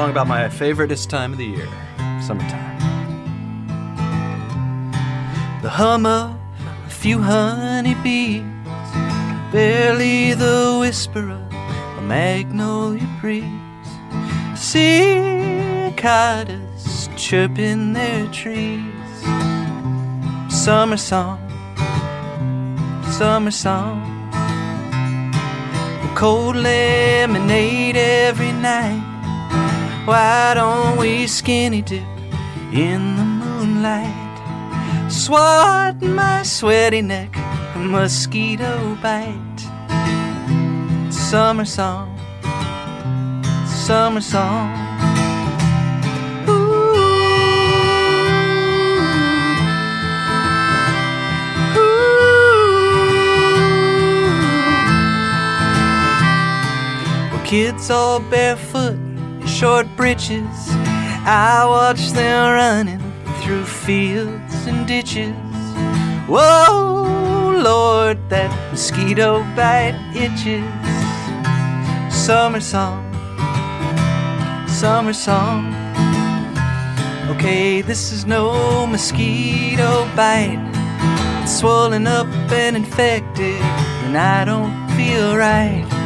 song 0.00 0.10
about 0.12 0.26
my 0.26 0.48
favoriteest 0.48 1.08
time 1.10 1.32
of 1.32 1.38
the 1.38 1.44
year, 1.44 1.68
summertime. 2.26 2.78
The 5.60 5.68
hum 5.68 6.06
of 6.06 6.38
a 6.86 6.88
few 6.88 7.20
honeybees, 7.20 8.42
barely 9.52 10.32
the 10.32 10.78
whisper 10.80 11.30
of 11.30 11.52
a 11.98 12.00
magnolia 12.00 13.06
breeze. 13.20 13.44
Cicadas 14.56 15.90
chirping 17.18 17.92
their 17.92 18.26
trees. 18.28 18.94
Summer 20.48 20.96
song, 20.96 21.38
summer 23.18 23.50
song. 23.50 23.98
Cold 26.14 26.56
lemonade 26.56 27.98
every 27.98 28.52
night. 28.52 29.09
Why 30.06 30.54
don't 30.54 30.96
we 30.98 31.26
skinny 31.26 31.82
dip 31.82 32.02
in 32.72 33.16
the 33.16 33.24
moonlight? 33.24 35.12
Swat 35.12 36.00
my 36.00 36.42
sweaty 36.42 37.02
neck, 37.02 37.36
a 37.74 37.78
mosquito 37.78 38.96
bite. 39.02 39.60
Summer 41.10 41.64
song, 41.64 42.18
summer 43.66 44.20
song. 44.20 44.76
Kids 57.44 57.90
all 57.90 58.20
barefoot 58.20 59.09
short 59.60 59.86
breeches. 59.94 60.70
I 61.28 61.66
watch 61.68 62.12
them 62.12 62.54
running 62.54 63.12
through 63.42 63.66
fields 63.66 64.66
and 64.66 64.88
ditches. 64.88 65.36
Whoa, 66.26 67.60
Lord, 67.62 68.16
that 68.30 68.50
mosquito 68.70 69.42
bite 69.54 70.00
itches. 70.16 70.64
Summer 72.08 72.60
song, 72.60 73.04
summer 74.66 75.12
song. 75.12 75.74
Okay, 77.32 77.82
this 77.82 78.12
is 78.12 78.24
no 78.24 78.86
mosquito 78.86 80.08
bite. 80.16 80.56
It's 81.42 81.58
swollen 81.58 82.06
up 82.06 82.28
and 82.50 82.76
infected, 82.76 83.60
and 84.04 84.16
I 84.16 84.46
don't 84.46 84.72
feel 84.96 85.36
right. 85.36 85.99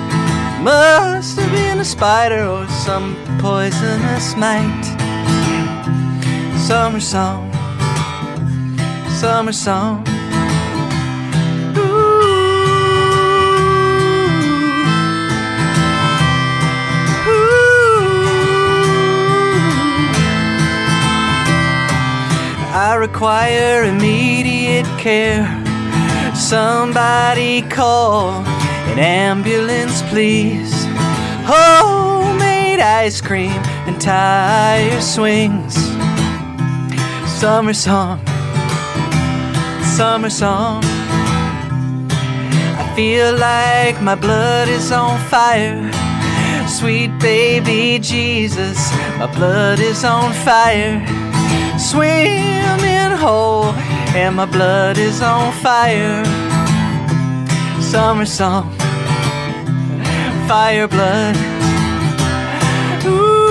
Must 0.64 1.38
have 1.38 1.52
been 1.52 1.78
a 1.78 1.84
spider 1.84 2.46
or 2.48 2.66
some 2.86 3.14
poisonous 3.38 4.34
mite. 4.34 4.86
Summer 6.58 7.00
song, 7.00 7.52
summer 9.20 9.52
song. 9.52 10.02
I 22.72 22.96
require 22.98 23.84
immediate 23.84 24.86
care. 24.98 25.44
Somebody 26.34 27.60
call 27.60 28.53
an 28.94 29.00
ambulance, 29.00 30.02
please. 30.02 30.72
Homemade 31.44 32.78
ice 32.78 33.20
cream 33.20 33.60
and 33.86 34.00
tire 34.00 35.00
swings. 35.00 35.74
Summer 37.26 37.74
song, 37.74 38.24
summer 39.82 40.30
song. 40.30 40.82
I 42.78 42.92
feel 42.94 43.36
like 43.36 44.00
my 44.00 44.14
blood 44.14 44.68
is 44.68 44.92
on 44.92 45.18
fire. 45.28 45.90
Sweet 46.68 47.18
baby 47.18 47.98
Jesus, 47.98 48.78
my 49.18 49.26
blood 49.34 49.80
is 49.80 50.04
on 50.04 50.32
fire. 50.44 51.04
Swimming 51.78 53.18
hole, 53.18 53.72
and 54.14 54.36
my 54.36 54.46
blood 54.46 54.98
is 54.98 55.20
on 55.20 55.52
fire 55.54 56.22
summer 57.94 58.26
song, 58.26 58.74
fire 60.46 60.86
blood. 60.88 61.36
Ooh. 63.06 63.44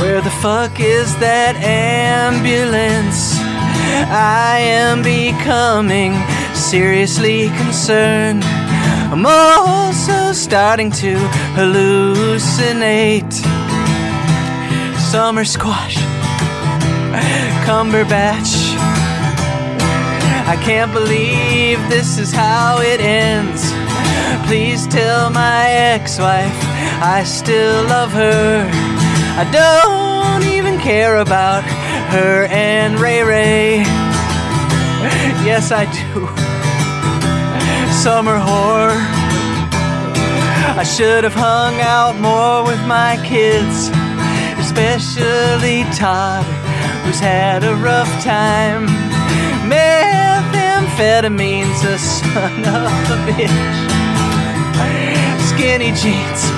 Where 0.00 0.20
the 0.22 0.30
fuck 0.42 0.80
is 0.80 1.16
that 1.18 1.56
ambulance? 1.56 3.36
I 4.10 4.58
am 4.60 5.02
becoming 5.02 6.14
seriously 6.54 7.48
concerned. 7.48 8.44
I'm 9.12 9.26
also 9.26 10.32
starting 10.32 10.90
to 10.92 11.16
hallucinate 11.56 13.32
summer 15.10 15.44
squash, 15.44 15.96
Cumberbatch. 17.68 18.78
I 20.48 20.56
can't 20.62 20.90
believe 20.90 21.78
this 21.90 22.16
is 22.16 22.32
how 22.32 22.80
it 22.80 22.98
ends. 22.98 23.60
Please 24.48 24.86
tell 24.86 25.28
my 25.28 25.68
ex 25.68 26.18
wife 26.18 26.58
I 27.02 27.24
still 27.24 27.84
love 27.84 28.10
her. 28.12 28.66
I 29.36 29.44
don't 29.52 30.50
even 30.50 30.80
care 30.80 31.18
about 31.18 31.62
her 32.14 32.46
and 32.46 32.98
Ray 32.98 33.22
Ray. 33.22 33.76
Yes, 35.44 35.70
I 35.70 35.84
do. 35.92 36.26
Summer 38.02 38.38
whore. 38.38 38.96
I 40.74 40.84
should 40.84 41.22
have 41.22 41.34
hung 41.34 41.82
out 41.82 42.16
more 42.18 42.64
with 42.64 42.80
my 42.86 43.22
kids 43.26 43.90
especially 44.68 45.84
Todd, 45.96 46.44
who's 47.08 47.20
had 47.20 47.64
a 47.64 47.74
rough 47.76 48.10
time. 48.22 48.86
Methamphetamine's 49.64 51.82
a 51.84 51.96
son 51.96 52.66
of 52.68 52.92
a 53.08 53.16
bitch. 53.24 53.48
Skinny 55.48 55.92
jeans, 55.96 56.52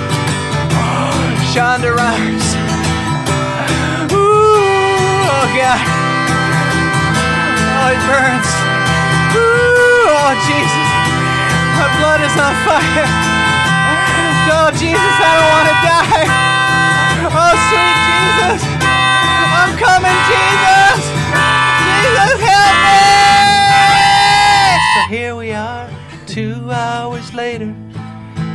Shonda 1.54 1.94
Rhimes. 1.94 2.42
Ooh, 4.10 5.30
oh 5.30 5.46
God. 5.54 5.78
Oh, 7.78 7.94
it 7.94 8.02
burns. 8.10 8.50
Ooh, 9.38 10.18
oh 10.18 10.34
Jesus. 10.50 10.90
My 11.78 11.86
blood 12.02 12.26
is 12.26 12.34
on 12.34 12.58
fire. 12.66 13.06
Oh, 14.50 14.74
Jesus, 14.74 14.98
I 14.98 15.30
don't 15.38 15.50
want 15.54 15.70
to 15.70 15.78
die. 15.86 16.26
Oh, 17.38 17.54
sweet 17.70 18.58
Jesus! 18.58 18.79
I'm 19.70 19.78
coming, 19.78 20.18
Jesus! 20.26 21.04
Jesus, 22.02 22.40
help 22.42 22.74
me! 22.82 23.06
So 24.94 25.00
here 25.14 25.36
we 25.36 25.52
are, 25.52 25.88
two 26.26 26.72
hours 26.72 27.32
later. 27.32 27.72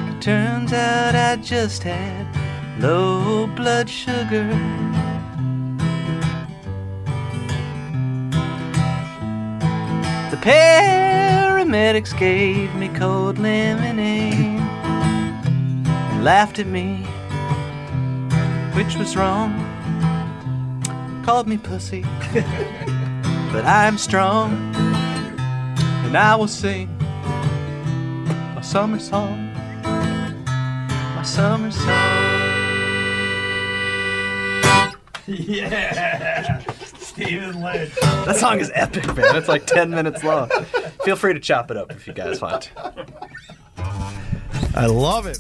It 0.10 0.22
Turns 0.22 0.74
out 0.74 1.16
I 1.16 1.38
just 1.38 1.84
had 1.84 2.28
low 2.82 3.48
blood 3.48 3.90
sugar. 3.90 4.50
The 10.32 10.38
paramedics 10.42 12.18
gave 12.20 12.76
me 12.76 12.90
cold 12.90 13.40
lemonade 13.40 14.34
and 14.34 16.26
laughed 16.26 16.60
at 16.60 16.68
me 16.68 17.06
which 18.76 18.98
was 18.98 19.16
wrong. 19.16 19.65
Called 21.26 21.48
me 21.48 21.58
pussy, 21.58 22.02
but 23.52 23.66
I'm 23.66 23.98
strong, 23.98 24.54
and 24.76 26.16
I 26.16 26.36
will 26.36 26.48
sing 26.48 26.96
my 28.54 28.62
summer 28.62 29.00
song, 29.00 29.52
my 29.84 31.24
summer 31.24 31.72
song. 31.72 31.88
Yeah, 35.28 36.60
Stephen 37.00 37.60
Lynch. 37.60 37.96
That 37.96 38.36
song 38.36 38.60
is 38.60 38.72
epic, 38.76 39.08
man. 39.16 39.36
It's 39.36 39.48
like 39.48 39.66
10 39.66 39.90
minutes 39.90 40.24
long. 40.24 40.50
Feel 41.04 41.16
free 41.16 41.34
to 41.34 41.40
chop 41.40 41.72
it 41.72 41.78
up 41.78 41.92
if 41.92 42.06
you 42.06 42.14
guys 42.14 42.40
want. 42.40 42.70
I 44.76 44.86
love 44.86 45.26
it. 45.26 45.40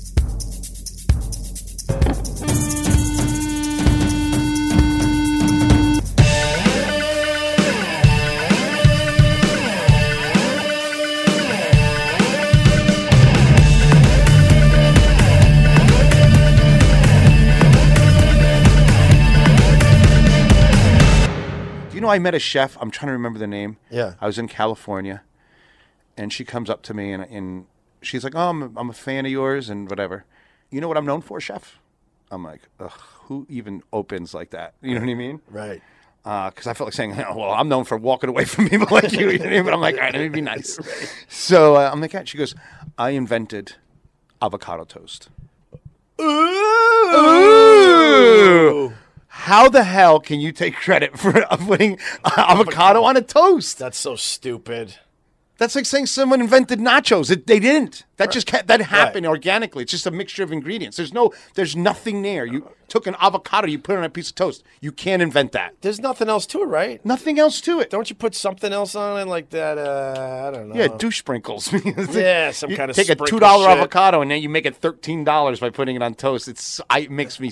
Know 22.05 22.11
I 22.11 22.19
met 22.19 22.35
a 22.35 22.39
chef? 22.39 22.77
I'm 22.79 22.91
trying 22.91 23.07
to 23.07 23.13
remember 23.13 23.39
the 23.39 23.47
name. 23.47 23.77
Yeah. 23.89 24.13
I 24.21 24.27
was 24.27 24.37
in 24.37 24.47
California, 24.47 25.23
and 26.17 26.31
she 26.31 26.45
comes 26.45 26.69
up 26.69 26.81
to 26.83 26.93
me 26.93 27.11
and, 27.11 27.23
and 27.23 27.65
she's 28.01 28.23
like, 28.23 28.35
"Oh, 28.35 28.49
I'm 28.49 28.63
a, 28.63 28.71
I'm 28.77 28.89
a 28.89 28.93
fan 28.93 29.25
of 29.25 29.31
yours 29.31 29.69
and 29.69 29.89
whatever." 29.89 30.25
You 30.71 30.81
know 30.81 30.87
what 30.87 30.97
I'm 30.97 31.05
known 31.05 31.21
for, 31.21 31.39
chef? 31.39 31.77
I'm 32.31 32.43
like, 32.43 32.61
Ugh, 32.79 32.91
who 33.25 33.45
even 33.49 33.83
opens 33.93 34.33
like 34.33 34.49
that? 34.49 34.73
You 34.81 34.95
know 34.95 35.01
what 35.01 35.09
I 35.09 35.13
mean? 35.15 35.41
Right. 35.49 35.81
because 36.23 36.67
I 36.67 36.73
felt 36.73 36.87
like 36.87 36.93
saying, 36.93 37.13
oh, 37.21 37.35
"Well, 37.37 37.51
I'm 37.51 37.69
known 37.69 37.83
for 37.85 37.97
walking 37.97 38.29
away 38.29 38.45
from 38.45 38.67
people 38.69 38.87
like 38.91 39.11
you," 39.11 39.29
you 39.29 39.37
know 39.37 39.45
what 39.45 39.53
I 39.53 39.55
mean? 39.57 39.65
but 39.65 39.73
I'm 39.73 39.81
like, 39.81 39.95
"All 39.95 40.01
right, 40.01 40.13
let 40.13 40.21
me 40.21 40.29
be 40.29 40.41
nice." 40.41 40.79
So 41.29 41.75
uh, 41.75 41.89
I'm 41.91 42.01
like, 42.01 42.13
"Yeah." 42.13 42.23
She 42.25 42.37
goes, 42.37 42.55
"I 42.97 43.11
invented 43.11 43.75
avocado 44.41 44.83
toast." 44.85 45.29
Ooh. 46.21 46.25
How 49.37 49.69
the 49.69 49.83
hell 49.83 50.19
can 50.21 50.39
you 50.39 50.51
take 50.51 50.75
credit 50.75 51.19
for 51.19 51.33
putting 51.67 51.99
avocado 52.37 53.03
on 53.03 53.17
a 53.17 53.21
toast? 53.21 53.77
That's 53.77 53.97
so 53.97 54.15
stupid. 54.15 54.95
That's 55.57 55.75
like 55.75 55.85
saying 55.85 56.07
someone 56.07 56.41
invented 56.41 56.79
nachos. 56.79 57.29
It, 57.29 57.45
they 57.45 57.59
didn't. 57.59 58.05
That 58.17 58.31
just 58.31 58.47
ca- 58.47 58.63
that 58.65 58.81
happened 58.81 59.25
organically. 59.25 59.83
It's 59.83 59.91
just 59.91 60.07
a 60.07 60.11
mixture 60.11 60.41
of 60.43 60.51
ingredients. 60.51 60.97
There's 60.97 61.13
no, 61.13 61.33
there's 61.53 61.75
nothing 61.75 62.23
there. 62.23 62.45
You 62.45 62.71
took 62.87 63.07
an 63.07 63.15
avocado, 63.19 63.67
you 63.67 63.77
put 63.77 63.95
it 63.95 63.99
on 63.99 64.03
a 64.05 64.09
piece 64.09 64.29
of 64.29 64.35
toast. 64.35 64.63
You 64.81 64.91
can't 64.91 65.21
invent 65.21 65.51
that. 65.51 65.75
There's 65.81 65.99
nothing 65.99 66.27
else 66.29 66.45
to 66.47 66.61
it, 66.61 66.65
right? 66.65 67.05
Nothing 67.05 67.37
else 67.37 67.61
to 67.61 67.81
it. 67.81 67.89
Don't 67.89 68.09
you 68.09 68.15
put 68.15 68.35
something 68.35 68.71
else 68.73 68.95
on 68.95 69.19
it 69.19 69.29
like 69.29 69.49
that? 69.51 69.77
Uh, 69.77 70.47
I 70.47 70.57
don't 70.57 70.69
know. 70.69 70.75
Yeah, 70.75 70.87
douche 70.97 71.19
sprinkles. 71.19 71.71
Yeah, 72.11 72.51
some 72.51 72.71
You 72.71 72.77
kind 72.77 72.89
of 72.89 72.95
take 72.95 73.09
a 73.09 73.15
two 73.15 73.39
dollar 73.39 73.69
avocado 73.69 74.21
and 74.21 74.31
then 74.31 74.41
you 74.41 74.49
make 74.49 74.65
it 74.65 74.75
thirteen 74.77 75.23
dollars 75.23 75.59
by 75.59 75.69
putting 75.69 75.95
it 75.97 76.01
on 76.01 76.15
toast. 76.15 76.47
It's 76.47 76.81
I, 76.89 77.01
it 77.01 77.11
makes 77.11 77.39
me 77.39 77.51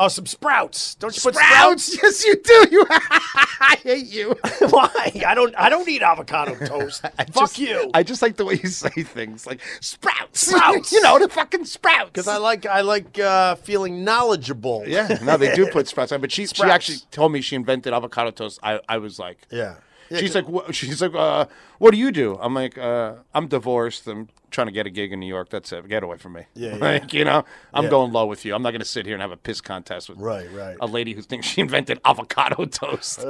Oh, 0.00 0.06
some 0.06 0.26
sprouts. 0.26 0.94
Don't 0.94 1.14
you 1.16 1.20
put 1.20 1.34
sprouts? 1.34 1.98
Yes, 2.02 2.24
you 2.24 2.36
do. 2.36 2.68
You, 2.70 2.86
I 2.90 3.76
hate 3.82 4.06
you. 4.06 4.36
Why? 4.70 5.22
I 5.26 5.34
don't. 5.34 5.52
I 5.58 5.68
don't 5.68 5.88
eat 5.88 6.02
avocado 6.02 6.54
toast. 6.54 7.02
Fuck 7.02 7.32
Just- 7.34 7.58
you. 7.58 7.90
I 7.94 8.04
just 8.04 8.22
like 8.22 8.36
the 8.36 8.44
way 8.44 8.60
you 8.62 8.68
say 8.68 8.90
things, 9.02 9.44
like 9.46 9.60
sprouts. 9.80 10.46
Sprouts. 10.46 10.92
you 10.92 11.02
know 11.02 11.18
the 11.18 11.28
fucking 11.28 11.64
sprouts. 11.64 12.10
Because 12.10 12.28
I 12.28 12.36
like. 12.36 12.64
I 12.64 12.82
like 12.82 13.18
uh, 13.18 13.56
feeling 13.56 14.04
knowledgeable. 14.04 14.84
Yeah, 14.86 15.18
no, 15.22 15.36
they 15.36 15.54
do 15.54 15.66
put 15.66 15.88
sprouts 15.88 16.12
on. 16.12 16.20
But 16.20 16.30
she 16.30 16.46
she 16.46 16.62
actually 16.62 16.98
told 17.10 17.32
me 17.32 17.40
she 17.40 17.56
invented 17.56 17.92
avocado 17.92 18.30
toast. 18.30 18.60
I, 18.62 18.80
I 18.88 18.98
was 18.98 19.18
like, 19.18 19.38
Yeah. 19.50 19.76
Yeah, 20.10 20.20
she's 20.20 20.34
like, 20.34 20.48
what, 20.48 20.74
she's 20.74 21.02
like, 21.02 21.14
uh, 21.14 21.44
what 21.76 21.90
do 21.90 21.98
you 21.98 22.10
do? 22.10 22.38
I'm 22.40 22.54
like, 22.54 22.78
uh, 22.78 23.16
I'm 23.34 23.46
divorced. 23.46 24.06
I'm 24.06 24.28
trying 24.50 24.66
to 24.68 24.72
get 24.72 24.86
a 24.86 24.90
gig 24.90 25.12
in 25.12 25.20
New 25.20 25.26
York. 25.26 25.48
That's 25.50 25.72
it. 25.72 25.86
Get 25.88 26.02
away 26.02 26.16
from 26.18 26.32
me. 26.34 26.42
Yeah, 26.54 26.70
yeah. 26.76 26.76
like 26.76 27.12
you 27.12 27.24
know, 27.24 27.44
I'm 27.72 27.84
Yeah. 27.84 27.90
going 27.90 28.12
low 28.12 28.26
with 28.26 28.44
you. 28.44 28.54
I'm 28.54 28.62
not 28.62 28.70
going 28.70 28.80
to 28.80 28.84
sit 28.86 29.06
here 29.06 29.14
and 29.14 29.22
have 29.22 29.30
a 29.32 29.36
piss 29.36 29.60
contest 29.60 30.08
with 30.08 30.18
Right, 30.18 30.50
right. 30.52 30.76
a 30.80 30.86
lady 30.86 31.12
who 31.14 31.22
thinks 31.22 31.46
she 31.46 31.60
invented 31.60 32.00
avocado 32.04 32.64
toast. 32.66 33.20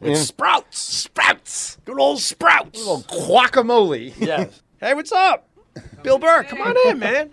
It's 0.00 0.20
sprouts. 0.20 0.78
Sprouts, 0.78 1.78
Good 1.84 1.98
old 2.00 2.20
sprouts. 2.20 2.78
Little 2.78 3.02
guacamole. 3.02 4.12
Yeah. 4.18 4.46
hey, 4.80 4.94
what's 4.94 5.12
up? 5.12 5.48
Bill 6.02 6.18
Burr, 6.18 6.44
come 6.44 6.60
on 6.60 6.76
in, 6.86 6.98
man. 6.98 7.30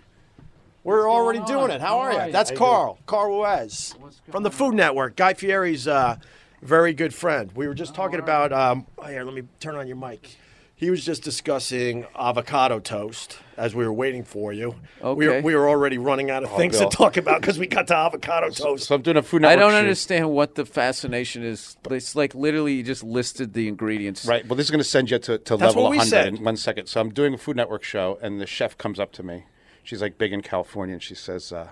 We're 0.82 1.10
already 1.10 1.40
doing 1.40 1.70
it. 1.70 1.80
How 1.82 1.98
are 1.98 2.26
you? 2.26 2.32
That's 2.32 2.50
Carl. 2.50 2.98
Carl 3.06 3.38
Ruiz 3.40 3.94
from 4.30 4.42
the 4.42 4.50
Food 4.50 4.74
Network. 4.74 5.14
Guy 5.14 5.34
Fieri's 5.34 5.86
uh, 5.86 6.16
very 6.62 6.94
good 6.94 7.12
friend. 7.12 7.52
We 7.54 7.68
were 7.68 7.74
just 7.74 7.94
talking 7.94 8.18
about. 8.18 8.50
Um, 8.52 8.86
oh, 8.98 9.04
here, 9.04 9.22
let 9.24 9.34
me 9.34 9.42
turn 9.60 9.74
on 9.76 9.86
your 9.86 9.96
mic. 9.96 10.36
He 10.80 10.88
was 10.88 11.04
just 11.04 11.22
discussing 11.22 12.06
avocado 12.18 12.78
toast 12.80 13.36
as 13.58 13.74
we 13.74 13.84
were 13.84 13.92
waiting 13.92 14.24
for 14.24 14.50
you. 14.50 14.76
We, 15.02 15.26
were, 15.26 15.32
Okay. 15.34 15.40
we 15.42 15.54
were 15.54 15.68
already 15.68 15.98
running 15.98 16.30
out 16.30 16.42
of 16.42 16.50
things 16.56 16.78
Bill. 16.78 16.88
to 16.88 16.96
talk 16.96 17.18
about 17.18 17.42
because 17.42 17.58
we 17.58 17.66
got 17.66 17.86
to 17.88 17.94
avocado 17.96 18.48
toast. 18.48 18.86
So 18.86 18.94
I'm 18.94 19.02
doing 19.02 19.18
a 19.18 19.22
food 19.22 19.42
network 19.42 19.58
I 19.58 19.60
don't 19.60 19.72
shoot. 19.72 19.76
understand 19.76 20.30
what 20.30 20.54
the 20.54 20.64
fascination 20.64 21.42
is. 21.44 21.76
It's 21.90 22.16
like 22.16 22.34
literally 22.34 22.76
you 22.76 22.82
just 22.82 23.04
listed 23.04 23.52
the 23.52 23.68
ingredients. 23.68 24.24
Right. 24.24 24.46
Well, 24.48 24.56
this 24.56 24.68
is 24.68 24.70
going 24.70 24.78
to 24.82 24.88
send 24.88 25.10
you 25.10 25.18
to, 25.18 25.36
to 25.36 25.56
That's 25.58 25.76
level 25.76 25.82
100 25.90 26.08
said. 26.08 26.28
in 26.28 26.42
one 26.42 26.56
second. 26.56 26.86
So 26.86 26.98
I'm 26.98 27.10
doing 27.10 27.34
a 27.34 27.38
Food 27.38 27.56
Network 27.56 27.82
show, 27.84 28.18
and 28.22 28.40
the 28.40 28.46
chef 28.46 28.78
comes 28.78 28.98
up 28.98 29.12
to 29.12 29.22
me. 29.22 29.44
She's 29.82 30.00
like 30.00 30.16
big 30.16 30.32
in 30.32 30.40
California, 30.40 30.94
and 30.94 31.02
she 31.02 31.14
says, 31.14 31.52
uh, 31.52 31.68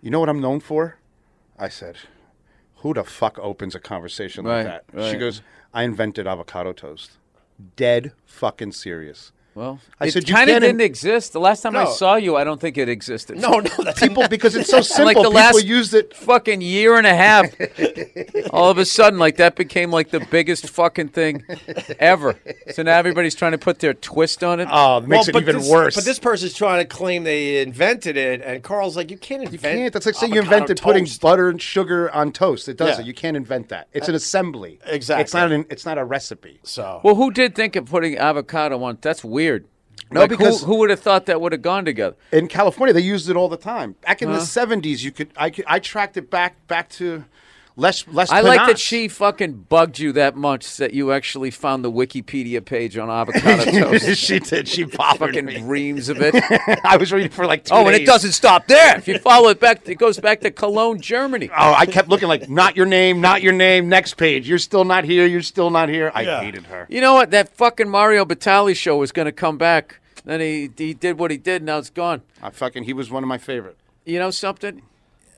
"You 0.00 0.10
know 0.10 0.20
what 0.20 0.30
I'm 0.30 0.40
known 0.40 0.60
for?" 0.60 0.96
I 1.58 1.68
said, 1.68 1.96
"Who 2.76 2.94
the 2.94 3.04
fuck 3.04 3.38
opens 3.38 3.74
a 3.74 3.80
conversation 3.80 4.46
Right, 4.46 4.64
like 4.64 4.86
that?" 4.94 5.10
She 5.10 5.18
goes, 5.18 5.42
"I 5.74 5.82
invented 5.82 6.26
avocado 6.26 6.72
toast." 6.72 7.18
Dead 7.76 8.12
fucking 8.26 8.72
serious. 8.72 9.32
Well, 9.54 9.78
I 10.00 10.06
it 10.06 10.12
said, 10.12 10.28
"You 10.28 10.34
kind 10.34 10.50
of 10.50 10.62
didn't 10.62 10.80
in- 10.80 10.86
exist. 10.86 11.32
The 11.32 11.38
last 11.38 11.62
time 11.62 11.76
I 11.76 11.84
saw 11.84 12.16
you, 12.16 12.34
I 12.36 12.42
don't 12.42 12.60
think 12.60 12.76
it 12.76 12.88
existed. 12.88 13.38
No, 13.38 13.60
no, 13.60 13.70
that's 13.84 14.00
People, 14.00 14.26
because 14.30 14.56
it's 14.56 14.68
so 14.68 14.80
simple, 14.80 15.04
like 15.06 15.16
the 15.16 15.22
people 15.22 15.32
last 15.32 15.64
used 15.64 15.94
it. 15.94 16.14
fucking 16.16 16.60
year 16.60 16.96
and 16.96 17.06
a 17.06 17.14
half. 17.14 17.54
all 18.50 18.68
of 18.68 18.78
a 18.78 18.84
sudden, 18.84 19.18
like 19.20 19.36
that 19.36 19.54
became 19.54 19.92
like 19.92 20.10
the 20.10 20.20
biggest 20.20 20.68
fucking 20.68 21.08
thing 21.08 21.44
ever. 22.00 22.36
So 22.72 22.82
now 22.82 22.98
everybody's 22.98 23.36
trying 23.36 23.52
to 23.52 23.58
put 23.58 23.78
their 23.78 23.94
twist 23.94 24.42
on 24.42 24.58
it. 24.58 24.68
Oh, 24.70 24.98
it 24.98 25.06
makes 25.06 25.28
Well, 25.28 25.36
it 25.36 25.40
even 25.42 25.58
this, 25.58 25.70
worse. 25.70 25.94
But 25.94 26.04
this 26.04 26.18
person's 26.18 26.54
trying 26.54 26.80
to 26.80 26.88
claim 26.88 27.22
they 27.22 27.62
invented 27.62 28.16
it, 28.16 28.42
and 28.42 28.60
Carl's 28.62 28.96
like, 28.96 29.12
"You 29.12 29.18
can't 29.18 29.42
invent." 29.44 29.62
You 29.62 29.82
can't. 29.82 29.92
That's 29.92 30.06
like 30.06 30.16
saying 30.16 30.32
you 30.34 30.40
avocado 30.40 30.56
invented 30.62 30.82
putting 30.82 31.06
butter 31.20 31.48
and 31.48 31.62
sugar 31.62 32.10
on 32.10 32.32
toast. 32.32 32.68
It 32.68 32.76
does 32.76 32.98
Yeah. 32.98 33.04
You 33.04 33.14
can't 33.14 33.36
invent 33.36 33.68
that. 33.68 33.86
It's 33.92 34.08
uh, 34.08 34.12
an 34.12 34.16
assembly. 34.16 34.80
Exactly. 34.84 35.22
It's 35.22 35.34
not 35.34 35.52
an. 35.52 35.64
It's 35.70 35.86
not 35.86 35.96
a 35.96 36.04
recipe. 36.04 36.58
So 36.64 37.00
well, 37.04 37.14
who 37.14 37.30
did 37.30 37.54
think 37.54 37.76
of 37.76 37.86
putting 37.86 38.18
avocado 38.18 38.82
on? 38.82 38.98
That's 39.00 39.22
weird. 39.22 39.43
No, 40.10 40.20
Like, 40.20 40.30
because- 40.30 40.60
who, 40.60 40.66
who 40.66 40.76
would 40.80 40.90
have 40.90 41.00
thought 41.00 41.26
that 41.26 41.40
would 41.40 41.52
have 41.52 41.62
gone 41.62 41.84
together? 41.84 42.16
in 42.30 42.46
California, 42.48 42.92
they 42.92 43.00
used 43.00 43.28
it 43.28 43.36
all 43.36 43.48
the 43.48 43.56
time. 43.56 43.96
Back 44.02 44.22
in 44.22 44.30
the 44.30 44.40
seventies, 44.40 45.02
you 45.04 45.10
could 45.12 45.30
I 45.36 45.50
could 45.50 45.64
I 45.66 45.78
tracked 45.78 46.16
it 46.16 46.30
back 46.30 46.66
back 46.68 46.88
to 46.90 47.24
Les 47.76 48.06
Les. 48.06 48.30
I 48.30 48.40
like 48.40 48.66
that 48.68 48.78
she 48.78 49.08
fucking 49.08 49.66
bugged 49.68 49.98
you 49.98 50.12
that 50.12 50.36
much 50.36 50.76
that 50.76 50.94
you 50.94 51.10
actually 51.10 51.50
found 51.50 51.84
the 51.84 51.90
Wikipedia 51.90 52.64
page 52.64 52.96
on 52.96 53.10
avocado 53.10 53.64
toast. 53.98 54.16
she 54.16 54.38
did. 54.38 54.68
She 54.68 54.84
bothered 54.84 55.18
fucking 55.34 55.44
me. 55.44 55.60
reams 55.62 56.08
of 56.08 56.18
it. 56.20 56.34
I 56.84 56.96
was 56.96 57.12
reading 57.12 57.30
for 57.32 57.46
like 57.46 57.64
two 57.64 57.74
Oh, 57.74 57.86
and 57.88 57.96
it 57.96 58.06
doesn't 58.06 58.30
stop 58.30 58.68
there. 58.68 58.96
If 58.96 59.08
you 59.08 59.18
follow 59.18 59.48
it 59.48 59.58
back, 59.58 59.88
it 59.88 59.96
goes 59.96 60.20
back 60.20 60.40
to 60.42 60.52
Cologne, 60.52 61.00
Germany. 61.00 61.50
Oh, 61.50 61.74
I 61.76 61.86
kept 61.86 62.08
looking 62.08 62.28
like 62.28 62.48
not 62.48 62.76
your 62.76 62.86
name, 62.86 63.20
not 63.20 63.42
your 63.42 63.52
name. 63.52 63.88
Next 63.88 64.14
page. 64.16 64.48
You're 64.48 64.58
still 64.58 64.84
not 64.84 65.02
here. 65.02 65.26
You're 65.26 65.42
still 65.42 65.70
not 65.70 65.88
here. 65.88 66.12
I 66.14 66.22
Yeah. 66.22 66.40
hated 66.42 66.66
her. 66.66 66.86
You 66.88 67.00
know 67.00 67.14
what? 67.14 67.32
That 67.32 67.48
fucking 67.56 67.88
Mario 67.88 68.24
Batali 68.24 68.76
show 68.76 68.96
was 68.98 69.10
going 69.10 69.26
to 69.26 69.32
come 69.32 69.58
back. 69.58 69.98
Then 70.24 70.40
he 70.40 70.70
he 70.78 70.94
did 70.94 71.18
what 71.18 71.32
he 71.32 71.36
did. 71.36 71.62
Now 71.64 71.78
it's 71.78 71.90
gone. 71.90 72.22
I 72.40 72.50
fucking. 72.50 72.84
He 72.84 72.92
was 72.92 73.10
one 73.10 73.24
of 73.24 73.28
my 73.28 73.36
favorite. 73.38 73.76
You 74.06 74.20
know 74.20 74.30
something? 74.30 74.82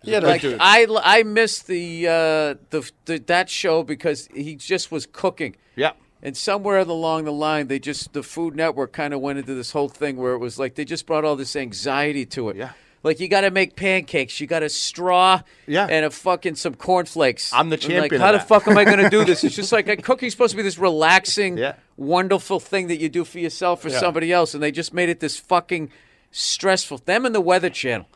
Yeah, 0.07 0.19
Like 0.21 0.41
dude. 0.43 0.59
I 0.61 0.87
I 1.03 1.23
missed 1.23 1.67
the, 1.67 2.07
uh, 2.07 2.55
the 2.71 2.91
the 3.05 3.19
that 3.27 3.51
show 3.51 3.83
because 3.83 4.29
he 4.35 4.55
just 4.57 4.91
was 4.91 5.07
cooking. 5.07 5.57
Yeah. 5.75 5.93
And 6.23 6.37
somewhere 6.37 6.79
along 6.79 7.25
the 7.25 7.33
line, 7.33 7.69
they 7.69 7.79
just 7.79 8.13
the 8.13 8.23
Food 8.23 8.57
Network 8.57 8.93
kind 8.93 9.13
of 9.15 9.21
went 9.21 9.39
into 9.39 9.55
this 9.55 9.71
whole 9.73 9.89
thing 9.89 10.17
where 10.17 10.33
it 10.33 10.39
was 10.39 10.59
like 10.59 10.75
they 10.75 10.85
just 10.85 11.07
brought 11.07 11.25
all 11.25 11.37
this 11.37 11.55
anxiety 11.57 12.25
to 12.27 12.49
it. 12.49 12.57
Yeah. 12.57 12.71
Like 13.03 13.21
you 13.21 13.29
got 13.29 13.43
to 13.43 13.53
make 13.53 13.77
pancakes, 13.77 14.41
you 14.41 14.49
got 14.49 14.65
a 14.65 14.69
straw, 14.69 15.43
Yeah. 15.69 15.87
and 15.89 16.05
a 16.05 16.11
fucking 16.11 16.57
some 16.57 16.75
cornflakes. 16.75 17.53
I'm 17.53 17.69
the 17.69 17.77
champion 17.77 18.21
Like, 18.21 18.21
how 18.21 18.33
the 18.33 18.41
fuck 18.41 18.67
am 18.67 18.77
I 18.77 18.85
going 18.85 18.99
to 18.99 19.11
do 19.11 19.25
this? 19.25 19.45
It's 19.45 19.55
just 19.55 19.71
like 19.71 19.87
like, 19.87 20.03
cooking's 20.03 20.33
supposed 20.33 20.53
to 20.53 20.57
be 20.57 20.65
this 20.65 20.79
relaxing, 20.79 21.57
Yeah. 21.59 21.75
wonderful 21.97 22.59
thing 22.59 22.89
that 22.89 22.97
you 22.99 23.09
do 23.09 23.25
for 23.25 23.39
yourself 23.39 23.85
or 23.85 23.91
Yeah. 23.91 24.01
somebody 24.01 24.33
else, 24.33 24.55
and 24.55 24.63
they 24.63 24.73
just 24.73 24.93
made 24.93 25.09
it 25.09 25.21
this 25.21 25.37
fucking 25.39 25.91
stressful. 26.33 26.99
Them 27.05 27.25
and 27.27 27.35
the 27.35 27.41
Weather 27.41 27.71
Channel. 27.71 28.09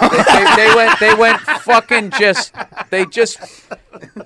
They, 0.00 0.08
they, 0.08 0.56
they 0.56 0.74
went. 0.74 1.00
They 1.00 1.14
went 1.14 1.40
fucking 1.40 2.10
just. 2.18 2.54
They 2.90 3.04
just. 3.06 3.38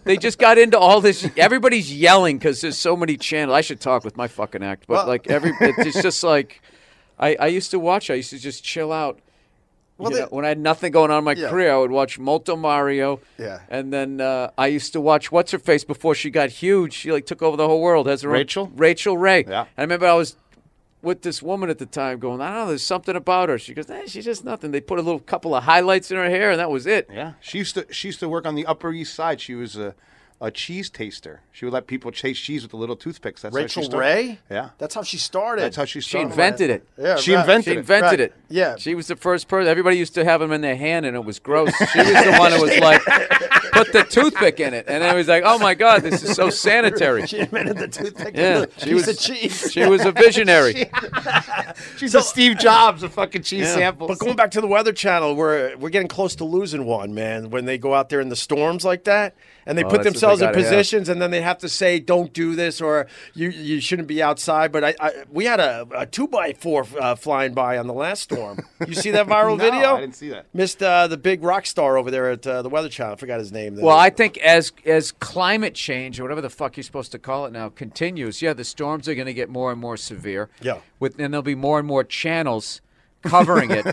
They 0.05 0.17
just 0.17 0.39
got 0.39 0.59
into 0.59 0.79
all 0.79 1.01
this. 1.01 1.29
Everybody's 1.37 1.93
yelling 1.93 2.39
because 2.39 2.61
there's 2.61 2.79
so 2.79 2.97
many 2.97 3.17
channels. 3.17 3.55
I 3.55 3.61
should 3.61 3.81
talk 3.81 4.05
with 4.05 4.17
my 4.17 4.29
fucking 4.29 4.63
act, 4.63 4.85
but 4.87 4.95
Well- 4.95 5.07
like 5.07 5.27
every. 5.29 5.53
It's 5.61 6.01
just 6.03 6.23
like. 6.25 6.61
I, 7.21 7.35
I 7.41 7.47
used 7.49 7.73
to 7.73 7.79
watch. 7.81 8.11
I 8.11 8.15
used 8.15 8.31
to 8.31 8.39
just 8.39 8.63
chill 8.63 8.93
out. 8.93 9.19
Well, 9.97 10.13
they- 10.13 10.21
know, 10.21 10.29
when 10.31 10.45
I 10.45 10.49
had 10.49 10.61
nothing 10.61 10.93
going 10.93 11.11
on 11.11 11.19
in 11.19 11.25
my 11.25 11.33
Yeah. 11.33 11.51
career, 11.51 11.73
I 11.75 11.77
would 11.79 11.91
watch 11.91 12.17
Molto 12.21 12.55
Mario. 12.55 13.19
Yeah. 13.37 13.59
And 13.69 13.93
then 13.93 14.21
uh, 14.21 14.51
I 14.57 14.69
used 14.69 14.93
to 14.93 15.01
watch 15.01 15.33
What's 15.33 15.51
Her 15.51 15.59
Face 15.59 15.83
before 15.83 16.15
she 16.15 16.31
got 16.31 16.51
huge. 16.51 16.93
She 16.95 17.11
like 17.11 17.27
took 17.27 17.43
over 17.43 17.57
the 17.57 17.67
whole 17.67 17.81
world. 17.83 18.07
as 18.07 18.23
her 18.23 18.29
own- 18.31 18.35
Rachel? 18.35 18.71
Rachael 18.77 19.19
Ray. 19.19 19.45
Yeah. 19.49 19.63
And 19.63 19.69
I 19.77 19.83
remember 19.83 20.07
I 20.07 20.13
was 20.15 20.37
with 21.03 21.23
this 21.23 21.43
woman 21.43 21.71
at 21.71 21.79
the 21.79 21.87
time 21.87 22.19
going, 22.19 22.41
I 22.41 22.49
don't 22.49 22.57
know, 22.57 22.69
there's 22.69 22.83
something 22.83 23.15
about 23.15 23.49
her. 23.49 23.59
She 23.59 23.75
goes, 23.75 23.89
eh, 23.91 24.07
she's 24.07 24.25
just 24.25 24.45
nothing. 24.45 24.71
They 24.71 24.81
put 24.81 24.99
a 24.99 25.03
little 25.03 25.21
couple 25.21 25.55
of 25.55 25.65
highlights 25.65 26.11
in 26.11 26.17
her 26.17 26.29
hair, 26.29 26.51
and 26.51 26.59
that 26.61 26.71
was 26.71 26.87
it. 26.87 27.09
Yeah, 27.13 27.35
she 27.41 27.59
used 27.59 27.75
to 27.75 27.87
she 27.93 28.09
used 28.09 28.21
to 28.21 28.29
work 28.29 28.47
on 28.47 28.55
the 28.55 28.67
Upper 28.67 28.93
East 28.93 29.15
Side. 29.15 29.41
She 29.41 29.55
was 29.55 29.77
a, 29.77 29.95
a 30.41 30.51
cheese 30.53 30.89
taster. 30.89 31.41
She 31.53 31.65
would 31.65 31.75
let 31.75 31.87
people 31.89 32.11
chase 32.13 32.39
cheese 32.39 32.63
with 32.63 32.71
the 32.71 32.77
little 32.77 32.95
toothpicks. 32.95 33.43
That's 33.43 33.55
how 33.57 33.61
Rachel 33.63 33.83
she 33.83 33.87
started. 33.87 33.99
Ray. 34.07 34.39
Yeah, 34.51 34.71
that's 34.79 34.95
how 34.95 35.03
she 35.03 35.17
started. 35.19 35.63
that's 35.63 35.77
how 35.77 35.85
she 35.85 36.01
started. 36.01 36.05
She 36.05 36.11
started. 36.11 36.31
invented 36.31 36.71
it. 36.71 36.89
Yeah, 36.97 37.17
She 37.17 37.35
right. 37.35 37.41
invented 37.41 37.65
She 37.65 37.71
it. 37.73 37.79
invented 37.79 38.11
Right. 38.11 38.21
it. 38.21 38.35
Yeah. 38.49 38.77
She 38.77 38.95
was 38.95 39.09
the 39.09 39.17
first 39.17 39.49
person. 39.49 39.69
Everybody 39.69 39.97
used 39.99 40.15
to 40.15 40.25
have 40.25 40.41
them 40.41 40.53
in 40.53 40.61
their 40.61 40.77
hand, 40.77 41.07
and 41.07 41.17
it 41.17 41.25
was 41.25 41.39
gross. 41.41 41.73
She 41.93 41.99
was 41.99 42.07
the 42.25 42.37
one 42.39 42.53
who 42.53 42.63
was 42.63 42.79
like, 42.81 43.03
put 43.73 43.93
the 43.93 44.05
toothpick 44.09 44.61
in 44.61 44.75
it. 44.75 44.85
And 44.89 45.03
it 45.03 45.15
was 45.15 45.27
like, 45.27 45.43
oh 45.45 45.59
my 45.59 45.75
God, 45.75 46.03
this 46.03 46.23
is 46.23 46.37
so 46.37 46.51
sanitary. 46.51 47.27
She 47.27 47.39
invented 47.39 47.77
the 47.79 47.89
toothpick. 47.89 48.37
Yeah, 48.37 48.61
the 48.67 48.71
she 48.79 48.91
piece 48.93 49.07
was- 49.07 49.09
a 49.09 49.17
cheese. 49.17 49.73
She 49.73 49.87
was 49.87 50.05
a 50.05 50.13
visionary. 50.13 50.89
She's 51.97 52.15
a 52.15 52.23
Steve 52.23 52.59
Jobs 52.59 53.03
of 53.03 53.13
fucking 53.13 53.43
cheese 53.43 53.67
Yeah. 53.67 53.75
samples. 53.75 54.09
But 54.09 54.19
going 54.19 54.37
back 54.37 54.53
to 54.53 54.61
the 54.61 54.67
Weather 54.67 54.93
Channel, 54.93 55.35
we're 55.35 55.77
we're 55.77 55.91
getting 55.91 56.09
close 56.09 56.35
to 56.37 56.45
losing 56.45 56.85
one, 56.85 57.13
man. 57.15 57.51
When 57.51 57.65
they 57.65 57.79
go 57.79 57.95
out 57.95 58.09
there 58.09 58.21
in 58.21 58.29
the 58.29 58.37
storms 58.37 58.85
like 58.85 59.05
that, 59.05 59.35
And 59.69 59.79
they 59.79 59.85
Oh, 59.85 59.89
put 59.91 60.03
themselves 60.03 60.41
they 60.41 60.47
in 60.47 60.53
gotta 60.53 60.65
have. 60.65 60.71
positions, 60.71 61.09
and 61.09 61.23
then 61.23 61.31
they 61.31 61.43
have 61.43 61.59
to 61.59 61.69
say, 61.69 62.01
"Don't 62.01 62.33
do 62.33 62.57
this," 62.57 62.81
or 62.81 63.07
"You 63.35 63.51
you 63.51 63.81
shouldn't 63.81 64.09
be 64.09 64.23
outside." 64.23 64.73
But 64.73 64.83
I, 64.83 64.95
I 64.99 65.13
we 65.31 65.45
had 65.45 65.61
a, 65.61 65.87
a 65.95 66.07
two 66.07 66.27
by 66.27 66.55
four 66.55 66.87
uh, 66.99 67.15
flying 67.15 67.53
by 67.53 67.77
on 67.79 67.87
the 67.87 67.93
last 67.95 68.23
storm. 68.23 68.59
You 68.87 68.95
see 68.95 69.11
that 69.13 69.27
viral 69.35 69.59
No, 69.59 69.65
video? 69.71 69.95
I 69.97 70.01
didn't 70.01 70.17
see 70.17 70.31
that. 70.31 70.47
Missed 70.55 70.83
uh, 70.83 71.07
the 71.07 71.19
big 71.19 71.43
rock 71.45 71.67
star 71.67 71.97
over 71.99 72.11
there 72.11 72.31
at 72.31 72.47
uh, 72.47 72.63
the 72.63 72.69
Weather 72.71 72.89
Channel. 72.89 73.13
I 73.13 73.17
forgot 73.17 73.39
his 73.39 73.53
name. 73.53 73.77
Well, 73.77 73.97
I 73.97 74.11
think 74.11 74.39
as 74.39 74.73
as 74.87 75.13
climate 75.13 75.75
change 75.75 76.19
or 76.19 76.23
whatever 76.25 76.41
the 76.41 76.51
fuck 76.51 76.77
you're 76.79 76.85
supposed 76.85 77.13
to 77.13 77.19
call 77.19 77.45
it 77.45 77.53
now 77.53 77.69
continues, 77.69 78.41
yeah, 78.41 78.55
the 78.55 78.65
storms 78.65 79.07
are 79.07 79.15
going 79.15 79.27
to 79.27 79.35
get 79.35 79.51
more 79.51 79.71
and 79.71 79.79
more 79.81 79.99
severe. 79.99 80.49
Yeah. 80.63 80.79
With 80.99 81.21
and 81.21 81.33
there'll 81.35 81.43
be 81.43 81.55
more 81.55 81.79
and 81.79 81.87
more 81.87 82.05
channels 82.05 82.81
covering 83.23 83.71
it, 83.71 83.87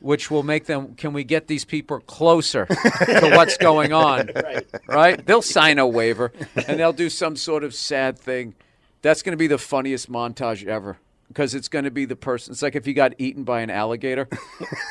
which 0.00 0.30
will 0.30 0.42
make 0.42 0.66
them. 0.66 0.94
Can 0.94 1.12
we 1.12 1.24
get 1.24 1.46
these 1.46 1.64
people 1.64 2.00
closer 2.00 2.66
to 2.66 3.30
what's 3.34 3.56
going 3.56 3.92
on? 3.92 4.30
Right. 4.34 4.66
Right. 4.86 5.26
They'll 5.26 5.42
sign 5.42 5.78
a 5.78 5.86
waiver 5.86 6.32
and 6.66 6.78
they'll 6.78 6.92
do 6.92 7.10
some 7.10 7.36
sort 7.36 7.64
of 7.64 7.74
sad 7.74 8.18
thing. 8.18 8.54
That's 9.02 9.22
going 9.22 9.32
to 9.32 9.36
be 9.38 9.46
the 9.46 9.58
funniest 9.58 10.10
montage 10.10 10.66
ever. 10.66 10.98
Because 11.28 11.54
it's 11.54 11.68
going 11.68 11.84
to 11.84 11.90
be 11.90 12.06
the 12.06 12.16
person. 12.16 12.52
It's 12.52 12.62
like 12.62 12.74
if 12.74 12.86
you 12.86 12.94
got 12.94 13.12
eaten 13.18 13.44
by 13.44 13.60
an 13.60 13.68
alligator, 13.68 14.26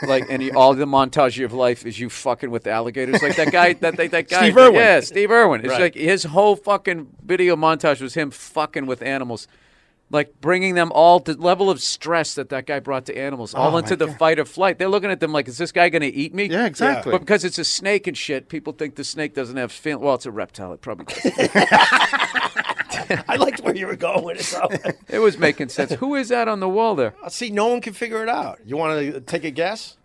like, 0.08 0.26
and 0.30 0.44
you, 0.44 0.52
all 0.56 0.76
the 0.76 0.86
montage 0.86 1.30
of 1.30 1.38
your 1.38 1.50
life 1.50 1.84
is 1.84 2.00
you 2.00 2.12
fucking 2.12 2.52
with 2.52 2.68
alligators. 2.68 3.24
Like 3.24 3.38
that 3.38 3.52
guy, 3.52 3.74
that 3.74 3.98
that, 3.98 4.12
that 4.12 4.30
guy, 4.30 4.42
Steve 4.44 4.56
Irwin. 4.58 4.76
yeah, 4.76 5.00
Steve 5.00 5.32
Irwin. 5.32 5.62
It's 5.62 5.70
Right. 5.72 5.82
like 5.82 5.96
his 5.96 6.26
whole 6.26 6.56
fucking 6.56 7.08
video 7.26 7.56
montage 7.56 8.02
was 8.02 8.14
him 8.14 8.30
fucking 8.30 8.86
with 8.86 9.02
animals, 9.02 9.48
like 10.10 10.40
bringing 10.40 10.76
them 10.76 10.92
all 10.94 11.20
to 11.20 11.34
level 11.34 11.70
of 11.70 11.82
stress 11.82 12.36
that 12.36 12.50
that 12.50 12.66
guy 12.66 12.80
brought 12.80 13.06
to 13.08 13.18
animals, 13.18 13.54
all 13.54 13.76
Oh, 13.76 13.78
into 13.78 13.96
the 13.96 14.06
God. 14.08 14.18
fight 14.18 14.40
or 14.40 14.46
flight. 14.46 14.78
They're 14.80 14.88
looking 14.88 15.12
at 15.12 15.20
them 15.20 15.34
like, 15.34 15.48
is 15.50 15.58
this 15.58 15.72
guy 15.74 15.90
going 15.90 16.02
to 16.02 16.08
eat 16.14 16.34
me? 16.34 16.46
Yeah, 16.46 16.66
exactly. 16.66 17.12
But 17.12 17.20
because 17.20 17.44
it's 17.44 17.60
a 17.60 17.66
snake 17.66 18.08
and 18.08 18.18
shit, 18.18 18.48
people 18.48 18.72
think 18.74 18.96
the 18.96 19.04
snake 19.04 19.34
doesn't 19.36 19.58
have 19.58 19.72
feeling. 19.72 20.04
Well, 20.06 20.16
it's 20.16 20.26
a 20.26 20.32
reptile. 20.32 20.72
It 20.74 20.82
probably 20.82 21.06
does. 21.14 21.22
I 23.28 23.36
liked 23.38 23.62
where 23.62 23.76
you 23.76 23.88
were 23.88 23.96
going 23.96 24.24
with 24.24 24.40
it. 24.40 24.44
So. 24.44 24.68
it 25.10 25.20
was 25.20 25.38
making 25.38 25.70
sense. 25.70 25.92
Who 25.94 26.16
is 26.16 26.30
that 26.30 26.48
on 26.48 26.60
the 26.62 26.70
wall 26.70 26.96
there? 26.96 27.14
See, 27.30 27.50
no 27.50 27.68
one 27.68 27.82
can 27.82 27.94
figure 27.94 28.24
it 28.24 28.30
out. 28.30 28.60
You 28.66 28.78
want 28.78 29.00
to 29.00 29.20
take 29.22 29.44
a 29.44 29.52
guess? 29.52 29.98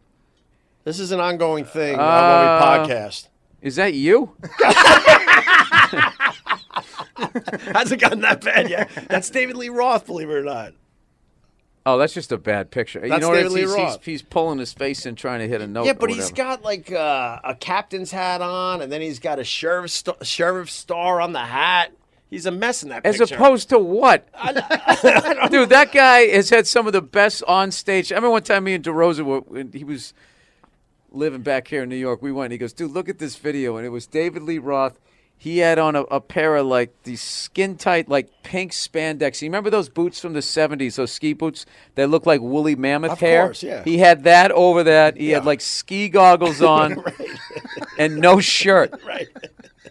This 0.85 0.99
is 0.99 1.13
an 1.13 1.21
ongoing 1.21 1.65
thing 1.65 1.97
Uh, 1.99 2.03
on 2.03 2.83
we 2.89 2.89
podcast. 2.95 3.29
Is 3.61 3.77
that 3.77 3.95
you? 3.95 4.35
Hasn't 7.75 8.01
gotten 8.01 8.21
that 8.21 8.43
bad 8.43 8.71
yet. 8.71 8.91
That's 9.09 9.31
David 9.31 9.57
Lee 9.57 9.69
Roth, 9.69 10.07
believe 10.07 10.31
it 10.31 10.35
or 10.35 10.43
not. 10.45 10.73
Oh, 11.85 11.99
that's 11.99 12.15
just 12.15 12.31
a 12.31 12.39
bad 12.39 12.71
picture. 12.71 13.01
you 13.01 13.09
That's 13.09 13.23
know? 13.23 13.33
David 13.35 13.47
it 13.47 13.47
is? 13.47 13.53
Lee 13.55 13.61
He's, 13.63 13.71
he's, 13.71 13.79
Roth. 13.79 14.05
he's 14.05 14.23
pulling 14.23 14.59
his 14.61 14.73
face 14.73 15.05
and 15.05 15.19
trying 15.19 15.41
to 15.41 15.49
hit 15.49 15.61
a 15.61 15.67
note. 15.67 15.85
yeah, 15.87 15.95
but 15.95 16.11
he's 16.11 16.31
got 16.31 16.63
like 16.63 16.93
uh, 16.93 17.41
a 17.43 17.55
captain's 17.57 18.13
hat 18.13 18.41
on, 18.41 18.83
and 18.83 18.93
then 18.93 19.01
he's 19.01 19.19
got 19.19 19.39
a 19.41 19.45
sheriff 19.45 19.91
st- 19.91 20.25
sheriff 20.25 20.71
star 20.71 21.21
on 21.21 21.33
the 21.33 21.41
hat. 21.41 21.93
He's 22.31 22.47
a 22.47 22.51
mess 22.53 22.83
in 22.83 22.91
that 22.91 23.03
picture. 23.03 23.23
As 23.25 23.31
picture. 23.31 23.35
opposed 23.35 23.69
to 23.71 23.79
what? 23.79 24.29
Dude, 25.51 25.69
that 25.71 25.91
guy 25.93 26.21
has 26.29 26.51
had 26.51 26.67
some 26.67 26.87
of 26.87 26.93
the 26.93 27.03
best 27.03 27.43
on 27.49 27.71
stage. 27.73 28.13
I 28.13 28.15
remember 28.15 28.31
one 28.31 28.43
time 28.45 28.65
me 28.65 28.75
and 28.75 28.85
DeRosa 28.85 29.25
were, 29.25 29.41
when 29.41 29.73
he 29.73 29.85
was 29.85 30.15
living 31.11 31.43
back 31.43 31.69
here 31.69 31.83
in 31.83 31.89
New 31.89 31.97
York. 31.97 32.23
We 32.23 32.33
went, 32.33 32.47
and 32.47 32.53
he 32.53 32.59
goes, 32.59 32.73
dude, 32.73 32.93
look 32.93 33.09
at 33.09 33.19
this 33.19 33.37
video. 33.37 33.77
And 33.77 33.85
it 33.85 33.91
was 33.91 34.07
David 34.07 34.43
Lee 34.43 34.59
Roth. 34.59 34.99
He 35.43 35.59
had 35.59 35.77
on 35.81 35.97
a, 35.97 36.03
a 36.03 36.21
pair 36.21 36.55
of 36.55 36.67
like 36.67 36.95
these 37.03 37.21
skin 37.21 37.77
tight, 37.77 38.09
like 38.09 38.31
pink 38.45 38.71
spandex. 38.71 39.43
You 39.43 39.49
remember 39.49 39.71
those 39.71 39.89
boots 39.89 40.21
from 40.21 40.35
the 40.35 40.39
70s, 40.41 40.95
those 40.95 41.11
ski 41.11 41.33
boots 41.33 41.67
that 41.97 42.09
look 42.11 42.27
like 42.27 42.41
woolly 42.41 42.77
mammoth 42.77 43.11
Of 43.13 43.19
hair? 43.21 43.47
course, 43.47 43.61
yeah. 43.65 43.83
He 43.83 43.99
had 43.99 44.23
that 44.23 44.53
over 44.53 44.85
that. 44.85 45.17
He 45.17 45.31
had 45.31 45.45
like 45.45 45.61
ski 45.61 46.09
goggles 46.09 46.63
on 46.77 47.03
and 47.99 48.19
no 48.19 48.39
shirt 48.39 48.95
right. 49.05 49.27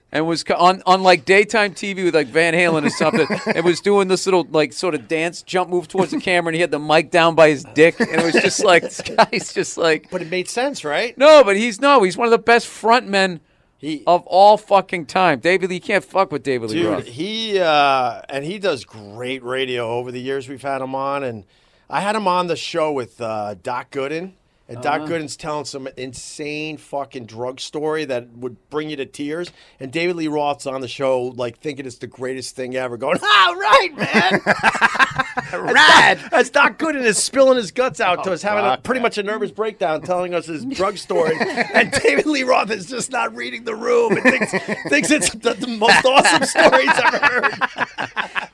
and 0.10 0.26
was 0.26 0.46
on 0.58 0.84
on 0.86 1.04
like 1.04 1.26
daytime 1.26 1.74
TV 1.74 2.06
with 2.06 2.16
like 2.16 2.28
Van 2.28 2.54
Halen 2.54 2.86
or 2.86 2.90
something, 2.90 3.28
and 3.54 3.66
was 3.66 3.82
doing 3.82 4.08
this 4.08 4.26
little 4.26 4.48
like 4.52 4.72
sort 4.72 4.96
of 4.96 5.10
dance 5.10 5.42
jump 5.42 5.70
move 5.70 5.90
towards 5.90 6.12
the 6.12 6.22
camera, 6.22 6.52
and 6.52 6.56
he 6.56 6.62
had 6.62 6.72
the 6.72 6.80
mic 6.80 7.12
down 7.12 7.36
by 7.36 7.50
his 7.50 7.66
dick, 7.76 8.00
and 8.00 8.10
it 8.10 8.24
was 8.24 8.42
just 8.42 8.64
like 8.64 8.84
this 8.92 9.02
guy's 9.02 9.54
just 9.54 9.78
like 9.78 10.10
But 10.10 10.22
it 10.22 10.30
made 10.30 10.48
sense, 10.48 10.86
right? 10.86 11.18
no, 11.18 11.44
but 11.44 11.58
he's 11.58 11.82
no, 11.82 12.04
he's 12.04 12.16
one 12.16 12.28
of 12.28 12.32
the 12.32 12.38
best 12.38 12.68
front 12.68 13.06
men 13.10 13.42
He, 13.82 14.04
of 14.06 14.22
all 14.28 14.58
fucking 14.58 15.08
time. 15.08 15.40
David 15.40 15.70
Lee, 15.72 15.76
you 15.76 15.82
can't 15.82 16.06
fuck 16.06 16.32
with 16.32 16.44
David 16.44 16.70
Lee 16.70 16.84
dude, 16.84 16.86
Roth. 16.92 17.06
he 17.08 17.60
uh, 17.60 18.22
and 18.30 18.46
he 18.46 18.60
does 18.60 18.86
great 18.86 19.44
radio 19.44 19.90
over 19.90 20.12
the 20.12 20.22
years 20.22 20.48
we've 20.48 20.62
had 20.62 20.82
him 20.84 20.94
on, 20.94 21.24
and 21.24 21.44
I 21.90 22.00
had 22.02 22.16
him 22.16 22.28
on 22.28 22.46
the 22.48 22.56
show 22.56 22.92
with 22.92 23.20
uh, 23.20 23.56
Doc 23.64 23.90
Gooden. 23.92 24.34
And 24.68 24.78
Uh-huh. 24.86 25.00
Doc 25.00 25.10
Gooden's 25.10 25.36
telling 25.36 25.66
some 25.66 25.90
insane 25.98 26.78
fucking 26.78 27.26
drug 27.26 27.60
story 27.60 28.06
that 28.06 28.30
would 28.38 28.56
bring 28.70 28.90
you 28.90 28.96
to 28.98 29.06
tears. 29.06 29.52
And 29.82 29.92
David 29.92 30.16
Lee 30.16 30.30
Roth's 30.30 30.66
on 30.66 30.80
the 30.80 30.88
show, 30.88 31.24
like 31.36 31.58
thinking 31.58 31.86
it's 31.86 31.98
the 31.98 32.08
greatest 32.08 32.56
thing 32.56 32.76
ever, 32.78 32.96
going, 32.96 33.18
"Ah, 33.24 33.54
right, 33.60 33.98
man, 33.98 35.26
rad." 35.54 36.20
As 36.32 36.50
Doc 36.50 36.78
Gooden 36.78 37.04
is 37.04 37.18
spilling 37.18 37.58
his 37.58 37.72
guts 37.72 38.00
out 38.00 38.24
to 38.24 38.32
us, 38.32 38.42
having 38.42 38.66
a, 38.66 38.78
pretty 38.78 39.02
much 39.02 39.18
a 39.18 39.24
nervous 39.24 39.52
breakdown, 39.52 40.02
telling 40.02 40.34
us 40.34 40.46
his 40.46 40.66
drug 40.66 40.98
story, 40.98 41.36
and 41.40 41.92
David 42.04 42.26
Lee 42.26 42.44
Roth 42.44 42.72
is 42.72 42.86
just 42.88 43.12
not 43.12 43.36
reading 43.36 43.64
the 43.64 43.76
room 43.76 44.18
and 44.18 44.24
thinks 44.24 44.52
thinks 44.90 45.12
it's 45.12 45.32
the, 45.32 45.54
the 45.54 45.68
most 45.68 46.06
awesome 46.06 46.44
story 46.46 46.88
he's 46.88 47.00
ever 47.00 47.18
heard. 47.18 47.54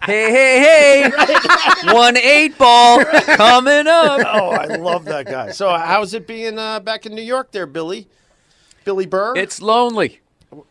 Hey, 0.04 0.32
hey, 0.32 1.12
hey! 1.12 1.94
One 1.94 2.16
eight 2.16 2.58
ball 2.58 3.04
coming 3.06 3.88
up. 3.88 4.22
Oh, 4.26 4.52
I 4.52 4.66
love 4.78 5.06
that 5.06 5.26
guy. 5.26 5.52
So, 5.52 5.70
how's 5.70 6.14
it 6.14 6.26
being 6.26 6.58
uh, 6.58 6.80
back 6.80 7.06
in 7.06 7.14
New 7.14 7.22
York, 7.22 7.52
there, 7.52 7.68
Billy? 7.68 8.08
Billy 8.86 9.06
Burr. 9.06 9.36
It's 9.36 9.62
lonely. 9.62 10.22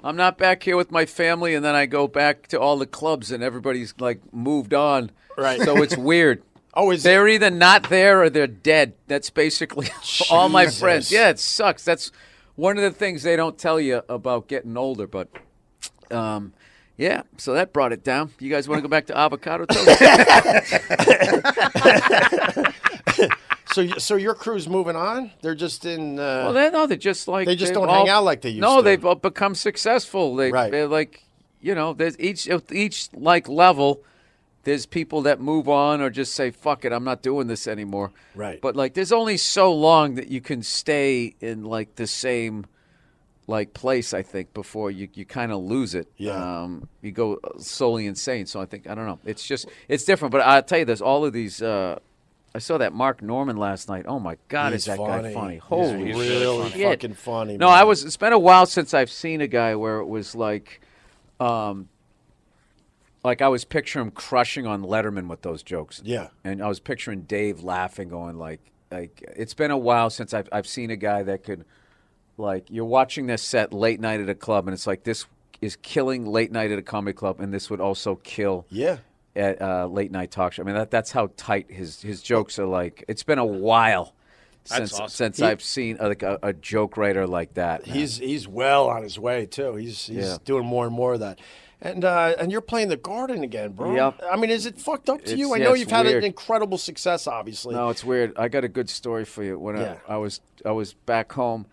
I'm 0.03 0.17
not 0.17 0.39
back 0.39 0.63
here 0.63 0.77
with 0.77 0.91
my 0.91 1.05
family, 1.05 1.55
and 1.55 1.63
then 1.63 1.75
I 1.75 1.85
go 1.85 2.09
back 2.09 2.47
to 2.49 2.59
all 2.59 2.79
the 2.79 2.87
clubs, 2.87 3.31
and 3.31 3.43
everybody's 3.43 3.93
like 3.99 4.21
moved 4.33 4.73
on. 4.73 5.11
Right. 5.37 5.61
So 5.61 5.83
it's 5.83 5.97
weird. 5.97 6.43
oh, 6.75 6.91
is 6.91 7.03
They're 7.03 7.29
either 7.29 7.51
not 7.51 7.89
there 7.89 8.23
or 8.23 8.31
they're 8.31 8.47
dead. 8.47 8.95
That's 9.07 9.31
basically 9.31 9.89
all 10.31 10.49
my 10.49 10.67
friends. 10.69 11.11
Yeah, 11.11 11.31
it 11.31 11.39
sucks. 11.39 11.85
That's 11.85 12.13
one 12.55 12.77
of 12.77 12.83
the 12.83 12.91
things 12.91 13.23
they 13.23 13.37
don't 13.37 13.59
tell 13.59 13.81
you 13.81 14.03
about 14.09 14.49
getting 14.49 14.77
older. 14.77 15.07
But, 15.07 15.29
um, 16.11 16.53
yeah, 16.97 17.23
so 17.37 17.55
that 17.55 17.73
brought 17.73 17.93
it 17.93 18.03
down. 18.03 18.31
You 18.39 18.51
guys 18.51 18.69
want 18.69 18.79
to 18.79 18.83
go 18.83 18.89
back 18.89 19.07
to 19.07 19.17
avocado 19.17 19.67
toast? 19.67 20.01
so? 23.73 23.87
So 23.99 24.17
your 24.17 24.35
crew's 24.35 24.69
moving 24.69 24.97
on. 24.97 25.33
They're 25.43 25.55
just 25.55 25.85
in. 25.85 26.19
Uh, 26.19 26.45
well, 26.45 26.53
they 26.53 26.71
no, 26.71 26.87
they're 26.87 26.97
just 26.97 27.29
like 27.29 27.47
They 27.47 27.57
just 27.57 27.75
don't 27.75 27.89
hang 27.89 28.09
out 28.09 28.25
like 28.25 28.41
they 28.43 28.51
used 28.51 28.63
to 28.63 28.69
No, 28.69 28.77
to. 28.79 28.83
they've 28.83 29.21
become 29.23 29.55
successful. 29.55 30.37
They, 30.37 30.51
Right. 30.51 30.71
They're 30.71 30.87
like, 30.89 31.23
you 31.61 31.75
know, 31.75 31.93
there's 31.93 32.19
each 32.19 32.49
each 32.71 33.09
like 33.15 33.49
level. 33.49 34.03
There's 34.67 34.85
people 34.85 35.23
that 35.23 35.41
move 35.41 35.69
on 35.69 36.01
or 36.01 36.11
just 36.11 36.35
say, 36.35 36.51
"Fuck 36.51 36.85
it, 36.85 36.93
I'm 36.93 37.05
not 37.05 37.23
doing 37.23 37.47
this 37.47 37.69
anymore." 37.69 38.11
Right. 38.35 38.61
But 38.61 38.75
like, 38.75 38.95
there's 38.95 39.13
only 39.13 39.37
so 39.37 39.73
long 39.73 40.17
that 40.17 40.27
you 40.27 40.41
can 40.41 40.65
stay 40.65 41.37
in 41.41 41.63
like 41.63 41.95
the 41.95 42.09
same 42.09 42.67
like 43.47 43.75
place. 43.75 44.13
I 44.13 44.23
think 44.23 44.53
before 44.55 44.91
you 44.91 45.07
you 45.15 45.25
kind 45.25 45.53
of 45.53 45.61
lose 45.63 45.95
it. 45.95 46.09
Yeah. 46.17 46.33
Um, 46.63 46.89
you 47.01 47.13
go 47.13 47.39
solely 47.59 48.09
insane. 48.09 48.47
So 48.47 48.61
I 48.61 48.67
think 48.67 48.89
I 48.91 48.97
don't 48.97 49.07
know. 49.07 49.21
It's 49.25 49.47
just 49.47 49.69
it's 49.87 50.03
different. 50.03 50.33
But 50.33 50.41
I'll 50.41 50.65
tell 50.65 50.81
you, 50.81 50.85
this 50.85 51.01
all 51.01 51.25
of 51.25 51.33
these. 51.33 51.63
Uh, 51.63 52.01
I 52.53 52.59
saw 52.59 52.79
that 52.79 52.93
Mark 52.93 53.23
Normand 53.23 53.61
last 53.61 53.89
night. 53.89 54.07
Oh 54.09 54.19
my 54.19 54.37
God, 54.49 54.73
He's 54.73 54.81
is 54.81 54.87
that 54.87 54.97
funny. 54.97 55.29
guy 55.29 55.33
funny? 55.33 55.55
He's 55.55 55.63
Holy 55.63 56.13
really 56.13 56.71
shit. 56.71 57.03
fucking 57.03 57.15
funny. 57.15 57.57
No. 57.57 57.69
I 57.69 57.85
was. 57.85 58.03
It's 58.05 58.17
been 58.17 58.33
a 58.33 58.39
while 58.39 58.67
since 58.67 58.95
I've 58.95 59.11
seen 59.13 59.41
a 59.43 59.47
guy 59.47 59.77
where 59.77 59.99
it 59.99 60.07
was 60.07 60.35
like, 60.35 60.81
um, 61.39 61.89
like 63.27 63.43
I 63.43 63.49
was 63.49 63.65
picturing 63.65 64.07
him 64.07 64.11
crushing 64.13 64.67
on 64.67 64.83
Letterman 64.83 65.27
with 65.29 65.43
those 65.43 65.63
jokes. 65.63 66.01
Yeah. 66.05 66.29
and 66.45 66.63
I 66.63 66.69
was 66.69 66.81
picturing 66.81 67.23
Dave 67.23 67.63
laughing, 67.63 68.09
going 68.09 68.39
like, 68.39 68.61
like 68.91 69.23
it's 69.37 69.53
been 69.55 69.71
a 69.71 69.77
while 69.79 70.09
since 70.11 70.33
I've 70.33 70.49
I've 70.53 70.67
seen 70.67 70.91
a 70.91 70.97
guy 70.97 71.23
that 71.25 71.43
could, 71.45 71.65
like, 72.39 72.71
you're 72.71 72.85
watching 72.85 73.27
this 73.27 73.43
set 73.43 73.73
late 73.73 74.01
night 74.01 74.21
at 74.21 74.29
a 74.29 74.35
club, 74.35 74.67
and 74.69 74.75
it's 74.75 74.87
like 74.87 75.05
this 75.05 75.27
is 75.61 75.77
killing 75.77 76.27
late 76.27 76.53
night 76.53 76.71
at 76.71 76.79
a 76.79 76.83
comedy 76.83 77.15
club, 77.15 77.41
and 77.41 77.53
this 77.53 77.69
would 77.71 77.81
also 77.81 78.17
kill 78.17 78.67
Yeah. 78.71 78.99
at 79.35 79.61
uh, 79.61 79.87
late 79.87 80.13
night 80.13 80.31
talk 80.31 80.53
show. 80.53 80.63
I 80.63 80.67
mean, 80.67 80.75
that 80.75 80.91
that's 80.91 81.11
how 81.13 81.31
tight 81.37 81.71
his 81.71 82.01
his 82.03 82.23
jokes 82.23 82.59
are. 82.59 82.67
Like, 82.67 83.05
it's 83.09 83.23
been 83.23 83.39
a 83.39 83.45
while. 83.47 84.13
Since, 84.65 84.95
awesome. 84.95 85.09
since 85.09 85.37
He- 85.39 85.45
I've 85.45 85.63
seen 85.63 85.97
uh, 86.01 86.09
like 86.09 86.25
a, 86.25 86.41
a 86.43 86.53
joke 86.53 86.97
writer 86.97 87.25
like 87.27 87.55
that, 87.55 87.87
man. 87.87 87.97
He's 87.97 88.19
he's 88.19 88.49
well 88.49 88.89
on 88.89 89.03
his 89.05 89.17
way 89.19 89.47
too. 89.47 89.77
He's 89.77 90.07
he's 90.07 90.17
Yeah. 90.27 90.39
doing 90.45 90.67
more 90.67 90.87
and 90.87 90.95
more 90.95 91.15
of 91.15 91.21
that. 91.21 91.39
And 91.83 92.05
uh, 92.07 92.35
and 92.39 92.51
you're 92.51 92.63
playing 92.63 92.89
the 92.89 92.97
Garden 92.97 93.43
again, 93.45 93.73
bro. 93.73 93.95
Yep. 93.95 94.23
I 94.33 94.37
mean, 94.37 94.49
is 94.51 94.65
it 94.65 94.81
fucked 94.81 95.11
up 95.11 95.19
to 95.19 95.25
It's- 95.25 95.39
you? 95.39 95.53
I 95.53 95.59
yeah, 95.59 95.65
know 95.65 95.75
you've 95.75 95.91
had 95.91 96.07
an 96.07 96.25
incredible 96.25 96.79
success, 96.79 97.27
obviously. 97.27 97.75
No, 97.75 97.91
it's 97.91 98.03
weird. 98.03 98.33
I 98.39 98.49
got 98.49 98.65
a 98.65 98.69
good 98.69 98.89
story 98.89 99.25
for 99.27 99.43
you. 99.45 99.59
When 99.59 99.77
Yeah. 99.77 99.99
I, 100.09 100.15
I 100.15 100.17
was 100.17 100.41
I 100.65 100.71
was 100.73 100.95
back 100.95 101.33
home, 101.33 101.67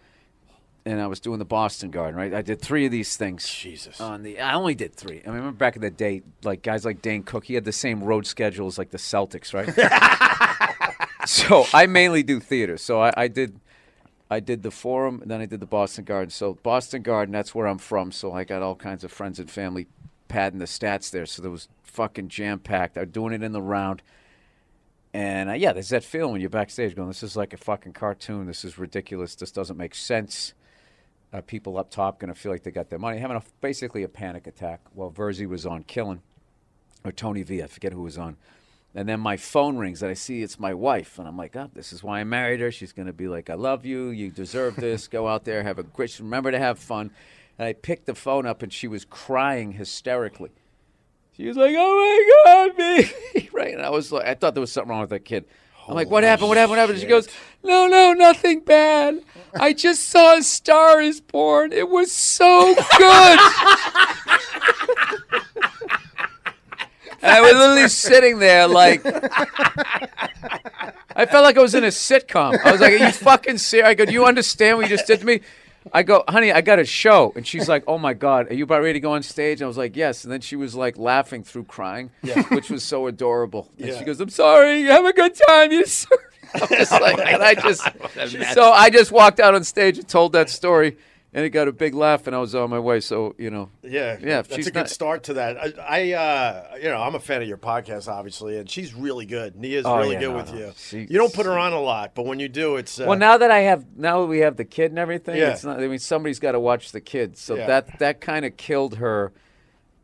and 0.86 1.00
I 1.00 1.07
was 1.07 1.22
doing 1.22 1.39
the 1.39 1.45
Boston 1.45 1.89
Garden. 1.89 2.15
Right, 2.17 2.33
I 2.33 2.41
did 2.41 2.62
three 2.62 2.86
of 2.86 2.91
these 2.91 3.15
things. 3.15 3.48
Jesus. 3.48 4.01
On 4.01 4.24
the, 4.24 4.41
I 4.41 4.55
only 4.55 4.75
did 4.75 4.93
three. 4.93 5.22
I 5.25 5.29
remember 5.29 5.51
back 5.53 5.77
in 5.77 5.81
the 5.81 5.89
day, 5.89 6.22
like 6.43 6.63
guys 6.63 6.83
like 6.83 7.01
Dane 7.01 7.24
Cook, 7.24 7.45
he 7.45 7.53
had 7.53 7.63
the 7.63 7.72
same 7.72 8.03
road 8.03 8.27
schedule 8.27 8.67
as 8.67 8.77
like 8.77 8.89
the 8.91 8.98
Celtics, 8.98 9.53
right? 9.53 9.69
so 11.25 11.65
I 11.74 11.86
mainly 11.88 12.24
do 12.24 12.39
theater. 12.41 12.77
So 12.77 13.01
I, 13.01 13.13
I 13.15 13.27
did 13.29 13.57
I 14.30 14.39
did 14.39 14.63
the 14.63 14.72
Forum, 14.72 15.22
and 15.22 15.30
then 15.30 15.42
I 15.42 15.46
did 15.46 15.60
the 15.60 15.65
Boston 15.65 16.06
Garden. 16.06 16.30
So 16.30 16.56
Boston 16.63 17.01
Garden, 17.01 17.34
that's 17.34 17.53
where 17.53 17.68
I'm 17.68 17.77
from. 17.77 18.12
So 18.12 18.32
I 18.32 18.44
got 18.44 18.62
all 18.62 18.75
kinds 18.75 19.03
of 19.03 19.12
friends 19.12 19.39
and 19.39 19.50
family 19.50 19.88
padding 20.27 20.60
the 20.60 20.65
stats 20.65 21.12
there. 21.12 21.25
So 21.25 21.42
there 21.42 21.51
was 21.51 21.68
fucking 21.84 22.30
jam 22.30 22.60
packed. 22.60 22.98
I'm 22.98 23.10
doing 23.10 23.34
it 23.34 23.44
in 23.44 23.51
the 23.51 23.62
round. 23.62 24.01
And 25.13 25.50
uh, 25.50 25.53
yeah, 25.53 25.74
there's 25.74 25.89
that 25.89 26.03
feeling 26.03 26.32
when 26.32 26.42
you're 26.42 26.50
backstage 26.50 26.96
going, 26.96 27.08
this 27.08 27.22
is 27.22 27.38
like 27.38 27.53
a 27.53 27.58
fucking 27.58 27.94
cartoon. 27.94 28.48
This 28.48 28.65
is 28.65 28.80
ridiculous. 28.80 29.36
This 29.36 29.51
doesn't 29.51 29.77
make 29.77 29.94
sense. 29.94 30.53
Uh, 31.32 31.42
people 31.42 31.77
up 31.77 31.92
top 31.92 32.20
going 32.20 32.34
to 32.34 32.39
feel 32.39 32.51
like 32.51 32.63
they 32.63 32.72
got 32.72 32.89
their 32.89 33.00
money. 33.00 33.20
Having 33.20 33.38
a, 33.38 33.44
basically 33.62 34.03
a 34.03 34.10
panic 34.10 34.48
attack 34.48 34.82
while 34.94 35.12
Verzi 35.12 35.48
was 35.48 35.65
on 35.65 35.84
killing, 35.84 36.22
or 37.03 37.12
Tony 37.12 37.44
V, 37.44 37.62
I 37.62 37.68
forget 37.68 37.94
who 37.94 38.01
was 38.01 38.18
on. 38.18 38.38
And 38.95 39.09
then 39.09 39.19
my 39.19 39.38
phone 39.38 39.77
rings 39.77 40.03
and 40.03 40.12
I 40.12 40.13
see 40.13 40.43
it's 40.43 40.59
my 40.59 40.73
wife. 40.73 41.17
And 41.17 41.27
I'm 41.27 41.38
like, 41.38 41.55
oh, 41.55 41.69
this 41.73 41.91
is 41.91 42.03
why 42.03 42.19
I 42.19 42.23
married 42.23 42.59
her. 42.59 42.71
She's 42.71 42.93
going 42.93 43.07
to 43.07 43.13
be 43.13 43.27
like, 43.27 43.50
I 43.50 43.55
love 43.55 43.85
you. 43.85 44.09
You 44.09 44.29
deserve 44.29 44.75
this. 44.75 45.07
Go 45.07 45.27
out 45.27 45.45
there, 45.45 45.63
have 45.63 45.79
a 45.79 45.83
great, 45.83 46.17
remember 46.19 46.51
to 46.51 46.59
have 46.59 46.77
fun. 46.77 47.09
And 47.57 47.67
I 47.67 47.73
picked 47.73 48.05
the 48.05 48.15
phone 48.15 48.45
up 48.45 48.62
and 48.62 48.71
she 48.71 48.88
was 48.88 49.05
crying 49.05 49.73
hysterically. 49.73 50.51
She 51.35 51.47
was 51.47 51.57
like, 51.57 51.73
"Oh 51.75 51.95
my 52.45 52.71
god, 52.71 52.77
me!" 52.77 53.50
right, 53.53 53.73
and 53.73 53.81
I 53.81 53.89
was 53.89 54.12
like, 54.12 54.25
I 54.25 54.35
thought 54.35 54.53
there 54.53 54.62
was 54.62 54.71
something 54.71 54.91
wrong 54.91 55.01
with 55.01 55.09
that 55.09 55.25
kid. 55.25 55.45
I'm 55.88 55.95
like, 55.95 56.09
"What 56.09 56.23
happened? 56.23 56.50
What 56.50 56.57
happened? 56.57 56.71
What 56.71 56.79
happened?" 56.79 57.00
She 57.00 57.07
goes, 57.07 57.27
"No, 57.63 57.88
no, 57.88 58.13
nothing 58.13 58.59
bad. 58.59 59.19
I 59.55 59.73
just 59.73 60.09
saw 60.09 60.38
a 60.38 60.43
Star 60.43 61.01
Is 61.01 61.21
Born. 61.21 61.73
It 61.73 61.89
was 61.89 62.12
so 62.12 62.75
good." 62.75 63.39
and 67.24 67.32
I 67.38 67.42
was 67.42 67.53
literally 67.53 67.88
sitting 67.89 68.39
there 68.39 68.68
like. 68.68 69.01
I 71.15 71.25
felt 71.25 71.44
like 71.44 71.58
I 71.58 71.62
was 71.62 71.75
in 71.75 71.84
a 71.84 71.88
sitcom. 71.88 72.58
I 72.63 72.72
was 72.72 72.82
like, 72.82 72.94
"Are 72.94 72.98
you 73.06 73.12
fucking 73.12 73.58
serious?" 73.60 73.88
I 73.89 73.94
go, 73.94 74.06
"Do 74.06 74.13
you 74.13 74.25
understand 74.25 74.77
what 74.77 74.89
you 74.89 74.96
just 74.96 75.08
did 75.08 75.20
to 75.20 75.25
me?" 75.25 75.42
I 75.92 76.01
go, 76.01 76.24
honey, 76.30 76.50
I 76.53 76.62
got 76.62 76.80
a 76.80 76.86
show. 76.86 77.34
And 77.36 77.46
she's 77.46 77.68
like, 77.68 77.84
oh 77.88 77.98
my 77.98 78.13
God, 78.13 78.50
are 78.50 78.53
you 78.53 78.63
about 78.63 78.82
ready 78.82 78.94
to 78.94 79.00
go 79.01 79.12
on 79.12 79.22
stage? 79.22 79.60
And 79.60 79.65
I 79.65 79.68
was 79.68 79.77
like, 79.77 79.98
yes. 79.98 80.24
And 80.24 80.32
then 80.32 80.39
she 80.39 80.56
was 80.56 80.75
like 80.75 80.98
laughing 80.98 81.44
through 81.44 81.65
crying, 81.65 82.10
which 82.51 82.70
was 82.70 82.84
so 82.84 83.08
adorable. 83.08 83.70
And 83.77 83.89
Yeah. 83.89 84.00
she 84.00 84.06
goes, 84.06 84.22
I'm 84.22 84.30
sorry, 84.30 84.80
you 84.80 84.92
have 84.92 85.03
a 85.03 85.12
good 85.12 85.36
time. 85.36 85.74
You 85.74 85.86
sorry. 85.86 86.22
I'm 86.56 86.68
just 86.70 86.92
like, 87.01 87.20
and 87.20 87.44
I 87.44 87.56
just, 87.56 87.84
so 88.53 88.72
I 88.72 88.89
just 88.92 89.12
walked 89.12 89.42
out 89.42 89.56
on 89.56 89.65
stage 89.65 89.98
and 89.98 90.08
told 90.08 90.32
that 90.32 90.50
story. 90.50 90.96
And 91.36 91.44
it 91.44 91.50
got 91.50 91.68
a 91.68 91.72
big 91.72 91.96
laugh, 91.96 92.28
and 92.28 92.36
I 92.36 92.40
was 92.40 92.54
on 92.54 92.70
my 92.70 92.78
way. 92.78 93.00
So, 93.00 93.34
you 93.40 93.50
know, 93.50 93.70
Yeah, 93.82 94.18
Yeah, 94.22 94.44
that's 94.44 94.54
she's 94.56 94.68
a 94.68 94.72
good 94.72 94.82
not- 94.82 94.90
start 94.90 95.24
to 95.24 95.34
that. 95.34 95.58
I, 95.58 95.74
I 95.82 96.12
uh, 96.13 96.75
you 96.78 96.84
know, 96.90 97.02
I'm 97.02 97.16
a 97.16 97.20
fan 97.20 97.42
of 97.42 97.48
your 97.48 97.58
podcast, 97.58 98.08
obviously, 98.08 98.58
and 98.60 98.70
she's 98.70 98.94
really 98.94 99.25
good. 99.25 99.56
Nia's 99.56 99.84
Oh, 99.86 99.98
really 99.98 100.13
yeah, 100.13 100.20
good 100.20 100.30
no, 100.30 100.36
with 100.38 100.54
no. 100.54 100.60
you. 100.60 100.72
She- 100.78 101.00
you 101.10 101.18
don't 101.18 101.34
put 101.34 101.48
her 101.48 101.58
on 101.58 101.74
a 101.74 101.80
lot, 101.82 102.13
but 102.13 102.25
when 102.28 102.40
you 102.40 102.50
do, 102.50 102.75
it's 102.75 103.00
uh, 103.00 103.06
Well, 103.08 103.18
now 103.18 103.38
that 103.38 103.50
I 103.50 103.62
have, 103.62 103.84
now 103.98 104.22
that 104.22 104.28
we 104.28 104.40
have 104.40 104.58
the 104.58 104.66
kid 104.66 104.92
and 104.92 105.00
everything, 105.00 105.36
Yeah. 105.38 105.54
it's 105.54 105.63
not. 105.63 105.80
I 105.80 105.88
mean, 105.88 105.98
somebody's 105.98 106.38
got 106.40 106.52
to 106.52 106.60
watch 106.60 106.92
the 106.92 107.02
kids, 107.02 107.42
so 107.42 107.56
Yeah. 107.56 107.66
that 107.66 107.98
that 108.00 108.22
kind 108.22 108.46
of 108.46 108.56
killed 108.56 108.98
her 108.98 109.32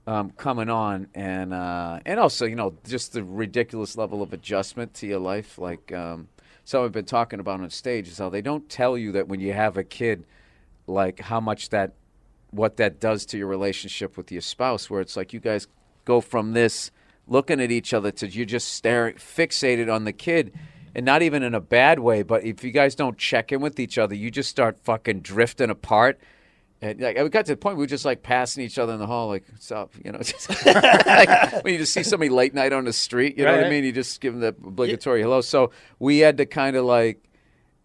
um, 0.08 0.32
coming 0.32 0.70
on, 0.70 1.08
and 1.14 1.54
uh, 1.54 2.00
and 2.08 2.20
also, 2.20 2.46
you 2.48 2.56
know, 2.56 2.74
just 2.88 3.14
the 3.14 3.24
ridiculous 3.24 3.96
level 3.96 4.24
of 4.24 4.34
adjustment 4.34 4.96
to 4.96 5.06
your 5.06 5.20
life. 5.20 5.60
Like 5.60 5.92
um, 5.92 6.28
some 6.66 6.82
have 6.82 6.92
been 6.92 7.06
talking 7.06 7.40
about 7.40 7.62
on 7.62 7.70
stage 7.70 8.08
is 8.08 8.18
how 8.18 8.30
they 8.30 8.42
don't 8.42 8.68
tell 8.68 8.98
you 8.98 9.12
that 9.12 9.28
when 9.28 9.40
you 9.40 9.54
have 9.54 9.78
a 9.78 9.84
kid, 9.84 10.26
like 10.89 11.19
how 11.19 11.39
much 11.39 11.69
that, 11.69 11.93
what 12.51 12.77
that 12.77 13.00
does 13.00 13.25
to 13.27 13.38
your 13.38 13.48
relationship 13.48 14.17
with 14.17 14.31
your 14.31 14.41
spouse, 14.41 14.89
where 14.89 15.01
it's 15.01 15.15
like 15.15 15.34
you 15.34 15.39
guys 15.39 15.67
go 16.05 16.22
from 16.22 16.53
this 16.53 16.91
looking 17.29 17.62
at 17.62 17.72
each 17.72 17.93
other 17.93 18.12
to 18.12 18.27
you're 18.27 18.46
just 18.46 18.69
staring 18.69 19.15
fixated 19.15 19.93
on 19.93 20.03
the 20.03 20.12
kid 20.12 20.53
and 20.95 21.06
not 21.06 21.21
even 21.21 21.43
in 21.43 21.54
a 21.54 21.62
bad 21.62 21.99
way 21.99 22.23
but 22.23 22.43
if 22.43 22.63
you 22.63 22.71
guys 22.71 22.95
don't 22.95 23.17
check 23.17 23.52
in 23.52 23.62
with 23.62 23.80
each 23.80 23.97
other 23.97 24.15
you 24.15 24.32
just 24.32 24.49
start 24.49 24.80
fucking 24.80 25.21
drifting 25.21 25.69
apart. 25.69 26.19
And 26.82 26.99
like 27.02 27.17
we 27.17 27.28
got 27.30 27.45
to 27.45 27.52
the 27.52 27.58
point 27.58 27.78
we 27.78 27.84
were 27.84 27.88
just 27.88 28.06
like 28.06 28.23
passing 28.23 28.63
each 28.63 28.80
other 28.80 28.93
in 28.93 28.99
the 28.99 29.06
hall 29.06 29.28
like 29.28 29.43
what's 29.52 29.71
up? 29.71 29.91
You 30.04 30.12
know 30.13 30.19
just 30.23 30.49
like 30.65 31.63
when 31.63 31.73
you 31.73 31.80
just 31.80 31.93
see 31.93 32.04
somebody 32.04 32.30
late 32.30 32.54
night 32.54 32.73
on 32.73 32.86
the 32.86 32.93
street 32.93 33.38
you 33.38 33.45
know 33.45 33.56
what 33.56 33.65
i 33.65 33.69
mean? 33.69 33.84
You 33.84 33.91
just 33.91 34.19
give 34.21 34.34
them 34.34 34.41
the 34.41 34.47
obligatory 34.47 35.21
hello. 35.21 35.41
So 35.41 35.71
we 35.99 36.19
had 36.19 36.38
to 36.38 36.45
kind 36.45 36.75
of 36.75 36.86
like 36.86 37.21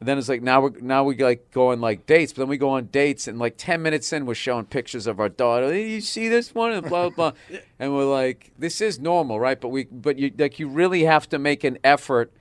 then 0.01 0.19
it's 0.19 0.29
like 0.29 0.43
now 0.43 0.61
we're 0.61 0.73
now 0.81 1.05
we 1.05 1.17
like 1.17 1.51
go 1.51 1.71
on 1.71 1.81
like 1.81 2.07
dates, 2.07 2.33
but 2.33 2.43
then 2.43 2.49
we 2.49 2.59
go 2.59 2.71
on 2.71 2.87
dates 2.87 3.27
and 3.29 3.39
like 3.39 3.55
ten 3.57 3.81
minutes 3.83 4.13
in 4.13 4.27
we're 4.27 4.35
showing 4.35 4.67
pictures 4.67 5.07
of 5.07 5.21
our 5.21 5.29
daughter. 5.29 5.73
Hey, 5.73 5.89
you 5.89 6.01
see 6.01 6.29
this 6.29 6.55
one 6.55 6.73
and 6.73 6.87
blah 6.87 7.09
blah, 7.09 7.31
blah. 7.31 7.59
and 7.79 7.95
we're 7.95 8.05
like, 8.05 8.51
this 8.59 8.81
is 8.81 8.99
normal, 8.99 9.41
right? 9.41 9.61
But 9.61 9.69
we 9.69 9.85
but 9.85 10.19
you 10.19 10.33
like 10.37 10.59
you 10.59 10.69
really 10.69 11.05
have 11.05 11.29
to 11.31 11.39
make 11.39 11.65
an 11.65 11.79
effort 11.83 12.33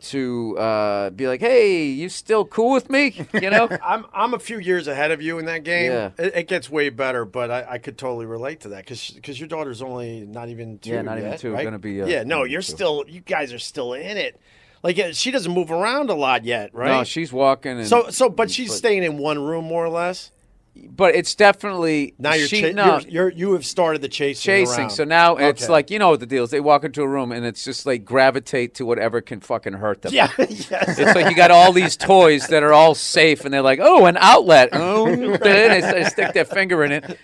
to 0.00 0.56
uh, 0.58 1.10
be 1.10 1.28
like, 1.28 1.40
hey, 1.40 1.84
you 1.84 2.08
still 2.08 2.44
cool 2.44 2.72
with 2.72 2.88
me? 2.88 3.26
You 3.34 3.50
know? 3.50 3.68
I'm 3.84 4.06
I'm 4.12 4.34
a 4.34 4.38
few 4.38 4.58
years 4.58 4.88
ahead 4.88 5.10
of 5.10 5.20
you 5.20 5.38
in 5.38 5.44
that 5.46 5.62
game. 5.64 5.92
Yeah. 5.92 6.10
It, 6.18 6.34
it 6.34 6.48
gets 6.48 6.70
way 6.70 6.88
better, 6.88 7.24
but 7.24 7.50
I, 7.50 7.66
I 7.72 7.78
could 7.78 7.98
totally 7.98 8.26
relate 8.26 8.60
to 8.60 8.70
that 8.70 8.84
because 8.84 9.10
because 9.10 9.38
your 9.38 9.48
daughter's 9.48 9.82
only 9.82 10.26
not 10.26 10.48
even 10.48 10.78
two. 10.78 10.90
Yeah, 10.90 11.02
not 11.02 11.18
even 11.18 11.36
two, 11.38 11.52
Right? 11.52 11.64
gonna 11.64 11.78
be, 11.78 12.02
uh, 12.02 12.06
yeah, 12.06 12.22
no, 12.22 12.44
you're 12.44 12.62
two. 12.62 12.72
still. 12.72 13.04
You 13.06 13.20
guys 13.20 13.52
are 13.52 13.58
still 13.58 13.92
in 13.92 14.16
it. 14.16 14.40
Like 14.82 14.98
she 15.12 15.30
doesn't 15.30 15.52
move 15.52 15.70
around 15.70 16.10
a 16.10 16.14
lot 16.14 16.44
yet, 16.44 16.74
right? 16.74 16.88
No, 16.98 17.04
she's 17.04 17.32
walking 17.32 17.78
and 17.78 17.86
so 17.86 18.10
so, 18.10 18.28
but 18.30 18.50
she's 18.50 18.74
staying 18.74 19.02
in 19.02 19.18
one 19.18 19.38
room 19.38 19.64
more 19.66 19.84
or 19.84 19.90
less. 19.90 20.30
but 20.74 21.14
it's 21.14 21.34
definitely 21.34 22.14
Now 22.18 22.32
you're, 22.32 22.48
she, 22.48 22.62
cha- 22.62 22.68
no, 22.70 22.98
you're, 23.00 23.08
you're 23.10 23.28
you 23.32 23.52
have 23.52 23.66
started 23.66 24.00
the 24.00 24.08
chasing. 24.08 24.42
chasing. 24.42 24.78
around. 24.84 24.90
So 24.90 25.04
now 25.04 25.36
it's 25.36 25.68
like 25.68 25.90
you 25.90 25.98
know 25.98 26.10
what 26.10 26.20
the 26.20 26.26
deal 26.26 26.44
is. 26.44 26.50
They 26.50 26.60
walk 26.60 26.84
into 26.84 27.02
a 27.02 27.08
room 27.08 27.30
and 27.32 27.44
it's 27.44 27.62
just 27.62 27.84
like 27.84 28.06
gravitate 28.06 28.74
to 28.76 28.86
whatever 28.86 29.20
can 29.20 29.40
fucking 29.40 29.74
hurt 29.74 30.00
them. 30.00 30.14
yeah, 30.14 30.30
yes. 30.38 30.98
It's 30.98 31.14
like 31.14 31.28
you 31.28 31.36
got 31.36 31.50
all 31.50 31.72
these 31.72 31.96
toys 31.98 32.46
that 32.46 32.62
are 32.62 32.72
all 32.72 32.94
safe, 32.94 33.44
and 33.44 33.52
they're 33.52 33.60
like, 33.62 33.80
"Oh, 33.82 34.06
an 34.06 34.16
outlet." 34.16 34.70
Oh, 34.80 35.06
they, 35.36 35.80
they 35.82 36.04
stick 36.04 36.32
their 36.32 36.44
finger 36.46 36.82
in 36.84 36.92
it. 36.92 37.18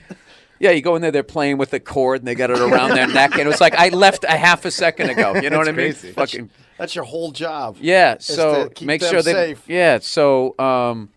Yeah, 0.59 0.71
you 0.71 0.81
go 0.81 0.97
in 0.97 1.03
there, 1.03 1.11
they're 1.11 1.23
playing 1.23 1.59
with 1.59 1.71
the 1.71 1.81
cord, 1.81 2.21
and 2.21 2.29
they 2.29 2.35
got 2.35 2.51
it 2.51 2.59
around 2.59 2.91
their 2.97 3.07
neck, 3.07 3.33
and 3.33 3.43
it 3.43 3.47
was 3.47 3.61
like 3.61 3.75
I 3.75 3.91
left 3.91 4.25
a 4.25 4.37
half 4.37 4.65
a 4.65 4.71
second 4.71 5.11
ago. 5.11 5.35
You 5.35 5.51
know 5.51 5.59
what 5.59 5.69
I 5.69 5.73
mean? 5.73 5.93
crazy. 5.93 6.13
Fucking 6.13 6.51
That's 6.79 6.95
your 6.95 7.05
whole 7.05 7.31
job. 7.33 7.77
yeah. 7.81 8.17
So 8.21 8.69
keep 8.71 8.87
make 8.87 9.01
them 9.01 9.11
sure 9.11 9.23
they 9.23 9.33
safe. 9.33 9.63
yeah. 9.69 9.99
So 10.01 10.59
um, 10.59 11.11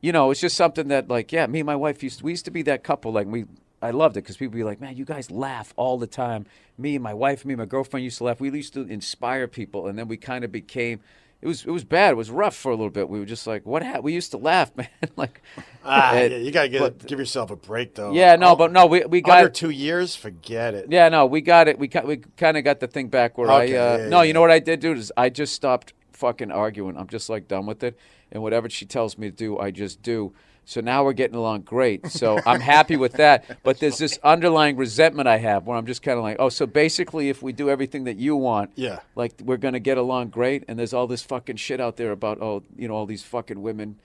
you 0.00 0.12
know, 0.12 0.30
it's 0.30 0.40
just 0.40 0.56
something 0.56 0.88
that 0.88 1.08
like 1.08 1.32
yeah, 1.32 1.46
me 1.46 1.60
and 1.60 1.66
my 1.66 1.76
wife 1.76 2.02
used 2.02 2.22
we 2.22 2.32
used 2.32 2.44
to 2.44 2.50
be 2.50 2.62
that 2.62 2.84
couple 2.84 3.12
like 3.12 3.26
we. 3.26 3.44
I 3.80 3.90
loved 3.90 4.16
it 4.16 4.20
because 4.22 4.36
people 4.36 4.54
be 4.54 4.62
like, 4.62 4.80
"Man, 4.80 4.96
you 4.96 5.04
guys 5.04 5.28
laugh 5.30 5.74
all 5.76 5.98
the 5.98 6.06
time." 6.06 6.46
Me 6.78 6.94
and 6.94 7.02
my 7.02 7.14
wife, 7.14 7.44
me 7.44 7.54
and 7.54 7.58
my 7.58 7.66
girlfriend 7.66 8.04
used 8.04 8.18
to 8.18 8.24
laugh. 8.24 8.40
We 8.40 8.48
used 8.50 8.74
to 8.74 8.82
inspire 8.82 9.48
people, 9.48 9.88
and 9.88 9.98
then 9.98 10.06
we 10.06 10.16
kind 10.16 10.44
of 10.44 10.52
became. 10.52 11.00
It 11.42 11.48
was 11.48 11.64
it 11.64 11.70
was 11.70 11.82
bad. 11.82 12.12
It 12.12 12.16
was 12.16 12.30
rough 12.30 12.54
for 12.54 12.70
a 12.70 12.76
little 12.76 12.88
bit. 12.90 13.08
We 13.08 13.18
were 13.18 13.24
just 13.26 13.48
like, 13.48 13.66
"What?" 13.66 13.82
Ha-? 13.82 13.98
We 14.00 14.12
used 14.12 14.30
to 14.30 14.36
laugh, 14.38 14.74
man. 14.76 14.88
like, 15.16 15.42
Ah, 15.84 16.14
it- 16.14 16.30
yeah, 16.30 16.38
you 16.38 16.52
gotta 16.52 16.68
get, 16.68 16.80
but- 16.80 17.04
give 17.06 17.18
yourself 17.18 17.50
a 17.50 17.56
break 17.56 17.96
though. 17.96 18.12
yeah, 18.12 18.36
no, 18.36 18.50
Oh, 18.52 18.56
but 18.56 18.70
no, 18.70 18.86
we 18.86 19.04
we 19.06 19.20
got 19.20 19.38
under 19.38 19.50
two 19.50 19.70
years, 19.70 20.14
forget 20.14 20.72
it. 20.74 20.86
Yeah, 20.88 21.08
no, 21.08 21.26
we 21.26 21.40
got 21.40 21.66
it. 21.66 21.78
We 21.80 21.90
we 22.04 22.18
kind 22.36 22.56
of 22.56 22.62
got 22.62 22.78
the 22.78 22.86
thing 22.86 23.08
back 23.08 23.36
where 23.36 23.50
Okay, 23.50 23.76
I. 23.76 23.94
Uh, 23.94 23.96
yeah, 23.98 24.08
no, 24.08 24.18
yeah, 24.18 24.22
you 24.28 24.32
know 24.34 24.40
what 24.40 24.52
I 24.52 24.60
did, 24.60 24.78
dude? 24.78 24.98
Is 24.98 25.10
I 25.16 25.30
just 25.30 25.52
stopped 25.54 25.92
fucking 26.12 26.52
arguing. 26.52 26.96
I'm 26.96 27.08
just 27.08 27.28
like 27.28 27.48
done 27.48 27.66
with 27.66 27.82
it, 27.82 27.98
and 28.30 28.40
whatever 28.42 28.70
she 28.70 28.86
tells 28.86 29.18
me 29.18 29.28
to 29.28 29.36
do, 29.36 29.58
I 29.58 29.72
just 29.72 30.00
do. 30.00 30.32
So 30.64 30.80
now 30.80 31.04
we're 31.04 31.12
getting 31.12 31.36
along 31.36 31.62
great. 31.62 32.06
So 32.06 32.38
I'm 32.46 32.60
happy 32.60 32.96
with 32.96 33.14
that. 33.14 33.44
But 33.64 33.80
there's 33.80 33.98
this 33.98 34.18
underlying 34.22 34.76
resentment 34.76 35.28
I 35.28 35.38
have 35.38 35.66
where 35.66 35.76
I'm 35.76 35.86
just 35.86 36.02
kind 36.02 36.16
of 36.18 36.22
like, 36.24 36.36
oh, 36.38 36.48
so 36.50 36.66
basically, 36.66 37.28
if 37.28 37.42
we 37.42 37.52
do 37.52 37.68
everything 37.68 38.04
that 38.04 38.16
you 38.16 38.36
want, 38.36 38.70
Yeah. 38.76 39.00
like 39.16 39.34
we're 39.44 39.56
gonna 39.56 39.80
get 39.80 39.98
along 39.98 40.28
great. 40.28 40.64
And 40.68 40.78
there's 40.78 40.94
all 40.94 41.06
this 41.06 41.22
fucking 41.22 41.56
shit 41.56 41.80
out 41.80 41.96
there 41.96 42.12
about 42.12 42.40
oh, 42.40 42.62
you 42.76 42.86
know, 42.88 42.94
all 42.94 43.06
these 43.06 43.22
fucking 43.24 43.60
women 43.60 43.96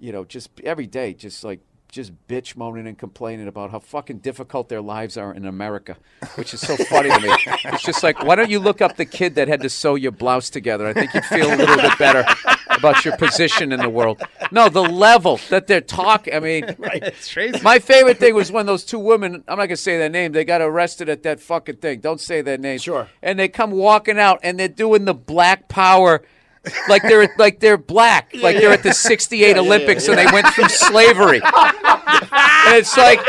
you 0.00 0.12
know, 0.12 0.24
just 0.24 0.48
every 0.62 0.86
day, 0.86 1.12
just 1.12 1.42
like 1.42 1.58
just 1.90 2.12
bitch 2.28 2.54
moaning 2.56 2.86
and 2.86 2.96
complaining 2.96 3.48
about 3.48 3.70
how 3.72 3.78
fucking 3.80 4.18
difficult 4.18 4.68
their 4.68 4.80
lives 4.80 5.16
are 5.16 5.32
in 5.34 5.44
America, 5.46 5.96
which 6.36 6.52
is 6.54 6.60
so 6.60 6.76
funny 6.76 7.08
to 7.10 7.18
me. 7.20 7.28
It's 7.64 7.82
just 7.82 8.02
like, 8.04 8.22
why 8.22 8.36
don't 8.36 8.50
you 8.50 8.60
look 8.60 8.80
up 8.80 8.96
the 8.96 9.06
kid 9.06 9.34
that 9.36 9.48
had 9.48 9.62
to 9.62 9.68
sew 9.70 9.94
your 9.96 10.12
blouse 10.12 10.50
together? 10.50 10.86
I 10.86 10.92
think 10.92 11.14
you'd 11.14 11.24
feel 11.24 11.52
a 11.52 11.56
little 11.56 11.76
bit 11.76 11.98
better 11.98 12.24
about 12.78 13.04
your 13.04 13.16
position 13.16 13.72
in 13.72 13.80
the 13.80 13.88
world. 13.88 14.22
No, 14.50 14.68
the 14.68 14.82
level 14.82 15.38
that 15.50 15.66
they're 15.66 15.80
talking. 15.80 16.34
I 16.34 16.40
mean, 16.40 16.64
It's 16.78 17.32
crazy. 17.32 17.60
my 17.62 17.78
favorite 17.78 18.18
thing 18.18 18.34
was 18.34 18.50
when 18.50 18.66
those 18.66 18.84
two 18.84 18.98
women, 18.98 19.44
I'm 19.48 19.58
not 19.58 19.66
going 19.66 19.68
to 19.70 19.76
say 19.76 19.98
their 19.98 20.08
name, 20.08 20.32
they 20.32 20.44
got 20.44 20.60
arrested 20.60 21.08
at 21.08 21.22
that 21.24 21.40
fucking 21.40 21.76
thing. 21.76 22.00
Don't 22.00 22.20
say 22.20 22.40
their 22.40 22.58
name. 22.58 22.78
Sure. 22.78 23.08
And 23.22 23.38
they 23.38 23.48
come 23.48 23.70
walking 23.72 24.18
out 24.18 24.40
and 24.42 24.58
they're 24.58 24.68
doing 24.68 25.04
the 25.04 25.14
black 25.14 25.68
power. 25.68 26.22
Like 26.88 27.02
they're 27.02 27.32
like 27.38 27.60
they're 27.60 27.78
black, 27.78 28.30
like 28.34 28.56
they're 28.56 28.72
at 28.72 28.82
the 28.82 28.92
'68 28.92 29.56
yeah, 29.56 29.62
Olympics 29.62 30.06
yeah. 30.06 30.14
and 30.14 30.28
they 30.28 30.32
went 30.32 30.46
through 30.48 30.68
slavery. 30.68 31.40
and 31.42 32.76
it's 32.76 32.96
like, 32.96 33.20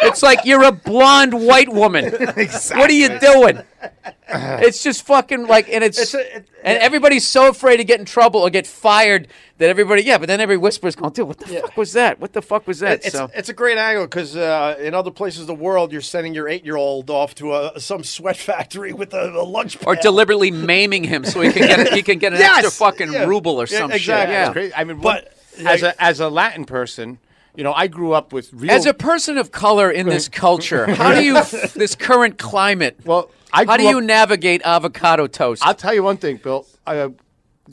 it's 0.00 0.22
like 0.22 0.44
you're 0.44 0.62
a 0.62 0.72
blonde 0.72 1.34
white 1.34 1.68
woman. 1.68 2.04
Exactly. 2.38 2.78
What 2.78 2.90
are 2.90 2.94
you 2.94 3.18
doing? 3.18 3.62
it's 4.28 4.82
just 4.82 5.06
fucking 5.06 5.46
like, 5.46 5.68
and 5.68 5.82
it's, 5.84 5.98
It's 5.98 6.14
a- 6.14 6.36
it- 6.36 6.48
and 6.64 6.76
everybody's 6.78 7.26
so 7.26 7.48
afraid 7.48 7.76
to 7.78 7.84
get 7.84 8.00
in 8.00 8.04
trouble 8.04 8.40
or 8.40 8.50
get 8.50 8.66
fired 8.66 9.28
that 9.58 9.70
everybody, 9.70 10.02
yeah. 10.02 10.18
But 10.18 10.26
then 10.26 10.40
every 10.40 10.56
whisper 10.56 10.88
is 10.88 10.96
going, 10.96 11.12
dude, 11.12 11.28
what 11.28 11.38
the 11.38 11.46
fuck 11.46 11.76
was 11.76 11.92
that? 11.92 12.18
What 12.20 12.32
the 12.32 12.42
fuck 12.42 12.66
was 12.66 12.80
that? 12.80 13.04
It's, 13.04 13.12
so 13.14 13.30
it's 13.34 13.48
a 13.48 13.52
great 13.52 13.78
angle 13.78 14.04
because 14.06 14.36
uh, 14.36 14.76
in 14.80 14.92
other 14.92 15.10
places 15.12 15.42
of 15.42 15.46
the 15.46 15.54
world, 15.54 15.92
you're 15.92 16.00
sending 16.00 16.34
your 16.34 16.48
eight 16.48 16.64
year 16.64 16.76
old 16.76 17.08
off 17.10 17.34
to 17.36 17.54
a, 17.54 17.80
some 17.80 18.02
sweat 18.02 18.36
factory 18.36 18.92
with 18.92 19.14
a, 19.14 19.30
a 19.30 19.44
lunch 19.44 19.78
or 19.86 19.94
deliberately 19.96 20.50
maiming 20.50 21.04
him 21.04 21.24
so 21.24 21.40
he 21.40 21.52
can 21.52 21.62
get 21.62 21.92
he 21.94 22.02
can 22.02 22.18
get 22.18 22.32
an 22.32 22.38
Yes! 22.40 22.64
extra 22.64 22.86
fucking 22.86 23.12
Yeah. 23.12 23.24
ruble 23.26 23.56
or 23.60 23.66
Yeah, 23.70 23.78
some 23.78 23.92
exactly. 23.92 24.00
shit. 24.00 24.28
Yeah. 24.30 24.52
crazy. 24.52 24.74
I 24.74 24.84
mean, 24.84 25.00
But, 25.00 25.32
but 25.56 25.66
as 25.66 25.82
like- 25.82 25.94
a 25.94 26.02
as 26.02 26.20
a 26.20 26.28
Latin 26.28 26.64
person, 26.64 27.18
you 27.54 27.62
know, 27.64 27.72
I 27.72 27.86
grew 27.86 28.12
up 28.12 28.32
with 28.32 28.52
real. 28.52 28.70
As 28.72 28.84
a 28.84 28.94
person 28.94 29.38
of 29.38 29.52
color 29.52 29.90
in 29.90 30.06
this 30.08 30.28
culture, 30.28 30.92
how 30.92 31.14
do 31.14 31.22
you 31.24 31.34
this 31.74 31.94
current 31.94 32.36
climate? 32.38 32.98
well, 33.04 33.30
I 33.52 33.64
how 33.64 33.76
do 33.76 33.84
you 33.84 33.98
up- 33.98 34.04
navigate 34.04 34.62
avocado 34.64 35.26
toast? 35.26 35.64
I'll 35.64 35.74
tell 35.74 35.94
you 35.94 36.02
one 36.02 36.16
thing, 36.16 36.36
Bill. 36.36 36.66
Uh, 36.86 37.10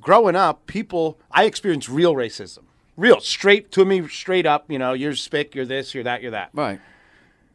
growing 0.01 0.35
up, 0.35 0.65
people, 0.67 1.19
I 1.31 1.45
experienced 1.45 1.89
real 1.89 2.15
racism. 2.15 2.59
Real, 2.97 3.19
straight 3.19 3.71
to 3.73 3.83
me, 3.83 4.07
straight 4.07 4.45
up. 4.45 4.69
You 4.71 4.79
know, 4.79 4.93
you're 4.93 5.15
spick, 5.15 5.53
you're 5.53 5.65
this, 5.65 5.93
you're 5.93 6.03
that, 6.05 6.21
you're 6.21 6.31
that. 6.31 6.49
right. 6.53 6.79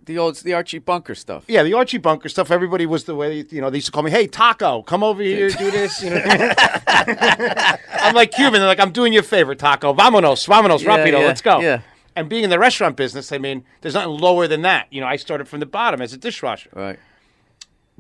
The 0.07 0.19
old 0.19 0.37
the 0.37 0.55
Archie 0.55 0.79
Bunker 0.79 1.15
stuff. 1.15 1.45
Yeah, 1.47 1.63
the 1.63 1.75
Archie 1.75 1.99
Bunker 1.99 2.29
stuff. 2.29 2.51
Everybody 2.51 2.85
was 2.85 3.05
the 3.05 3.15
way. 3.15 3.45
You 3.51 3.61
know, 3.61 3.71
they 3.71 3.77
used 3.77 3.87
to 3.87 3.93
call 3.93 4.03
me, 4.03 4.11
"Hey, 4.11 4.27
Taco, 4.27 4.83
come 4.83 5.05
over 5.05 5.23
here, 5.23 5.51
do 5.51 5.71
this." 5.71 6.03
You 6.03 6.11
know, 6.11 6.23
I'm 6.87 8.15
like 8.15 8.33
Cuban. 8.33 8.55
They're 8.55 8.67
like, 8.67 8.81
"I'm 8.81 8.93
doing 8.93 9.13
you 9.13 9.21
a 9.21 9.23
favor, 9.23 9.55
Taco. 9.55 9.95
Vámonos, 9.95 10.47
vámonos, 10.49 10.83
Yeah, 10.83 10.97
rápido, 10.97 11.13
yeah, 11.21 11.27
let's 11.27 11.43
go." 11.43 11.61
yeah. 11.61 11.83
And 12.17 12.29
being 12.29 12.43
in 12.45 12.51
the 12.51 12.59
restaurant 12.59 12.97
business, 12.97 13.31
I 13.31 13.39
mean, 13.39 13.63
there's 13.83 13.95
nothing 13.95 14.11
lower 14.11 14.49
than 14.49 14.63
that. 14.63 14.89
You 14.91 15.01
know, 15.01 15.07
I 15.07 15.17
started 15.17 15.47
from 15.47 15.61
the 15.61 15.67
bottom 15.67 16.01
as 16.03 16.13
a 16.13 16.17
dishwasher. 16.17 16.71
Right. 16.75 16.99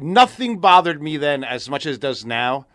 Nothing 0.03 0.59
bothered 0.59 1.03
me 1.03 1.17
then 1.17 1.45
as 1.45 1.69
much 1.69 1.87
as 1.87 1.97
it 1.97 2.01
does 2.01 2.25
now, 2.25 2.67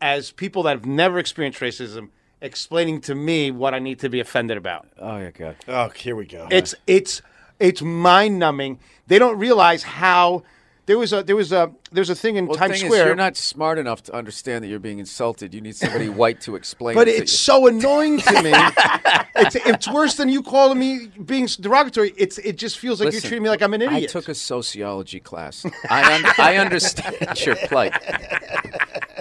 as 0.00 0.30
people 0.30 0.62
that 0.64 0.70
have 0.70 0.86
never 0.86 1.18
experienced 1.18 1.60
racism 1.60 2.08
explaining 2.40 3.00
to 3.02 3.14
me 3.14 3.50
what 3.50 3.74
I 3.74 3.78
need 3.78 3.98
to 4.00 4.08
be 4.08 4.20
offended 4.20 4.56
about. 4.56 4.88
Oh 4.98 5.18
yeah, 5.18 5.30
God. 5.30 5.56
Oh, 5.68 5.88
here 5.90 6.16
we 6.16 6.26
go. 6.26 6.48
It's 6.50 6.74
it's 6.86 7.22
it's 7.58 7.82
mind 7.82 8.38
numbing. 8.38 8.78
They 9.06 9.18
don't 9.18 9.38
realize 9.38 9.82
how 9.82 10.42
there 10.86 10.98
was 10.98 11.12
a 11.12 11.22
there 11.22 11.36
was 11.36 11.52
a 11.52 11.70
there 11.92 12.00
was 12.00 12.10
a 12.10 12.14
thing 12.14 12.36
in 12.36 12.46
Well, 12.46 12.56
Times 12.56 12.80
thing 12.80 12.88
Square. 12.88 13.02
is, 13.02 13.06
you're 13.06 13.14
not 13.14 13.36
smart 13.36 13.78
enough 13.78 14.02
to 14.04 14.14
understand 14.14 14.64
that 14.64 14.68
you're 14.68 14.78
being 14.78 14.98
insulted. 14.98 15.54
You 15.54 15.60
need 15.60 15.76
somebody 15.76 16.08
white 16.22 16.40
to 16.42 16.56
explain. 16.56 16.94
but 16.94 17.08
it 17.08 17.22
it's 17.22 17.32
so 17.38 17.66
annoying 17.66 18.18
to 18.18 18.42
me. 18.42 18.52
it's, 19.36 19.56
it's 19.56 19.88
worse 19.88 20.14
than 20.16 20.28
you 20.28 20.42
calling 20.42 20.78
me 20.78 21.08
being 21.24 21.46
derogatory. 21.60 22.12
It's 22.16 22.38
it 22.38 22.56
just 22.56 22.78
feels 22.78 23.00
like 23.00 23.12
you're 23.12 23.20
treating 23.20 23.42
me 23.42 23.48
like 23.50 23.62
I'm 23.62 23.74
an 23.74 23.82
idiot. 23.82 24.02
I 24.04 24.06
took 24.06 24.28
a 24.28 24.34
sociology 24.34 25.20
class. 25.20 25.64
I 25.88 26.14
un- 26.14 26.32
I 26.38 26.56
understand 26.56 27.44
your 27.46 27.56
plight. 27.56 27.94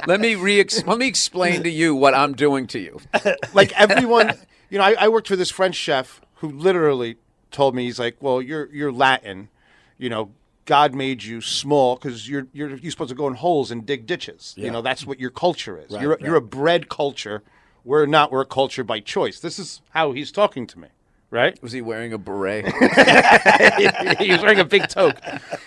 Let 0.07 0.19
me 0.19 0.35
re 0.35 0.63
let 0.85 0.97
me 0.97 1.07
explain 1.07 1.63
to 1.63 1.69
you 1.69 1.93
what 1.95 2.13
I'm 2.15 2.33
doing 2.33 2.67
to 2.67 2.79
you. 2.79 2.99
like 3.53 3.71
everyone, 3.79 4.33
you 4.69 4.77
know, 4.77 4.83
I, 4.83 4.95
I 4.99 5.07
worked 5.09 5.27
for 5.27 5.35
this 5.35 5.51
French 5.51 5.75
chef 5.75 6.21
who 6.35 6.49
literally 6.49 7.17
told 7.51 7.75
me 7.75 7.83
he's 7.85 7.99
like, 7.99 8.17
"Well, 8.21 8.41
you're 8.41 8.73
you're 8.73 8.91
Latin, 8.91 9.49
you 9.97 10.09
know." 10.09 10.31
God 10.69 10.93
made 10.93 11.23
you 11.23 11.41
small 11.41 11.95
because 11.95 12.29
you're 12.29 12.45
you're 12.53 12.75
you're 12.75 12.91
supposed 12.91 13.09
to 13.09 13.15
go 13.15 13.27
in 13.27 13.33
holes 13.33 13.71
and 13.71 13.87
dig 13.87 14.05
ditches. 14.05 14.53
You 14.55 14.69
know 14.69 14.83
that's 14.83 15.03
what 15.03 15.19
your 15.19 15.31
culture 15.31 15.79
is. 15.79 15.89
you're 15.99 16.15
you're 16.21 16.35
a 16.35 16.41
bred 16.41 16.89
culture. 16.89 17.41
We're 17.83 18.05
not. 18.05 18.31
We're 18.31 18.41
a 18.41 18.45
culture 18.45 18.83
by 18.83 18.99
choice. 18.99 19.39
This 19.39 19.57
is 19.57 19.81
how 19.89 20.11
he's 20.11 20.31
talking 20.31 20.67
to 20.67 20.77
me, 20.77 20.89
right? 21.31 21.59
Was 21.63 21.71
he 21.71 21.81
wearing 21.81 22.13
a 22.13 22.19
beret? 22.19 22.65
he 24.19 24.31
was 24.31 24.41
wearing 24.43 24.59
a 24.59 24.63
big 24.65 24.83
toque. 24.83 25.19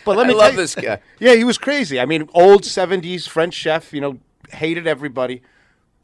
But 0.05 0.17
let 0.17 0.27
I 0.27 0.29
me 0.29 0.35
love 0.35 0.43
tell 0.43 0.51
you- 0.53 0.57
this 0.59 0.77
guy. 0.77 1.01
Yeah, 1.19 1.35
he 1.35 1.43
was 1.43 1.59
crazy. 1.59 1.99
I 1.99 2.07
mean, 2.07 2.29
old 2.33 2.63
'70s 2.63 3.29
French 3.29 3.55
chef. 3.55 3.93
You 3.93 4.03
know, 4.03 4.19
hated 4.53 4.87
everybody, 4.87 5.43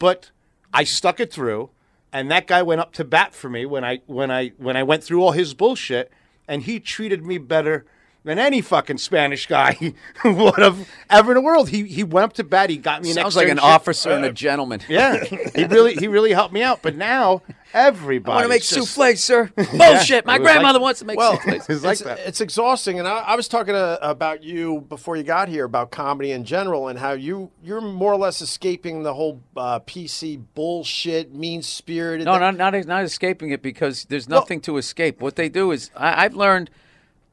but 0.00 0.32
I 0.74 0.82
stuck 0.82 1.20
it 1.20 1.32
through, 1.32 1.70
and 2.12 2.28
that 2.32 2.48
guy 2.48 2.62
went 2.64 2.80
up 2.80 2.92
to 2.94 3.04
bat 3.04 3.32
for 3.32 3.48
me 3.48 3.64
when 3.64 3.84
I 3.84 4.00
when 4.06 4.32
I 4.32 4.48
when 4.56 4.76
I 4.76 4.82
went 4.82 5.04
through 5.04 5.22
all 5.22 5.30
his 5.32 5.54
bullshit, 5.54 6.10
and 6.48 6.64
he 6.64 6.80
treated 6.80 7.24
me 7.24 7.38
better 7.38 7.86
than 8.24 8.38
any 8.38 8.60
fucking 8.60 8.98
Spanish 8.98 9.46
guy 9.46 9.94
would 10.24 10.58
have 10.58 10.88
ever 11.08 11.32
in 11.32 11.36
the 11.36 11.40
world. 11.40 11.68
He 11.68 11.84
he 11.84 12.04
went 12.04 12.24
up 12.24 12.32
to 12.34 12.44
bat. 12.44 12.70
He 12.70 12.76
got 12.76 13.02
me 13.02 13.10
an 13.10 13.14
Sounds 13.14 13.36
like 13.36 13.48
an 13.48 13.58
externship. 13.58 13.62
officer 13.62 14.10
and 14.10 14.24
a 14.24 14.32
gentleman. 14.32 14.80
Yeah, 14.88 15.22
he 15.54 15.64
really 15.64 15.94
he 15.94 16.08
really 16.08 16.32
helped 16.32 16.52
me 16.52 16.62
out. 16.62 16.82
But 16.82 16.96
now 16.96 17.42
everybody 17.72 18.32
I 18.32 18.34
want 18.36 18.44
to 18.44 18.48
make 18.48 18.62
just, 18.62 18.92
souffle, 18.92 19.16
sir. 19.16 19.50
Bullshit. 19.56 20.26
My 20.26 20.36
It 20.36 20.40
was 20.40 20.44
like- 20.46 20.54
grandmother 20.54 20.80
wants 20.80 21.00
to 21.00 21.06
make 21.06 21.16
well, 21.16 21.36
souffle. 21.36 21.54
It's 21.54 21.82
like 21.82 21.92
it's, 21.92 22.02
that. 22.02 22.18
it's 22.20 22.40
exhausting, 22.40 22.98
and 22.98 23.06
I, 23.06 23.18
I 23.18 23.36
was 23.36 23.48
talking 23.48 23.74
to, 23.74 23.98
about 24.02 24.42
you 24.42 24.84
before 24.88 25.16
you 25.16 25.22
got 25.22 25.48
here 25.48 25.64
about 25.64 25.90
comedy 25.90 26.32
in 26.32 26.44
general, 26.44 26.88
and 26.88 26.98
how 26.98 27.12
you 27.12 27.50
you're 27.62 27.80
more 27.80 28.12
or 28.12 28.18
less 28.18 28.42
escaping 28.42 29.02
the 29.02 29.14
whole 29.14 29.40
uh, 29.56 29.80
PC 29.80 30.42
bullshit, 30.54 31.34
mean 31.34 31.62
spirited. 31.62 32.26
No, 32.26 32.38
not, 32.38 32.56
not 32.56 32.74
not 32.86 33.04
escaping 33.04 33.50
it 33.50 33.62
because 33.62 34.04
there's 34.06 34.28
nothing 34.28 34.60
to 34.62 34.76
escape. 34.76 35.20
What 35.20 35.36
they 35.36 35.48
do 35.48 35.70
is 35.70 35.90
I, 35.96 36.24
I've 36.24 36.34
learned 36.34 36.70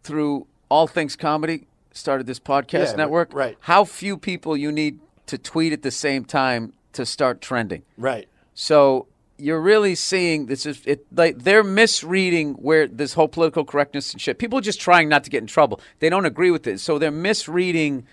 through 0.03 0.47
all 0.69 0.87
things 0.87 1.15
comedy. 1.15 1.67
Started 1.91 2.27
this 2.27 2.39
podcast 2.39 2.91
Yeah, 2.91 2.95
network. 2.97 3.33
right. 3.33 3.57
How 3.61 3.85
few 3.85 4.17
people 4.17 4.57
you 4.57 4.71
need 4.71 4.99
to 5.27 5.37
tweet 5.37 5.71
at 5.73 5.81
the 5.81 5.91
same 5.91 6.25
time 6.25 6.73
to 6.93 7.05
start 7.05 7.41
trending. 7.41 7.83
right. 7.97 8.27
So 8.53 9.07
you're 9.37 9.59
really 9.59 9.95
seeing 9.95 10.45
this 10.45 10.65
is 10.65 10.81
it 10.85 11.05
like 11.13 11.39
they're 11.43 11.63
misreading 11.63 12.53
where 12.53 12.87
this 12.87 13.13
whole 13.13 13.27
political 13.27 13.65
correctness 13.65 14.13
and 14.13 14.21
shit. 14.21 14.37
People 14.39 14.59
are 14.59 14.61
just 14.61 14.79
trying 14.79 15.09
not 15.09 15.25
to 15.25 15.29
get 15.29 15.41
in 15.41 15.47
trouble. 15.47 15.81
They 15.99 16.09
don't 16.09 16.25
agree 16.25 16.51
with 16.51 16.65
it, 16.67 16.79
so 16.79 16.97
they're 16.97 17.11
misreading 17.11 18.05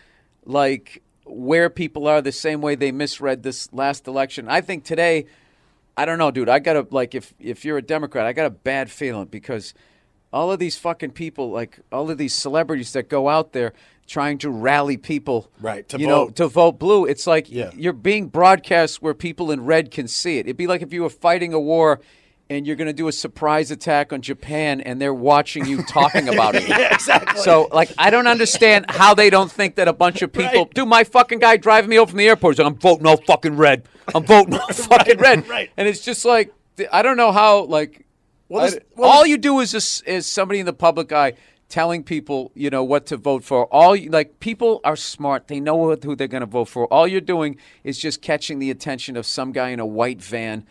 like 0.44 1.00
where 1.24 1.70
people 1.70 2.08
are 2.08 2.20
the 2.20 2.32
same 2.32 2.60
way 2.60 2.74
they 2.74 2.90
misread 2.90 3.44
this 3.44 3.72
last 3.72 4.08
election. 4.08 4.48
I 4.48 4.60
think 4.60 4.82
today, 4.82 5.26
I 5.96 6.04
don't 6.06 6.18
know, 6.18 6.32
dude. 6.32 6.48
I 6.48 6.58
got 6.58 6.72
to 6.72 6.86
like 6.90 7.14
if 7.14 7.32
if 7.38 7.64
you're 7.64 7.78
a 7.78 7.82
Democrat, 7.82 8.26
I 8.26 8.32
got 8.32 8.46
a 8.46 8.50
bad 8.50 8.90
feeling 8.90 9.26
because 9.26 9.74
all 10.32 10.50
of 10.52 10.58
these 10.58 10.76
fucking 10.78 11.10
people, 11.12 11.50
like 11.50 11.78
all 11.90 12.10
of 12.10 12.18
these 12.18 12.34
celebrities 12.34 12.92
that 12.92 13.08
go 13.08 13.28
out 13.28 13.52
there 13.52 13.72
trying 14.06 14.38
to 14.38 14.50
rally 14.50 14.96
people, 14.96 15.50
Right, 15.60 15.88
to 15.90 15.98
you 15.98 16.06
know, 16.06 16.24
vote. 16.26 16.36
to 16.36 16.48
vote 16.48 16.72
blue. 16.78 17.04
It's 17.04 17.26
like 17.26 17.50
Yeah. 17.50 17.70
you're 17.76 17.92
being 17.92 18.28
broadcast 18.28 19.00
where 19.02 19.14
people 19.14 19.50
in 19.50 19.64
red 19.64 19.90
can 19.90 20.08
see 20.08 20.38
it. 20.38 20.46
It'd 20.46 20.56
be 20.56 20.66
like 20.66 20.82
if 20.82 20.92
you 20.92 21.02
were 21.02 21.10
fighting 21.10 21.52
a 21.52 21.60
war 21.60 22.00
and 22.50 22.66
you're 22.66 22.76
going 22.76 22.86
to 22.88 22.92
do 22.92 23.08
a 23.08 23.12
surprise 23.12 23.70
attack 23.70 24.12
on 24.12 24.20
Japan 24.20 24.80
and 24.82 25.00
they're 25.00 25.14
watching 25.14 25.64
you 25.64 25.82
talking 25.84 26.28
about 26.34 26.54
it. 26.54 26.68
Yeah, 26.68 26.92
exactly. 26.92 27.40
So, 27.40 27.68
like, 27.72 27.90
I 27.96 28.10
don't 28.10 28.26
understand 28.26 28.86
how 28.90 29.14
they 29.14 29.30
don't 29.30 29.50
think 29.50 29.76
that 29.76 29.88
a 29.88 29.92
bunch 29.92 30.20
of 30.20 30.32
people, 30.32 30.64
Right. 30.64 30.74
dude, 30.74 30.88
my 30.88 31.04
fucking 31.04 31.38
guy 31.38 31.56
driving 31.56 31.88
me 31.88 31.98
over 31.98 32.10
from 32.10 32.18
the 32.18 32.26
airport 32.28 32.54
is 32.54 32.58
like, 32.58 32.66
I'm 32.66 32.78
voting 32.78 33.06
all 33.06 33.16
fucking 33.18 33.56
red. 33.56 33.84
I'm 34.14 34.24
voting 34.24 34.54
all 34.54 34.66
fucking 34.72 35.18
red. 35.18 35.48
right. 35.48 35.70
And 35.78 35.88
it's 35.88 36.00
just 36.00 36.24
like, 36.26 36.52
I 36.92 37.00
don't 37.02 37.16
know 37.16 37.32
how, 37.32 37.64
like, 37.64 38.04
Well, 38.52 38.64
this- 38.66 38.78
well, 38.96 39.10
all 39.10 39.26
you 39.26 39.38
do 39.38 39.60
is 39.60 39.72
just, 39.72 40.06
is 40.06 40.26
somebody 40.26 40.60
in 40.60 40.66
the 40.66 40.72
public 40.72 41.10
eye 41.12 41.34
telling 41.68 42.02
people, 42.02 42.52
you 42.54 42.68
know, 42.68 42.84
what 42.84 43.06
to 43.06 43.16
vote 43.16 43.42
for. 43.42 43.64
All 43.72 43.96
you, 43.96 44.10
like 44.10 44.40
people 44.40 44.82
are 44.84 44.94
smart; 44.96 45.48
they 45.48 45.58
know 45.58 45.96
who 45.96 46.14
they're 46.14 46.28
going 46.28 46.42
to 46.42 46.46
vote 46.46 46.68
for. 46.68 46.86
All 46.88 47.08
you're 47.08 47.22
doing 47.22 47.56
is 47.82 47.98
just 47.98 48.20
catching 48.20 48.58
the 48.58 48.70
attention 48.70 49.16
of 49.16 49.24
some 49.24 49.52
guy 49.52 49.70
in 49.70 49.80
a 49.80 49.86
white 49.86 50.22
van 50.22 50.66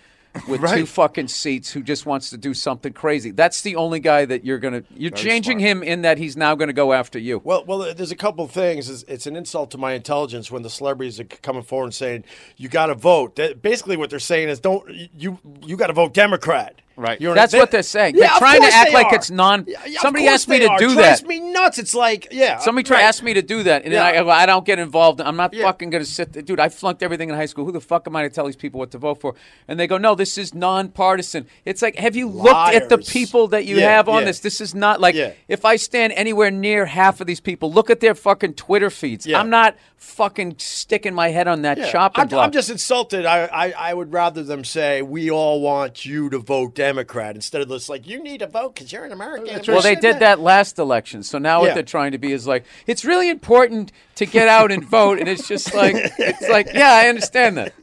with 0.48 0.62
two 0.74 0.86
fucking 0.86 1.28
seats 1.28 1.72
who 1.72 1.82
just 1.82 2.06
wants 2.06 2.30
to 2.30 2.38
do 2.38 2.54
something 2.54 2.94
crazy. 2.94 3.32
That's 3.32 3.62
the 3.62 3.76
only 3.76 4.00
guy 4.00 4.26
that 4.26 4.46
you're 4.46 4.60
going 4.60 4.84
to. 4.84 4.84
You're 4.96 5.10
changing 5.10 5.58
him 5.58 5.82
in 5.82 6.04
that 6.04 6.20
he's 6.20 6.38
now 6.38 6.54
going 6.54 6.68
to 6.68 6.74
go 6.74 6.94
after 6.94 7.18
you. 7.18 7.42
Well, 7.44 7.66
well, 7.66 7.94
there's 7.96 8.12
a 8.12 8.16
couple 8.16 8.46
of 8.46 8.52
things. 8.52 8.88
It's, 8.88 9.04
it's 9.08 9.26
an 9.26 9.36
insult 9.36 9.72
to 9.72 9.80
my 9.80 9.94
intelligence 9.94 10.52
when 10.52 10.62
the 10.62 10.70
celebrities 10.70 11.20
are 11.20 11.24
coming 11.26 11.64
forward 11.64 11.86
and 11.86 11.94
saying 11.96 12.26
you 12.58 12.70
got 12.70 12.88
to 12.88 12.96
vote. 12.96 13.38
That, 13.38 13.64
basically, 13.64 13.98
what 13.98 14.12
they're 14.12 14.20
saying 14.20 14.50
is 14.50 14.60
don't 14.60 14.88
you 15.18 15.40
you 15.66 15.78
got 15.78 15.88
to 15.88 15.94
vote 15.94 16.14
Democrat. 16.14 16.76
Right. 17.02 17.20
You 17.20 17.30
know 17.30 17.34
That's 17.34 17.52
they- 17.52 17.58
what 17.60 17.72
they're 17.72 17.82
saying. 17.82 18.16
Yeah, 18.16 18.30
They're 18.30 18.38
trying 18.38 18.62
to 18.62 18.68
act 18.72 18.94
like 18.94 19.12
it's 19.12 19.32
non- 19.32 19.66
Yeah, 19.68 20.00
Somebody 20.02 20.28
asked 20.28 20.48
me 20.48 20.60
to 20.60 20.68
are. 20.70 20.78
do 20.78 20.94
Drives 20.94 21.22
that. 21.22 21.28
me 21.28 21.40
nuts. 21.40 21.80
It's 21.80 21.96
like 21.96 22.28
yeah. 22.32 22.60
Somebody 22.60 22.88
right. 22.92 23.00
to 23.00 23.04
ask 23.04 23.24
me 23.24 23.34
to 23.34 23.42
do 23.42 23.64
that, 23.64 23.84
and 23.84 23.92
Yeah. 23.92 24.12
then 24.12 24.30
I, 24.30 24.44
I 24.44 24.46
don't 24.46 24.66
get 24.66 24.78
involved. 24.78 25.20
I'm 25.20 25.36
not 25.36 25.56
fucking 25.56 25.90
going 25.90 26.04
to 26.04 26.10
sit 26.10 26.34
there. 26.34 26.44
Dude, 26.44 26.60
I 26.60 26.70
flunked 26.70 27.02
everything 27.02 27.30
in 27.30 27.36
high 27.36 27.48
school. 27.48 27.66
Who 27.66 27.72
the 27.72 27.82
fuck 27.82 28.06
am 28.08 28.16
I 28.16 28.22
to 28.22 28.30
tell 28.30 28.46
these 28.46 28.56
people 28.56 28.80
what 28.80 28.92
to 28.92 29.00
vote 29.00 29.20
for? 29.20 29.34
And 29.68 29.80
they 29.80 29.88
go, 29.88 29.98
no, 29.98 30.14
this 30.14 30.38
is 30.38 30.54
nonpartisan. 30.54 31.48
It's 31.66 31.82
like, 31.82 31.96
have 31.96 32.16
you 32.16 32.28
looked 32.28 32.74
at 32.76 32.90
the 32.90 32.98
people 33.00 33.48
that 33.50 33.66
you 33.66 33.80
have 33.80 34.08
on 34.08 34.26
this? 34.26 34.40
This 34.40 34.62
is 34.62 34.76
not 34.76 35.02
like, 35.02 35.16
if 35.48 35.66
I 35.66 35.76
stand 35.78 36.14
anywhere 36.14 36.52
near 36.52 36.86
half 36.86 37.20
of 37.20 37.28
these 37.28 37.40
people, 37.40 37.72
look 37.72 37.90
at 37.90 38.00
their 38.00 38.14
fucking 38.16 38.54
Twitter 38.54 38.90
feeds. 38.90 39.28
I'm 39.32 39.50
not 39.50 39.76
fucking 40.02 40.56
sticking 40.58 41.14
my 41.14 41.30
head 41.30 41.48
on 41.48 41.62
that 41.62 41.78
Yeah. 41.78 41.92
chopping 41.92 42.24
I'm, 42.24 42.28
block. 42.28 42.46
I'm 42.46 42.52
just 42.52 42.72
insulted. 42.72 43.24
I, 43.26 43.46
I 43.46 43.72
I 43.92 43.94
would 43.94 44.12
rather 44.12 44.42
them 44.44 44.64
say 44.64 45.04
we 45.04 45.30
all 45.30 45.62
want 45.62 46.06
you 46.06 46.28
to 46.32 46.40
vote 46.40 46.74
Democrat 46.74 47.36
instead 47.36 47.62
of 47.62 47.70
this 47.70 47.88
like 47.88 48.08
you 48.08 48.22
need 48.22 48.40
to 48.40 48.48
vote 48.48 48.74
because 48.74 48.92
you're 48.92 49.06
an 49.06 49.12
American. 49.12 49.62
Well, 49.68 49.84
they 49.84 49.96
did 49.96 50.20
that 50.20 50.40
last 50.40 50.80
election, 50.80 51.22
so 51.22 51.38
now 51.38 51.60
Yeah. 51.62 51.68
what 51.68 51.74
they're 51.76 51.84
trying 51.84 52.14
to 52.14 52.18
be 52.18 52.32
is 52.32 52.48
like, 52.48 52.66
it's 52.88 53.06
really 53.06 53.30
important 53.30 53.92
to 54.16 54.26
get 54.26 54.48
out 54.48 54.72
and 54.72 54.84
vote, 54.84 55.20
and 55.20 55.30
it's 55.30 55.48
just 55.48 55.74
like, 55.74 55.96
it's 55.96 56.50
like, 56.50 56.68
yeah, 56.74 56.94
I 56.94 57.08
understand 57.08 57.58
that. 57.58 57.74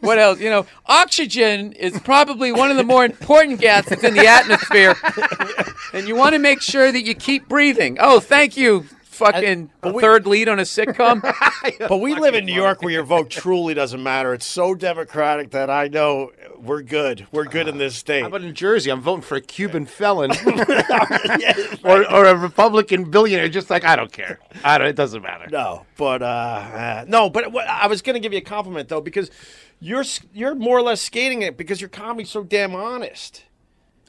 What 0.00 0.18
else? 0.18 0.38
You 0.40 0.50
know, 0.50 0.66
oxygen 0.86 1.72
is 1.72 1.98
probably 2.00 2.52
one 2.52 2.70
of 2.70 2.76
the 2.76 2.84
more 2.84 3.06
important 3.06 3.58
gases 3.58 4.04
in 4.04 4.12
the 4.14 4.26
atmosphere, 4.26 4.94
and 5.94 6.06
you 6.06 6.14
want 6.14 6.34
to 6.34 6.38
make 6.38 6.60
sure 6.60 6.92
that 6.92 7.02
you 7.02 7.14
keep 7.14 7.48
breathing. 7.48 7.96
Oh, 8.00 8.20
thank 8.20 8.54
you 8.56 8.84
fucking 9.14 9.70
but 9.80 9.94
we- 9.94 10.02
third 10.02 10.26
lead 10.26 10.48
on 10.48 10.58
a 10.58 10.62
sitcom. 10.62 11.22
But 11.78 11.96
we 11.98 12.14
live 12.14 12.34
in 12.34 12.44
New 12.44 12.52
York 12.52 12.82
where 12.82 12.92
your 12.92 13.02
vote 13.04 13.30
truly 13.30 13.72
doesn't 13.72 14.02
matter. 14.02 14.34
It's 14.34 14.44
so 14.44 14.74
democratic 14.74 15.50
that 15.52 15.70
I 15.70 15.88
know 15.88 16.30
we're 16.58 16.82
good. 16.82 17.26
We're 17.32 17.44
good 17.46 17.68
in 17.68 17.78
this 17.78 17.96
state. 17.96 18.20
How 18.20 18.28
about 18.28 18.42
in 18.42 18.54
Jersey? 18.54 18.90
I'm 18.90 19.00
voting 19.00 19.22
for 19.22 19.36
a 19.36 19.40
Cuban 19.40 19.86
felon 19.86 20.30
or, 21.84 22.10
or 22.12 22.26
a 22.26 22.36
Republican 22.36 23.10
billionaire. 23.10 23.48
Just 23.48 23.70
like 23.70 23.84
I 23.84 23.96
don't 23.96 24.12
care. 24.12 24.40
I 24.62 24.76
don't. 24.76 24.88
It 24.88 24.96
doesn't 24.96 25.22
matter. 25.22 25.46
No, 25.50 25.86
but 25.96 26.22
uh, 26.22 26.26
uh, 26.26 27.04
no, 27.08 27.30
but 27.30 27.50
what, 27.50 27.66
I 27.66 27.86
was 27.86 28.02
going 28.02 28.14
to 28.14 28.20
give 28.20 28.32
you 28.32 28.38
a 28.38 28.42
compliment 28.42 28.88
though 28.90 29.00
because 29.00 29.30
you're 29.80 30.04
you're 30.34 30.54
more 30.54 30.76
or 30.78 30.82
less 30.82 31.00
skating 31.00 31.40
it 31.42 31.56
because 31.56 31.80
your 31.80 31.90
comedy's 31.90 32.30
so 32.30 32.44
damn 32.44 32.74
honest. 32.74 33.44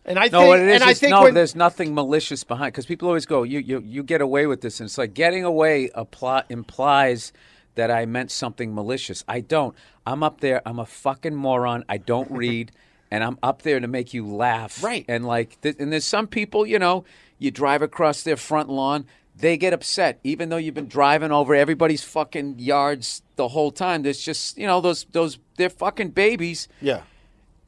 And 0.05 0.19
I 0.19 0.25
No, 0.27 0.39
think, 0.39 0.47
what 0.49 0.59
it 0.59 0.67
is 0.67 0.81
and 0.81 0.83
I 0.89 0.93
think 0.93 1.11
no, 1.11 1.23
when, 1.23 1.33
there's 1.33 1.55
nothing 1.55 1.93
malicious 1.95 2.43
behind 2.43 2.73
because 2.73 2.85
people 2.85 3.07
always 3.07 3.25
go, 3.25 3.43
you, 3.43 3.59
you 3.59 3.81
you 3.85 4.03
get 4.03 4.21
away 4.21 4.45
with 4.45 4.61
this, 4.61 4.79
and 4.79 4.87
it's 4.87 4.97
like 4.97 5.13
getting 5.13 5.43
away 5.43 5.89
apply, 5.95 6.43
implies 6.49 7.33
that 7.75 7.89
I 7.91 8.05
meant 8.05 8.31
something 8.31 8.73
malicious. 8.73 9.23
I 9.27 9.39
don't. 9.41 9.75
I'm 10.05 10.21
up 10.23 10.41
there. 10.41 10.61
I'm 10.65 10.79
a 10.79 10.85
fucking 10.85 11.35
moron. 11.35 11.83
I 11.89 11.97
don't 11.97 12.29
read, 12.43 12.71
and 13.09 13.23
I'm 13.23 13.37
up 13.41 13.63
there 13.63 13.79
to 13.79 13.87
make 13.87 14.13
you 14.13 14.27
laugh. 14.27 14.83
Right. 14.83 15.05
And 15.07 15.25
like, 15.25 15.59
th- 15.61 15.75
and 15.79 15.91
there's 15.91 16.05
some 16.05 16.27
people, 16.27 16.65
you 16.67 16.77
know, 16.79 17.03
you 17.39 17.49
drive 17.51 17.81
across 17.81 18.21
their 18.23 18.37
front 18.37 18.69
lawn. 18.69 19.05
They 19.37 19.57
get 19.57 19.73
upset, 19.73 20.19
even 20.23 20.47
though 20.49 20.55
you've 20.57 20.75
been 20.75 20.87
driving 20.87 21.31
over 21.31 21.53
everybody's 21.55 22.03
fucking 22.03 22.59
yards 22.59 23.21
the 23.35 23.49
whole 23.49 23.71
time. 23.71 24.03
There's 24.03 24.21
just, 24.21 24.57
you 24.57 24.65
know, 24.67 24.79
those 24.79 25.05
those 25.11 25.39
they're 25.57 25.69
fucking 25.69 26.11
babies. 26.11 26.69
yeah, 26.79 27.01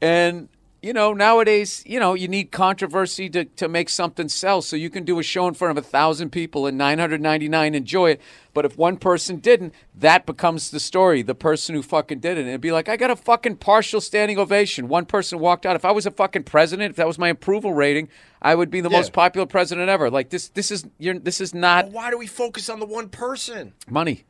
And 0.00 0.48
you 0.80 0.92
know, 0.92 1.12
nowadays, 1.12 1.82
you 1.86 1.98
know, 1.98 2.14
you 2.14 2.28
need 2.28 2.52
controversy 2.52 3.28
to, 3.30 3.44
to 3.44 3.68
make 3.68 3.88
something 3.88 4.28
sell. 4.28 4.62
So 4.62 4.76
you 4.76 4.90
can 4.90 5.04
do 5.04 5.18
a 5.18 5.22
show 5.22 5.48
in 5.48 5.54
front 5.54 5.76
of 5.76 5.84
a 5.84 5.86
thousand 5.86 6.30
people 6.30 6.66
and 6.66 6.78
999 6.78 7.74
enjoy 7.74 8.10
it. 8.12 8.20
But 8.54 8.64
if 8.64 8.78
one 8.78 8.96
person 8.96 9.36
didn't, 9.38 9.74
that 9.94 10.24
becomes 10.24 10.70
the 10.70 10.78
story. 10.80 11.22
The 11.22 11.34
person 11.34 11.74
who 11.74 11.82
fucking 11.82 12.20
did 12.20 12.38
it. 12.38 12.42
And 12.42 12.48
it'd 12.48 12.60
be 12.60 12.70
like, 12.72 12.88
I 12.88 12.96
got 12.96 13.10
a 13.10 13.16
fucking 13.16 13.56
partial 13.56 14.00
standing 14.00 14.38
ovation. 14.38 14.86
One 14.88 15.04
person 15.04 15.38
walked 15.40 15.66
out. 15.66 15.74
If 15.76 15.84
I 15.84 15.90
was 15.90 16.06
a 16.06 16.10
fucking 16.12 16.44
president, 16.44 16.90
if 16.90 16.96
that 16.96 17.06
was 17.08 17.18
my 17.18 17.28
approval 17.28 17.72
rating, 17.74 18.08
I 18.40 18.54
would 18.54 18.70
be 18.70 18.80
the 18.80 18.88
Yeah. 18.90 18.98
most 18.98 19.12
popular 19.12 19.46
president 19.46 19.88
ever. 19.88 20.10
Like 20.10 20.30
this, 20.30 20.48
this 20.48 20.70
is 20.70 20.86
you're, 20.98 21.18
this 21.18 21.40
is 21.40 21.52
not 21.54 21.86
But 21.86 21.92
why 21.92 22.10
do 22.10 22.18
we 22.18 22.28
focus 22.28 22.68
on 22.68 22.78
the 22.78 22.86
one 22.86 23.08
person? 23.08 23.74
money. 23.88 24.24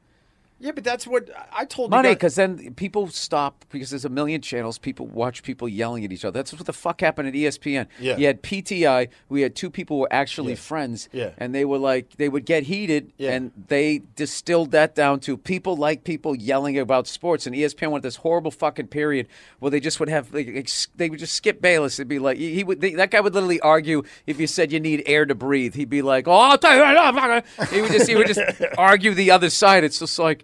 Yeah, 0.61 0.73
but 0.73 0.83
that's 0.83 1.07
what 1.07 1.31
I 1.53 1.65
told 1.65 1.91
Money, 1.93 2.09
because 2.11 2.35
then 2.35 2.75
people 2.75 3.07
stop 3.09 3.65
because 3.71 3.91
there's 3.91 4.05
a 4.05 4.09
million 4.09 4.41
channels. 4.41 4.77
People 4.77 5.07
watch 5.07 5.45
people 5.45 5.69
yelling 5.69 6.05
at 6.05 6.11
each 6.13 6.25
other. 6.25 6.37
That's 6.37 6.53
what 6.53 6.67
the 6.67 6.73
fuck 6.73 7.01
happened 7.01 7.29
at 7.29 7.35
ESPN. 7.35 7.87
Yeah. 8.01 8.17
You 8.17 8.27
had 8.27 8.43
PTI. 8.43 9.09
We 9.29 9.43
had 9.43 9.55
two 9.55 9.71
people 9.71 9.97
who 9.99 10.01
were 10.03 10.13
actually 10.13 10.57
friends. 10.57 11.09
Yeah. 11.13 11.31
And 11.39 11.55
they 11.55 11.65
were 11.65 11.79
like, 11.79 12.17
they 12.17 12.29
would 12.29 12.45
get 12.45 12.65
heated, 12.65 13.13
Yeah. 13.19 13.35
and 13.35 13.53
they 13.69 14.03
distilled 14.17 14.73
that 14.73 14.97
down 14.97 15.21
to 15.21 15.37
people 15.37 15.77
like 15.77 16.03
people 16.03 16.35
yelling 16.35 16.77
about 16.77 17.07
sports. 17.07 17.47
And 17.47 17.55
ESPN 17.55 17.93
went 17.93 18.03
this 18.03 18.17
horrible 18.17 18.51
fucking 18.51 18.89
period 18.89 19.29
where 19.61 19.71
they 19.71 19.79
just 19.81 20.01
would 20.01 20.09
have, 20.09 20.35
like, 20.35 20.49
ex- 20.53 20.89
they 20.97 21.09
would 21.09 21.21
just 21.21 21.35
skip 21.35 21.61
Bayless. 21.63 22.01
It'd 22.01 22.09
be 22.09 22.19
like, 22.19 22.37
he 22.37 22.65
would, 22.65 22.81
they, 22.81 22.95
that 22.95 23.13
guy 23.13 23.21
would 23.21 23.33
literally 23.35 23.61
argue 23.61 24.03
if 24.27 24.41
you 24.41 24.49
said 24.49 24.73
you 24.73 24.81
need 24.81 25.05
air 25.07 25.25
to 25.25 25.37
breathe. 25.37 25.75
He'd 25.77 25.89
be 25.89 26.03
like, 26.03 26.27
oh, 26.27 26.33
I'll 26.33 26.59
tell 26.59 26.75
you 26.75 26.83
right 26.83 26.95
now. 26.95 27.05
I'm 27.05 27.15
not 27.15 27.45
gonna-" 27.57 27.71
He 27.71 27.81
would 27.81 27.93
just, 27.93 28.09
he 28.09 28.17
would 28.17 28.27
just 28.27 28.41
argue 28.79 29.15
the 29.15 29.31
other 29.31 29.51
side. 29.51 29.85
It's 29.85 30.01
just 30.01 30.19
like, 30.19 30.43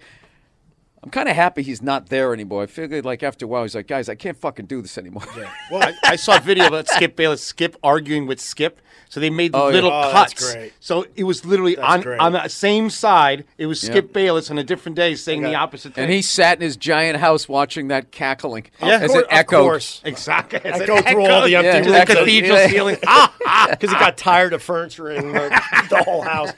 I'm 1.04 1.10
kind 1.10 1.28
of 1.28 1.36
happy 1.36 1.62
he's 1.62 1.82
not 1.82 2.08
there 2.08 2.32
anymore. 2.32 2.62
I 2.62 2.66
figured 2.66 3.04
like 3.04 3.22
after 3.22 3.44
a 3.44 3.48
while 3.48 3.62
he's 3.62 3.74
like, 3.74 3.86
guys, 3.86 4.08
I 4.08 4.14
can't 4.14 4.36
fucking 4.38 4.66
do 4.66 4.80
this 4.82 4.96
anymore. 4.98 5.22
Yeah. 5.36 5.50
Well, 5.70 5.82
I, 5.82 5.94
I 6.12 6.16
saw 6.16 6.36
a 6.36 6.40
video 6.40 6.66
about 6.66 6.88
Skip 6.88 7.14
Bayless, 7.16 7.42
Skip 7.42 7.76
arguing 7.82 8.26
with 8.26 8.40
Skip. 8.40 8.80
So 9.08 9.20
they 9.20 9.30
made 9.30 9.52
Oh, 9.54 9.68
yeah. 9.68 9.74
little 9.74 9.90
Oh, 9.92 10.10
that's 10.12 10.32
cuts. 10.34 10.54
great. 10.54 10.72
So 10.80 11.06
it 11.14 11.24
was 11.24 11.44
literally 11.44 11.76
on 11.78 12.00
great. 12.00 12.18
on 12.20 12.32
the 12.32 12.48
same 12.48 12.90
side. 12.90 13.44
It 13.58 13.66
was 13.66 13.82
Yeah. 13.84 13.90
Skip 13.90 14.12
Bayless 14.12 14.50
on 14.50 14.58
a 14.58 14.64
different 14.64 14.96
day 14.96 15.14
saying 15.14 15.42
the 15.42 15.54
opposite 15.54 15.94
thing. 15.94 16.04
and 16.04 16.12
he 16.12 16.20
sat 16.22 16.58
in 16.58 16.62
his 16.62 16.76
giant 16.76 17.18
house 17.18 17.48
watching 17.48 17.88
that 17.88 18.10
cackling 18.10 18.66
Yeah, 18.82 19.00
as 19.00 19.10
of 19.10 19.10
it 19.10 19.12
course- 19.12 19.26
echoed. 19.30 19.58
Of 19.58 19.62
course. 19.64 20.00
exactly. 20.04 20.60
As 20.64 20.80
I 20.80 20.84
it 20.84 20.86
go 20.86 21.00
through 21.02 21.26
all 21.26 21.42
the 21.46 21.54
echoed 21.56 21.66
empty 21.68 21.90
Yeah, 21.90 22.04
to 22.04 22.12
the 22.12 22.14
cathedral 22.14 22.58
Yeah. 22.58 22.68
ceiling. 22.68 22.96
Ah, 23.46 23.68
because 23.70 23.90
he 23.90 23.96
got 23.98 24.16
tired 24.18 24.52
of 24.52 24.62
furnituring 24.62 25.32
the, 25.32 25.86
the 25.90 26.02
whole 26.02 26.22
house. 26.22 26.50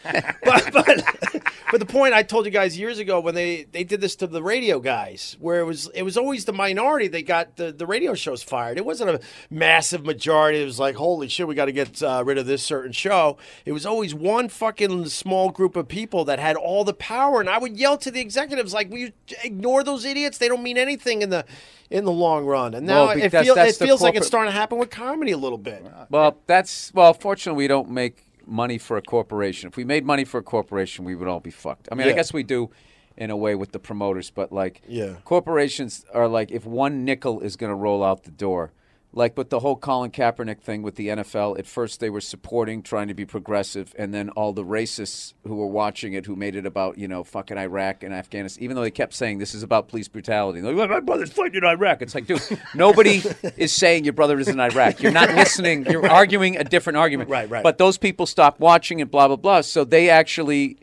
But, 0.43 0.73
but 0.73 1.43
but 1.71 1.81
the 1.81 1.87
point 1.87 2.15
I 2.15 2.23
told 2.23 2.45
you 2.45 2.51
guys 2.51 2.79
years 2.79 2.99
ago 2.99 3.21
when 3.21 3.35
they, 3.35 3.65
they 3.73 3.85
did 3.85 4.01
this 4.01 4.17
to 4.17 4.27
the 4.27 4.43
radio 4.43 4.79
guys, 4.79 5.37
where 5.41 5.61
it 5.61 5.65
was 5.65 5.89
it 5.95 6.03
was 6.03 6.17
always 6.17 6.45
the 6.45 6.53
minority 6.53 7.09
that 7.09 7.27
got 7.27 7.57
the, 7.57 7.73
the 7.73 7.87
radio 7.87 8.15
shows 8.15 8.43
fired. 8.43 8.79
It 8.79 8.85
wasn't 8.85 9.11
a 9.11 9.21
massive 9.51 10.05
majority. 10.05 10.63
It 10.63 10.65
was 10.65 10.79
like 10.79 10.97
holy 10.97 11.29
shit, 11.29 11.49
we 11.49 11.55
got 11.55 11.67
to 11.67 11.73
get 11.73 12.03
uh, 12.03 12.23
rid 12.25 12.39
of 12.39 12.47
this 12.47 12.63
certain 12.63 12.93
show. 12.93 13.37
It 13.65 13.73
was 13.73 13.85
always 13.85 14.15
one 14.15 14.49
fucking 14.49 15.07
small 15.09 15.51
group 15.51 15.77
of 15.77 15.89
people 15.89 16.25
that 16.27 16.39
had 16.39 16.57
all 16.57 16.85
the 16.85 16.95
power, 16.95 17.41
and 17.41 17.49
I 17.51 17.59
would 17.59 17.77
yell 17.77 17.97
to 17.99 18.11
the 18.11 18.21
executives 18.21 18.73
like, 18.73 18.91
"We 18.91 19.13
ignore 19.43 19.83
those 19.83 20.05
idiots. 20.05 20.39
They 20.39 20.49
don't 20.49 20.63
mean 20.63 20.79
anything 20.79 21.23
in 21.23 21.31
the." 21.31 21.45
In 21.89 22.05
the 22.05 22.11
long 22.11 22.47
run, 22.47 22.75
and 22.75 22.85
now 22.85 23.07
Well, 23.07 23.17
it, 23.17 23.31
feel, 23.31 23.57
it 23.57 23.77
feels 23.77 24.03
like 24.03 24.17
it's 24.17 24.27
starting 24.27 24.53
to 24.53 24.59
happen 24.59 24.77
with 24.77 24.91
comedy 24.91 25.31
a 25.31 25.37
little 25.37 25.57
bit. 25.57 25.87
Well, 26.11 26.37
that's 26.49 26.93
well. 26.93 27.15
Fortunately, 27.15 27.57
we 27.57 27.69
don't 27.69 27.91
make 27.91 28.26
money 28.47 28.79
for 28.79 28.97
a 28.97 29.03
corporation. 29.03 29.69
If 29.69 29.77
we 29.77 29.85
made 29.85 30.05
money 30.05 30.25
for 30.25 30.39
a 30.39 30.43
corporation, 30.43 31.05
we 31.05 31.15
would 31.15 31.29
all 31.29 31.41
be 31.41 31.51
fucked. 31.51 31.89
I 31.91 31.95
mean, 31.95 32.07
I 32.09 32.13
guess 32.13 32.33
we 32.33 32.43
do 32.43 32.71
in 33.17 33.31
a 33.31 33.37
way 33.37 33.55
with 33.55 33.73
the 33.73 33.79
promoters, 33.79 34.31
but 34.31 34.53
like 34.53 34.83
Yeah. 34.87 35.15
corporations 35.25 36.05
are 36.13 36.29
like 36.29 36.51
if 36.51 36.67
one 36.67 37.05
nickel 37.05 37.41
is 37.41 37.57
going 37.57 37.71
to 37.71 37.75
roll 37.77 38.05
out 38.05 38.25
the 38.25 38.31
door. 38.31 38.73
Like 39.13 39.39
with 39.39 39.49
the 39.49 39.61
whole 39.61 39.77
Colin 39.77 40.11
Kaepernick 40.11 40.61
thing 40.61 40.83
with 40.83 40.97
the 40.97 41.09
NFL, 41.09 41.59
at 41.59 41.67
first 41.67 42.01
they 42.01 42.11
were 42.11 42.21
supporting, 42.21 42.83
trying 42.83 43.09
to 43.09 43.15
be 43.15 43.25
progressive, 43.25 43.95
and 43.99 44.13
then 44.13 44.29
all 44.31 44.53
the 44.53 44.65
racists 44.65 45.33
who 45.45 45.57
were 45.57 45.67
watching 45.67 46.13
it, 46.13 46.27
who 46.27 46.37
made 46.37 46.55
it 46.55 46.67
about 46.67 46.99
you 46.99 47.09
know 47.09 47.25
fucking 47.25 47.57
Iraq 47.57 48.03
and 48.03 48.13
Afghanistan, 48.13 48.63
even 48.63 48.77
though 48.77 48.83
they 48.83 48.91
kept 48.91 49.15
saying 49.15 49.39
this 49.39 49.55
is 49.55 49.63
about 49.63 49.89
police 49.89 50.09
brutality. 50.09 50.61
They're 50.61 50.75
like, 50.75 50.91
my 50.91 51.01
brother's 51.01 51.33
fighting 51.33 51.57
in 51.57 51.65
Iraq. 51.65 52.03
It's 52.03 52.15
like, 52.15 52.27
dude, 52.27 52.43
nobody 52.75 53.23
is 53.57 53.73
saying 53.73 54.05
your 54.05 54.13
brother 54.13 54.39
is 54.39 54.49
in 54.49 54.61
Iraq. 54.61 55.01
You're 55.01 55.13
not 55.13 55.31
listening. 55.31 55.87
You're 55.87 56.09
arguing 56.09 56.59
a 56.59 56.65
different 56.65 56.99
argument. 56.99 57.31
Right, 57.31 57.49
right. 57.49 57.63
But 57.63 57.79
those 57.79 57.97
people 57.97 58.27
stopped 58.27 58.61
watching 58.61 59.01
and 59.01 59.11
blah 59.11 59.29
blah 59.29 59.37
blah. 59.37 59.63
So 59.63 59.85
they 59.85 60.11
actually 60.11 60.79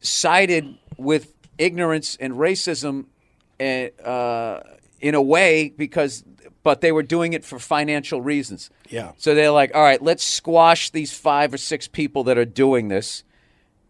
sided 0.00 0.76
with 0.98 1.32
ignorance 1.58 2.16
and 2.20 2.34
racism 2.34 3.06
uh, 3.60 3.64
uh, 4.06 4.62
in 5.00 5.14
a 5.14 5.22
way 5.22 5.72
because 5.76 6.24
but 6.66 6.80
they 6.80 6.90
were 6.90 7.02
doing 7.16 7.32
it 7.32 7.44
for 7.44 7.58
financial 7.60 8.20
reasons 8.20 8.70
Yeah. 8.90 9.12
so 9.16 9.34
they're 9.36 9.52
like 9.62 9.70
all 9.74 9.82
right 9.90 10.02
let's 10.02 10.24
squash 10.24 10.90
these 10.90 11.12
five 11.16 11.54
or 11.54 11.58
six 11.58 11.86
people 11.86 12.24
that 12.24 12.36
are 12.36 12.44
doing 12.64 12.88
this 12.88 13.22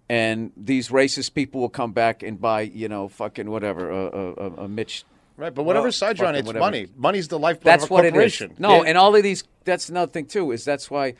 and 0.08 0.52
these 0.56 0.90
racist 0.90 1.32
people 1.34 1.60
will 1.62 1.70
come 1.80 1.92
back 1.92 2.22
and 2.22 2.38
buy 2.40 2.60
you 2.62 2.88
know 2.88 3.08
fucking 3.08 3.48
whatever 3.50 3.90
a, 3.90 4.04
a, 4.06 4.32
a- 4.34 4.64
a 4.64 4.68
mitch 4.68 5.04
Right, 5.38 5.54
but 5.54 5.64
whatever 5.64 5.84
Well, 5.86 5.92
side 5.92 6.18
you're 6.18 6.28
on, 6.28 6.34
it's 6.34 6.46
whatever. 6.46 6.64
money. 6.64 6.86
Money's 6.96 7.28
the 7.28 7.38
lifeblood 7.38 7.70
that's 7.72 7.84
of 7.84 7.90
a 7.90 7.92
what 7.92 8.04
it 8.06 8.08
is. 8.08 8.12
corporation. 8.12 8.54
No, 8.58 8.76
Yeah. 8.76 8.88
and 8.88 8.96
all 8.96 9.14
of 9.14 9.22
these. 9.22 9.44
That's 9.64 9.90
another 9.90 10.10
thing 10.10 10.24
too. 10.24 10.50
Is 10.50 10.64
that's 10.64 10.90
why, 10.90 11.12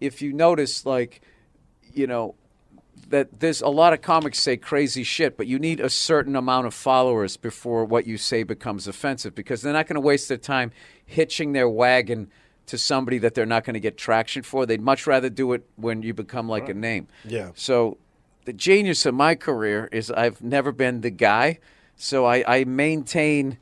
if 0.00 0.20
you 0.20 0.32
notice, 0.32 0.84
like, 0.84 1.20
you 1.94 2.08
know, 2.08 2.34
that 3.10 3.38
there's 3.38 3.60
a 3.62 3.68
lot 3.68 3.92
of 3.92 4.02
comics 4.02 4.40
say 4.40 4.56
crazy 4.56 5.04
shit, 5.04 5.36
but 5.36 5.46
you 5.46 5.60
need 5.60 5.78
a 5.78 5.88
certain 5.88 6.34
amount 6.34 6.66
of 6.66 6.74
followers 6.74 7.36
before 7.36 7.84
what 7.84 8.08
you 8.08 8.16
say 8.18 8.42
becomes 8.42 8.88
offensive 8.88 9.36
because 9.36 9.62
they're 9.62 9.72
not 9.72 9.86
going 9.86 9.94
to 9.94 10.00
waste 10.00 10.26
their 10.28 10.36
time 10.36 10.72
hitching 11.10 11.52
their 11.52 11.68
wagon 11.68 12.30
to 12.66 12.78
somebody 12.78 13.18
that 13.18 13.34
they're 13.34 13.46
not 13.46 13.64
going 13.64 13.74
to 13.74 13.80
get 13.80 13.96
traction 13.98 14.42
for. 14.42 14.64
They'd 14.64 14.80
much 14.80 15.06
rather 15.06 15.28
do 15.28 15.52
it 15.52 15.66
when 15.76 16.02
you 16.02 16.14
become 16.14 16.48
like 16.48 16.68
a 16.68 16.74
name. 16.74 17.08
Yeah. 17.24 17.50
So 17.54 17.98
the 18.44 18.52
genius 18.52 19.04
of 19.06 19.14
my 19.14 19.34
career 19.34 19.88
is 19.92 20.10
I've 20.10 20.40
never 20.42 20.70
been 20.72 21.00
the 21.00 21.10
guy, 21.10 21.58
so 21.96 22.24
I, 22.26 22.44
I 22.46 22.64
maintain. 22.64 23.58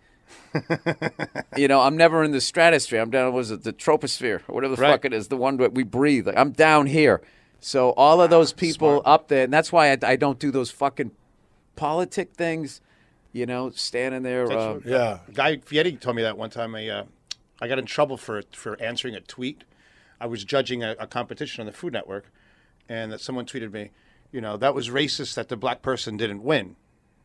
you 1.57 1.69
know, 1.69 1.81
I'm 1.81 1.97
never 1.97 2.23
in 2.25 2.33
the 2.33 2.41
stratosphere. 2.41 3.01
I'm 3.01 3.11
down. 3.11 3.33
Was 3.33 3.51
it 3.51 3.65
the 3.65 3.73
troposphere 3.73 4.41
or 4.49 4.55
whatever 4.55 4.77
the 4.77 4.83
Right. 4.83 4.91
fuck 4.93 5.05
it 5.05 5.13
is? 5.13 5.29
The 5.29 5.37
one 5.37 5.57
that 5.59 5.73
we 5.75 5.83
breathe. 5.85 6.27
Like, 6.27 6.37
I'm 6.37 6.53
down 6.53 6.87
here. 6.87 7.21
So 7.61 7.91
all 7.93 8.21
of 8.21 8.31
those 8.31 8.53
people 8.53 9.03
up 9.05 9.29
there, 9.29 9.45
and 9.45 9.53
that's 9.53 9.73
why 9.73 9.91
I, 9.93 9.99
I 10.03 10.17
don't 10.17 10.39
do 10.39 10.51
those 10.51 10.71
fucking 10.71 11.11
politic 11.77 12.33
things. 12.35 12.81
You 13.33 13.45
know, 13.47 13.71
standing 13.71 14.23
there. 14.23 14.51
Uh, 14.51 14.79
Yeah. 14.85 15.19
Guy 15.35 15.59
Fieri 15.59 15.93
told 15.93 16.17
me 16.17 16.23
that 16.23 16.39
one 16.39 16.51
time. 16.51 16.75
I, 16.75 16.89
uh, 16.89 17.05
I 17.61 17.69
got 17.69 17.79
in 17.79 17.87
trouble 17.87 18.17
for 18.17 18.43
for 18.53 18.81
answering 18.81 19.15
a 19.15 19.21
tweet. 19.21 19.65
I 20.21 20.27
was 20.27 20.45
judging 20.45 20.83
a, 20.83 20.97
a 20.99 21.07
competition 21.07 21.61
on 21.63 21.67
the 21.67 21.73
Food 21.73 21.93
Network, 21.93 22.31
and 22.89 23.13
that 23.13 23.21
someone 23.21 23.47
tweeted 23.47 23.73
me, 23.73 23.91
you 24.33 24.41
know, 24.41 24.57
that 24.57 24.75
was 24.75 24.89
racist 24.91 25.35
that 25.35 25.49
the 25.49 25.57
black 25.57 25.81
person 25.83 26.17
didn't 26.17 26.43
win. 26.43 26.77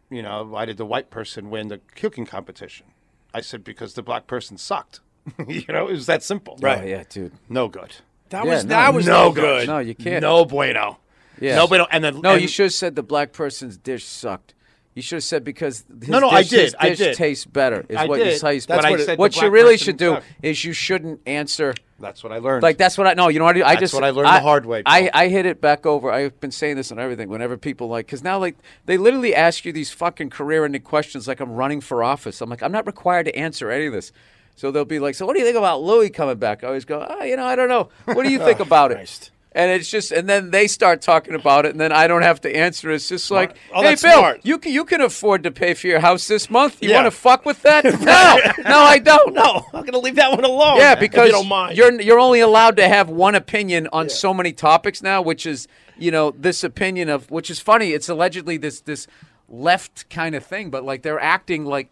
You 0.10 0.22
know, 0.22 0.44
why 0.44 0.66
did 0.66 0.78
the 0.78 0.86
white 0.86 1.10
person 1.10 1.50
win 1.50 1.70
the 1.70 1.80
cooking 1.96 2.26
competition? 2.26 2.86
I 3.34 3.42
said 3.42 3.64
because 3.64 3.96
the 3.96 4.04
black 4.04 4.28
person 4.28 4.58
sucked. 4.58 5.00
you 5.48 5.64
know, 5.70 5.88
it 5.88 5.94
was 5.94 6.06
that 6.06 6.22
simple. 6.22 6.60
oh, 6.62 6.82
yeah, 6.84 7.04
dude. 7.10 7.32
No 7.50 7.68
good. 7.68 7.96
That 8.30 8.46
Yeah, 8.46 8.54
was 8.56 8.66
no, 8.66 8.70
that 8.70 8.94
was 8.94 9.08
no 9.08 9.12
no 9.30 9.32
good. 9.32 9.42
good. 9.42 9.68
No, 9.68 9.80
you 9.80 9.96
can't. 9.96 10.22
No 10.22 10.46
bueno. 10.46 11.00
Yeah. 11.40 11.56
No 11.56 11.68
bueno. 11.68 11.88
And 11.90 12.04
then 12.04 12.22
No, 12.22 12.34
and- 12.34 12.42
you 12.42 12.48
should 12.48 12.66
have 12.66 12.74
said 12.74 12.96
the 12.96 13.02
black 13.04 13.32
person's 13.34 13.76
dish 13.78 14.06
sucked. 14.06 14.53
You 14.96 15.02
should 15.02 15.16
have 15.18 15.24
said 15.24 15.44
because 15.44 15.86
his 16.00 16.10
No, 16.10 16.20
no, 16.20 16.30
I 16.30 16.42
dish, 16.42 16.50
did, 16.52 16.60
his 16.66 16.76
I 16.80 16.90
dish 16.90 16.98
did. 17.00 17.16
tastes 17.16 17.46
better. 17.46 17.84
Is 17.90 17.98
I 17.98 18.06
what 18.06 18.20
you 18.24 18.36
say. 18.36 18.60
That's 18.60 18.66
But 18.68 18.84
what 18.92 19.00
it- 19.00 19.06
said 19.06 19.18
what 19.18 19.42
you 19.42 19.50
really 19.50 19.78
should 19.78 19.98
do 19.98 20.20
is 20.44 20.64
you 20.64 20.72
shouldn't 20.74 21.22
answer 21.26 21.74
That's 22.00 22.24
what 22.24 22.32
I 22.32 22.38
learned. 22.38 22.62
like 22.62 22.78
that's 22.78 22.96
what 22.98 23.08
I 23.08 23.14
know. 23.14 23.28
You 23.30 23.40
know 23.40 23.46
what 23.46 23.56
I 23.56 23.60
do? 23.60 23.66
I 23.66 23.70
That's 23.72 23.80
just 23.82 23.94
what 23.96 24.04
I 24.04 24.12
learned 24.12 24.28
the 24.28 24.40
hard 24.42 24.66
way, 24.68 24.84
I, 24.86 25.10
I 25.14 25.28
hit 25.30 25.48
it 25.48 25.60
back 25.62 25.86
over. 25.88 26.12
I've 26.12 26.40
been 26.40 26.52
saying 26.52 26.76
this 26.76 26.92
and 26.92 27.00
everything. 27.00 27.28
Whenever 27.30 27.58
people 27.58 27.88
like, 27.88 28.06
because 28.06 28.24
now 28.24 28.38
like 28.38 28.56
they 28.86 28.98
literally 28.98 29.34
ask 29.34 29.66
you 29.66 29.72
these 29.74 29.90
fucking 29.92 30.30
career-ending 30.30 30.82
questions, 30.84 31.28
like 31.28 31.40
I'm 31.40 31.54
running 31.54 31.82
for 31.82 32.04
office. 32.04 32.40
I'm 32.42 32.50
like 32.52 32.62
I'm 32.62 32.72
not 32.72 32.86
required 32.86 33.26
to 33.26 33.36
answer 33.36 33.72
any 33.72 33.88
of 33.88 33.94
this. 33.94 34.12
So 34.56 34.70
they'll 34.70 34.86
be 34.86 35.00
like, 35.00 35.16
so 35.16 35.26
what 35.26 35.34
do 35.34 35.40
you 35.40 35.46
think 35.46 35.58
about 35.58 35.82
Louis 35.82 36.12
coming 36.12 36.38
back? 36.38 36.64
I 36.64 36.68
always 36.68 36.86
go, 36.86 37.04
oh, 37.10 37.24
you 37.24 37.36
know, 37.36 37.46
I 37.46 37.56
don't 37.56 37.70
know. 37.70 37.90
What 38.06 38.24
do 38.24 38.32
you 38.32 38.38
think 38.38 38.60
about 38.68 38.92
it? 38.92 39.32
And 39.56 39.70
it's 39.70 39.90
just, 39.90 40.12
and 40.12 40.28
then 40.28 40.50
they 40.50 40.68
start 40.68 41.02
talking 41.02 41.36
about 41.36 41.66
it, 41.66 41.72
and 41.74 41.80
then 41.80 41.92
I 41.92 42.08
don't 42.08 42.24
have 42.24 42.42
to 42.42 42.56
answer. 42.56 42.90
It's 42.90 43.08
just 43.08 43.30
like, 43.30 43.56
Oh, 43.72 43.84
hey, 43.84 43.90
Bill, 43.90 44.18
smart. 44.18 44.40
you 44.44 44.58
can 44.58 44.72
you 44.74 44.84
can 44.84 45.00
afford 45.02 45.44
to 45.44 45.52
pay 45.52 45.76
for 45.76 45.86
your 45.88 46.00
house 46.00 46.28
this 46.28 46.50
month. 46.50 46.82
You 46.82 46.90
Yeah. 46.90 47.04
want 47.04 47.06
to 47.08 47.12
fuck 47.12 47.46
with 47.46 47.62
that? 47.62 47.84
no, 47.86 48.64
no, 48.64 48.80
I 48.80 48.98
don't. 49.00 49.34
No, 49.34 49.66
I'm 49.74 49.86
gonna 49.86 50.00
leave 50.00 50.16
that 50.16 50.32
one 50.32 50.44
alone. 50.44 50.78
Yeah, 50.78 50.96
because 50.96 51.28
you 51.28 51.34
don't 51.34 51.48
mind. 51.48 51.78
you're 51.78 52.02
you're 52.02 52.20
only 52.20 52.40
allowed 52.40 52.78
to 52.78 52.88
have 52.88 53.10
one 53.10 53.36
opinion 53.36 53.88
on 53.94 54.10
so 54.10 54.34
many 54.34 54.54
topics 54.54 55.04
now, 55.04 55.22
which 55.22 55.46
is 55.46 55.68
you 55.98 56.10
know 56.10 56.32
this 56.32 56.64
opinion 56.64 57.10
of 57.10 57.30
which 57.30 57.52
is 57.52 57.60
funny. 57.60 57.92
It's 57.92 58.10
allegedly 58.10 58.58
this 58.58 58.82
this 58.82 59.06
left 59.50 60.10
kind 60.10 60.34
of 60.34 60.44
thing, 60.44 60.72
but 60.72 60.84
like 60.84 61.04
they're 61.04 61.20
acting 61.20 61.64
like 61.66 61.90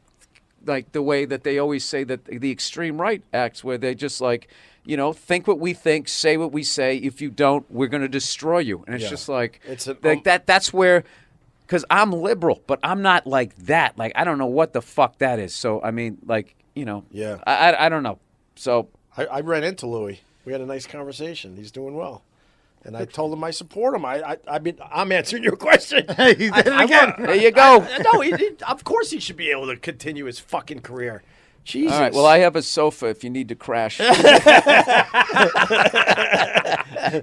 like 0.66 0.92
the 0.94 1.02
way 1.02 1.26
that 1.26 1.44
they 1.44 1.58
always 1.60 1.84
say 1.84 2.04
that 2.04 2.26
the 2.26 2.52
extreme 2.52 3.00
right 3.00 3.24
acts, 3.34 3.64
where 3.64 3.78
they 3.78 3.94
just 3.96 4.20
like 4.22 4.48
you 4.86 4.98
know 4.98 5.14
think 5.14 5.48
what 5.48 5.60
we 5.60 5.74
think, 5.74 6.08
say 6.08 6.38
what 6.38 6.52
we 6.52 6.64
say. 6.64 6.98
If 6.98 7.22
you 7.22 7.30
don't, 7.30 7.70
we're 7.72 7.88
going 7.88 8.02
to 8.02 8.10
destroy 8.10 8.60
you, 8.60 8.84
and 8.88 8.96
it's 8.96 9.04
Yeah. 9.06 9.10
just 9.10 9.30
like 9.30 9.60
It's 9.66 9.88
an- 9.88 9.98
like 10.04 10.18
um, 10.20 10.24
that. 10.26 10.46
That's 10.48 10.74
where. 10.74 11.04
Because 11.68 11.86
I'm 11.90 12.12
liberal, 12.12 12.62
but 12.68 12.80
I'm 12.84 13.02
not 13.02 13.26
like 13.26 13.56
that. 13.68 13.98
Like 13.98 14.12
I 14.16 14.26
don't 14.26 14.38
know 14.38 14.46
what 14.48 14.74
the 14.74 14.82
fuck 14.82 15.20
that 15.20 15.40
is. 15.40 15.56
So 15.56 15.82
I 15.82 15.92
mean, 15.92 16.18
like 16.26 16.56
you 16.76 16.84
know, 16.84 17.06
Yeah. 17.12 17.38
I 17.48 17.72
I, 17.72 17.86
I 17.86 17.90
don't 17.90 18.04
know. 18.04 18.20
So 18.56 18.90
I, 19.16 19.26
I 19.26 19.40
ran 19.40 19.64
into 19.64 19.88
Louis. 19.88 20.22
We 20.44 20.52
had 20.52 20.60
a 20.62 20.66
nice 20.66 20.86
conversation. 20.86 21.56
He's 21.56 21.72
doing 21.72 21.96
well. 21.96 22.24
And 22.84 22.98
I 22.98 23.06
told 23.06 23.32
him 23.32 23.44
I 23.44 23.52
support 23.52 23.94
him. 23.94 24.04
I, 24.06 24.32
I, 24.32 24.38
I 24.48 24.60
mean, 24.60 24.80
I'm 24.92 25.12
answering 25.12 25.44
your 25.44 25.56
question. 25.68 26.04
he 26.08 26.50
did 26.50 26.58
it 26.58 26.68
again. 26.68 26.88
want- 26.90 27.18
there 27.20 27.36
you 27.36 27.52
go. 27.52 27.88
no, 28.12 28.20
he, 28.22 28.32
he- 28.32 28.56
of 28.68 28.84
course 28.84 29.12
he 29.12 29.20
should 29.20 29.38
be 29.38 29.52
able 29.52 29.68
to 29.68 29.78
continue 29.78 30.26
his 30.26 30.40
fucking 30.40 30.80
career. 30.82 31.22
Jesus. 31.64 31.94
All 31.94 32.00
right. 32.02 32.14
Well, 32.14 32.26
I 32.26 32.40
have 32.40 32.56
a 32.56 32.62
sofa 32.62 33.08
if 33.08 33.24
you 33.24 33.30
need 33.30 33.50
to 33.50 33.56
crash. 33.56 33.98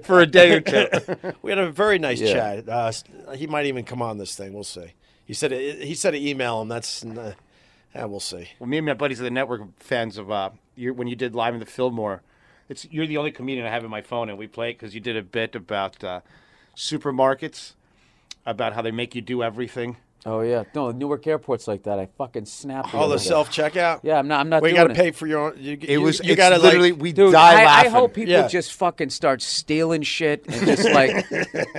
for 0.03 0.19
a 0.21 0.25
day 0.25 0.51
or 0.53 0.61
two. 0.61 0.87
we 1.41 1.51
had 1.51 1.59
a 1.59 1.69
very 1.71 1.99
nice 1.99 2.21
Yeah. 2.21 2.33
chat. 2.61 2.69
Uh, 2.69 2.91
he 3.35 3.47
might 3.47 3.65
even 3.65 3.83
come 3.83 4.01
on 4.01 4.17
this 4.17 4.35
thing. 4.35 4.53
We'll 4.53 4.63
see. 4.63 4.93
He 5.25 5.33
said 5.33 5.51
he 5.51 5.93
said 5.93 6.11
to 6.11 6.17
email 6.29 6.61
him. 6.61 6.67
That's 6.69 7.03
uh, 7.05 7.33
yeah, 7.93 8.05
we'll 8.05 8.19
see. 8.19 8.49
well, 8.59 8.67
me 8.67 8.77
and 8.77 8.85
my 8.87 8.93
buddies 8.93 9.19
are 9.19 9.23
the 9.23 9.29
network 9.31 9.61
fans 9.79 10.17
of 10.17 10.31
uh, 10.31 10.49
you 10.75 10.93
when 10.93 11.07
you 11.07 11.15
did 11.15 11.35
live 11.35 11.53
in 11.53 11.59
the 11.59 11.65
Fillmore. 11.65 12.21
It's 12.67 12.87
you're 12.91 13.07
the 13.07 13.17
only 13.17 13.31
comedian 13.31 13.65
I 13.65 13.69
have 13.69 13.83
in 13.83 13.89
my 13.91 14.01
phone, 14.01 14.29
and 14.29 14.37
we 14.37 14.47
play 14.47 14.71
it 14.71 14.73
because 14.73 14.93
you 14.95 15.01
did 15.01 15.17
a 15.17 15.21
bit 15.23 15.55
about 15.55 16.03
uh, 16.03 16.21
supermarkets, 16.75 17.73
about 18.45 18.73
how 18.73 18.81
they 18.81 18.91
make 18.91 19.15
you 19.15 19.21
do 19.21 19.43
everything. 19.43 19.97
Oh 20.25 20.41
yeah. 20.41 20.63
No, 20.75 20.91
Newark 20.91 21.25
Airport's 21.27 21.67
like 21.67 21.83
that. 21.83 21.99
I 21.99 22.07
fucking 22.17 22.45
snapped. 22.45 22.93
All 22.93 23.09
the 23.09 23.17
self 23.19 23.49
checkout. 23.49 24.01
Yeah, 24.03 24.19
I'm 24.19 24.27
not. 24.27 24.39
I'm 24.41 24.49
not. 24.49 24.61
We 24.61 24.73
got 24.73 24.87
to 24.87 24.93
pay 24.93 25.11
for 25.11 25.27
your 25.27 25.39
own. 25.51 25.53
You, 25.57 25.73
It 25.73 25.89
you, 25.89 26.01
was. 26.01 26.19
You 26.23 26.35
got 26.35 26.49
to 26.49 26.57
literally 26.59 26.91
like. 26.91 27.01
we 27.01 27.11
Dude, 27.13 27.31
die 27.33 27.59
I, 27.59 27.61
I 27.61 27.65
laughing. 27.65 27.91
hope 27.91 28.13
people 28.13 28.31
Yeah. 28.33 28.47
just 28.47 28.73
fucking 28.73 29.09
start 29.09 29.41
stealing 29.41 30.01
shit 30.01 30.45
and 30.47 30.65
just 30.65 30.83
like, 30.91 31.25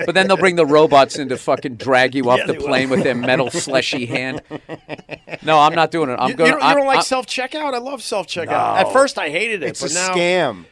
but 0.06 0.14
then 0.14 0.26
they'll 0.28 0.36
bring 0.36 0.56
the 0.56 0.66
robots 0.66 1.18
in 1.18 1.28
to 1.28 1.36
fucking 1.36 1.76
drag 1.76 2.14
you 2.14 2.30
off 2.30 2.38
Yeah, 2.38 2.46
the 2.46 2.52
they 2.52 2.58
will. 2.58 2.66
plane 2.66 2.90
with 2.90 3.02
their 3.02 3.14
metal 3.14 3.50
fleshy 3.50 4.06
hand. 4.06 4.42
No, 5.42 5.58
I'm 5.58 5.74
not 5.74 5.90
doing 5.90 6.10
it. 6.10 6.14
I'm 6.18 6.28
You, 6.28 6.32
you 6.32 6.36
going. 6.36 6.50
don't, 6.52 6.68
you 6.68 6.74
don't 6.76 6.86
like 6.86 7.02
self 7.02 7.26
checkout? 7.26 7.74
I 7.74 7.78
love 7.78 8.02
self 8.02 8.26
checkout. 8.26 8.76
At 8.78 8.92
first, 8.92 9.18
I 9.18 9.30
hated 9.30 9.62
it, 9.62 9.68
it's 9.68 9.82
a 9.82 9.92
now 9.94 10.14
scam. 10.14 10.64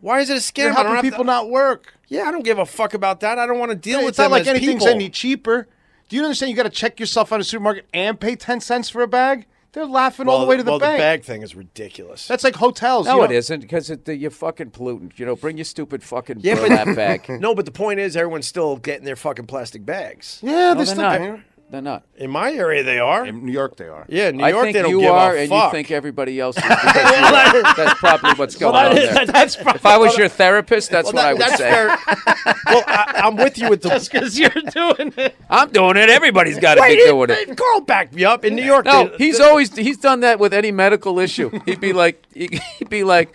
why 0.00 0.20
is 0.20 0.30
it 0.30 0.36
a 0.36 0.40
scam? 0.40 0.58
You're 0.58 0.66
don't 0.68 0.74
helping 0.76 0.94
have 0.94 1.04
to- 1.04 1.10
people 1.10 1.24
not 1.24 1.48
work. 1.50 1.94
Yeah, 2.08 2.24
I 2.24 2.30
don't 2.30 2.44
give 2.44 2.58
a 2.58 2.66
fuck 2.66 2.92
about 2.92 3.20
that. 3.20 3.38
I 3.38 3.46
don't 3.46 3.58
want 3.58 3.70
to 3.70 3.76
deal 3.76 3.98
with 4.00 4.06
it. 4.06 4.08
it's 4.10 4.18
not 4.18 4.30
like 4.30 4.42
as 4.42 4.48
anything's 4.48 4.82
people. 4.84 4.88
any 4.88 5.08
cheaper. 5.08 5.68
Do 6.08 6.16
you 6.16 6.22
understand? 6.22 6.50
You 6.50 6.56
got 6.56 6.64
to 6.64 6.70
check 6.70 7.00
yourself 7.00 7.32
out 7.32 7.36
of 7.36 7.40
a 7.42 7.44
supermarket 7.44 7.86
and 7.94 8.18
pay 8.20 8.36
ten 8.36 8.60
cents 8.60 8.88
for 8.90 9.02
a 9.02 9.08
bag. 9.08 9.46
They're 9.72 9.86
laughing 9.86 10.28
all 10.28 10.38
the 10.40 10.46
way 10.46 10.56
to 10.56 10.62
the 10.62 10.70
well, 10.70 10.78
bank. 10.78 10.98
the 10.98 11.02
bag 11.02 11.24
thing 11.24 11.42
is 11.42 11.56
ridiculous. 11.56 12.28
That's 12.28 12.44
like 12.44 12.54
hotels. 12.54 13.06
No, 13.06 13.16
you 13.16 13.24
it 13.24 13.30
know? 13.30 13.36
isn't 13.36 13.60
because 13.60 13.90
it, 13.90 14.06
you're 14.06 14.30
fucking 14.30 14.70
pollutant. 14.70 15.18
You 15.18 15.26
know, 15.26 15.34
bring 15.34 15.56
your 15.58 15.64
stupid 15.64 16.04
fucking 16.04 16.38
Yeah, 16.42 16.54
but- 16.54 16.68
burlap 16.68 16.94
bag. 16.94 17.28
no, 17.40 17.56
but 17.56 17.64
the 17.64 17.72
point 17.72 17.98
is, 17.98 18.16
everyone's 18.16 18.46
still 18.46 18.76
getting 18.76 19.04
their 19.04 19.16
fucking 19.16 19.46
plastic 19.46 19.84
bags. 19.84 20.38
Yeah, 20.44 20.74
No, 20.74 20.74
this 20.74 20.92
they're 20.92 20.96
stuff. 20.96 21.20
not. 21.20 21.40
They're 21.74 21.82
not. 21.82 22.04
In 22.16 22.30
my 22.30 22.52
area, 22.52 22.84
they 22.84 23.00
are. 23.00 23.26
In 23.26 23.44
New 23.44 23.50
York, 23.50 23.76
they 23.76 23.88
are. 23.88 24.06
Yeah, 24.08 24.30
New 24.30 24.44
I 24.44 24.50
York, 24.50 24.62
think 24.66 24.74
they 24.76 24.82
don't 24.82 24.92
you 24.92 25.00
give 25.00 25.10
are, 25.10 25.34
a 25.34 25.40
and 25.40 25.48
fuck. 25.48 25.72
you 25.72 25.76
think 25.76 25.90
everybody 25.90 26.38
else 26.38 26.56
is. 26.56 26.62
because 26.62 26.84
you 27.56 27.62
that's 27.84 27.98
probably 27.98 28.32
what's 28.34 28.54
going 28.54 28.76
on 28.76 28.94
there. 28.94 29.26
that's 29.26 29.56
probably 29.56 29.74
If 29.80 29.84
I 29.86 29.98
was 29.98 30.16
your 30.16 30.28
therapist, 30.28 30.92
that's 30.92 31.12
well, 31.12 31.34
what 31.34 31.40
that- 31.40 31.50
I 31.56 31.56
would 31.56 31.96
that's 31.98 32.06
say. 32.06 32.44
fair. 32.44 32.56
well, 32.66 32.84
I, 32.86 33.22
I'm 33.24 33.34
with 33.34 33.58
you 33.58 33.68
with 33.68 33.82
the. 33.82 33.88
because 34.08 34.38
you're 34.38 34.50
doing 34.50 35.12
it. 35.16 35.34
I'm 35.50 35.70
doing 35.70 35.96
it. 35.96 36.08
Everybody's 36.10 36.60
got 36.60 36.76
to 36.76 36.82
be 36.82 36.90
he- 36.90 37.04
doing 37.06 37.30
it. 37.30 37.56
Carl 37.56 37.80
backed 37.80 38.14
me 38.14 38.24
up 38.24 38.44
in 38.44 38.54
New 38.54 38.62
York. 38.62 38.84
No, 38.84 39.08
they- 39.08 39.16
he's 39.16 39.38
they- 39.38 39.44
always 39.44 39.74
he's 39.74 39.98
done 39.98 40.20
that 40.20 40.38
with 40.38 40.54
any 40.54 40.70
medical 40.70 41.18
issue. 41.18 41.50
He'd 41.66 41.80
be 41.80 41.92
like, 41.92 42.24
he'd 42.34 42.60
be 42.88 43.02
like, 43.02 43.34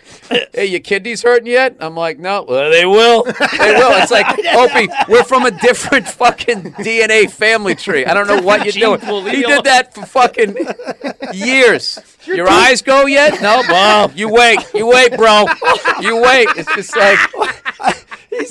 "Hey, 0.54 0.64
your 0.64 0.80
kidneys 0.80 1.22
hurting 1.22 1.46
yet?" 1.46 1.76
I'm 1.80 1.94
like, 1.94 2.18
"No, 2.18 2.44
well, 2.48 2.70
they 2.70 2.86
will, 2.86 3.24
they 3.24 3.74
will." 3.74 3.92
It's 4.00 4.10
like, 4.10 4.26
Opie, 4.54 4.88
we're 5.08 5.24
from 5.24 5.44
a 5.44 5.50
different 5.50 6.08
fucking 6.08 6.72
DNA 6.74 7.30
family 7.30 7.74
tree. 7.74 8.06
I 8.06 8.14
don't 8.14 8.26
know 8.36 8.42
what 8.42 8.64
you're 8.76 8.96
doing. 8.98 9.30
He 9.30 9.42
did 9.42 9.64
that 9.64 9.94
for 9.94 10.06
fucking 10.06 10.56
years. 11.32 11.98
Your 12.26 12.48
eyes 12.48 12.82
go 12.82 13.06
yet? 13.06 13.40
No, 13.40 13.62
well, 13.68 14.12
you 14.12 14.28
wait, 14.28 14.60
you 14.74 14.86
wait, 14.86 15.16
bro, 15.16 15.46
you 16.00 16.20
wait. 16.20 16.48
It's 16.56 16.74
just 16.74 16.96
like. 16.96 17.18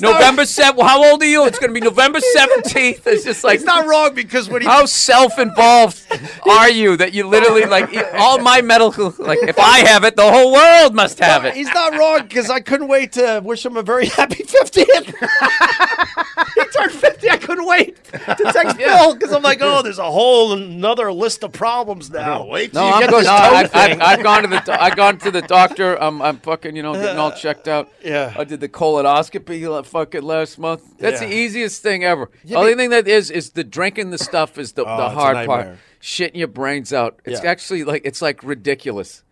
November 0.00 0.42
7th. 0.42 0.82
How 0.82 1.02
old 1.10 1.22
are 1.22 1.26
you? 1.26 1.46
It's 1.46 1.58
going 1.58 1.72
to 1.72 1.80
be 1.80 1.84
November 1.84 2.18
17th. 2.36 3.06
It's 3.06 3.24
just 3.24 3.44
like 3.44 3.58
He's 3.60 3.66
not 3.66 3.86
wrong 3.86 4.14
because 4.14 4.48
when 4.48 4.62
he 4.62 4.68
how 4.68 4.84
self-involved 4.84 6.00
are 6.48 6.70
you 6.70 6.96
that 6.96 7.14
you 7.14 7.26
literally 7.26 7.64
like 7.64 7.90
all 8.14 8.38
my 8.38 8.60
medical 8.60 9.14
like 9.18 9.38
if 9.42 9.58
I 9.58 9.78
have 9.80 10.04
it, 10.04 10.16
the 10.16 10.30
whole 10.30 10.52
world 10.52 10.94
must 10.94 11.18
have 11.18 11.44
it. 11.44 11.54
He's 11.54 11.72
not 11.72 11.94
wrong 11.96 12.22
because 12.22 12.50
I 12.50 12.60
couldn't 12.60 12.88
wait 12.88 13.12
to 13.12 13.40
wish 13.44 13.64
him 13.64 13.76
a 13.76 13.82
very 13.82 14.06
happy 14.06 14.44
50th. 14.44 15.06
he 16.54 16.64
turned 16.78 16.92
50. 16.92 17.30
I 17.30 17.36
couldn't 17.36 17.66
wait 17.66 18.02
to 18.04 18.50
text 18.52 18.76
Bill 18.76 19.14
because 19.14 19.32
I'm 19.32 19.42
like, 19.42 19.58
oh, 19.60 19.82
there's 19.82 19.98
a 19.98 20.10
whole 20.10 20.52
another 20.52 21.12
list 21.12 21.42
of 21.42 21.52
problems 21.52 22.10
now. 22.10 22.46
Wait 22.46 22.74
No, 22.74 22.86
I'm 22.86 23.08
good. 23.08 23.24
No, 23.24 23.30
I, 23.30 23.68
I've, 23.72 24.00
I've 24.00 24.22
gone 24.22 24.42
to 24.42 24.48
the 24.48 24.60
do- 24.60 24.72
I've 24.72 24.96
gone 24.96 25.18
to 25.18 25.30
the 25.30 25.42
doctor. 25.42 26.00
I'm 26.00 26.20
I'm 26.20 26.38
fucking 26.38 26.76
you 26.76 26.82
know 26.82 26.94
getting 26.94 27.18
all 27.18 27.32
checked 27.36 27.68
out. 27.68 27.90
Yeah. 28.04 28.34
I 28.36 28.44
did 28.44 28.60
the 28.60 28.68
colonoscopy 28.68 29.69
la- 29.70 29.82
fucking 29.82 30.22
last 30.22 30.58
month. 30.58 30.82
That's 30.98 31.20
the 31.20 31.26
Yeah. 31.28 31.34
easiest 31.34 31.82
thing 31.82 32.04
ever. 32.04 32.30
the 32.44 32.56
only 32.56 32.74
thing 32.74 32.90
that 32.90 33.06
is 33.08 33.30
is 33.30 33.50
the 33.50 33.64
drinking 33.64 34.10
the 34.10 34.18
stuff 34.18 34.58
is 34.58 34.72
the, 34.72 34.84
Oh, 34.84 34.96
the 34.96 35.04
it's 35.06 35.12
a 35.12 35.14
hard 35.18 35.46
part. 35.46 35.48
nightmare. 35.66 35.78
Shitting 36.02 36.36
your 36.36 36.48
brains 36.48 36.92
out. 36.92 37.20
It's 37.24 37.42
Yeah. 37.42 37.50
actually 37.50 37.84
like 37.84 38.02
it's 38.04 38.20
like 38.22 38.42
ridiculous. 38.42 39.22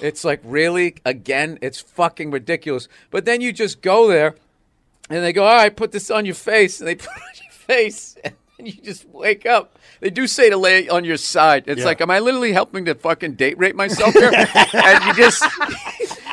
It's 0.00 0.24
like 0.24 0.40
really 0.42 0.96
again, 1.04 1.58
it's 1.60 1.80
fucking 1.80 2.30
ridiculous. 2.30 2.88
But 3.10 3.26
then 3.26 3.40
you 3.42 3.52
just 3.52 3.82
go 3.82 4.08
there 4.08 4.34
and 5.10 5.22
they 5.22 5.32
go, 5.34 5.44
"All 5.44 5.54
right, 5.54 5.74
put 5.76 5.92
this 5.92 6.10
on 6.10 6.24
your 6.24 6.34
face," 6.34 6.80
and 6.80 6.88
they 6.88 6.94
put 7.06 7.08
it 7.08 7.22
on 7.22 7.42
your 7.44 7.52
face, 7.52 8.16
and 8.58 8.66
you 8.66 8.72
just 8.72 9.06
wake 9.10 9.44
up. 9.44 9.78
They 10.00 10.08
do 10.10 10.26
say 10.26 10.48
to 10.50 10.56
lay 10.56 10.88
on 10.88 11.04
your 11.04 11.16
side. 11.18 11.64
It's 11.66 11.80
Yeah. 11.80 11.84
like, 11.86 12.00
am 12.00 12.10
I 12.10 12.18
literally 12.20 12.52
helping 12.52 12.86
to 12.86 12.94
fucking 12.94 13.34
date 13.34 13.58
rape 13.58 13.76
myself 13.76 14.12
here? 14.14 14.30
and 14.72 15.04
you 15.04 15.14
just, 15.14 15.44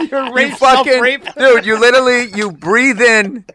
You're 0.11 0.39
you 0.39 0.55
fucking, 0.55 1.23
dude, 1.37 1.65
you 1.65 1.79
literally 1.79 2.29
you 2.35 2.51
breathe 2.51 3.01
in. 3.01 3.45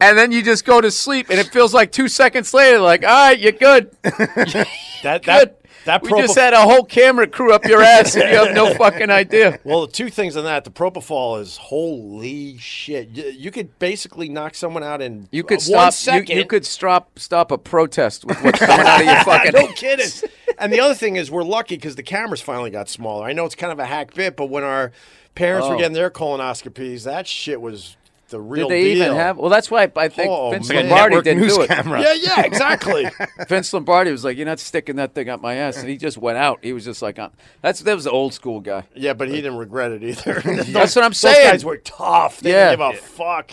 And 0.00 0.18
then 0.18 0.32
you 0.32 0.42
just 0.42 0.66
go 0.66 0.80
to 0.80 0.90
sleep, 0.90 1.30
and 1.30 1.38
it 1.38 1.46
feels 1.46 1.72
like 1.72 1.92
two 1.92 2.08
seconds 2.08 2.52
later, 2.52 2.78
like, 2.78 3.04
all 3.04 3.08
right, 3.08 3.38
you're 3.38 3.52
good. 3.52 3.90
That 5.02 5.22
Good. 5.22 5.32
that 5.32 5.64
that 5.84 6.02
we 6.02 6.10
just 6.10 6.34
had 6.34 6.54
a 6.54 6.62
whole 6.62 6.82
camera 6.82 7.26
crew 7.26 7.52
up 7.52 7.64
your 7.66 7.82
ass, 7.82 8.14
and 8.16 8.30
you 8.30 8.36
have 8.36 8.54
no 8.54 8.74
fucking 8.74 9.10
idea. 9.10 9.58
Well, 9.64 9.86
the 9.86 9.92
two 9.92 10.08
things 10.08 10.36
on 10.36 10.44
that, 10.44 10.64
the 10.64 10.70
propofol 10.70 11.40
is 11.40 11.58
holy 11.58 12.56
shit. 12.56 13.10
You, 13.10 13.24
you 13.24 13.50
could 13.50 13.78
basically 13.78 14.30
knock 14.30 14.54
someone 14.54 14.82
out 14.82 15.02
in 15.02 15.28
You 15.30 15.44
uh, 15.44 15.46
could 15.46 15.62
one 15.64 15.92
stop. 15.92 16.26
You, 16.28 16.36
you 16.36 16.46
could 16.46 16.64
stop 16.64 17.18
stop 17.18 17.50
a 17.50 17.58
protest 17.58 18.24
with 18.24 18.42
what's 18.42 18.58
coming 18.58 18.86
out 18.86 19.00
of 19.00 19.06
your 19.06 19.24
fucking. 19.24 19.52
no 19.52 19.72
kidding. 19.72 20.30
And 20.58 20.72
the 20.72 20.80
other 20.80 20.94
thing 20.94 21.16
is, 21.16 21.30
we're 21.30 21.42
lucky 21.42 21.76
because 21.76 21.96
the 21.96 22.02
cameras 22.02 22.40
finally 22.40 22.70
got 22.70 22.88
smaller. 22.88 23.26
I 23.26 23.32
know 23.32 23.44
it's 23.44 23.54
kind 23.54 23.72
of 23.72 23.78
a 23.78 23.86
hack 23.86 24.14
bit, 24.14 24.36
but 24.36 24.46
when 24.46 24.64
our 24.64 24.90
parents 25.34 25.68
were 25.68 25.74
Oh. 25.74 25.78
getting 25.78 25.92
their 25.94 26.10
colonoscopies, 26.10 27.04
that 27.04 27.26
shit 27.26 27.60
was 27.60 27.96
the 28.30 28.40
real 28.40 28.68
Did 28.68 28.74
they 28.74 28.94
deal. 28.94 29.02
even 29.04 29.16
have? 29.16 29.36
Well, 29.36 29.50
that's 29.50 29.70
why 29.70 29.82
I 29.96 30.08
think 30.08 30.28
Oh, 30.30 30.50
Vince 30.50 30.68
man. 30.68 30.88
Lombardi 30.88 31.10
Network 31.10 31.24
didn't 31.24 31.42
news 31.42 31.56
do 31.56 31.62
it. 31.62 31.68
camera. 31.68 32.00
Yeah, 32.02 32.12
yeah, 32.14 32.42
exactly. 32.44 33.06
Vince 33.48 33.72
Lombardi 33.72 34.10
was 34.10 34.24
like, 34.24 34.36
"You're 34.36 34.46
not 34.46 34.58
sticking 34.58 34.96
that 34.96 35.14
thing 35.14 35.28
up 35.28 35.40
my 35.40 35.54
ass," 35.54 35.76
and 35.76 35.88
he 35.88 35.96
just 35.96 36.16
went 36.18 36.38
out. 36.38 36.58
He 36.62 36.72
was 36.72 36.84
just 36.84 37.02
like, 37.02 37.18
uh, 37.18 37.28
"That's 37.60 37.80
that 37.80 37.94
was 37.94 38.04
the 38.04 38.10
old 38.10 38.32
school 38.34 38.60
guy." 38.60 38.84
yeah, 38.94 39.12
but 39.12 39.28
he 39.28 39.36
didn't 39.36 39.56
regret 39.58 39.92
it 39.92 40.02
either. 40.02 40.40
That's 40.68 40.96
what 40.96 41.04
I'm 41.04 41.12
saying. 41.12 41.44
Those 41.44 41.52
guys 41.52 41.64
were 41.64 41.76
tough. 41.76 42.40
They 42.40 42.50
Yeah. 42.52 42.70
didn't 42.74 42.90
give 42.92 42.98
a 42.98 43.02
fuck. 43.06 43.52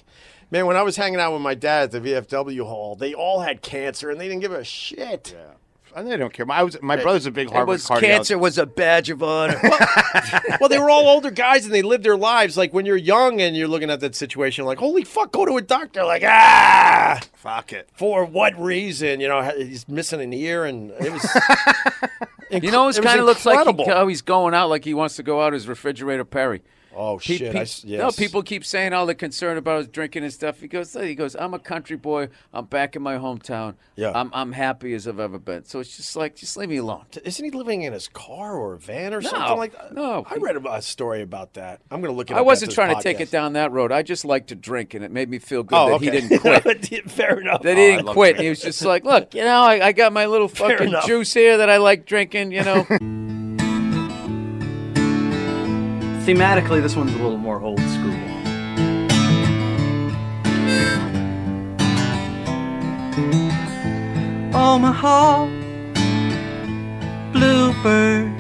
Man, 0.49 0.65
when 0.65 0.75
I 0.77 0.81
was 0.83 0.95
hanging 0.97 1.19
out 1.19 1.31
with 1.33 1.41
my 1.41 1.53
dad 1.53 1.83
at 1.83 1.91
the 1.91 1.99
VFW 2.01 2.65
hall, 2.65 2.95
they 2.95 3.13
all 3.13 3.41
had 3.41 3.61
cancer 3.61 4.09
and 4.09 4.19
they 4.19 4.27
didn't 4.27 4.41
give 4.41 4.51
a 4.51 4.63
shit. 4.63 5.33
And 5.37 5.55
they 5.95 6.17
don't 6.17 6.33
care. 6.33 6.45
My, 6.45 6.57
I 6.57 6.63
was, 6.63 6.81
my 6.81 6.95
brother's 6.95 7.25
a 7.25 7.31
big 7.31 7.47
It 7.47 7.53
Harvard 7.53 7.67
was 7.67 7.85
cardiologist. 7.85 8.01
cancer 8.01 8.37
was 8.37 8.57
a 8.57 8.65
badge 8.65 9.09
of 9.09 9.21
honor. 9.21 9.59
well, 10.59 10.69
they 10.69 10.79
were 10.79 10.89
all 10.89 11.07
older 11.07 11.31
guys 11.31 11.65
and 11.65 11.73
they 11.73 11.81
lived 11.81 12.03
their 12.03 12.17
lives. 12.17 12.57
Like 12.57 12.73
when 12.73 12.85
you're 12.85 12.97
young 12.97 13.41
and 13.41 13.55
you're 13.55 13.67
looking 13.67 13.89
at 13.89 13.99
that 14.01 14.15
situation, 14.15 14.65
like, 14.65 14.77
holy 14.77 15.03
fuck, 15.03 15.31
go 15.31 15.45
to 15.45 15.57
a 15.57 15.61
doctor. 15.61 16.03
Like, 16.03 16.23
ah, 16.25 17.19
Fuck 17.33 17.73
it. 17.73 17.89
for 17.93 18.25
what 18.25 18.59
reason? 18.59 19.19
You 19.19 19.27
know, 19.27 19.41
he's 19.41 19.87
missing 19.87 20.21
an 20.21 20.33
ear 20.33 20.65
and 20.65 20.91
it 20.99 21.11
was. 21.11 21.23
you 22.63 22.71
know, 22.71 22.87
it 22.87 22.97
it 22.97 23.03
kind 23.03 23.19
of 23.19 23.25
looks 23.25 23.45
like 23.45 23.75
he, 23.75 23.83
how 23.85 24.07
he's 24.07 24.21
going 24.21 24.53
out 24.53 24.69
like 24.69 24.85
he 24.85 24.93
wants 24.93 25.15
to 25.17 25.23
go 25.23 25.41
out 25.41 25.53
as 25.53 25.67
refrigerator 25.67 26.25
Perry. 26.25 26.61
Oh, 26.95 27.17
Pe- 27.17 27.37
shit. 27.37 27.55
I 27.55 27.61
s- 27.61 27.83
No, 27.85 28.11
people 28.11 28.43
keep 28.43 28.65
saying 28.65 28.93
all 28.93 29.05
the 29.05 29.15
concern 29.15 29.57
about 29.57 29.77
his 29.79 29.87
drinking 29.87 30.23
and 30.23 30.33
stuff. 30.33 30.59
He 30.59 30.67
goes, 30.67 30.93
he 30.93 31.15
goes, 31.15 31.35
I'm 31.35 31.53
a 31.53 31.59
country 31.59 31.95
boy. 31.95 32.29
I'm 32.53 32.65
back 32.65 32.95
in 32.95 33.01
my 33.01 33.15
hometown. 33.17 33.75
Yeah. 33.95 34.11
I'm 34.13 34.29
I'm 34.33 34.51
happy 34.51 34.93
as 34.93 35.07
I've 35.07 35.19
ever 35.19 35.39
been. 35.39 35.63
So 35.65 35.79
it's 35.79 35.95
just 35.95 36.15
like, 36.15 36.35
just 36.35 36.57
leave 36.57 36.69
me 36.69 36.77
alone. 36.77 37.05
Isn't 37.23 37.45
he 37.45 37.51
living 37.51 37.83
in 37.83 37.93
his 37.93 38.07
car 38.07 38.55
or 38.57 38.73
a 38.73 38.77
van 38.79 39.13
or 39.13 39.21
No, 39.21 39.29
something 39.29 39.57
like 39.57 39.73
that? 39.73 39.93
no. 39.93 40.25
I 40.29 40.35
read 40.35 40.57
a 40.65 40.81
story 40.81 41.21
about 41.21 41.53
that. 41.53 41.81
I'm 41.89 42.01
going 42.01 42.11
to 42.13 42.17
look 42.17 42.29
it 42.29 42.33
up. 42.33 42.39
I 42.39 42.41
wasn't 42.41 42.71
trying 42.71 42.89
this 42.89 42.97
to 42.97 43.03
take 43.03 43.19
it 43.19 43.31
down 43.31 43.53
that 43.53 43.71
road. 43.71 43.91
I 43.91 44.01
just 44.03 44.25
like 44.25 44.47
to 44.47 44.55
drink, 44.55 44.93
and 44.93 45.03
it 45.05 45.11
made 45.11 45.29
me 45.29 45.39
feel 45.39 45.63
good 45.63 45.75
Oh, 45.77 45.87
that 45.89 45.93
okay. 45.95 46.05
he 46.05 46.11
didn't 46.11 46.39
quit. 46.39 46.61
Fair 47.11 47.39
enough. 47.39 47.61
that 47.61 47.77
Oh, 47.77 47.79
he 47.79 47.87
didn't 47.87 48.05
love 48.05 48.15
quit. 48.15 48.39
He 48.39 48.49
was 48.49 48.59
just 48.61 48.81
like, 48.83 49.03
look, 49.05 49.33
you 49.33 49.43
know, 49.43 49.61
I, 49.61 49.87
I 49.87 49.91
got 49.91 50.11
my 50.13 50.25
little 50.25 50.47
fucking 50.49 50.89
enough. 50.89 51.05
juice 51.05 51.33
here 51.33 51.57
that 51.57 51.69
I 51.69 51.77
like 51.77 52.05
drinking. 52.05 52.51
You 52.51 52.63
know, 52.63 52.85
Thematically, 56.25 56.81
this 56.83 56.95
one's 56.95 57.13
a 57.13 57.17
little 57.17 57.37
more 57.37 57.59
old 57.59 57.79
school. 57.79 58.13
Omaha, 64.53 65.47
bluebird. 67.33 68.31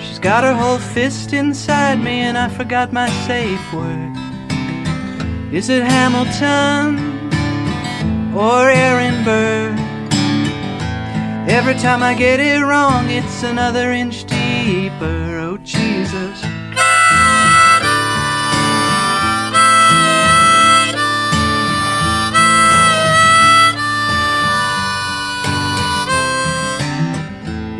She's 0.00 0.20
got 0.20 0.44
her 0.44 0.54
whole 0.54 0.78
fist 0.78 1.32
inside 1.32 1.98
me, 2.00 2.20
and 2.20 2.38
I 2.38 2.48
forgot 2.48 2.92
my 2.92 3.08
safe 3.26 3.72
word. 3.72 4.16
Is 5.52 5.68
it 5.68 5.82
Hamilton 5.82 6.98
or 8.36 8.70
Ehrenberg? 8.70 9.89
Every 11.48 11.74
time 11.74 12.02
I 12.02 12.14
get 12.14 12.38
it 12.38 12.62
wrong, 12.62 13.08
it's 13.08 13.42
another 13.42 13.92
inch 13.92 14.24
deeper. 14.24 15.38
Oh, 15.40 15.56
Jesus. 15.58 16.38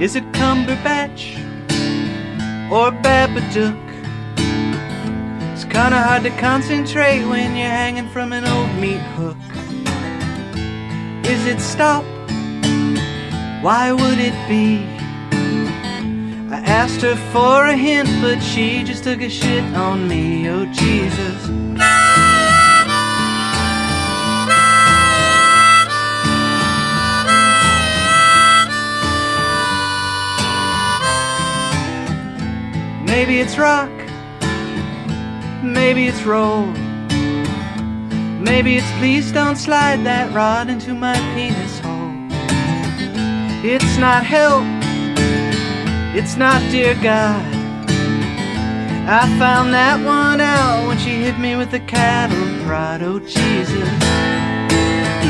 Is 0.00 0.16
it 0.16 0.24
Cumberbatch 0.32 1.36
or 2.72 2.90
Babadook? 2.90 3.76
It's 5.52 5.64
kinda 5.64 6.00
hard 6.02 6.22
to 6.22 6.30
concentrate 6.40 7.26
when 7.26 7.54
you're 7.54 7.68
hanging 7.68 8.08
from 8.08 8.32
an 8.32 8.46
old 8.46 8.74
meat 8.76 9.04
hook. 9.18 9.36
Is 11.24 11.44
it 11.44 11.60
Stop? 11.60 12.04
Why 13.62 13.92
would 13.92 14.18
it 14.18 14.32
be? 14.48 14.86
I 16.50 16.60
asked 16.64 17.02
her 17.02 17.14
for 17.30 17.66
a 17.66 17.76
hint, 17.76 18.08
but 18.22 18.40
she 18.40 18.82
just 18.82 19.04
took 19.04 19.20
a 19.20 19.28
shit 19.28 19.62
on 19.74 20.08
me. 20.08 20.48
Oh, 20.48 20.64
Jesus. 20.66 21.48
Maybe 33.04 33.40
it's 33.40 33.58
rock, 33.58 33.90
maybe 35.62 36.06
it's 36.06 36.22
roll. 36.22 36.64
Maybe 38.40 38.76
it's 38.76 38.90
please 38.92 39.30
don't 39.30 39.56
slide 39.56 40.04
that 40.06 40.32
rod 40.32 40.70
into 40.70 40.94
my 40.94 41.14
penis 41.34 41.78
hole. 41.80 41.89
It's 43.62 43.98
not 43.98 44.24
help, 44.24 44.64
it's 46.16 46.34
not 46.34 46.62
dear 46.70 46.94
God. 46.94 47.44
I 49.06 49.26
found 49.38 49.74
that 49.74 50.00
one 50.02 50.40
out 50.40 50.88
when 50.88 50.96
she 50.96 51.10
hit 51.10 51.38
me 51.38 51.56
with 51.56 51.70
the 51.70 51.80
cattle 51.80 52.64
prod. 52.64 53.02
Oh 53.02 53.18
Jesus. 53.18 53.90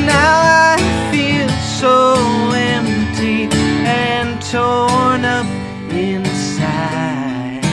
Now 0.06 0.42
I 0.70 0.78
feel 1.10 1.48
so 1.80 2.14
empty 2.54 3.48
and 3.84 4.40
torn 4.42 5.24
up 5.24 5.46
inside. 5.90 7.64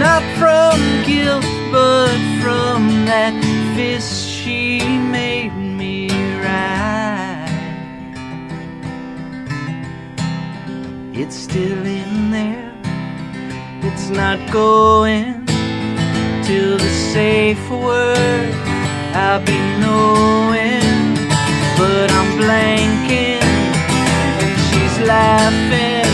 Not 0.00 0.24
from 0.40 0.80
guilt, 1.06 1.46
but 1.70 2.18
from 2.42 3.06
that 3.06 3.32
fist 3.76 4.17
It's 11.20 11.34
still 11.34 11.84
in 11.84 12.30
there. 12.30 12.72
It's 13.82 14.08
not 14.08 14.38
going 14.52 15.44
till 16.44 16.78
the 16.78 16.92
safe 17.12 17.58
word 17.70 18.54
I'll 19.18 19.44
be 19.44 19.58
knowing. 19.82 21.18
But 21.76 22.12
I'm 22.12 22.38
blanking 22.38 23.42
and 23.42 24.58
she's 24.68 24.96
laughing 25.08 26.06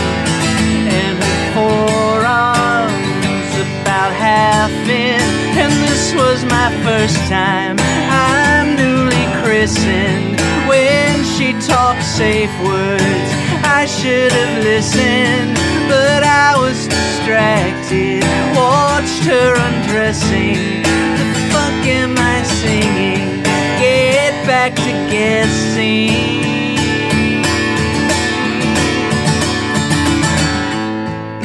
and 0.89 1.15
her 1.21 1.41
forearms 1.53 3.51
about 3.61 4.11
half 4.11 4.71
in. 4.89 5.21
And 5.61 5.71
this 5.85 6.15
was 6.15 6.43
my 6.45 6.69
first 6.83 7.17
time. 7.29 7.77
I'm 8.09 8.75
newly 8.75 9.25
christened. 9.43 10.41
When 10.67 11.23
she 11.23 11.53
talked 11.67 12.03
safe 12.03 12.51
words, 12.63 13.29
I 13.63 13.85
should 13.85 14.31
have 14.31 14.63
listened, 14.63 15.55
but 15.87 16.23
I 16.23 16.57
was 16.57 16.87
distracted. 16.87 18.23
Watched 18.55 19.23
her 19.25 19.55
undressing. 19.67 20.83
The 20.83 21.27
fuck 21.51 21.85
am 21.85 22.15
I 22.17 22.43
singing? 22.43 23.43
Get 23.79 24.33
back 24.45 24.75
to 24.75 24.91
guessing. 25.09 26.45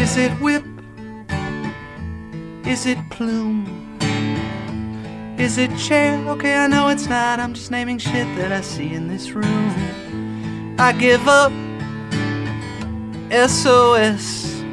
Is 0.00 0.16
it 0.16 0.32
whip? 0.40 0.64
Is 2.66 2.86
it 2.86 2.98
plume? 3.10 3.80
Is 5.38 5.56
it 5.56 5.74
chair? 5.78 6.18
Okay, 6.28 6.54
I 6.54 6.66
know 6.66 6.88
it's 6.88 7.06
not. 7.06 7.40
I'm 7.40 7.54
just 7.54 7.70
naming 7.70 7.98
shit 7.98 8.26
that 8.36 8.52
I 8.52 8.60
see 8.60 8.92
in 8.92 9.08
this 9.08 9.30
room. 9.30 10.09
I 10.80 10.92
give 10.92 11.28
up. 11.28 11.52
SOS. 13.30 14.64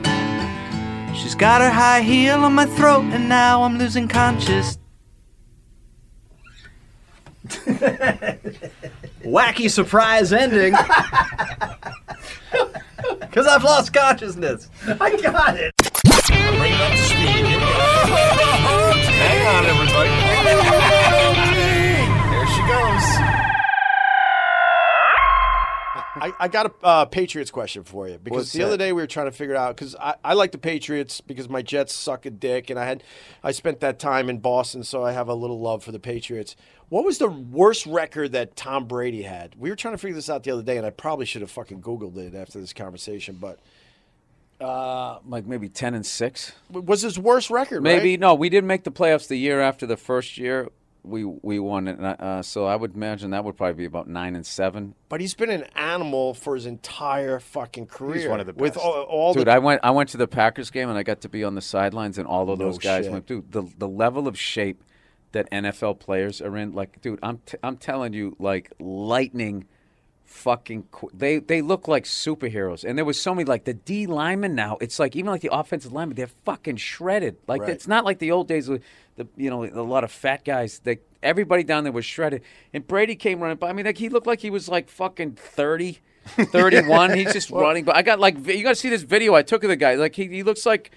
She's 1.13 1.35
got 1.35 1.59
her 1.59 1.69
high 1.69 1.99
heel 2.01 2.45
on 2.45 2.53
my 2.53 2.65
throat, 2.65 3.03
and 3.11 3.27
now 3.27 3.63
I'm 3.63 3.77
losing 3.77 4.07
conscious. 4.07 4.77
Wacky 9.25 9.69
surprise 9.69 10.31
ending. 10.31 10.73
Because 13.19 13.45
I've 13.45 13.63
lost 13.63 13.93
consciousness. 13.93 14.69
I 14.87 15.15
got 15.21 15.57
it. 15.57 15.73
Bring 15.77 16.73
it 16.73 16.81
up 16.81 16.91
to 16.91 16.97
speed. 16.97 17.56
I, 26.27 26.45
I 26.45 26.47
got 26.47 26.65
a 26.67 26.85
uh, 26.85 27.05
Patriots 27.05 27.51
question 27.51 27.83
for 27.83 28.07
you 28.07 28.17
because 28.17 28.37
What's 28.37 28.53
the 28.53 28.63
other 28.63 28.77
day 28.77 28.91
we 28.91 29.01
were 29.01 29.07
trying 29.07 29.27
to 29.27 29.31
figure 29.31 29.55
it 29.55 29.57
out 29.57 29.75
because 29.75 29.95
I, 29.95 30.15
I 30.23 30.33
like 30.33 30.51
the 30.51 30.57
Patriots 30.57 31.21
because 31.21 31.49
my 31.49 31.61
Jets 31.61 31.93
suck 31.93 32.25
a 32.25 32.29
dick 32.29 32.69
and 32.69 32.79
I 32.79 32.85
had 32.85 33.03
I 33.43 33.51
spent 33.51 33.79
that 33.81 33.99
time 33.99 34.29
in 34.29 34.39
Boston 34.39 34.83
so 34.83 35.03
I 35.03 35.11
have 35.11 35.27
a 35.27 35.33
little 35.33 35.59
love 35.59 35.83
for 35.83 35.91
the 35.91 35.99
Patriots. 35.99 36.55
What 36.89 37.03
was 37.03 37.17
the 37.17 37.29
worst 37.29 37.85
record 37.85 38.31
that 38.31 38.55
Tom 38.55 38.85
Brady 38.85 39.23
had? 39.23 39.55
We 39.57 39.69
were 39.69 39.75
trying 39.75 39.93
to 39.93 39.97
figure 39.97 40.15
this 40.15 40.29
out 40.29 40.43
the 40.43 40.51
other 40.51 40.63
day 40.63 40.77
and 40.77 40.85
I 40.85 40.89
probably 40.89 41.25
should 41.25 41.41
have 41.41 41.51
fucking 41.51 41.81
googled 41.81 42.17
it 42.17 42.35
after 42.35 42.59
this 42.59 42.73
conversation, 42.73 43.37
but 43.39 43.59
uh, 44.59 45.19
like 45.27 45.45
maybe 45.45 45.69
ten 45.69 45.93
and 45.93 46.05
six. 46.05 46.53
was 46.71 47.01
his 47.01 47.19
worst 47.19 47.49
record? 47.49 47.83
Maybe 47.83 48.11
right? 48.11 48.19
no, 48.19 48.33
we 48.33 48.49
didn't 48.49 48.67
make 48.67 48.83
the 48.83 48.91
playoffs 48.91 49.27
the 49.27 49.35
year 49.35 49.61
after 49.61 49.85
the 49.85 49.97
first 49.97 50.37
year. 50.37 50.69
We 51.07 51.23
we 51.25 51.59
won 51.59 51.87
it, 51.87 51.99
uh, 51.99 52.41
so 52.41 52.65
I 52.65 52.75
would 52.75 52.95
imagine 52.95 53.31
that 53.31 53.43
would 53.43 53.57
probably 53.57 53.73
be 53.75 53.85
about 53.85 54.07
nine 54.07 54.35
and 54.35 54.45
seven. 54.45 54.95
But 55.09 55.21
he's 55.21 55.33
been 55.33 55.49
an 55.49 55.63
animal 55.75 56.33
for 56.33 56.55
his 56.55 56.65
entire 56.65 57.39
fucking 57.39 57.87
career. 57.87 58.15
He's 58.21 58.27
one 58.27 58.39
of 58.39 58.45
the 58.45 58.53
with 58.53 58.73
best. 58.75 58.85
all, 58.85 59.01
all 59.03 59.33
Dude, 59.33 59.47
the 59.47 59.51
I 59.51 59.59
went 59.59 59.81
I 59.83 59.91
went 59.91 60.09
to 60.09 60.17
the 60.17 60.27
Packers 60.27 60.69
game 60.71 60.89
and 60.89 60.97
I 60.97 61.03
got 61.03 61.21
to 61.21 61.29
be 61.29 61.43
on 61.43 61.55
the 61.55 61.61
sidelines, 61.61 62.17
and 62.17 62.27
all 62.27 62.49
of 62.49 62.59
No 62.59 62.65
those 62.65 62.77
guys 62.77 63.05
shit. 63.05 63.11
went. 63.11 63.25
Dude, 63.25 63.51
the 63.51 63.63
the 63.77 63.87
level 63.87 64.27
of 64.27 64.37
shape 64.37 64.83
that 65.33 65.49
NFL 65.51 65.99
players 65.99 66.41
are 66.41 66.55
in. 66.57 66.73
Like, 66.73 67.01
dude, 67.01 67.19
I'm 67.21 67.39
t- 67.45 67.57
I'm 67.63 67.77
telling 67.77 68.13
you, 68.13 68.35
like 68.39 68.71
lightning, 68.79 69.65
fucking. 70.27 70.83
Qu- 70.91 71.09
they 71.13 71.39
they 71.39 71.61
look 71.61 71.87
like 71.87 72.03
superheroes. 72.05 72.83
And 72.83 72.97
there 72.97 73.05
was 73.05 73.19
so 73.19 73.33
many 73.33 73.45
like 73.45 73.63
the 73.63 73.73
D 73.73 74.05
linemen 74.05 74.53
now. 74.53 74.77
It's 74.79 74.99
like 74.99 75.15
even 75.15 75.31
like 75.31 75.41
the 75.41 75.49
offensive 75.51 75.91
linemen, 75.91 76.15
they're 76.15 76.27
fucking 76.45 76.77
shredded. 76.77 77.37
Like 77.47 77.61
Right. 77.61 77.71
it's 77.71 77.87
not 77.87 78.05
like 78.05 78.19
the 78.19 78.31
old 78.31 78.47
days 78.47 78.69
with 78.69 78.83
the 79.15 79.27
you 79.35 79.49
know 79.49 79.63
a 79.65 79.81
lot 79.81 80.03
of 80.03 80.11
fat 80.11 80.45
guys. 80.45 80.79
They 80.83 80.99
everybody 81.23 81.63
down 81.63 81.83
there 81.83 81.91
was 81.93 82.05
shredded. 82.05 82.43
And 82.73 82.85
Brady 82.87 83.15
came 83.15 83.39
running 83.39 83.57
by. 83.57 83.69
I 83.69 83.73
mean, 83.73 83.85
like 83.87 83.97
he 83.97 84.09
looked 84.09 84.27
like 84.27 84.41
he 84.41 84.49
was 84.51 84.69
like 84.69 84.89
fucking 84.89 85.33
thirty. 85.33 85.99
31 86.27 87.13
he's 87.13 87.31
just 87.31 87.49
running 87.51 87.85
but 87.85 87.95
i 87.95 88.01
got 88.01 88.19
like 88.19 88.35
you 88.47 88.61
got 88.61 88.71
to 88.71 88.75
see 88.75 88.89
this 88.89 89.03
video 89.03 89.33
i 89.33 89.41
took 89.41 89.63
of 89.63 89.69
the 89.69 89.77
guy 89.77 89.95
like 89.95 90.13
he, 90.13 90.27
he 90.27 90.43
looks 90.43 90.65
like 90.65 90.91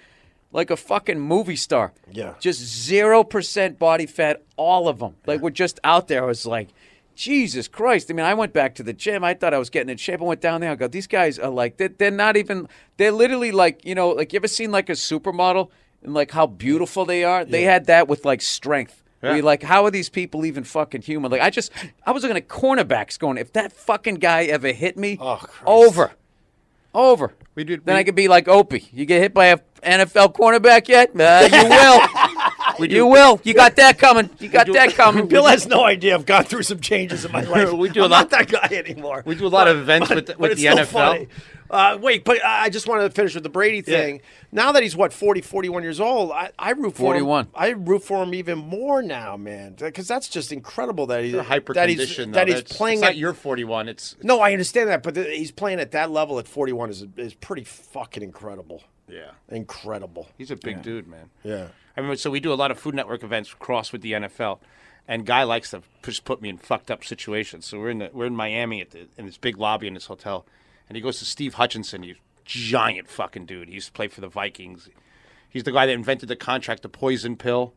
like 0.51 0.69
a 0.69 0.75
fucking 0.75 1.17
movie 1.21 1.55
star 1.55 1.93
Yeah. 2.11 2.33
just 2.41 2.59
zero 2.59 3.23
percent 3.23 3.79
body 3.79 4.05
fat, 4.07 4.43
all 4.57 4.89
of 4.89 4.99
them. 4.99 5.15
Like 5.25 5.39
we're 5.39 5.49
just 5.51 5.79
out 5.85 6.09
there. 6.09 6.21
I 6.21 6.25
was 6.25 6.45
like, 6.45 6.67
Jesus 7.15 7.67
Christ! 7.67 8.09
I 8.09 8.13
mean, 8.13 8.25
I 8.25 8.33
went 8.33 8.53
back 8.53 8.75
to 8.75 8.83
the 8.83 8.93
gym. 8.93 9.23
I 9.23 9.33
thought 9.33 9.53
I 9.53 9.57
was 9.57 9.69
getting 9.69 9.89
in 9.89 9.97
shape. 9.97 10.21
I 10.21 10.23
went 10.23 10.41
down 10.41 10.61
there. 10.61 10.71
I 10.71 10.75
go, 10.75 10.87
these 10.87 11.07
guys 11.07 11.37
are 11.37 11.49
like, 11.49 11.77
they're, 11.77 11.89
they're 11.89 12.11
not 12.11 12.37
even. 12.37 12.67
They're 12.97 13.11
literally 13.11 13.51
like, 13.51 13.85
you 13.85 13.95
know, 13.95 14.09
like 14.09 14.33
you 14.33 14.37
ever 14.37 14.47
seen 14.47 14.71
like 14.71 14.89
a 14.89 14.93
supermodel 14.93 15.69
and 16.03 16.13
like 16.13 16.31
how 16.31 16.47
beautiful 16.47 17.05
they 17.05 17.23
are? 17.23 17.45
They 17.45 17.63
had 17.63 17.85
that 17.87 18.07
with 18.07 18.25
like 18.25 18.41
strength. 18.41 18.97
You're 19.23 19.43
like, 19.43 19.61
how 19.61 19.85
are 19.85 19.91
these 19.91 20.09
people 20.09 20.45
even 20.47 20.63
fucking 20.63 21.03
human? 21.03 21.29
Like, 21.31 21.41
I 21.41 21.51
just, 21.51 21.71
I 22.07 22.11
was 22.11 22.23
looking 22.23 22.37
at 22.37 22.47
cornerbacks, 22.47 23.19
going, 23.19 23.37
if 23.37 23.53
that 23.53 23.71
fucking 23.71 24.15
guy 24.15 24.45
ever 24.45 24.69
hit 24.71 24.97
me, 24.97 25.19
Oh, 25.21 25.39
over, 25.63 26.13
over. 26.91 27.31
We 27.53 27.63
did- 27.63 27.85
Then 27.85 27.93
we- 27.95 27.99
I 27.99 28.03
could 28.03 28.15
be 28.15 28.27
like 28.27 28.47
Opie. 28.47 28.89
You 28.91 29.05
get 29.05 29.21
hit 29.21 29.31
by 29.35 29.45
a 29.47 29.59
NFL 29.83 30.33
cornerback 30.33 30.87
yet? 30.87 31.09
Uh, 31.09 31.47
you 31.51 31.69
will. 31.69 32.01
you 32.89 33.05
will. 33.05 33.39
You 33.43 33.53
got 33.53 33.75
that 33.75 33.97
coming. 33.99 34.29
You 34.39 34.49
got 34.49 34.67
that 34.73 34.93
coming. 34.95 35.27
Bill 35.29 35.45
has 35.45 35.67
no 35.67 35.83
idea. 35.83 36.15
I've 36.15 36.25
gone 36.25 36.43
through 36.45 36.63
some 36.63 36.79
changes 36.79 37.25
in 37.25 37.31
my 37.31 37.41
life. 37.55 37.71
We 37.73 37.89
do 37.89 38.01
a 38.01 38.05
I'm 38.05 38.11
lot- 38.11 38.31
not 38.31 38.47
that 38.47 38.49
guy 38.69 38.75
anymore. 38.77 39.23
We 39.25 39.35
do 39.35 39.45
a 39.45 39.49
lot 39.49 39.67
of 39.67 39.77
events 39.77 40.09
with 40.09 40.25
the- 40.27 40.33
but 40.33 40.39
with 40.39 40.51
it's 40.53 40.61
the 40.61 40.67
NFL. 40.67 40.85
funny. 40.87 41.27
Uh, 41.69 41.97
wait, 42.01 42.25
but 42.25 42.43
I 42.43 42.63
I 42.65 42.69
just 42.69 42.85
wanted 42.85 43.03
to 43.03 43.09
finish 43.11 43.33
with 43.33 43.43
the 43.43 43.49
Brady 43.49 43.81
thing. 43.81 44.19
Now 44.51 44.73
that 44.73 44.83
he's 44.83 44.93
what 44.93 45.13
40, 45.13 45.39
41 45.39 45.83
years 45.83 46.01
old, 46.01 46.31
I, 46.31 46.51
I 46.59 46.71
root 46.71 46.91
for 46.95 47.03
41. 47.03 47.45
him. 47.45 47.51
I 47.55 47.69
root 47.69 48.03
for 48.03 48.21
him 48.23 48.33
even 48.33 48.57
more 48.57 49.01
now, 49.01 49.37
man, 49.37 49.75
because 49.79 50.05
that's 50.05 50.27
just 50.27 50.51
incredible 50.51 51.05
that 51.07 51.23
he's 51.23 51.31
You're 51.31 51.43
hyper 51.43 51.73
that 51.75 51.87
he's 51.87 51.97
conditioned. 51.97 52.33
that 52.33 52.47
he's 52.49 52.57
That's- 52.57 52.77
playing. 52.77 52.97
It's 52.97 53.01
not 53.03 53.11
at, 53.11 53.15
your 53.17 53.33
41. 53.33 53.87
It's 53.87 54.17
no, 54.21 54.41
I 54.41 54.51
understand 54.51 54.89
that, 54.89 55.01
but 55.01 55.15
th- 55.15 55.37
he's 55.37 55.51
playing 55.53 55.79
at 55.79 55.91
that 55.91 56.11
level 56.11 56.39
at 56.39 56.47
forty 56.49 56.73
one 56.73 56.89
is 56.89 57.05
is 57.15 57.33
pretty 57.35 57.63
fucking 57.63 58.21
incredible. 58.21 58.83
Yeah. 59.07 59.31
Incredible. 59.49 60.29
He's 60.37 60.51
a 60.51 60.55
big 60.55 60.81
dude, 60.81 61.07
man. 61.07 61.29
Yeah. 61.43 61.67
I 61.97 62.01
mean, 62.01 62.15
so 62.17 62.29
we 62.31 62.39
do 62.39 62.53
a 62.53 62.55
lot 62.55 62.71
of 62.71 62.79
Food 62.79 62.95
Network 62.95 63.23
events 63.23 63.53
cross 63.53 63.91
with 63.91 64.01
the 64.01 64.13
NFL, 64.13 64.59
and 65.07 65.25
Guy 65.25 65.43
likes 65.43 65.71
to 65.71 65.81
just 66.03 66.23
put 66.23 66.41
me 66.41 66.49
in 66.49 66.57
fucked 66.57 66.89
up 66.89 67.03
situations. 67.03 67.65
So 67.65 67.79
we're 67.79 67.89
in 67.89 67.97
the, 67.99 68.09
we're 68.13 68.25
in 68.27 68.35
Miami 68.35 68.79
at 68.81 68.91
the, 68.91 69.07
in 69.17 69.25
this 69.25 69.37
big 69.37 69.57
lobby 69.57 69.87
in 69.87 69.93
this 69.93 70.05
hotel, 70.05 70.45
and 70.87 70.95
he 70.95 71.01
goes 71.01 71.19
to 71.19 71.25
Steve 71.25 71.55
Hutchinson, 71.55 72.03
he's 72.03 72.15
giant 72.45 73.09
fucking 73.09 73.45
dude. 73.45 73.67
He 73.67 73.75
used 73.75 73.87
to 73.87 73.93
play 73.93 74.07
for 74.07 74.21
the 74.21 74.27
Vikings. 74.29 74.89
He's 75.49 75.63
the 75.63 75.71
guy 75.73 75.85
that 75.85 75.91
invented 75.91 76.29
the 76.29 76.35
contract, 76.37 76.81
the 76.81 76.89
poison 76.89 77.35
pill. 77.35 77.73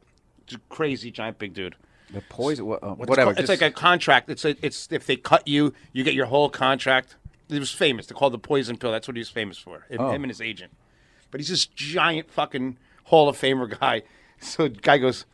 Just 0.47 0.61
crazy 0.69 1.11
giant 1.11 1.39
big 1.39 1.55
dude. 1.55 1.75
The 2.13 2.21
poison, 2.29 2.67
wha- 2.67 2.79
uh, 2.83 2.91
It's 2.93 3.09
whatever. 3.09 3.31
called- 3.33 3.39
It's, 3.41 3.49
just- 3.49 3.61
like 3.63 3.71
a 3.71 3.75
contract. 3.75 4.31
It's 4.31 4.45
a, 4.45 4.55
it's 4.65 4.89
if 4.93 5.07
they 5.07 5.17
cut 5.17 5.49
you, 5.49 5.73
you 5.93 6.05
get 6.05 6.15
your 6.15 6.27
whole 6.27 6.49
contract. 6.51 7.17
He 7.49 7.59
was 7.59 7.73
famous. 7.73 8.07
They 8.07 8.15
called 8.15 8.33
the 8.33 8.39
poison 8.39 8.77
pill. 8.77 8.93
That's 8.93 9.09
what 9.09 9.17
he 9.17 9.21
was 9.21 9.29
famous 9.31 9.59
for. 9.59 9.87
Him, 9.89 10.01
Oh. 10.01 10.11
him 10.13 10.23
and 10.23 10.31
his 10.31 10.41
agent. 10.41 10.73
But 11.35 11.41
he's 11.41 11.49
this 11.49 11.67
giant 11.67 12.31
fucking 12.31 12.77
Hall 13.07 13.29
of 13.29 13.37
Famer 13.37 13.69
guy. 13.81 14.03
So 14.39 14.69
guy 14.69 14.99
goes, 14.99 15.27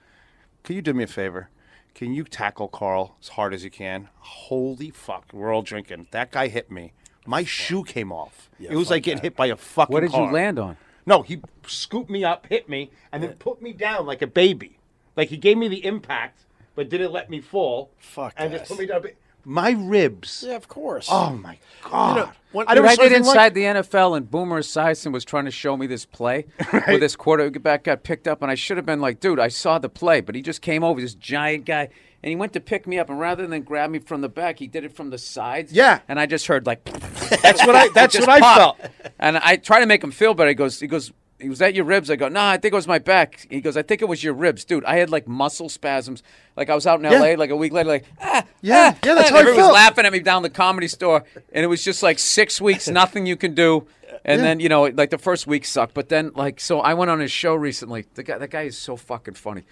"Can 0.64 0.76
you 0.76 0.80
do 0.80 0.94
me 0.94 1.05
a 1.05 1.07
favor? 1.07 1.51
Can 1.94 2.14
you 2.14 2.24
tackle 2.24 2.68
Carl 2.68 3.16
as 3.20 3.28
hard 3.28 3.53
as 3.53 3.64
you 3.64 3.70
can?" 3.70 4.09
Holy 4.20 4.88
fuck! 4.88 5.26
We're 5.30 5.53
all 5.53 5.61
drinking. 5.61 6.07
That 6.12 6.30
guy 6.30 6.48
hit 6.48 6.70
me. 6.70 6.94
My 7.26 7.44
shoe 7.44 7.84
came 7.84 8.12
off. 8.12 8.48
it 8.59 8.74
was 8.74 8.88
like 8.88 9.03
getting 9.03 9.20
hit 9.20 9.36
by 9.36 9.46
a 9.48 9.57
fucking. 9.57 9.92
what 9.92 10.01
did 10.01 10.12
car. 10.12 10.26
you 10.28 10.32
land 10.32 10.59
on? 10.59 10.78
No, 11.05 11.20
he 11.20 11.42
scooped 11.66 12.09
me 12.09 12.24
up, 12.24 12.46
hit 12.46 12.66
me, 12.66 12.90
and 13.12 13.22
then 13.22 13.34
put 13.34 13.61
me 13.61 13.74
down 13.74 14.07
like 14.07 14.22
a 14.22 14.26
baby. 14.26 14.78
Like 15.16 15.28
he 15.28 15.36
gave 15.36 15.59
me 15.59 15.68
the 15.68 15.84
impact, 15.84 16.46
but 16.74 16.88
didn't 16.88 17.12
let 17.12 17.28
me 17.28 17.42
fall. 17.42 17.90
Fuck 17.98 18.32
And 18.38 18.55
that. 18.55 18.61
just 18.61 18.70
put 18.70 18.78
me 18.78 18.86
down. 18.86 19.03
My 19.45 19.70
ribs. 19.72 20.45
Yeah, 20.47 20.57
of 20.57 20.68
course. 20.68 21.09
Oh 21.11 21.30
my 21.30 21.59
god! 21.82 22.30
when- 22.53 22.66
I 22.68 22.74
Dude, 22.74 22.82
never 22.84 22.88
I 22.93 22.95
saw 22.97 23.03
did 23.03 23.12
inside 23.12 23.34
like- 23.34 23.55
the 23.55 23.62
NFL, 23.64 24.16
and 24.16 24.30
Boomer 24.30 24.61
Esiason 24.61 25.12
was 25.12 25.24
trying 25.24 25.45
to 25.47 25.51
show 25.51 25.76
me 25.76 25.86
this 25.86 26.05
play 26.05 26.47
where 26.70 26.99
this 26.99 27.16
quarterback 27.16 27.84
got 27.84 28.03
picked 28.03 28.26
up, 28.28 28.43
and 28.43 28.51
I 28.51 28.55
should 28.55 28.76
have 28.76 28.86
been 28.86 29.01
like, 29.01 29.20
"Dude, 29.20 29.38
I 29.38 29.49
saw 29.49 29.78
the 29.78 29.88
play," 29.88 30.20
but 30.20 30.34
he 30.34 30.43
just 30.43 30.62
came 30.62 30.82
over, 30.84 31.01
this 31.01 31.14
giant 31.14 31.64
guy, 31.64 31.88
and 32.22 32.28
he 32.30 32.36
went 32.36 32.53
to 32.55 32.61
pick 32.61 32.86
me 32.86 32.99
up, 32.99 33.09
and 33.09 33.18
rather 33.18 33.47
than 33.47 33.62
grab 33.62 33.91
me 33.91 33.99
from 33.99 34.20
the 34.20 34.28
back, 34.28 34.59
he 34.59 34.66
did 34.66 34.84
it 34.84 34.93
from 34.95 35.11
the 35.11 35.18
sides. 35.18 35.72
Yeah. 35.72 36.01
and 36.09 36.18
I 36.20 36.26
just 36.26 36.47
heard 36.47 36.66
like, 36.66 36.84
That's 37.43 37.64
what 37.66 37.76
I. 37.76 37.88
That's 37.88 38.18
what 38.18 38.28
I 38.28 38.41
felt. 38.41 38.78
And 39.18 39.38
I 39.38 39.57
try 39.57 39.80
to 39.80 39.86
make 39.86 40.03
him 40.03 40.11
feel 40.11 40.34
better. 40.34 40.49
He 40.49 40.55
goes, 40.55 40.80
he 40.80 40.86
goes, 40.86 41.12
he 41.41 41.49
was 41.49 41.59
that 41.61 41.74
your 41.74 41.84
ribs? 41.84 42.11
I 42.11 42.16
go, 42.16 42.28
no, 42.28 42.41
I 42.41 42.57
think 42.57 42.72
it 42.72 42.76
was 42.76 42.86
my 42.86 42.99
back. 42.99 43.47
He 43.51 43.61
goes, 43.61 43.76
I 43.76 43.82
think 43.82 44.03
it 44.03 44.07
was 44.07 44.22
your 44.22 44.34
ribs, 44.34 44.64
dude. 44.64 44.84
I 44.84 44.97
had 44.97 45.11
like 45.11 45.26
muscle 45.26 45.68
spasms. 45.68 46.22
Like 46.57 46.70
I 46.70 46.74
was 46.74 46.86
out 46.86 47.01
in 47.01 47.07
L.A. 47.07 47.36
Like 47.36 47.51
a 47.51 47.57
week 47.57 47.72
later, 47.72 47.88
like 47.88 48.05
ah, 48.20 48.45
Yeah, 48.61 48.93
ah, 48.95 48.99
yeah, 49.05 49.14
that's 49.14 49.30
ah. 49.30 49.32
how 49.32 49.36
I 49.36 49.41
Everyone 49.41 49.61
felt. 49.61 49.72
was 49.72 49.74
laughing 49.74 50.07
at 50.07 50.12
me 50.12 50.20
down 50.20 50.43
the 50.43 50.51
comedy 50.51 50.88
store, 50.88 51.24
and 51.53 51.64
it 51.64 51.68
was 51.68 51.82
just 51.84 52.03
like 52.03 52.18
six 52.18 52.61
weeks, 52.61 52.88
nothing 53.03 53.26
you 53.26 53.36
can 53.36 53.55
do. 53.55 53.86
And 54.24 54.43
then 54.43 54.61
you 54.61 54.68
know, 54.68 54.82
like 54.84 55.11
the 55.11 55.18
first 55.18 55.47
week 55.47 55.64
sucked, 55.64 55.95
but 55.95 56.09
then 56.11 56.32
like 56.34 56.61
so, 56.61 56.80
I 56.80 56.95
went 56.95 57.11
on 57.11 57.20
his 57.20 57.32
show 57.32 57.55
recently. 57.55 58.05
The 58.14 58.22
guy, 58.22 58.38
that 58.38 58.51
guy 58.51 58.62
is 58.62 58.76
so 58.76 58.97
fucking 58.97 59.34
funny. 59.34 59.64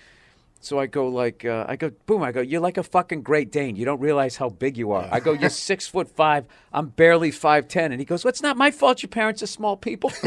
So 0.61 0.79
I 0.79 0.87
go 0.87 1.09
like, 1.09 1.45
uh, 1.45 1.67
I 1.69 1.77
go, 1.77 1.91
boom. 2.07 2.23
I 2.23 2.33
go, 2.33 2.41
you're 2.41 2.61
like 2.61 2.79
a 2.79 2.83
fucking 2.83 3.23
Great 3.23 3.53
Dane. 3.53 3.77
You 3.77 3.85
don't 3.85 4.01
realize 4.01 4.37
how 4.37 4.49
big 4.49 4.77
you 4.77 4.93
are. 4.93 5.09
I 5.11 5.21
go, 5.21 5.33
you're 5.33 5.51
six 5.71 5.87
foot 5.87 6.09
five. 6.11 6.47
I'm 6.73 6.89
barely 6.89 7.31
five 7.31 7.69
ten. 7.69 7.93
And 7.93 8.01
he 8.01 8.05
goes, 8.05 8.25
well, 8.25 8.31
it's 8.31 8.43
not 8.43 8.57
my 8.57 8.71
fault. 8.71 9.03
Your 9.03 9.09
parents 9.09 9.43
are 9.43 9.47
small 9.47 9.77
people. 9.77 10.11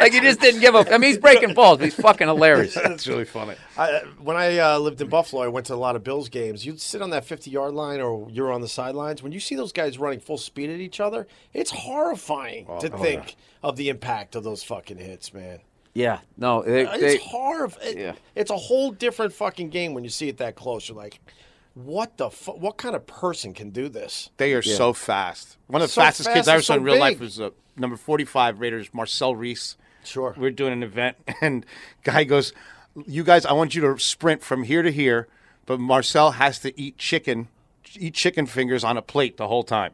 like 0.00 0.12
he 0.14 0.20
just 0.20 0.40
didn't 0.40 0.60
give 0.60 0.74
up. 0.74 0.88
I 0.90 0.98
mean, 0.98 1.10
he's 1.10 1.18
breaking 1.18 1.54
balls. 1.54 1.78
But 1.78 1.84
he's 1.84 1.94
fucking 1.94 2.26
hilarious. 2.26 2.74
That's 2.82 3.06
really 3.06 3.26
funny. 3.26 3.54
I, 3.76 4.02
when 4.18 4.36
I 4.36 4.58
uh, 4.58 4.78
lived 4.78 5.00
in 5.00 5.08
Buffalo, 5.08 5.42
I 5.42 5.48
went 5.48 5.66
to 5.66 5.74
a 5.74 5.76
lot 5.76 5.94
of 5.94 6.02
Bills 6.02 6.28
games. 6.30 6.64
You'd 6.64 6.80
sit 6.80 7.02
on 7.02 7.10
that 7.10 7.24
50 7.26 7.50
yard 7.50 7.74
line 7.74 8.00
or 8.00 8.28
you're 8.30 8.50
on 8.50 8.62
the 8.62 8.68
sidelines. 8.68 9.22
When 9.22 9.32
you 9.32 9.40
see 9.40 9.56
those 9.56 9.72
guys 9.72 9.98
running 9.98 10.20
full 10.20 10.38
speed 10.38 10.70
at 10.70 10.80
each 10.80 11.00
other, 11.00 11.26
it's 11.52 11.70
horrifying 11.70 12.66
to 12.80 12.88
think 12.88 13.36
of 13.62 13.76
the 13.76 13.90
impact 13.90 14.34
of 14.34 14.42
those 14.42 14.62
fucking 14.62 14.96
hits, 14.96 15.34
man. 15.34 15.60
Yeah, 16.00 16.20
no, 16.36 16.62
they, 16.62 16.84
they, 16.84 17.14
It's 17.14 17.24
horrible. 17.24 17.76
Yeah. 17.84 18.14
It's 18.34 18.50
a 18.50 18.56
whole 18.56 18.90
different 18.90 19.32
fucking 19.32 19.70
game 19.70 19.94
when 19.94 20.04
you 20.04 20.10
see 20.10 20.28
it 20.28 20.38
that 20.38 20.56
close. 20.56 20.88
You're 20.88 20.96
like, 20.96 21.20
what 21.74 22.16
the 22.16 22.30
fu- 22.30 22.52
What 22.52 22.76
kind 22.76 22.96
of 22.96 23.06
person 23.06 23.54
can 23.54 23.70
do 23.70 23.88
this? 23.88 24.30
They 24.36 24.54
are 24.54 24.62
so 24.62 24.92
fast. 24.92 25.56
One 25.66 25.82
of 25.82 25.88
the 25.88 25.92
So 25.92 26.00
fastest 26.00 26.32
kids 26.32 26.48
I 26.48 26.54
ever 26.54 26.62
saw 26.62 26.74
so 26.74 26.78
in 26.78 26.84
real 26.84 26.98
life 26.98 27.20
was 27.20 27.40
uh, 27.40 27.50
number 27.76 27.96
45 27.96 28.60
Raiders, 28.60 28.92
Marcel 28.92 29.34
Reece. 29.34 29.76
Sure. 30.04 30.34
We 30.36 30.48
are 30.48 30.52
doing 30.52 30.72
an 30.72 30.82
event, 30.82 31.16
and 31.40 31.64
guy 32.04 32.24
goes, 32.24 32.52
"You 33.06 33.22
guys, 33.22 33.44
I 33.44 33.52
want 33.52 33.74
you 33.74 33.82
to 33.82 33.98
sprint 33.98 34.42
from 34.42 34.62
here 34.64 34.82
to 34.82 34.90
here, 34.90 35.28
but 35.66 35.78
Marcel 35.78 36.32
has 36.32 36.58
to 36.60 36.78
eat 36.80 36.96
chicken, 36.96 37.48
eat 37.98 38.14
chicken 38.14 38.46
fingers 38.46 38.82
on 38.82 38.96
a 38.96 39.02
plate 39.02 39.36
the 39.36 39.48
whole 39.48 39.62
time. 39.62 39.92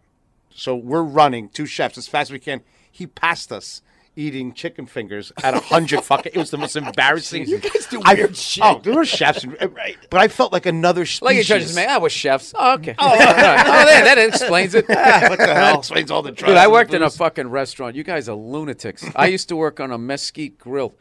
So 0.55 0.75
we're 0.77 1.03
running 1.03 1.49
two 1.49 1.67
chefs 1.67 1.99
as 1.99 2.09
fast 2.09 2.29
as 2.29 2.33
we 2.33 2.39
can. 2.39 2.63
He 2.91 3.07
passed 3.07 3.51
us." 3.53 3.83
Eating 4.19 4.55
chicken 4.55 4.87
fingers 4.87 5.31
at 5.45 5.53
a 5.53 5.61
hundred 5.61 6.01
fucking. 6.05 6.33
It 6.35 6.39
was 6.39 6.51
the 6.51 6.57
most 6.57 6.75
embarrassing. 6.75 7.47
You 7.47 7.59
guys 7.59 7.87
do 7.87 8.01
I- 8.03 8.15
weird 8.15 8.35
shit. 8.35 8.65
Oh, 8.65 8.81
there 8.83 8.95
were 8.95 9.05
chefs, 9.05 9.45
uh, 9.45 9.69
right? 9.69 9.97
But 10.09 10.21
I 10.23 10.29
felt 10.29 10.55
like 10.55 10.65
another 10.65 11.05
species. 11.05 11.23
like 11.23 11.37
he 11.37 11.43
judges 11.43 11.77
me. 11.77 11.85
I 11.85 11.99
was 11.99 12.13
chefs. 12.13 12.55
Oh, 12.57 12.75
okay. 12.75 12.95
Oh. 12.99 13.13
oh, 13.13 13.17
that, 13.19 14.03
that 14.05 14.19
explains 14.19 14.75
it. 14.75 14.87
Ah, 14.91 15.27
what 15.29 15.39
the 15.39 15.55
hell? 15.55 15.79
Explains 15.79 16.11
all 16.11 16.23
the 16.23 16.33
drugs. 16.33 16.51
Dude, 16.51 16.57
I 16.57 16.67
worked 16.69 16.95
in 16.95 17.03
a 17.03 17.11
fucking 17.11 17.49
restaurant. 17.49 17.95
You 17.95 18.05
guys 18.05 18.29
are 18.29 18.35
lunatics. 18.37 19.05
I 19.15 19.27
used 19.27 19.49
to 19.51 19.57
work 19.57 19.81
on 19.81 19.93
a 19.93 19.99
mesquite 19.99 20.59
grill, 20.59 20.95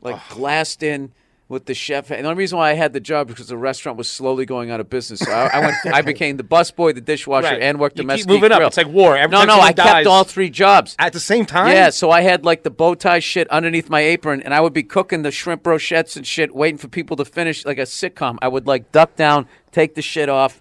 like 0.00 0.20
glassed 0.28 0.84
in 0.84 1.12
with 1.52 1.66
the 1.66 1.74
chef. 1.74 2.10
And 2.10 2.24
the 2.24 2.28
only 2.30 2.38
reason 2.38 2.58
why 2.58 2.70
I 2.70 2.74
had 2.74 2.92
the 2.92 2.98
job 3.00 3.28
is 3.28 3.34
because 3.34 3.46
the 3.48 3.56
restaurant 3.56 3.96
was 3.98 4.08
slowly 4.08 4.44
going 4.44 4.70
out 4.72 4.80
of 4.80 4.90
business. 4.90 5.20
So 5.20 5.30
I, 5.30 5.46
I 5.52 5.60
went. 5.60 5.76
I 5.86 6.02
became 6.12 6.36
the 6.38 6.42
busboy, 6.42 6.94
the 6.94 7.00
dishwasher, 7.00 7.46
Right. 7.46 7.62
and 7.62 7.78
worked 7.78 7.96
the 7.96 8.02
You 8.02 8.08
keep 8.16 8.26
moving 8.26 8.50
up. 8.50 8.58
grill. 8.58 8.68
It's 8.68 8.76
like 8.76 8.88
war. 8.88 9.16
Every 9.16 9.30
no, 9.36 9.44
no, 9.44 9.60
I 9.60 9.72
kept 9.72 10.06
all 10.06 10.24
three 10.24 10.50
jobs. 10.50 10.96
at 10.98 11.12
the 11.12 11.20
same 11.20 11.46
time. 11.46 11.68
Yeah, 11.70 11.90
so 11.90 12.10
I 12.10 12.22
had 12.22 12.44
like 12.44 12.64
the 12.64 12.70
bow 12.70 12.94
tie 12.94 13.20
shit 13.20 13.48
underneath 13.50 13.88
my 13.88 14.00
apron, 14.00 14.42
and 14.42 14.52
I 14.52 14.60
would 14.60 14.72
be 14.72 14.82
cooking 14.82 15.22
the 15.22 15.30
shrimp 15.30 15.62
brochettes 15.62 16.16
and 16.16 16.26
shit, 16.26 16.54
waiting 16.54 16.78
for 16.78 16.88
people 16.88 17.16
to 17.18 17.24
finish 17.24 17.64
like 17.64 17.78
a 17.78 17.82
sitcom. 17.82 18.38
I 18.42 18.48
would 18.48 18.66
like 18.66 18.90
duck 18.90 19.14
down, 19.14 19.46
take 19.70 19.94
the 19.94 20.02
shit 20.02 20.28
off, 20.28 20.60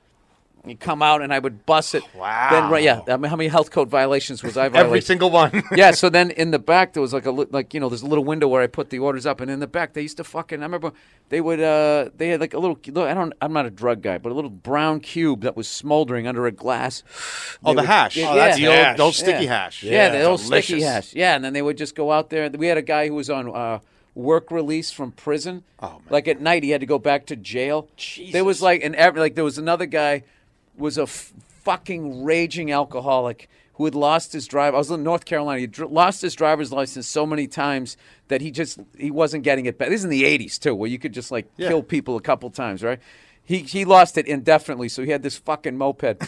and 0.63 0.79
come 0.79 1.01
out, 1.01 1.21
and 1.23 1.33
I 1.33 1.39
would 1.39 1.65
bust 1.65 1.95
it. 1.95 2.03
Wow. 2.15 2.49
Then 2.51 2.69
right, 2.69 2.83
yeah. 2.83 3.01
I 3.07 3.17
mean, 3.17 3.29
how 3.29 3.35
many 3.35 3.49
health 3.49 3.71
code 3.71 3.89
violations 3.89 4.43
was 4.43 4.57
I 4.57 4.69
violating? 4.69 4.85
Every 4.87 5.01
single 5.01 5.29
one. 5.31 5.63
yeah. 5.75 5.91
So 5.91 6.09
then 6.09 6.29
in 6.31 6.51
the 6.51 6.59
back 6.59 6.93
there 6.93 7.01
was 7.01 7.13
like 7.13 7.25
a 7.25 7.31
li- 7.31 7.47
like 7.49 7.73
you 7.73 7.79
know 7.79 7.89
there's 7.89 8.03
a 8.03 8.07
little 8.07 8.23
window 8.23 8.47
where 8.47 8.61
I 8.61 8.67
put 8.67 8.89
the 8.91 8.99
orders 8.99 9.25
up, 9.25 9.41
and 9.41 9.49
in 9.49 9.59
the 9.59 9.67
back 9.67 9.93
they 9.93 10.01
used 10.03 10.17
to 10.17 10.23
fucking 10.23 10.59
I 10.59 10.63
remember 10.65 10.91
they 11.29 11.41
would 11.41 11.59
uh 11.59 12.09
they 12.15 12.29
had 12.29 12.39
like 12.41 12.53
a 12.53 12.59
little 12.59 12.77
look, 12.93 13.07
I 13.09 13.13
don't 13.13 13.33
I'm 13.41 13.53
not 13.53 13.65
a 13.65 13.71
drug 13.71 14.01
guy, 14.01 14.17
but 14.19 14.31
a 14.31 14.35
little 14.35 14.49
brown 14.51 14.99
cube 14.99 15.41
that 15.41 15.57
was 15.57 15.67
smoldering 15.67 16.27
under 16.27 16.45
a 16.45 16.51
glass. 16.51 17.03
Oh, 17.63 17.71
They 17.71 17.75
the 17.77 17.81
would- 17.81 17.85
hash. 17.87 18.17
Yeah, 18.17 18.29
Oh, 18.31 18.35
that's 18.35 18.59
yeah. 18.59 18.69
the 18.83 18.87
old, 18.89 18.97
the 18.97 19.03
old 19.03 19.15
sticky 19.15 19.45
Yeah. 19.45 19.63
hash. 19.63 19.83
Yeah, 19.83 20.09
the 20.09 20.23
old 20.23 20.41
Delicious. 20.41 20.65
sticky 20.67 20.81
hash. 20.83 21.13
Yeah, 21.15 21.35
and 21.35 21.43
then 21.43 21.53
they 21.53 21.61
would 21.61 21.77
just 21.77 21.95
go 21.95 22.11
out 22.11 22.29
there. 22.29 22.49
We 22.51 22.67
had 22.67 22.77
a 22.77 22.81
guy 22.83 23.07
who 23.07 23.15
was 23.15 23.29
on 23.29 23.49
uh, 23.55 23.79
work 24.13 24.51
release 24.51 24.91
from 24.91 25.11
prison. 25.11 25.63
Oh, 25.79 25.89
man. 25.93 26.01
Like 26.09 26.27
at 26.27 26.39
night, 26.41 26.63
he 26.63 26.69
had 26.71 26.81
to 26.81 26.87
go 26.87 26.99
back 26.99 27.25
to 27.27 27.35
jail. 27.35 27.87
Jesus. 27.95 28.33
There 28.33 28.43
was 28.43 28.61
like 28.61 28.83
an 28.83 28.95
like 29.15 29.35
there 29.35 29.43
was 29.43 29.57
another 29.57 29.85
guy 29.85 30.23
was 30.77 30.97
a 30.97 31.03
f- 31.03 31.33
fucking 31.63 32.23
raging 32.23 32.71
alcoholic 32.71 33.49
who 33.75 33.85
had 33.85 33.95
lost 33.95 34.33
his 34.33 34.47
drive. 34.47 34.73
I 34.75 34.77
was 34.77 34.91
in 34.91 35.03
North 35.03 35.25
Carolina. 35.25 35.59
He 35.61 35.67
dr- 35.67 35.91
lost 35.91 36.21
his 36.21 36.35
driver's 36.35 36.71
license 36.71 37.07
so 37.07 37.25
many 37.25 37.47
times 37.47 37.97
that 38.27 38.41
he 38.41 38.51
just 38.51 38.79
he 38.97 39.11
wasn't 39.11 39.43
getting 39.43 39.65
it 39.65 39.77
back. 39.77 39.89
This 39.89 40.01
is 40.01 40.03
in 40.05 40.09
the 40.09 40.23
'80s 40.23 40.59
too, 40.59 40.75
where 40.75 40.89
you 40.89 40.99
could 40.99 41.13
just 41.13 41.31
like 41.31 41.47
kill 41.69 41.83
people 41.83 42.15
a 42.17 42.21
couple 42.21 42.49
times, 42.49 42.83
right? 42.83 42.99
He 43.43 43.59
he 43.59 43.85
lost 43.85 44.17
it 44.17 44.27
indefinitely, 44.27 44.89
so 44.89 45.03
he 45.03 45.11
had 45.11 45.23
this 45.23 45.37
fucking 45.37 45.77
moped. 45.77 46.03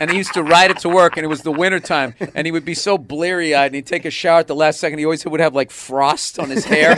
and 0.00 0.10
he 0.10 0.16
used 0.16 0.34
to 0.34 0.42
ride 0.42 0.70
it 0.70 0.78
to 0.78 0.88
work, 0.88 1.16
and 1.16 1.24
it 1.24 1.28
was 1.28 1.42
the 1.42 1.52
wintertime, 1.52 2.14
and 2.34 2.46
he 2.46 2.52
would 2.52 2.64
be 2.64 2.74
so 2.74 2.98
bleary 2.98 3.54
eyed, 3.54 3.66
and 3.66 3.74
he'd 3.76 3.86
take 3.86 4.04
a 4.04 4.10
shower 4.10 4.40
at 4.40 4.46
the 4.46 4.54
last 4.54 4.80
second. 4.80 4.98
He 4.98 5.04
always 5.04 5.24
would 5.24 5.40
have 5.40 5.54
like 5.54 5.70
frost 5.70 6.38
on 6.38 6.50
his 6.50 6.64
hair, 6.64 6.96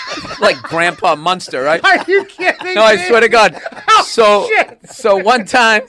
like 0.40 0.56
Grandpa 0.62 1.16
Munster, 1.16 1.62
right? 1.62 1.82
Are 1.84 2.04
you 2.06 2.24
kidding 2.24 2.64
me? 2.64 2.74
No, 2.74 2.82
I 2.82 2.96
swear 3.08 3.20
to 3.20 3.28
God. 3.28 3.60
Oh, 3.90 4.04
so, 4.06 4.48
so 4.84 5.16
one 5.16 5.44
time, 5.46 5.82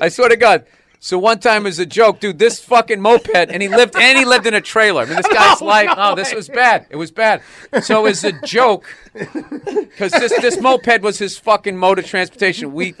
I 0.00 0.08
swear 0.08 0.28
to 0.28 0.36
God. 0.36 0.66
So 0.98 1.18
one 1.18 1.38
time 1.38 1.66
as 1.66 1.78
a 1.78 1.86
joke, 1.86 2.20
dude, 2.20 2.38
this 2.38 2.60
fucking 2.60 3.00
moped, 3.00 3.34
and 3.34 3.62
he 3.62 3.68
lived, 3.68 3.94
and 3.96 4.18
he 4.18 4.24
lived 4.24 4.46
in 4.46 4.54
a 4.54 4.60
trailer. 4.60 5.02
I 5.02 5.04
mean, 5.04 5.16
this 5.16 5.28
guy's 5.28 5.60
life. 5.76 5.90
Oh, 5.96 6.14
this 6.14 6.34
was 6.34 6.48
bad. 6.48 6.86
It 6.90 6.96
was 6.96 7.10
bad. 7.10 7.42
So 7.82 8.06
as 8.06 8.24
a 8.24 8.32
joke, 8.42 8.84
because 9.12 10.12
this 10.12 10.32
this 10.40 10.60
moped 10.60 11.02
was 11.02 11.18
his 11.18 11.38
fucking 11.38 11.76
mode 11.76 11.98
of 11.98 12.06
transportation, 12.06 12.72
we 12.72 12.94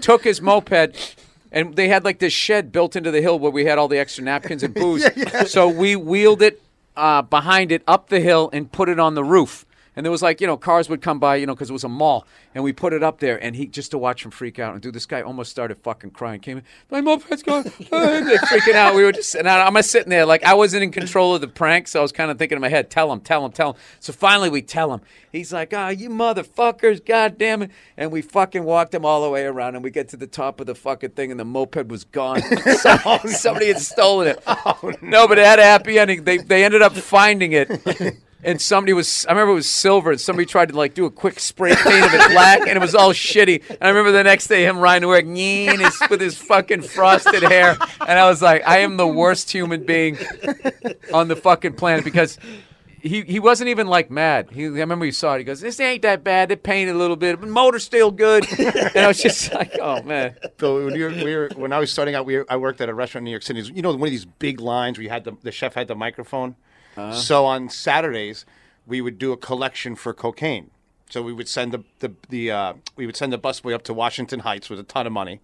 took 0.00 0.24
his 0.24 0.40
moped. 0.40 1.16
And 1.52 1.76
they 1.76 1.88
had 1.88 2.04
like 2.04 2.18
this 2.18 2.32
shed 2.32 2.72
built 2.72 2.96
into 2.96 3.10
the 3.10 3.22
hill 3.22 3.38
where 3.38 3.52
we 3.52 3.64
had 3.64 3.78
all 3.78 3.88
the 3.88 3.98
extra 3.98 4.22
napkins 4.24 4.62
and 4.62 4.74
booze. 4.82 5.08
So 5.50 5.68
we 5.68 5.96
wheeled 5.96 6.42
it 6.42 6.60
uh, 6.96 7.22
behind 7.22 7.72
it 7.72 7.82
up 7.86 8.08
the 8.08 8.20
hill 8.20 8.50
and 8.52 8.70
put 8.70 8.88
it 8.88 8.98
on 8.98 9.14
the 9.14 9.24
roof. 9.24 9.65
And 9.96 10.04
there 10.04 10.10
was 10.10 10.22
like, 10.22 10.42
you 10.42 10.46
know, 10.46 10.58
cars 10.58 10.90
would 10.90 11.00
come 11.00 11.18
by, 11.18 11.36
you 11.36 11.46
know, 11.46 11.54
because 11.54 11.70
it 11.70 11.72
was 11.72 11.84
a 11.84 11.88
mall. 11.88 12.26
And 12.54 12.62
we 12.62 12.72
put 12.74 12.92
it 12.92 13.02
up 13.02 13.18
there, 13.18 13.42
and 13.42 13.56
he 13.56 13.66
just 13.66 13.90
to 13.92 13.98
watch 13.98 14.24
him 14.24 14.30
freak 14.30 14.58
out. 14.58 14.74
And 14.74 14.82
dude, 14.82 14.94
this 14.94 15.06
guy 15.06 15.22
almost 15.22 15.50
started 15.50 15.78
fucking 15.78 16.10
crying. 16.10 16.40
Came 16.40 16.58
in, 16.58 16.64
my 16.90 17.00
moped's 17.00 17.42
gone. 17.42 17.64
Freaking 17.64 18.74
out. 18.74 18.94
We 18.94 19.04
were 19.04 19.12
just, 19.12 19.34
and 19.34 19.48
I, 19.48 19.66
I'm 19.66 19.74
just 19.74 19.90
sitting 19.90 20.10
there 20.10 20.26
like 20.26 20.44
I 20.44 20.52
wasn't 20.54 20.82
in 20.82 20.92
control 20.92 21.34
of 21.34 21.40
the 21.40 21.48
prank, 21.48 21.88
so 21.88 22.00
I 22.00 22.02
was 22.02 22.12
kind 22.12 22.30
of 22.30 22.38
thinking 22.38 22.56
in 22.56 22.62
my 22.62 22.68
head, 22.68 22.90
tell 22.90 23.10
him, 23.10 23.20
tell 23.20 23.44
him, 23.44 23.52
tell 23.52 23.70
him. 23.72 23.80
So 24.00 24.12
finally 24.12 24.50
we 24.50 24.60
tell 24.60 24.92
him. 24.92 25.00
He's 25.32 25.52
like, 25.52 25.72
ah, 25.74 25.88
you 25.88 26.10
motherfuckers, 26.10 27.04
god 27.04 27.38
damn 27.38 27.62
it. 27.62 27.70
And 27.96 28.12
we 28.12 28.22
fucking 28.22 28.64
walked 28.64 28.94
him 28.94 29.04
all 29.04 29.22
the 29.22 29.30
way 29.30 29.44
around, 29.44 29.76
and 29.76 29.84
we 29.84 29.90
get 29.90 30.08
to 30.10 30.16
the 30.16 30.26
top 30.26 30.60
of 30.60 30.66
the 30.66 30.74
fucking 30.74 31.10
thing, 31.10 31.30
and 31.30 31.40
the 31.40 31.44
moped 31.44 31.88
was 31.88 32.04
gone. 32.04 32.42
Somebody, 32.76 33.28
somebody 33.28 33.66
had 33.68 33.80
stolen 33.80 34.28
it. 34.28 35.02
no, 35.02 35.26
but 35.26 35.38
it 35.38 35.46
had 35.46 35.58
a 35.58 35.62
happy 35.62 35.98
ending. 35.98 36.24
They, 36.24 36.38
they 36.38 36.64
ended 36.64 36.82
up 36.82 36.94
finding 36.94 37.52
it. 37.52 37.68
And 38.46 38.62
somebody 38.62 38.92
was, 38.92 39.26
I 39.26 39.32
remember 39.32 39.50
it 39.50 39.56
was 39.56 39.68
silver, 39.68 40.12
and 40.12 40.20
somebody 40.20 40.46
tried 40.46 40.68
to 40.68 40.76
like 40.76 40.94
do 40.94 41.04
a 41.04 41.10
quick 41.10 41.40
spray 41.40 41.74
paint 41.74 42.06
of 42.06 42.14
it 42.14 42.30
black, 42.30 42.60
and 42.60 42.70
it 42.70 42.80
was 42.80 42.94
all 42.94 43.12
shitty. 43.12 43.68
And 43.68 43.78
I 43.80 43.88
remember 43.88 44.12
the 44.12 44.22
next 44.22 44.46
day 44.46 44.64
him 44.64 44.78
riding 44.78 45.02
to 45.02 45.08
"Nyeen," 45.08 45.80
his, 45.84 46.00
with 46.08 46.20
his 46.20 46.38
fucking 46.38 46.82
frosted 46.82 47.42
hair. 47.42 47.76
And 48.00 48.18
I 48.18 48.28
was 48.28 48.40
like, 48.40 48.62
I 48.64 48.78
am 48.78 48.98
the 48.98 49.06
worst 49.06 49.50
human 49.50 49.84
being 49.84 50.16
on 51.12 51.26
the 51.26 51.34
fucking 51.34 51.72
planet 51.72 52.04
because 52.04 52.38
he, 53.00 53.22
he 53.22 53.40
wasn't 53.40 53.68
even 53.68 53.88
like 53.88 54.12
mad. 54.12 54.50
He, 54.52 54.66
I 54.66 54.68
remember 54.68 55.04
he 55.06 55.10
saw 55.12 55.34
it. 55.34 55.38
He 55.38 55.44
goes, 55.44 55.60
"This 55.60 55.80
ain't 55.80 56.02
that 56.02 56.22
bad. 56.22 56.48
They 56.48 56.56
painted 56.56 56.94
a 56.94 56.98
little 56.98 57.16
bit, 57.16 57.40
but 57.40 57.48
motor's 57.48 57.82
still 57.82 58.12
good." 58.12 58.46
And 58.60 58.98
I 58.98 59.08
was 59.08 59.20
just 59.20 59.52
like, 59.52 59.76
"Oh 59.80 60.02
man." 60.02 60.36
So 60.60 60.84
when, 60.84 60.94
we 60.94 61.34
were, 61.34 61.50
when 61.56 61.72
I 61.72 61.80
was 61.80 61.90
starting 61.90 62.14
out, 62.14 62.26
we 62.26 62.36
were, 62.36 62.46
I 62.48 62.56
worked 62.58 62.80
at 62.80 62.88
a 62.88 62.94
restaurant 62.94 63.22
in 63.22 63.24
New 63.24 63.30
York 63.32 63.42
City. 63.42 63.60
You 63.74 63.82
know, 63.82 63.90
one 63.90 64.02
of 64.02 64.10
these 64.10 64.24
big 64.24 64.60
lines 64.60 64.98
where 64.98 65.02
you 65.02 65.10
had 65.10 65.24
the, 65.24 65.36
the 65.42 65.50
chef 65.50 65.74
had 65.74 65.88
the 65.88 65.96
microphone. 65.96 66.54
So 67.12 67.44
on 67.44 67.68
Saturdays, 67.68 68.44
we 68.86 69.00
would 69.00 69.18
do 69.18 69.32
a 69.32 69.36
collection 69.36 69.94
for 69.96 70.12
cocaine. 70.14 70.70
So 71.10 71.22
we 71.22 71.32
would 71.32 71.48
send 71.48 71.72
the 71.72 71.84
the, 72.00 72.12
the 72.28 72.50
uh, 72.50 72.74
we 72.96 73.06
would 73.06 73.16
send 73.16 73.32
the 73.32 73.38
busboy 73.38 73.74
up 73.74 73.82
to 73.84 73.94
Washington 73.94 74.40
Heights 74.40 74.68
with 74.68 74.80
a 74.80 74.82
ton 74.82 75.06
of 75.06 75.12
money, 75.12 75.40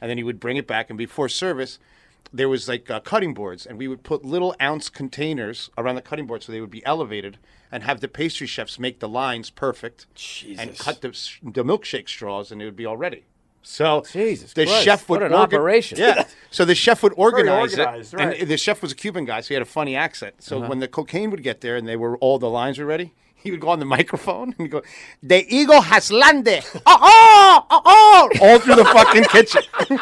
and 0.00 0.10
then 0.10 0.16
he 0.18 0.24
would 0.24 0.40
bring 0.40 0.56
it 0.56 0.66
back. 0.66 0.88
And 0.88 0.96
before 0.96 1.28
service, 1.28 1.78
there 2.32 2.48
was 2.48 2.68
like 2.68 2.90
uh, 2.90 3.00
cutting 3.00 3.34
boards, 3.34 3.66
and 3.66 3.78
we 3.78 3.86
would 3.86 4.02
put 4.02 4.24
little 4.24 4.54
ounce 4.62 4.88
containers 4.88 5.68
around 5.76 5.96
the 5.96 6.02
cutting 6.02 6.26
board 6.26 6.42
so 6.42 6.52
they 6.52 6.60
would 6.60 6.70
be 6.70 6.84
elevated, 6.86 7.36
and 7.70 7.82
have 7.82 8.00
the 8.00 8.08
pastry 8.08 8.46
chefs 8.46 8.78
make 8.78 9.00
the 9.00 9.08
lines 9.08 9.50
perfect, 9.50 10.06
and 10.58 10.78
cut 10.78 11.00
the 11.02 11.08
the 11.42 11.64
milkshake 11.64 12.08
straws, 12.08 12.50
and 12.50 12.62
it 12.62 12.64
would 12.64 12.76
be 12.76 12.86
all 12.86 12.96
ready. 12.96 13.24
So 13.66 14.04
Jesus 14.12 14.52
the 14.52 14.66
Christ, 14.66 14.84
chef 14.84 15.08
would 15.08 15.20
what 15.22 15.26
an 15.30 15.34
organ- 15.36 15.58
operation. 15.58 15.98
Yeah. 15.98 16.24
So 16.50 16.64
the 16.64 16.74
chef 16.74 17.02
would 17.02 17.14
organize 17.16 17.72
organized, 17.78 18.14
it, 18.14 18.16
right. 18.18 18.40
and 18.40 18.48
the 18.50 18.56
chef 18.56 18.80
was 18.82 18.92
a 18.92 18.94
Cuban 18.94 19.24
guy, 19.24 19.40
so 19.40 19.48
he 19.48 19.54
had 19.54 19.62
a 19.62 19.66
funny 19.66 19.96
accent. 19.96 20.34
So 20.40 20.58
Uh-huh. 20.58 20.68
when 20.68 20.78
the 20.80 20.88
cocaine 20.88 21.30
would 21.30 21.42
get 21.42 21.60
there 21.62 21.74
and 21.76 21.88
they 21.88 21.96
were 21.96 22.16
all 22.18 22.38
the 22.38 22.50
lines 22.50 22.78
were 22.78 22.84
ready, 22.86 23.12
he 23.34 23.50
would 23.50 23.60
go 23.60 23.68
on 23.68 23.78
the 23.78 23.84
microphone 23.98 24.54
and 24.58 24.70
go, 24.70 24.82
"The 25.22 25.44
eagle 25.48 25.80
has 25.80 26.12
landed!" 26.12 26.62
Oh, 26.86 26.98
oh, 27.00 27.66
oh, 27.70 27.82
oh, 27.84 28.30
all 28.42 28.58
through 28.58 28.76
the 28.76 28.84
fucking 28.84 29.24
kitchen. 29.24 29.62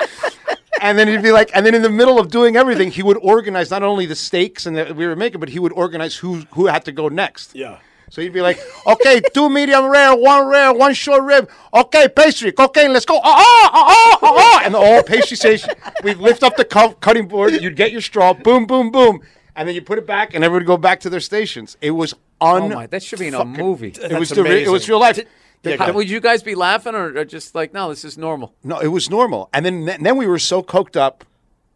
And 0.80 0.98
then 0.98 1.06
he'd 1.06 1.22
be 1.22 1.30
like, 1.30 1.48
and 1.54 1.64
then 1.64 1.76
in 1.76 1.82
the 1.82 1.90
middle 1.90 2.18
of 2.18 2.28
doing 2.28 2.56
everything, 2.56 2.90
he 2.90 3.04
would 3.04 3.18
organize 3.22 3.70
not 3.70 3.84
only 3.84 4.04
the 4.04 4.16
steaks 4.16 4.66
and 4.66 4.76
that 4.76 4.96
we 4.96 5.06
were 5.06 5.14
making, 5.14 5.38
but 5.38 5.50
he 5.50 5.60
would 5.60 5.70
organize 5.74 6.16
who 6.16 6.42
who 6.54 6.66
had 6.66 6.84
to 6.86 6.90
go 6.92 7.06
next. 7.08 7.54
Yeah. 7.54 7.78
So 8.12 8.20
he'd 8.20 8.34
be 8.34 8.42
like, 8.42 8.60
okay, 8.86 9.22
two 9.32 9.48
medium 9.48 9.86
rare, 9.86 10.14
one 10.14 10.46
rare, 10.46 10.70
one 10.70 10.92
short 10.92 11.22
rib. 11.22 11.48
Okay, 11.72 12.08
pastry, 12.08 12.52
cocaine, 12.52 12.92
let's 12.92 13.06
go. 13.06 13.16
Oh, 13.16 13.20
oh, 13.24 13.70
oh, 13.72 14.18
oh, 14.20 14.34
oh. 14.38 14.60
And 14.62 14.74
the 14.74 14.78
whole 14.80 15.02
pastry 15.02 15.34
station, 15.34 15.70
we'd 16.04 16.18
lift 16.18 16.42
up 16.42 16.58
the 16.58 16.66
cu- 16.66 16.92
cutting 17.00 17.26
board, 17.26 17.54
you'd 17.54 17.74
get 17.74 17.90
your 17.90 18.02
straw, 18.02 18.34
boom, 18.34 18.66
boom, 18.66 18.90
boom. 18.90 19.22
And 19.56 19.66
then 19.66 19.74
you 19.74 19.80
put 19.80 19.96
it 19.96 20.06
back, 20.06 20.34
and 20.34 20.44
everybody 20.44 20.64
would 20.66 20.76
go 20.76 20.76
back 20.76 21.00
to 21.00 21.08
their 21.08 21.20
stations. 21.20 21.78
It 21.80 21.92
was 21.92 22.12
un. 22.38 22.64
Oh 22.64 22.68
my, 22.68 22.86
that 22.88 23.02
should 23.02 23.18
be 23.18 23.28
in 23.28 23.34
a 23.34 23.46
movie. 23.46 23.94
it 23.98 24.18
was 24.18 24.28
the 24.28 24.42
re- 24.42 24.62
it 24.62 24.68
was 24.68 24.86
real 24.90 25.00
life. 25.00 25.18
Yeah, 25.62 25.76
How- 25.76 25.92
would 25.92 26.10
you 26.10 26.20
guys 26.20 26.42
be 26.42 26.54
laughing 26.54 26.94
or, 26.94 27.16
or 27.16 27.24
just 27.24 27.54
like, 27.54 27.72
no, 27.72 27.88
this 27.88 28.04
is 28.04 28.18
normal? 28.18 28.54
No, 28.62 28.78
it 28.78 28.88
was 28.88 29.08
normal. 29.08 29.48
And 29.54 29.64
then 29.64 29.86
then 29.86 30.18
we 30.18 30.26
were 30.26 30.38
so 30.38 30.62
coked 30.62 30.96
up 30.96 31.24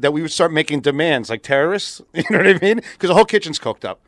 that 0.00 0.12
we 0.12 0.20
would 0.20 0.32
start 0.32 0.52
making 0.52 0.80
demands 0.82 1.30
like 1.30 1.42
terrorists. 1.42 2.02
You 2.12 2.24
know 2.28 2.38
what 2.38 2.46
I 2.46 2.58
mean? 2.60 2.76
Because 2.92 3.08
the 3.08 3.14
whole 3.14 3.24
kitchen's 3.24 3.58
coked 3.58 3.86
up. 3.86 4.00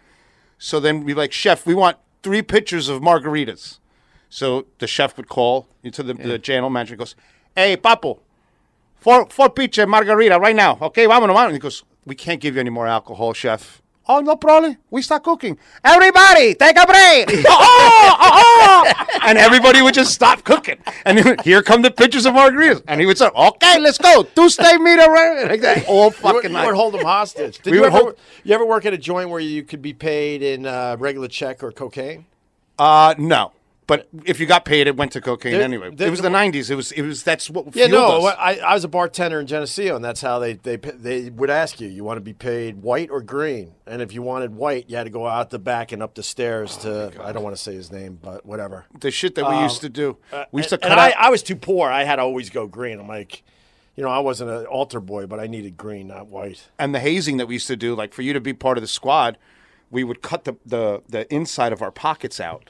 So 0.58 0.78
then 0.78 0.98
we'd 0.98 1.06
be 1.06 1.14
like, 1.14 1.32
chef, 1.32 1.64
we 1.64 1.74
want 1.74 1.96
three 2.22 2.42
pitchers 2.42 2.88
of 2.88 3.02
margaritas. 3.02 3.78
So 4.28 4.66
the 4.78 4.86
chef 4.86 5.16
would 5.16 5.28
call 5.28 5.68
into 5.82 6.02
the, 6.02 6.14
the 6.14 6.38
channel 6.38 6.70
manager 6.70 6.94
and 6.94 6.98
goes, 6.98 7.14
Hey, 7.54 7.76
Papo, 7.76 8.20
four, 8.96 9.28
four 9.30 9.50
pitcher 9.50 9.86
margarita 9.86 10.38
right 10.38 10.54
now. 10.56 10.78
Okay, 10.80 11.06
vámonos, 11.06 11.34
vámonos. 11.34 11.46
And 11.46 11.52
he 11.54 11.58
goes, 11.58 11.82
We 12.04 12.14
can't 12.14 12.40
give 12.40 12.54
you 12.54 12.60
any 12.60 12.70
more 12.70 12.86
alcohol, 12.86 13.32
chef. 13.32 13.82
Oh, 14.10 14.20
no 14.20 14.36
problem. 14.36 14.78
We 14.90 15.02
start 15.02 15.22
cooking. 15.22 15.58
Everybody, 15.84 16.54
take 16.54 16.76
a 16.78 16.86
break. 16.86 17.44
oh, 17.46 18.16
oh, 18.20 18.84
oh. 18.86 19.18
And 19.24 19.36
everybody 19.36 19.82
would 19.82 19.92
just 19.92 20.14
stop 20.14 20.44
cooking. 20.44 20.78
And 21.04 21.38
here 21.42 21.62
come 21.62 21.82
the 21.82 21.90
pictures 21.90 22.24
of 22.24 22.32
margaritas. 22.34 22.82
And 22.88 23.00
he 23.00 23.06
would 23.06 23.18
say, 23.18 23.26
okay, 23.36 23.78
let's 23.78 23.98
go. 23.98 24.22
Two 24.22 24.48
steak 24.48 24.80
meat 24.80 24.96
rare. 24.96 25.46
Like 25.48 25.60
that 25.60 25.86
all 25.86 26.04
You 26.04 26.04
would, 26.06 26.14
fucking 26.14 26.42
you 26.44 26.56
night. 26.56 26.66
would 26.66 26.74
hold 26.74 26.94
them 26.94 27.04
hostage. 27.04 27.58
Did 27.58 27.72
We 27.72 27.78
you 27.78 27.84
ever, 27.84 27.96
hold- 27.98 28.16
you 28.44 28.54
ever 28.54 28.64
work 28.64 28.86
at 28.86 28.94
a 28.94 28.98
joint 28.98 29.28
where 29.28 29.40
you 29.40 29.62
could 29.62 29.82
be 29.82 29.92
paid 29.92 30.42
in 30.42 30.64
uh, 30.64 30.96
regular 30.98 31.28
check 31.28 31.62
or 31.62 31.70
cocaine? 31.70 32.24
Uh, 32.78 33.14
no. 33.18 33.52
But 33.88 34.06
if 34.26 34.38
you 34.38 34.44
got 34.46 34.64
paid, 34.64 34.86
it 34.86 34.96
went 34.96 35.10
to 35.12 35.20
cocaine 35.20 35.52
There- 35.54 35.62
anyway. 35.62 35.90
there- 35.92 36.06
it 36.06 36.10
was 36.10 36.20
the 36.20 36.28
'90s. 36.28 36.70
It 36.70 36.76
was. 36.76 36.92
It 36.92 37.02
was. 37.02 37.24
That's 37.24 37.48
what. 37.50 37.74
Yeah, 37.74 37.86
no. 37.88 38.26
us. 38.26 38.36
I, 38.38 38.58
I 38.58 38.74
was 38.74 38.84
a 38.84 38.88
bartender 38.88 39.40
in 39.40 39.46
Geneseo, 39.46 39.96
and 39.96 40.04
that's 40.04 40.20
how 40.20 40.38
they, 40.38 40.52
they 40.52 40.76
they 40.76 41.30
would 41.30 41.48
ask 41.50 41.80
you, 41.80 41.88
you 41.88 42.04
want 42.04 42.18
to 42.18 42.20
be 42.20 42.34
paid 42.34 42.82
white 42.82 43.08
or 43.10 43.20
green? 43.22 43.72
And 43.86 44.00
if 44.02 44.12
you 44.12 44.20
wanted 44.22 44.54
white, 44.54 44.88
you 44.90 44.96
had 44.96 45.04
to 45.04 45.10
go 45.10 45.26
out 45.26 45.48
the 45.50 45.58
back 45.58 45.90
and 45.90 46.02
up 46.02 46.14
the 46.14 46.22
stairs 46.22 46.78
Oh, 46.84 47.08
to, 47.10 47.24
I 47.24 47.32
don't 47.32 47.42
want 47.42 47.56
to 47.56 47.62
say 47.62 47.74
his 47.74 47.90
name, 47.90 48.18
but 48.22 48.44
whatever. 48.44 48.84
the 49.00 49.10
shit 49.10 49.34
that 49.36 49.48
we 49.48 49.54
um, 49.56 49.62
used 49.64 49.80
to 49.80 49.88
do. 49.88 50.18
Uh, 50.32 50.44
we 50.52 50.60
used 50.60 50.68
to 50.68 50.74
And 50.76 50.84
cut 50.90 50.98
I. 50.98 51.14
I 51.18 51.30
was 51.30 51.42
too 51.42 51.56
poor. 51.56 51.88
I 51.90 52.04
had 52.04 52.16
to 52.16 52.22
always 52.22 52.50
go 52.50 52.66
green. 52.66 53.00
I'm 53.00 53.08
like, 53.08 53.42
you 53.96 54.02
know, 54.04 54.10
I 54.10 54.18
wasn't 54.18 54.50
an 54.50 54.66
altar 54.66 55.00
boy, 55.00 55.26
but 55.26 55.40
I 55.40 55.46
needed 55.46 55.78
green, 55.78 56.08
not 56.08 56.26
white. 56.26 56.68
and 56.78 56.94
the 56.94 57.00
hazing 57.00 57.38
that 57.38 57.46
we 57.46 57.54
used 57.54 57.68
to 57.68 57.76
do, 57.76 57.94
like 57.94 58.12
for 58.12 58.20
you 58.20 58.34
to 58.34 58.40
be 58.40 58.52
part 58.52 58.76
of 58.76 58.82
the 58.82 58.88
squad, 58.88 59.38
we 59.90 60.04
would 60.04 60.20
cut 60.20 60.44
the 60.44 60.56
the, 60.66 61.02
the 61.08 61.34
inside 61.34 61.72
of 61.72 61.80
our 61.80 61.90
pockets 61.90 62.38
out. 62.38 62.68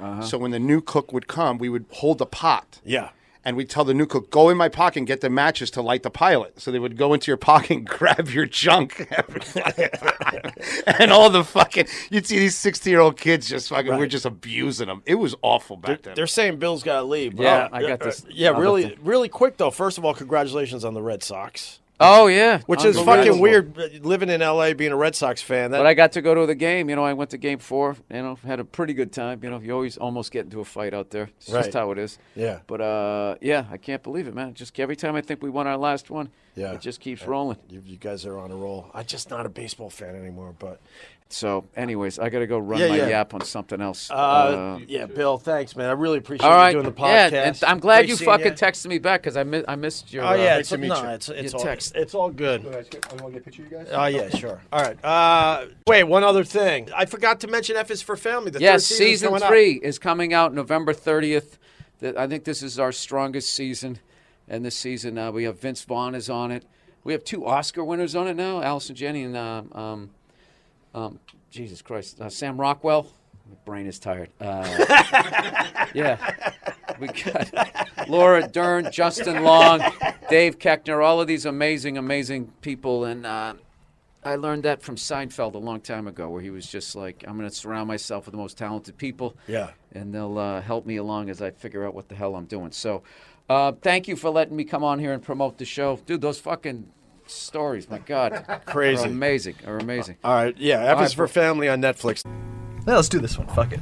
Uh-huh. 0.00 0.22
So 0.22 0.38
when 0.38 0.50
the 0.50 0.58
new 0.58 0.80
cook 0.80 1.12
would 1.12 1.28
come, 1.28 1.58
we 1.58 1.68
would 1.68 1.84
hold 1.90 2.18
the 2.18 2.26
pot. 2.26 2.80
Yeah. 2.84 3.10
And 3.42 3.56
we'd 3.56 3.70
tell 3.70 3.86
the 3.86 3.94
new 3.94 4.04
cook, 4.04 4.30
go 4.30 4.50
in 4.50 4.58
my 4.58 4.68
pocket 4.68 4.98
and 4.98 5.06
get 5.06 5.22
the 5.22 5.30
matches 5.30 5.70
to 5.70 5.80
light 5.80 6.02
the 6.02 6.10
pilot. 6.10 6.60
So 6.60 6.70
they 6.70 6.78
would 6.78 6.98
go 6.98 7.14
into 7.14 7.30
your 7.30 7.38
pocket 7.38 7.70
and 7.70 7.86
grab 7.98 8.28
your 8.28 8.44
junk 8.44 9.06
every 9.10 9.40
fucking 9.40 9.88
time. 9.88 10.52
and 10.98 11.10
all 11.10 11.30
the 11.30 11.42
fucking, 11.42 11.86
you'd 12.10 12.26
see 12.26 12.38
these 12.38 12.54
16 12.58 12.90
year 12.90 13.00
old 13.00 13.16
kids 13.16 13.48
just 13.48 13.70
fucking, 13.70 13.96
we're 13.96 14.06
just 14.08 14.26
abusing 14.26 14.88
them. 14.88 15.02
It 15.06 15.14
was 15.14 15.34
awful 15.40 15.78
back 15.78 16.02
then. 16.02 16.14
They're 16.16 16.26
saying 16.26 16.58
Bill's 16.58 16.82
got 16.82 16.96
to 17.00 17.04
leave. 17.04 17.34
but- 17.34 17.44
Yeah, 17.44 17.68
I 17.72 17.80
got 17.80 18.00
this 18.00 18.26
Yeah, 18.28 18.50
other 18.50 18.60
really, 18.60 18.98
really 19.02 19.30
quick 19.30 19.56
though. 19.56 19.70
First 19.70 19.96
of 19.96 20.04
all, 20.04 20.12
congratulations 20.12 20.84
on 20.84 20.92
the 20.92 21.02
Red 21.02 21.22
Sox, 21.22 21.79
Oh 22.02 22.28
yeah, 22.28 22.60
which 22.66 22.82
is 22.84 22.98
fucking 22.98 23.38
weird. 23.40 23.76
Living 24.02 24.30
in 24.30 24.40
L.A., 24.40 24.72
being 24.72 24.90
a 24.92 24.96
Red 24.96 25.14
Sox 25.14 25.42
fan. 25.42 25.70
That, 25.72 25.78
But 25.78 25.86
I 25.86 25.92
got 25.92 26.12
to 26.12 26.22
go 26.22 26.34
to 26.34 26.46
the 26.46 26.54
game. 26.54 26.88
You 26.88 26.96
know, 26.96 27.04
I 27.04 27.12
went 27.12 27.28
to 27.30 27.38
game 27.38 27.58
four. 27.58 27.96
You 28.10 28.22
know, 28.22 28.38
had 28.46 28.58
a 28.58 28.64
pretty 28.64 28.94
good 28.94 29.12
time. 29.12 29.40
You 29.42 29.50
know, 29.50 29.60
you 29.60 29.72
always 29.72 29.98
almost 29.98 30.32
get 30.32 30.46
into 30.46 30.60
a 30.60 30.64
fight 30.64 30.94
out 30.94 31.10
there. 31.10 31.28
It's 31.36 31.50
Right. 31.50 31.64
just 31.64 31.74
how 31.74 31.90
it 31.92 31.98
is. 31.98 32.18
Yeah. 32.34 32.60
But 32.66 32.80
uh, 32.80 33.34
yeah, 33.42 33.66
I 33.70 33.76
can't 33.76 34.02
believe 34.02 34.26
it, 34.26 34.34
man. 34.34 34.54
Just 34.54 34.78
every 34.80 34.96
time 34.96 35.14
I 35.14 35.20
think 35.20 35.42
we 35.42 35.50
won 35.50 35.66
our 35.66 35.76
last 35.76 36.08
one, 36.10 36.30
Yeah. 36.56 36.72
it 36.72 36.80
just 36.80 37.00
keeps 37.00 37.26
rolling. 37.26 37.58
You, 37.68 37.82
you 37.84 37.96
guys 37.98 38.24
are 38.24 38.38
on 38.38 38.50
a 38.50 38.56
roll. 38.56 38.90
I'm 38.94 39.04
just 39.04 39.28
not 39.28 39.44
a 39.44 39.50
baseball 39.50 39.90
fan 39.90 40.14
anymore. 40.16 40.54
But 40.58 40.80
So, 41.32 41.64
anyways, 41.76 42.18
I 42.18 42.28
got 42.28 42.40
to 42.40 42.46
go 42.48 42.58
run 42.58 42.80
Yeah, 42.80 42.88
my 42.88 42.96
yeah. 42.96 43.08
yap 43.08 43.34
on 43.34 43.42
something 43.42 43.80
else. 43.80 44.10
Uh, 44.10 44.80
yeah, 44.88 45.06
Bill, 45.06 45.38
thanks, 45.38 45.76
man. 45.76 45.88
I 45.88 45.92
really 45.92 46.18
appreciate 46.18 46.44
all 46.48 46.56
right. 46.56 46.74
you 46.74 46.82
doing 46.82 46.92
the 46.92 47.00
Yeah, 47.02 47.30
podcast. 47.30 47.46
and 47.46 47.64
I'm 47.64 47.78
glad 47.78 48.00
Great 48.06 48.08
you 48.08 48.16
fucking 48.16 48.46
ya. 48.46 48.52
texted 48.54 48.86
me 48.88 48.98
back 48.98 49.22
because 49.22 49.36
I, 49.36 49.44
mi- 49.44 49.62
I 49.68 49.76
missed 49.76 50.12
your. 50.12 50.24
Oh 50.24 50.34
yeah, 50.34 50.56
uh, 50.56 50.58
it's, 50.58 50.70
to 50.70 50.78
meet 50.78 50.88
no, 50.88 51.00
you. 51.02 51.08
it's 51.10 51.28
it's 51.28 51.52
Your 51.52 51.60
all 51.60 51.64
text. 51.66 51.92
it's 51.94 52.14
all 52.14 52.30
good. 52.30 52.64
You 52.64 52.70
guys 52.70 52.88
get- 52.88 53.06
oh, 53.12 53.16
you 53.16 53.22
want 53.22 53.34
to 53.34 53.38
get 53.38 53.42
a 53.42 53.44
picture, 53.44 53.62
of 53.62 53.70
you 53.70 53.78
guys? 53.78 53.88
Oh 53.92 54.06
yeah, 54.06 54.28
sure. 54.30 54.60
All 54.72 54.82
right. 54.82 55.04
Uh, 55.04 55.66
wait, 55.86 56.02
one 56.02 56.24
other 56.24 56.42
thing. 56.42 56.88
I 56.96 57.04
forgot 57.06 57.38
to 57.40 57.46
mention 57.46 57.76
F 57.76 57.92
is 57.92 58.02
for 58.02 58.16
Family. 58.16 58.50
The 58.50 58.58
Yes, 58.60 58.88
third 58.88 58.96
season 58.96 59.28
coming 59.28 59.42
up. 59.44 59.48
three 59.48 59.74
is 59.74 60.00
coming 60.00 60.34
out 60.34 60.52
November 60.52 60.92
30th. 60.92 61.58
Th- 62.00 62.16
I 62.16 62.26
think 62.26 62.42
this 62.42 62.60
is 62.62 62.80
our 62.80 62.90
strongest 62.90 63.52
season. 63.52 64.00
And 64.48 64.64
this 64.64 64.74
season, 64.74 65.16
uh, 65.16 65.30
we 65.30 65.44
have 65.44 65.60
Vince 65.60 65.84
Vaughn 65.84 66.16
is 66.16 66.28
on 66.28 66.50
it. 66.50 66.64
We 67.04 67.12
have 67.12 67.22
two 67.22 67.46
Oscar 67.46 67.84
winners 67.84 68.16
on 68.16 68.26
it 68.26 68.34
now 68.34 68.60
Allison 68.62 68.96
Janney 68.96 69.22
and, 69.22 69.36
um, 69.36 70.10
um, 70.94 71.18
Jesus 71.50 71.82
Christ, 71.82 72.20
uh, 72.20 72.28
Sam 72.28 72.60
Rockwell. 72.60 73.06
My 73.48 73.56
brain 73.64 73.86
is 73.86 73.98
tired. 73.98 74.30
Uh, 74.40 74.64
yeah. 75.94 76.34
We 77.00 77.08
got 77.08 78.08
Laura 78.08 78.46
Dern, 78.46 78.90
Justin 78.92 79.42
Long, 79.42 79.80
Dave 80.28 80.58
Koechner, 80.58 81.04
all 81.04 81.20
of 81.20 81.26
these 81.26 81.46
amazing, 81.46 81.98
amazing 81.98 82.52
people. 82.60 83.04
And 83.04 83.26
uh, 83.26 83.54
I 84.22 84.36
learned 84.36 84.64
that 84.64 84.82
from 84.82 84.96
Seinfeld 84.96 85.54
a 85.54 85.58
long 85.58 85.80
time 85.80 86.06
ago, 86.06 86.28
where 86.28 86.42
he 86.42 86.50
was 86.50 86.66
just 86.66 86.94
like, 86.94 87.24
I'm 87.26 87.36
going 87.36 87.48
to 87.48 87.54
surround 87.54 87.88
myself 87.88 88.26
with 88.26 88.32
the 88.32 88.38
most 88.38 88.58
talented 88.58 88.96
people. 88.98 89.34
Yeah. 89.48 89.70
And 89.92 90.14
they'll 90.14 90.38
uh, 90.38 90.60
help 90.60 90.86
me 90.86 90.96
along 90.96 91.30
as 91.30 91.40
I 91.40 91.50
figure 91.50 91.84
out 91.86 91.94
what 91.94 92.08
the 92.08 92.14
hell 92.14 92.36
I'm 92.36 92.44
doing. 92.44 92.70
So 92.70 93.02
uh, 93.48 93.72
thank 93.80 94.06
you 94.06 94.14
for 94.14 94.30
letting 94.30 94.56
me 94.56 94.64
come 94.64 94.84
on 94.84 94.98
here 94.98 95.12
and 95.12 95.22
promote 95.22 95.58
the 95.58 95.64
show. 95.64 95.98
Dude, 96.06 96.20
those 96.20 96.38
fucking 96.38 96.88
stories, 97.30 97.88
my 97.88 97.98
God. 97.98 98.44
Crazy. 98.66 99.04
Are 99.04 99.08
amazing. 99.08 99.54
Are 99.66 99.78
amazing. 99.78 100.16
All 100.24 100.34
right. 100.34 100.56
Yeah, 100.58 100.80
F 100.80 101.00
is 101.02 101.10
right, 101.10 101.16
for 101.16 101.28
Family 101.28 101.68
on 101.68 101.80
Netflix. 101.80 102.24
Yeah, 102.86 102.96
let's 102.96 103.08
do 103.08 103.18
this 103.18 103.38
one. 103.38 103.46
Fuck 103.48 103.72
it. 103.72 103.80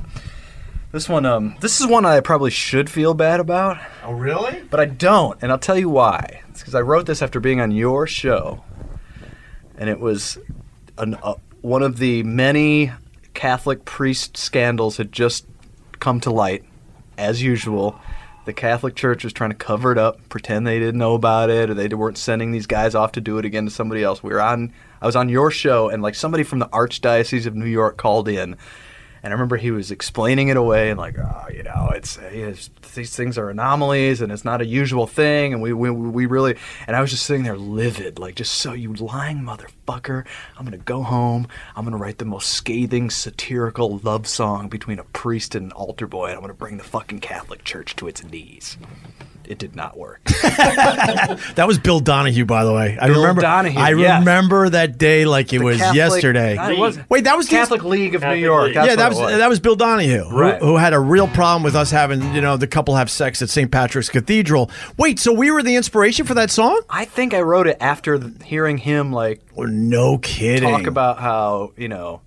This 0.90 1.09
one, 1.09 1.26
um, 1.26 1.55
this 1.61 1.80
is 1.80 1.86
one 1.86 2.07
I 2.07 2.20
probably 2.20 2.51
should 2.51 2.88
feel 2.88 3.12
bad 3.12 3.40
about, 3.40 3.76
Oh 4.03 4.12
really? 4.12 4.62
but 4.70 4.80
I 4.80 4.86
don't, 4.86 5.38
and 5.42 5.53
I'll 5.53 5.59
tell 5.59 5.78
you 5.78 5.90
why. 5.90 6.40
It's 6.49 6.61
because 6.61 6.74
I 6.74 6.80
wrote 6.80 7.05
this 7.05 7.20
after 7.20 7.40
being 7.40 7.61
on 7.61 7.70
your 7.72 8.07
show, 8.07 8.64
and 9.76 9.90
it 9.90 10.01
was 10.01 10.38
an, 10.96 11.14
uh, 11.22 11.34
one 11.61 11.82
of 11.82 11.99
the 11.99 12.22
many 12.22 12.90
Catholic 13.34 13.84
priest 13.84 14.38
scandals 14.38 14.96
had 14.96 15.12
just 15.12 15.46
come 16.01 16.20
to 16.20 16.30
light, 16.30 16.64
as 17.18 17.42
usual. 17.42 18.01
The 18.45 18.53
Catholic 18.55 18.95
Church 18.95 19.24
was 19.24 19.32
trying 19.32 19.51
to 19.51 19.57
cover 19.57 19.93
it 19.93 19.99
up, 19.99 20.26
pretend 20.30 20.66
they 20.66 20.78
didn't 20.78 20.99
know 20.99 21.14
about 21.14 21.51
it, 21.51 21.68
or 21.68 21.74
they 21.74 21.89
weren't 21.89 22.16
sending 22.16 22.51
these 22.51 22.66
guys 22.66 22.95
off 22.95 23.12
to 23.12 23.20
do 23.20 23.36
it 23.36 23.45
again 23.45 23.66
to 23.66 23.70
somebody 23.70 24.03
else. 24.03 24.22
We 24.22 24.32
were 24.32 24.41
on, 24.41 24.72
I 25.03 25.07
was 25.07 25.16
on 25.16 25.28
your 25.28 25.51
show, 25.51 25.91
and 25.91 26.03
like 26.03 26.14
somebody 26.14 26.45
from 26.45 26.59
the 26.59 26.68
Archdiocese 26.68 27.47
of 27.47 27.55
New 27.55 27.66
York 27.66 27.99
called 27.99 28.26
in, 28.26 28.57
and 29.22 29.32
I 29.32 29.34
remember 29.34 29.56
he 29.56 29.70
was 29.70 29.90
explaining 29.90 30.48
it 30.48 30.56
away 30.56 30.90
and 30.90 30.98
like, 30.98 31.18
oh, 31.18 31.46
you 31.52 31.62
know, 31.62 31.90
it's, 31.94 32.18
it's 32.18 32.70
these 32.94 33.14
things 33.14 33.38
are 33.38 33.50
anomalies 33.50 34.20
and 34.20 34.32
it's 34.32 34.44
not 34.44 34.60
a 34.60 34.66
usual 34.66 35.06
thing, 35.06 35.52
and 35.52 35.62
we, 35.62 35.72
we 35.72 35.90
we 35.90 36.26
really, 36.26 36.56
and 36.86 36.96
I 36.96 37.00
was 37.00 37.10
just 37.10 37.24
sitting 37.24 37.44
there 37.44 37.56
livid, 37.56 38.18
like 38.18 38.34
just 38.34 38.54
so 38.54 38.72
you 38.72 38.92
lying 38.94 39.38
motherfucker. 39.38 40.24
I'm 40.56 40.64
gonna 40.64 40.78
go 40.78 41.02
home. 41.02 41.48
I'm 41.76 41.84
gonna 41.84 41.96
write 41.96 42.18
the 42.18 42.24
most 42.24 42.50
scathing 42.50 43.10
satirical 43.10 43.98
love 43.98 44.26
song 44.26 44.68
between 44.68 44.98
a 44.98 45.04
priest 45.04 45.54
and 45.54 45.66
an 45.66 45.72
altar 45.72 46.06
boy, 46.06 46.26
and 46.26 46.34
I'm 46.34 46.40
gonna 46.40 46.54
bring 46.54 46.76
the 46.76 46.84
fucking 46.84 47.20
Catholic 47.20 47.64
Church 47.64 47.96
to 47.96 48.08
its 48.08 48.24
knees. 48.24 48.76
It 49.49 49.59
did 49.59 49.74
not 49.74 49.96
work. 49.96 50.20
That 51.55 51.64
was 51.66 51.78
Bill 51.78 52.01
Donohue, 52.01 52.44
by 52.44 52.64
the 52.64 52.72
way. 52.72 52.96
I 53.01 53.07
Bill 53.09 53.20
remember. 53.22 53.42
Donohue, 53.42 53.78
I 53.78 53.90
yes. 53.94 54.20
remember 54.20 54.68
that 54.70 54.99
day 54.99 55.24
like 55.24 55.53
it 55.53 55.59
The 55.59 55.64
was 55.64 55.78
Catholic- 55.78 55.96
yesterday. 55.96 56.72
It 56.72 56.78
wasn't. 56.78 57.09
Wait, 57.11 57.24
that 57.24 57.36
was 57.36 57.46
his- 57.49 57.59
Catholic 57.59 57.84
League 57.84 58.14
of 58.14 58.22
New 58.22 58.34
York. 58.34 58.66
League. 58.66 58.74
Yeah, 58.76 58.96
that 58.96 59.09
was, 59.11 59.18
was. 59.18 59.36
that 59.36 59.49
was 59.49 59.61
Bill 59.61 59.76
Donohue, 59.76 60.24
who, 60.24 60.38
Right. 60.38 60.61
who 60.61 60.76
had 60.76 60.92
a 60.92 61.01
real 61.01 61.28
problem 61.28 61.62
with 61.62 61.74
us 61.74 61.90
having 61.90 62.34
you 62.34 62.40
know 62.40 62.57
the 62.57 62.66
couple 62.66 62.96
have 62.96 63.11
sex 63.11 63.42
at 63.42 63.49
St. 63.51 63.70
Patrick's 63.70 64.09
Cathedral. 64.09 64.70
Wait, 64.96 65.18
so 65.18 65.32
we 65.32 65.51
were 65.51 65.62
the 65.62 65.76
inspiration 65.76 66.26
for 66.26 66.34
that 66.34 66.51
song? 66.51 66.80
I 66.90 67.05
think 67.05 67.34
I 67.34 67.40
wrote 67.40 67.66
it 67.66 67.76
after 67.80 68.20
hearing 68.44 68.78
him 68.78 69.12
like 69.12 69.40
Oh, 69.57 69.62
no 69.64 70.18
kidding. 70.18 70.68
talk 70.70 70.86
about 70.86 71.18
how 71.18 71.72
you 71.76 71.88
know 71.88 72.20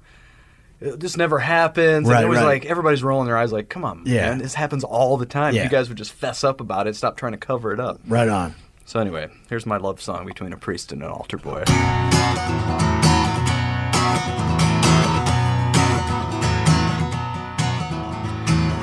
this 0.81 1.15
never 1.15 1.39
happens. 1.39 2.07
Right, 2.07 2.17
and 2.17 2.25
it 2.25 2.29
was 2.29 2.39
right. 2.39 2.45
like 2.45 2.65
everybody's 2.65 3.03
rolling 3.03 3.27
their 3.27 3.37
eyes, 3.37 3.51
like, 3.53 3.69
"Come 3.69 3.85
on, 3.85 4.01
Yeah. 4.05 4.29
man, 4.31 4.39
this 4.39 4.55
happens 4.55 4.83
all 4.83 5.15
the 5.17 5.25
time." 5.27 5.53
Yeah. 5.55 5.63
You 5.63 5.69
guys 5.69 5.87
would 5.89 5.97
just 5.97 6.11
fess 6.11 6.43
up 6.43 6.59
about 6.59 6.87
it, 6.87 6.95
stop 6.95 7.15
trying 7.17 7.33
to 7.33 7.37
cover 7.37 7.71
it 7.71 7.79
up. 7.79 7.99
right 8.07 8.27
on. 8.27 8.55
So 8.85 8.99
anyway, 8.99 9.29
here's 9.49 9.65
my 9.65 9.77
love 9.77 10.01
song 10.01 10.25
between 10.25 10.51
a 10.51 10.57
priest 10.57 10.91
and 10.91 11.01
an 11.03 11.09
altar 11.09 11.37
boy. 11.37 11.63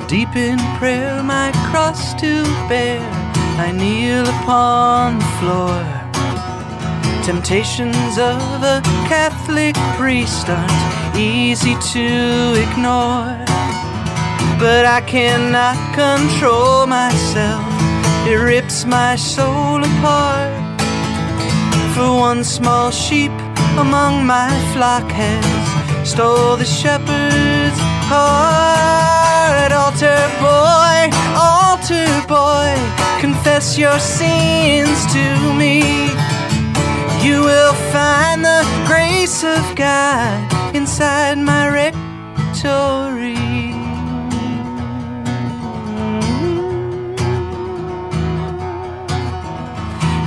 Deep 0.07 0.35
in 0.35 0.57
prayer, 0.79 1.21
my 1.21 1.51
cross 1.69 2.15
to 2.15 2.43
bear, 2.67 2.99
I 3.59 3.71
kneel 3.71 4.27
upon 4.27 5.19
the 5.19 5.25
floor. 5.39 5.98
Temptations 7.29 8.17
of 8.17 8.63
a 8.63 8.81
Catholic 9.07 9.75
priest 9.99 10.49
aren't 10.49 11.15
easy 11.15 11.75
to 11.93 12.07
ignore. 12.57 13.37
But 14.57 14.83
I 14.87 15.01
cannot 15.05 15.77
control 15.93 16.87
myself, 16.87 17.63
it 18.27 18.33
rips 18.33 18.83
my 18.83 19.15
soul 19.15 19.77
apart. 19.77 20.81
For 21.93 22.09
one 22.17 22.43
small 22.43 22.89
sheep 22.89 23.35
among 23.77 24.25
my 24.25 24.49
flock 24.73 25.07
has 25.11 26.09
stole 26.09 26.57
the 26.57 26.65
shepherd's 26.65 27.79
heart. 28.09 29.71
Altar 29.71 30.21
boy, 30.41 30.99
altar 31.37 32.09
boy, 32.27 32.73
confess 33.21 33.77
your 33.77 33.99
sins 33.99 35.05
to 35.13 35.53
me. 35.53 36.09
You 37.21 37.41
will 37.41 37.73
find 37.91 38.45
the 38.45 38.63
grace 38.87 39.43
of 39.43 39.75
God 39.75 40.75
inside 40.75 41.37
my 41.37 41.67
rectory. 41.67 43.35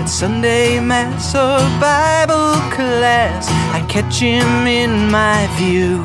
At 0.00 0.06
Sunday 0.06 0.80
Mass 0.80 1.34
or 1.34 1.58
Bible 1.80 2.60
class, 2.76 3.48
I 3.72 3.84
catch 3.88 4.20
him 4.20 4.66
in 4.66 5.10
my 5.10 5.48
view. 5.56 6.04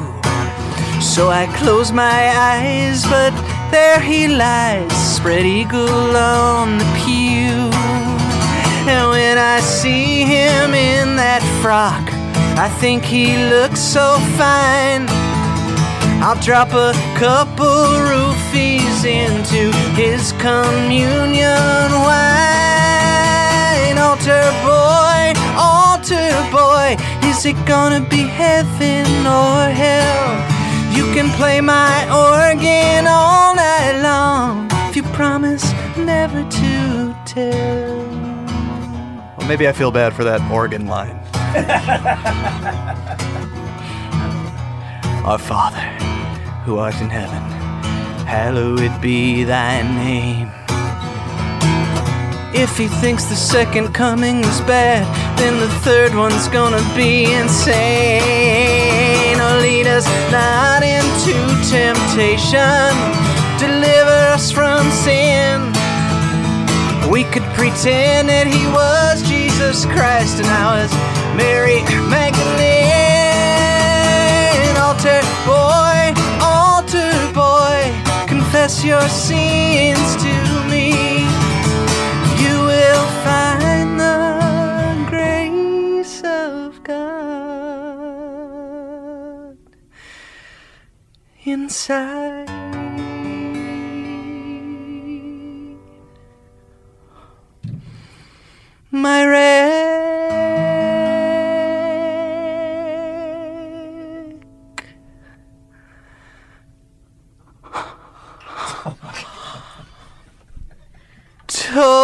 So 1.02 1.30
I 1.30 1.48
close 1.58 1.92
my 1.92 2.32
eyes, 2.54 3.04
but 3.04 3.34
there 3.72 4.00
he 4.00 4.28
lies, 4.28 4.92
spread 5.16 5.46
eagle 5.46 6.16
on 6.16 6.78
the 6.78 6.86
pew. 6.96 7.77
And 8.90 9.10
when 9.10 9.38
I 9.38 9.60
see 9.60 10.24
him 10.24 10.74
in 10.74 11.18
that 11.18 11.44
frock, 11.62 12.08
I 12.58 12.70
think 12.80 13.04
he 13.04 13.36
looks 13.50 13.82
so 13.82 14.18
fine. 14.40 15.06
I'll 16.24 16.40
drop 16.42 16.72
a 16.72 16.94
couple 17.20 17.68
roofies 18.10 19.04
into 19.04 19.72
his 19.94 20.32
communion 20.40 21.92
wine. 22.08 23.98
Altar 24.00 24.48
boy, 24.64 25.36
altar 25.60 26.32
boy, 26.50 26.96
is 27.28 27.46
it 27.46 27.58
gonna 27.66 28.02
be 28.10 28.24
heaven 28.24 29.06
or 29.28 29.70
hell? 29.70 30.32
You 30.96 31.06
can 31.14 31.30
play 31.38 31.60
my 31.60 32.08
organ 32.10 33.06
all 33.06 33.54
night 33.54 34.02
long 34.02 34.70
if 34.88 34.96
you 34.96 35.04
promise 35.14 35.74
never 35.98 36.42
to 36.50 37.16
tell. 37.26 38.27
Maybe 39.48 39.66
I 39.68 39.72
feel 39.72 39.92
bad 39.92 40.14
for 40.14 40.26
that 40.26 40.42
organ 40.52 40.88
line. 40.88 41.18
Our 45.24 45.38
Father, 45.38 45.80
who 46.66 46.80
art 46.80 47.00
in 47.00 47.10
heaven, 47.10 47.42
hallowed 48.26 49.02
be 49.02 49.46
thy 49.46 49.84
name. 49.84 50.52
If 52.54 52.78
he 52.78 52.88
thinks 52.88 53.24
the 53.26 53.38
second 53.38 53.94
coming 53.94 54.44
is 54.44 54.60
bad, 54.62 55.08
then 55.38 55.58
the 55.60 55.70
third 55.80 56.14
one's 56.14 56.50
gonna 56.50 56.84
be 56.94 57.32
insane. 57.34 58.20
Oh, 59.40 59.60
lead 59.62 59.88
us 59.88 60.06
not 60.30 60.84
into 60.84 61.34
temptation, 61.70 62.94
deliver 63.60 64.34
us 64.36 64.52
from 64.52 64.92
sin. 64.92 65.72
We 67.10 67.24
could 67.24 67.48
pretend 67.56 68.28
that 68.28 68.48
he 68.48 68.66
was 68.68 69.22
Jesus 69.22 69.37
Christ 69.68 70.40
and 70.40 70.48
I 70.48 70.82
was 70.82 70.92
Mary 71.36 71.82
Magdalene. 72.08 72.88
Altar 74.78 75.22
boy, 75.46 76.14
altar 76.42 77.12
boy, 77.34 77.92
confess 78.28 78.82
your 78.86 79.06
sins 79.10 80.16
to 80.24 80.34
me. 80.72 80.94
You 82.42 82.62
will 82.64 83.08
find 83.26 84.00
the 84.00 85.06
grace 85.10 86.22
of 86.24 86.82
God 86.84 87.18
inside. 91.44 92.57
My 99.00 99.26
wreck. 99.26 99.98
Tori. 111.48 111.98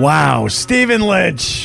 Wow, 0.00 0.48
Stephen 0.48 1.02
Lynch. 1.02 1.63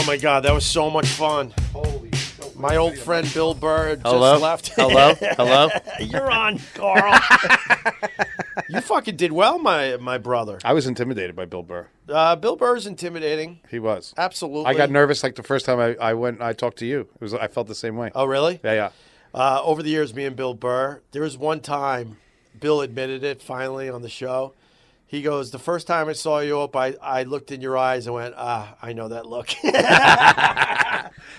Oh 0.00 0.04
my 0.06 0.16
God, 0.16 0.44
that 0.44 0.54
was 0.54 0.64
so 0.64 0.88
much 0.88 1.08
fun. 1.08 1.52
Holy. 1.72 2.08
My 2.54 2.76
old 2.76 2.96
friend 2.96 3.28
Bill 3.34 3.52
Burr 3.52 3.96
just 3.96 4.06
Hello? 4.06 4.38
left. 4.38 4.68
Hello? 4.76 5.14
Hello? 5.36 5.68
You're 5.98 6.30
on, 6.30 6.60
Carl. 6.74 7.20
you 8.68 8.80
fucking 8.80 9.16
did 9.16 9.32
well, 9.32 9.58
my 9.58 9.96
my 9.96 10.16
brother. 10.16 10.60
I 10.64 10.72
was 10.72 10.86
intimidated 10.86 11.34
by 11.34 11.46
Bill 11.46 11.64
Burr. 11.64 11.88
Uh, 12.08 12.36
Bill 12.36 12.56
is 12.76 12.86
intimidating. 12.86 13.58
He 13.72 13.80
was. 13.80 14.14
Absolutely. 14.16 14.66
I 14.66 14.74
got 14.74 14.88
nervous 14.88 15.24
like 15.24 15.34
the 15.34 15.42
first 15.42 15.66
time 15.66 15.80
I, 15.80 15.96
I 15.96 16.14
went 16.14 16.40
I 16.40 16.52
talked 16.52 16.78
to 16.78 16.86
you. 16.86 17.08
It 17.16 17.20
was 17.20 17.34
I 17.34 17.48
felt 17.48 17.66
the 17.66 17.74
same 17.74 17.96
way. 17.96 18.12
Oh, 18.14 18.24
really? 18.24 18.60
Yeah, 18.62 18.74
yeah. 18.74 18.90
Uh, 19.34 19.60
over 19.64 19.82
the 19.82 19.90
years, 19.90 20.14
me 20.14 20.26
and 20.26 20.36
Bill 20.36 20.54
Burr, 20.54 21.02
there 21.10 21.22
was 21.22 21.36
one 21.36 21.58
time 21.58 22.18
Bill 22.60 22.82
admitted 22.82 23.24
it 23.24 23.42
finally 23.42 23.90
on 23.90 24.02
the 24.02 24.08
show. 24.08 24.54
He 25.08 25.22
goes, 25.22 25.50
The 25.50 25.58
first 25.58 25.86
time 25.86 26.06
I 26.08 26.12
saw 26.12 26.40
you 26.40 26.60
up, 26.60 26.76
I, 26.76 26.94
I 27.02 27.22
looked 27.22 27.50
in 27.50 27.60
your 27.62 27.76
eyes 27.78 28.06
and 28.06 28.14
went, 28.14 28.34
Ah, 28.36 28.76
I 28.82 28.92
know 28.92 29.08
that 29.08 29.24
look. 29.26 29.48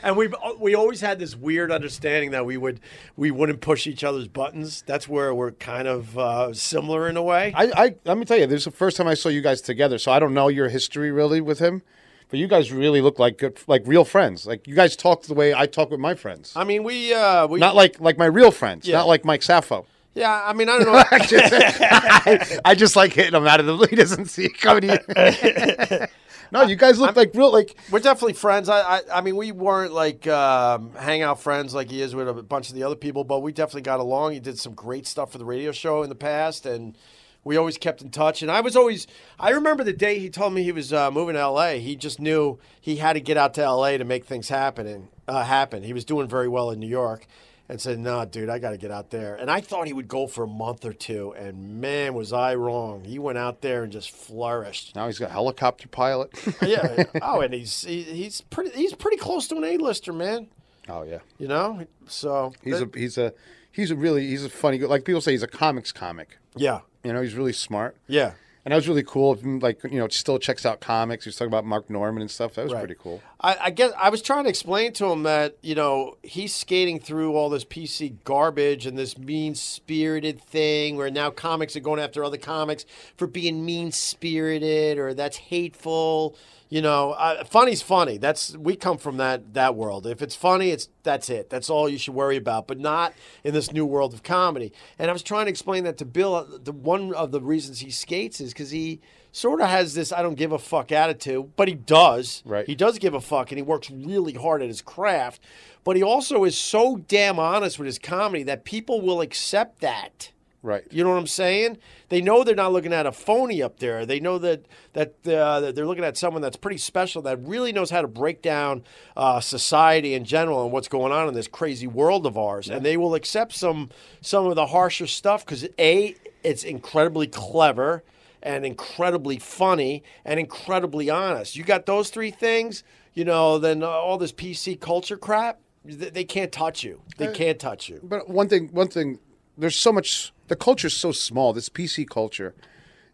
and 0.03 0.17
we 0.17 0.29
we 0.59 0.73
always 0.75 1.01
had 1.01 1.19
this 1.19 1.35
weird 1.35 1.71
understanding 1.71 2.31
that 2.31 2.45
we 2.45 2.57
would 2.57 2.79
we 3.15 3.31
wouldn't 3.31 3.61
push 3.61 3.85
each 3.87 4.03
other's 4.03 4.27
buttons. 4.27 4.83
That's 4.85 5.07
where 5.07 5.33
we're 5.35 5.51
kind 5.51 5.87
of 5.87 6.17
uh, 6.17 6.53
similar 6.53 7.07
in 7.07 7.15
a 7.15 7.21
way. 7.23 7.53
I, 7.55 7.63
I 7.85 7.95
let 8.05 8.17
me 8.17 8.25
tell 8.25 8.37
you, 8.39 8.47
this 8.47 8.61
is 8.61 8.65
the 8.65 8.71
first 8.71 8.97
time 8.97 9.07
I 9.07 9.13
saw 9.13 9.29
you 9.29 9.41
guys 9.41 9.61
together, 9.61 9.97
so 9.99 10.11
I 10.11 10.19
don't 10.19 10.33
know 10.33 10.47
your 10.47 10.69
history 10.69 11.11
really 11.11 11.39
with 11.41 11.59
him. 11.59 11.83
But 12.29 12.37
you 12.39 12.47
guys 12.47 12.71
really 12.71 13.01
look 13.01 13.17
like 13.19 13.37
good 13.39 13.59
like 13.67 13.83
real 13.85 14.05
friends. 14.05 14.45
Like 14.45 14.67
you 14.67 14.75
guys 14.75 14.95
talk 14.95 15.23
the 15.23 15.33
way 15.33 15.53
I 15.53 15.65
talk 15.65 15.89
with 15.91 15.99
my 15.99 16.15
friends. 16.15 16.53
I 16.55 16.63
mean, 16.63 16.83
we 16.83 17.13
uh, 17.13 17.47
we 17.47 17.59
Not 17.59 17.75
like 17.75 17.99
like 17.99 18.17
my 18.17 18.25
real 18.27 18.51
friends, 18.51 18.87
Yeah. 18.87 18.97
not 18.97 19.07
like 19.07 19.25
Mike 19.25 19.43
Sappho. 19.43 19.85
Yeah. 20.13 20.43
I 20.45 20.53
mean, 20.53 20.69
I 20.69 20.77
don't 20.79 20.87
know. 20.87 21.03
I, 21.11 22.59
I 22.65 22.75
just 22.75 22.95
like 22.95 23.13
hitting 23.13 23.33
him 23.33 23.47
out 23.47 23.59
of 23.59 23.65
the 23.65 23.75
blue. 23.75 23.87
He 23.87 23.95
doesn't 23.95 24.25
see 24.25 24.45
it 24.45 24.59
coming. 24.59 24.89
to 24.89 25.97
you. 25.97 26.07
no, 26.51 26.63
you 26.63 26.75
guys 26.75 26.99
look 26.99 27.15
like 27.15 27.33
real 27.33 27.51
like 27.51 27.75
We're 27.91 27.99
definitely 27.99 28.33
friends. 28.33 28.69
I, 28.69 28.79
I, 28.79 29.01
I 29.15 29.21
mean, 29.21 29.35
we 29.35 29.51
weren't 29.51 29.93
like 29.93 30.27
um, 30.27 30.93
hangout 30.95 31.41
friends 31.41 31.73
like 31.73 31.89
he 31.89 32.01
is 32.01 32.15
with 32.15 32.27
a 32.27 32.33
bunch 32.33 32.69
of 32.69 32.75
the 32.75 32.83
other 32.83 32.95
people, 32.95 33.23
but 33.23 33.39
we 33.39 33.51
definitely 33.51 33.81
got 33.81 33.99
along. 33.99 34.33
He 34.33 34.39
did 34.39 34.59
some 34.59 34.73
great 34.73 35.07
stuff 35.07 35.31
for 35.31 35.37
the 35.37 35.45
radio 35.45 35.71
show 35.71 36.03
in 36.03 36.09
the 36.09 36.15
past, 36.15 36.65
and 36.65 36.97
we 37.43 37.57
always 37.57 37.77
kept 37.77 38.01
in 38.01 38.09
touch. 38.09 38.41
And 38.41 38.51
I 38.51 38.61
was 38.61 38.75
always, 38.75 39.07
I 39.39 39.51
remember 39.51 39.83
the 39.83 39.93
day 39.93 40.19
he 40.19 40.29
told 40.29 40.53
me 40.53 40.63
he 40.63 40.71
was 40.71 40.91
uh, 40.91 41.11
moving 41.11 41.35
to 41.35 41.39
L.A. 41.39 41.79
He 41.79 41.95
just 41.95 42.19
knew 42.19 42.59
he 42.79 42.97
had 42.97 43.13
to 43.13 43.21
get 43.21 43.37
out 43.37 43.53
to 43.55 43.63
L.A. 43.63 43.97
to 43.97 44.03
make 44.03 44.25
things 44.25 44.49
happen. 44.49 44.87
And 44.87 45.07
uh, 45.29 45.43
happen. 45.43 45.83
He 45.83 45.93
was 45.93 46.03
doing 46.03 46.27
very 46.27 46.47
well 46.47 46.71
in 46.71 46.79
New 46.79 46.87
York. 46.87 47.27
And 47.71 47.79
said, 47.79 47.99
"No, 47.99 48.25
dude, 48.25 48.49
I 48.49 48.57
got 48.57 48.71
to 48.71 48.77
get 48.77 48.89
out 48.89 49.11
there." 49.11 49.35
And 49.35 49.49
I 49.51 49.61
thought 49.61 49.85
he 49.85 49.93
would 49.93 50.07
go 50.07 50.25
for 50.25 50.43
a 50.43 50.47
month 50.47 50.85
or 50.85 50.91
two, 50.93 51.33
and 51.37 51.79
man, 51.79 52.15
was 52.15 52.33
I 52.33 52.55
wrong. 52.55 53.03
He 53.03 53.19
went 53.19 53.37
out 53.37 53.61
there 53.61 53.83
and 53.83 53.91
just 53.91 54.09
flourished. 54.09 54.95
now 54.95 55.05
he's 55.05 55.19
got 55.19 55.29
helicopter 55.29 55.87
pilot. 55.87 56.31
yeah. 56.63 57.03
Oh, 57.21 57.41
and 57.41 57.53
he's 57.53 57.83
he, 57.83 58.01
he's 58.01 58.41
pretty 58.41 58.71
he's 58.71 58.93
pretty 58.95 59.17
close 59.17 59.47
to 59.49 59.55
an 59.55 59.63
A-lister, 59.63 60.11
man. 60.13 60.47
oh 60.87 61.03
yeah, 61.03 61.19
You 61.37 61.47
know, 61.47 61.85
so 62.07 62.53
he's 62.63 62.81
a 62.81 62.89
he's 62.95 63.17
a 63.19 63.33
he's 63.71 63.91
a 63.91 63.95
really 63.95 64.25
he's 64.27 64.43
a 64.43 64.49
funny 64.49 64.79
like 64.79 65.05
people 65.05 65.21
say 65.21 65.31
he's 65.33 65.43
a 65.43 65.47
comics 65.47 65.91
comic. 65.91 66.39
yeah, 66.55 66.79
You 67.03 67.13
know, 67.13 67.21
he's 67.21 67.35
really 67.35 67.53
smart. 67.53 67.95
yeah. 68.07 68.31
And 68.69 68.73
that 68.73 68.77
was 68.77 68.87
really 68.87 69.01
cool. 69.01 69.35
Like, 69.43 69.83
you 69.83 69.97
know, 69.97 70.07
still 70.09 70.37
checks 70.37 70.63
out 70.63 70.79
comics. 70.79 71.25
He 71.25 71.29
was 71.29 71.37
talking 71.37 71.47
about 71.49 71.65
Mark 71.65 71.89
Normand 71.89 72.21
and 72.21 72.29
stuff. 72.29 72.53
That 72.53 72.65
was 72.65 72.73
Right. 72.73 72.81
pretty 72.81 72.99
cool. 73.01 73.19
I, 73.41 73.57
I 73.61 73.69
guess 73.71 73.91
I 73.97 74.11
was 74.11 74.21
trying 74.21 74.43
to 74.43 74.49
explain 74.51 74.93
to 74.93 75.07
him 75.07 75.23
that 75.23 75.57
you 75.63 75.73
know 75.73 76.17
he's 76.21 76.53
skating 76.53 76.99
through 76.99 77.35
all 77.35 77.49
this 77.49 77.65
PC 77.65 78.17
garbage 78.25 78.85
and 78.85 78.95
this 78.95 79.17
mean 79.17 79.55
spirited 79.55 80.39
thing 80.39 80.97
where 80.97 81.09
now 81.09 81.31
comics 81.31 81.75
are 81.75 81.79
going 81.79 81.99
after 81.99 82.23
other 82.23 82.37
comics 82.37 82.85
for 83.17 83.25
being 83.25 83.65
mean 83.65 83.91
spirited 83.91 84.99
or 84.99 85.15
that's 85.15 85.37
hateful. 85.37 86.35
You 86.69 86.83
know, 86.83 87.11
uh, 87.13 87.43
funny's 87.45 87.81
funny. 87.81 88.19
That's 88.19 88.55
we 88.55 88.75
come 88.75 88.99
from 88.99 89.17
that 89.17 89.55
that 89.55 89.75
world. 89.75 90.05
If 90.05 90.21
it's 90.21 90.35
funny, 90.35 90.69
it's 90.69 90.87
that's 91.01 91.27
it. 91.29 91.49
That's 91.49 91.67
all 91.67 91.89
you 91.89 91.97
should 91.97 92.13
worry 92.13 92.37
about, 92.37 92.67
but 92.67 92.79
not 92.79 93.13
in 93.43 93.55
this 93.55 93.71
new 93.71 93.87
world 93.87 94.13
of 94.13 94.21
comedy. 94.21 94.71
And 94.99 95.09
I 95.09 95.13
was 95.13 95.23
trying 95.23 95.45
to 95.45 95.49
explain 95.49 95.83
that 95.85 95.97
to 95.97 96.05
Bill. 96.05 96.45
The 96.63 96.71
one 96.71 97.13
of 97.15 97.31
the 97.31 97.41
reasons 97.41 97.79
he 97.79 97.89
skates 97.89 98.39
is 98.39 98.53
because 98.53 98.69
he 98.69 99.01
sort 99.31 99.61
of 99.61 99.69
has 99.69 99.95
this 99.95 100.11
I 100.11 100.21
don't 100.21 100.35
give 100.35 100.51
a 100.51 100.59
fuck 100.59 100.91
attitude, 100.91 101.55
but 101.55 101.67
he 101.67 101.73
does. 101.73 102.43
Right. 102.45 102.67
He 102.67 102.75
does 102.75 102.99
give 102.99 103.15
a 103.15 103.21
fuck 103.21 103.51
and 103.51 103.57
he 103.57 103.63
works 103.63 103.89
really 103.89 104.33
hard 104.33 104.61
at 104.61 104.67
his 104.67 104.83
craft, 104.83 105.41
but 105.83 105.95
he 105.95 106.03
also 106.03 106.43
is 106.43 106.55
so 106.55 106.97
damn 106.97 107.39
honest 107.39 107.79
with 107.79 107.87
his 107.87 107.97
comedy 107.97 108.43
that 108.43 108.63
people 108.63 109.01
will 109.01 109.21
accept 109.21 109.81
that. 109.81 110.31
Right. 110.61 110.83
You 110.91 111.03
know 111.05 111.11
what 111.11 111.17
I'm 111.17 111.27
saying? 111.27 111.77
They 112.09 112.21
know 112.21 112.43
they're 112.43 112.53
not 112.53 112.73
looking 112.73 112.91
at 112.91 113.05
a 113.05 113.13
phony 113.13 113.63
up 113.63 113.79
there. 113.79 114.05
They 114.05 114.19
know 114.19 114.37
that 114.39 114.65
that, 114.91 115.15
uh, 115.25 115.61
that 115.61 115.75
they're 115.75 115.87
looking 115.87 116.03
at 116.03 116.17
someone 116.17 116.41
that's 116.41 116.57
pretty 116.57 116.77
special 116.77 117.21
that 117.21 117.39
really 117.41 117.71
knows 117.71 117.89
how 117.89 118.01
to 118.01 118.09
break 118.09 118.41
down 118.41 118.83
uh, 119.15 119.39
society 119.39 120.13
in 120.13 120.25
general 120.25 120.63
and 120.63 120.71
what's 120.73 120.89
going 120.89 121.13
on 121.13 121.29
in 121.29 121.33
this 121.33 121.47
crazy 121.47 121.87
world 121.87 122.25
of 122.25 122.37
ours. 122.37 122.69
And 122.69 122.85
they 122.85 122.97
will 122.97 123.15
accept 123.15 123.53
some 123.53 123.89
some 124.19 124.47
of 124.47 124.55
the 124.55 124.67
harsher 124.67 125.07
stuff 125.07 125.45
because 125.45 125.65
a 125.79 126.15
it's 126.43 126.63
incredibly 126.63 127.27
clever 127.27 128.03
and 128.43 128.65
incredibly 128.65 129.37
funny 129.37 130.03
and 130.25 130.39
incredibly 130.39 131.09
honest. 131.09 131.55
You 131.55 131.63
got 131.63 131.85
those 131.85 132.09
three 132.09 132.31
things, 132.31 132.83
you 133.13 133.23
know, 133.25 133.59
then 133.59 133.83
all 133.83 134.17
this 134.17 134.31
PC 134.33 134.79
culture 134.79 135.17
crap. 135.17 135.59
They 135.85 136.09
they 136.09 136.23
can't 136.25 136.51
touch 136.51 136.83
you. 136.83 137.01
They 137.17 137.31
can't 137.31 137.59
touch 137.59 137.87
you. 137.87 138.01
But 138.03 138.29
one 138.29 138.49
thing, 138.49 138.67
one 138.73 138.89
thing, 138.89 139.19
there's 139.57 139.77
so 139.77 139.91
much. 139.93 140.33
The 140.49 140.55
culture's 140.55 140.93
so 140.95 141.11
small. 141.13 141.53
This 141.53 141.69
PC 141.69 142.07
culture. 142.09 142.53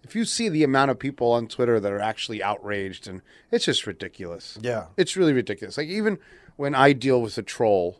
If 0.03 0.15
you 0.15 0.25
see 0.25 0.49
the 0.49 0.63
amount 0.63 0.91
of 0.91 0.99
people 0.99 1.31
on 1.31 1.47
Twitter 1.47 1.79
that 1.79 1.91
are 1.91 1.99
actually 1.99 2.41
outraged, 2.43 3.07
and 3.07 3.21
it's 3.51 3.65
just 3.65 3.87
ridiculous. 3.87 4.57
Yeah. 4.61 4.85
it's 4.97 5.15
really 5.15 5.33
ridiculous. 5.33 5.77
Like 5.77 5.87
even 5.87 6.17
when 6.57 6.75
I 6.75 6.93
deal 6.93 7.21
with 7.21 7.37
a 7.37 7.41
troll, 7.43 7.99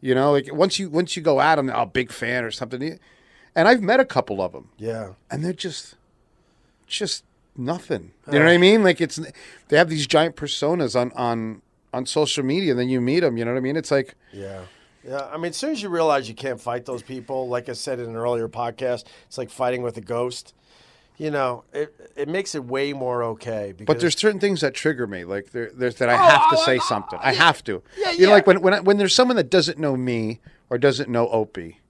you 0.00 0.14
know, 0.14 0.32
like 0.32 0.52
once 0.52 0.78
you 0.78 0.88
once 0.90 1.16
you 1.16 1.22
go 1.22 1.40
at 1.40 1.54
them, 1.56 1.70
oh, 1.74 1.84
big 1.86 2.10
fan 2.12 2.44
or 2.44 2.50
something, 2.50 2.98
and 3.54 3.68
I've 3.68 3.80
met 3.82 4.00
a 4.00 4.04
couple 4.04 4.42
of 4.42 4.52
them, 4.52 4.70
Yeah. 4.76 5.14
and 5.30 5.44
they're 5.44 5.52
just, 5.52 5.94
just 6.86 7.24
nothing. 7.56 8.12
You 8.30 8.38
know 8.40 8.44
what 8.44 8.52
I 8.52 8.58
mean? 8.58 8.82
Like 8.82 9.00
it's 9.00 9.18
they 9.68 9.76
have 9.78 9.88
these 9.88 10.06
giant 10.06 10.36
personas 10.36 11.00
on 11.00 11.12
on 11.12 11.62
on 11.94 12.06
social 12.06 12.44
media, 12.44 12.72
and 12.72 12.80
then 12.80 12.88
you 12.88 13.00
meet 13.00 13.20
them. 13.20 13.36
You 13.38 13.44
know 13.44 13.52
what 13.52 13.58
I 13.58 13.62
mean? 13.62 13.76
It's 13.76 13.90
like. 13.90 14.14
Yeah. 14.32 14.62
Yeah. 15.06 15.28
I 15.32 15.36
mean, 15.36 15.50
as 15.50 15.56
soon 15.56 15.70
as 15.70 15.82
you 15.82 15.88
realize 15.88 16.28
you 16.28 16.34
can't 16.34 16.60
fight 16.60 16.84
those 16.84 17.02
people, 17.02 17.48
like 17.48 17.68
I 17.68 17.72
said 17.72 18.00
in 18.00 18.10
an 18.10 18.16
earlier 18.16 18.48
podcast, 18.48 19.04
it's 19.26 19.38
like 19.38 19.50
fighting 19.50 19.82
with 19.82 19.96
a 19.96 20.00
ghost. 20.00 20.54
You 21.18 21.30
know, 21.30 21.64
it 21.72 21.94
it 22.14 22.28
makes 22.28 22.54
it 22.54 22.64
way 22.64 22.92
more 22.92 23.22
okay. 23.24 23.72
Because, 23.72 23.86
But 23.86 24.00
there's 24.00 24.18
certain 24.18 24.38
things 24.38 24.60
that 24.60 24.74
trigger 24.74 25.06
me, 25.06 25.24
like 25.24 25.50
there, 25.50 25.70
there's 25.72 25.96
that 25.96 26.10
I 26.10 26.14
oh, 26.14 26.16
have 26.18 26.50
to 26.50 26.56
oh, 26.56 26.64
say 26.64 26.76
oh, 26.76 26.80
something. 26.80 27.18
I 27.22 27.32
have 27.32 27.64
to. 27.64 27.82
Yeah, 27.96 28.10
You 28.10 28.18
know, 28.22 28.28
yeah. 28.28 28.34
like 28.34 28.46
when 28.46 28.60
when 28.60 28.74
I, 28.74 28.80
when 28.80 28.98
there's 28.98 29.14
someone 29.14 29.36
that 29.36 29.50
doesn't 29.50 29.78
know 29.78 29.96
me 29.96 30.40
or 30.68 30.76
doesn't 30.76 31.08
know 31.08 31.28
Opie, 31.28 31.80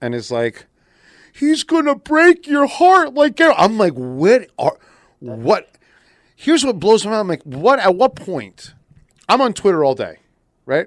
and 0.00 0.14
is 0.14 0.30
like, 0.30 0.66
he's 1.32 1.62
gonna 1.62 1.94
break 1.94 2.46
your 2.46 2.66
heart. 2.66 3.12
Like 3.12 3.38
I'm 3.38 3.76
like, 3.76 3.92
what 3.92 4.48
are 4.58 4.78
what? 5.18 5.70
Here's 6.34 6.64
what 6.64 6.80
blows 6.80 7.04
my 7.04 7.10
mind. 7.10 7.20
I'm 7.20 7.28
like, 7.28 7.42
what? 7.42 7.80
At 7.80 7.96
what 7.96 8.14
point? 8.16 8.72
I'm 9.28 9.42
on 9.42 9.52
Twitter 9.52 9.84
all 9.84 9.94
day, 9.94 10.20
right? 10.64 10.86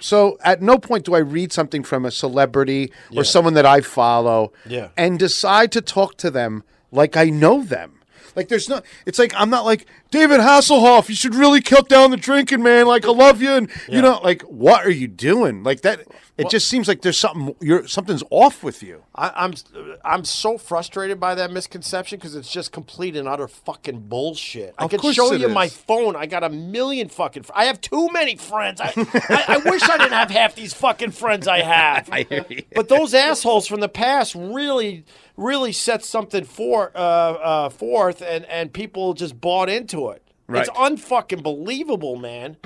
So 0.00 0.38
at 0.44 0.60
no 0.60 0.78
point 0.78 1.04
do 1.04 1.14
I 1.14 1.18
read 1.18 1.52
something 1.52 1.82
from 1.84 2.04
a 2.04 2.10
celebrity 2.10 2.92
or 3.16 3.24
someone 3.24 3.54
that 3.54 3.66
I 3.66 3.80
follow 3.80 4.52
Yeah. 4.66 4.88
and 4.96 5.18
decide 5.18 5.72
to 5.72 5.80
talk 5.80 6.16
to 6.18 6.30
them 6.30 6.64
like 6.90 7.16
I 7.16 7.24
know 7.26 7.62
them. 7.62 8.00
Like 8.36 8.48
there's 8.48 8.68
no 8.68 8.80
it's 9.06 9.18
like 9.18 9.32
I'm 9.36 9.50
not 9.50 9.64
like 9.64 9.86
David 10.10 10.40
Hasselhoff, 10.40 11.08
you 11.08 11.14
should 11.14 11.34
really 11.36 11.60
cut 11.60 11.88
down 11.88 12.10
the 12.10 12.16
drinking, 12.16 12.62
man. 12.62 12.86
Like 12.86 13.04
I 13.04 13.10
love 13.10 13.40
you 13.40 13.52
and 13.52 13.70
you 13.88 14.02
know, 14.02 14.20
like 14.24 14.42
what 14.42 14.84
are 14.84 14.90
you 14.90 15.06
doing? 15.06 15.62
Like 15.62 15.82
that 15.82 16.00
it 16.36 16.50
just 16.50 16.68
seems 16.68 16.88
like 16.88 17.02
there's 17.02 17.18
something 17.18 17.54
you're 17.60 17.86
something's 17.86 18.24
off 18.30 18.64
with 18.64 18.82
you. 18.82 19.04
I, 19.14 19.30
I'm 19.36 19.54
I'm 20.04 20.24
so 20.24 20.58
frustrated 20.58 21.20
by 21.20 21.34
that 21.36 21.52
misconception 21.52 22.18
because 22.18 22.34
it's 22.34 22.50
just 22.50 22.72
complete 22.72 23.14
and 23.14 23.28
utter 23.28 23.46
fucking 23.46 24.00
bullshit. 24.08 24.74
I 24.78 24.84
Of 24.84 24.90
could 24.90 25.00
course 25.00 25.14
show 25.14 25.32
you 25.32 25.48
my 25.48 25.68
phone. 25.68 26.16
I 26.16 26.26
got 26.26 26.42
a 26.42 26.48
million 26.48 27.08
fucking. 27.08 27.44
Fr- 27.44 27.52
I 27.54 27.66
have 27.66 27.80
too 27.80 28.08
many 28.12 28.36
friends. 28.36 28.80
I, 28.80 28.92
I, 28.96 29.44
I 29.48 29.70
wish 29.70 29.82
I 29.88 29.96
didn't 29.98 30.12
have 30.12 30.30
half 30.30 30.54
these 30.56 30.74
fucking 30.74 31.12
friends 31.12 31.46
I 31.46 31.60
have. 31.60 32.10
But 32.74 32.88
those 32.88 33.14
assholes 33.14 33.66
from 33.68 33.80
the 33.80 33.88
past 33.88 34.34
really 34.34 35.04
really 35.36 35.72
set 35.72 36.04
something 36.04 36.44
for 36.44 36.90
uh, 36.94 36.98
uh, 36.98 37.68
forth, 37.68 38.22
and 38.22 38.44
and 38.46 38.72
people 38.72 39.14
just 39.14 39.40
bought 39.40 39.68
into 39.68 40.08
it. 40.10 40.22
It's 40.48 40.70
unfucking 40.70 41.42
believable, 41.42 42.16
man. 42.16 42.56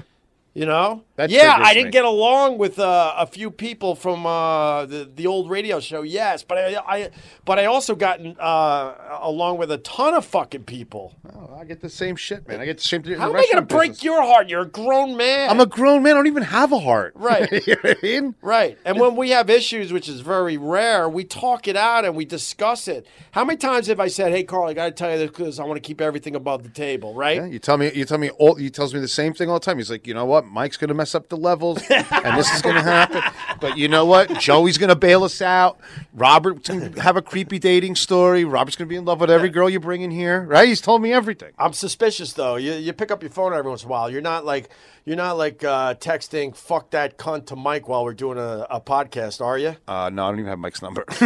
You 0.54 0.66
know? 0.66 1.04
That 1.18 1.30
yeah, 1.30 1.56
I 1.58 1.74
didn't 1.74 1.86
me. 1.86 1.90
get 1.90 2.04
along 2.04 2.58
with 2.58 2.78
uh, 2.78 3.12
a 3.18 3.26
few 3.26 3.50
people 3.50 3.96
from 3.96 4.24
uh, 4.24 4.86
the 4.86 5.10
the 5.12 5.26
old 5.26 5.50
radio 5.50 5.80
show. 5.80 6.02
Yes, 6.02 6.44
but 6.44 6.58
I, 6.58 6.76
I 6.86 7.10
but 7.44 7.58
I 7.58 7.64
also 7.64 7.96
gotten 7.96 8.36
uh, 8.38 8.94
along 9.20 9.58
with 9.58 9.72
a 9.72 9.78
ton 9.78 10.14
of 10.14 10.24
fucking 10.24 10.62
people. 10.62 11.16
Oh, 11.34 11.56
I 11.60 11.64
get 11.64 11.80
the 11.80 11.88
same 11.90 12.14
shit, 12.14 12.46
man. 12.46 12.60
I 12.60 12.66
get 12.66 12.76
the 12.78 12.84
same. 12.84 13.02
thing 13.02 13.14
in 13.14 13.18
How 13.18 13.32
the 13.32 13.34
am 13.34 13.36
I 13.40 13.46
gonna 13.50 13.62
restaurant 13.62 13.68
break 13.68 14.04
your 14.04 14.22
heart? 14.22 14.48
You're 14.48 14.60
a 14.60 14.68
grown 14.68 15.16
man. 15.16 15.50
I'm 15.50 15.58
a 15.58 15.66
grown 15.66 16.04
man. 16.04 16.12
I 16.12 16.18
don't 16.18 16.28
even 16.28 16.44
have 16.44 16.70
a 16.70 16.78
heart. 16.78 17.14
Right. 17.28 17.50
you 17.66 17.74
know 17.74 17.80
what 17.82 17.98
I 17.98 18.06
mean? 18.06 18.34
Right. 18.40 18.78
And 18.84 19.00
when 19.00 19.16
we 19.16 19.30
have 19.30 19.50
issues, 19.50 19.92
which 19.92 20.08
is 20.08 20.20
very 20.20 20.56
rare, 20.56 21.08
we 21.08 21.24
talk 21.24 21.66
it 21.66 21.76
out 21.76 22.04
and 22.04 22.14
we 22.14 22.24
discuss 22.24 22.86
it. 22.86 23.06
How 23.32 23.44
many 23.44 23.56
times 23.58 23.88
have 23.88 23.98
I 23.98 24.06
said, 24.06 24.30
"Hey, 24.30 24.44
Carl, 24.44 24.68
I 24.68 24.72
got 24.72 24.84
to 24.84 24.90
tell 24.92 25.10
you 25.10 25.18
this 25.18 25.30
because 25.30 25.58
I 25.58 25.64
want 25.64 25.76
to 25.82 25.86
keep 25.86 26.00
everything 26.00 26.36
above 26.36 26.62
the 26.62 26.68
table," 26.68 27.12
right? 27.12 27.36
Yeah, 27.38 27.46
you 27.46 27.58
tell 27.58 27.76
me. 27.76 27.90
You 27.92 28.04
tell 28.04 28.18
me. 28.18 28.30
All, 28.30 28.54
he 28.54 28.70
tells 28.70 28.94
me 28.94 29.00
the 29.00 29.08
same 29.08 29.34
thing 29.34 29.48
all 29.50 29.58
the 29.58 29.64
time. 29.64 29.78
He's 29.78 29.90
like, 29.90 30.06
you 30.06 30.14
know 30.14 30.24
what? 30.24 30.46
Mike's 30.46 30.76
gonna 30.76 30.94
mess 30.94 31.07
up 31.14 31.28
the 31.28 31.36
levels, 31.36 31.82
and 31.90 32.38
this 32.38 32.50
is 32.54 32.62
gonna 32.62 32.82
happen. 32.82 33.22
But 33.60 33.76
you 33.78 33.88
know 33.88 34.04
what? 34.04 34.38
Joey's 34.38 34.78
gonna 34.78 34.96
bail 34.96 35.24
us 35.24 35.40
out. 35.42 35.78
Robert's 36.14 36.68
gonna 36.68 37.00
have 37.00 37.16
a 37.16 37.22
creepy 37.22 37.58
dating 37.58 37.96
story. 37.96 38.44
Robert's 38.44 38.76
gonna 38.76 38.88
be 38.88 38.96
in 38.96 39.04
love 39.04 39.20
with 39.20 39.30
every 39.30 39.48
girl 39.50 39.68
you 39.68 39.80
bring 39.80 40.02
in 40.02 40.10
here, 40.10 40.42
right? 40.42 40.68
He's 40.68 40.80
told 40.80 41.02
me 41.02 41.12
everything. 41.12 41.52
I'm 41.58 41.72
suspicious 41.72 42.32
though. 42.32 42.56
You, 42.56 42.72
you 42.74 42.92
pick 42.92 43.10
up 43.10 43.22
your 43.22 43.30
phone 43.30 43.52
every 43.52 43.68
once 43.68 43.82
in 43.82 43.88
a 43.88 43.90
while. 43.90 44.10
You're 44.10 44.20
not 44.20 44.44
like 44.44 44.68
you're 45.04 45.16
not 45.16 45.38
like 45.38 45.64
uh, 45.64 45.94
texting 45.94 46.54
"fuck 46.54 46.90
that 46.90 47.16
cunt" 47.18 47.46
to 47.46 47.56
Mike 47.56 47.88
while 47.88 48.04
we're 48.04 48.12
doing 48.14 48.36
a, 48.38 48.66
a 48.70 48.80
podcast, 48.80 49.40
are 49.44 49.56
you? 49.58 49.76
Uh, 49.86 50.10
no, 50.12 50.24
I 50.26 50.30
don't 50.30 50.40
even 50.40 50.50
have 50.50 50.58
Mike's 50.58 50.82
number. 50.82 51.04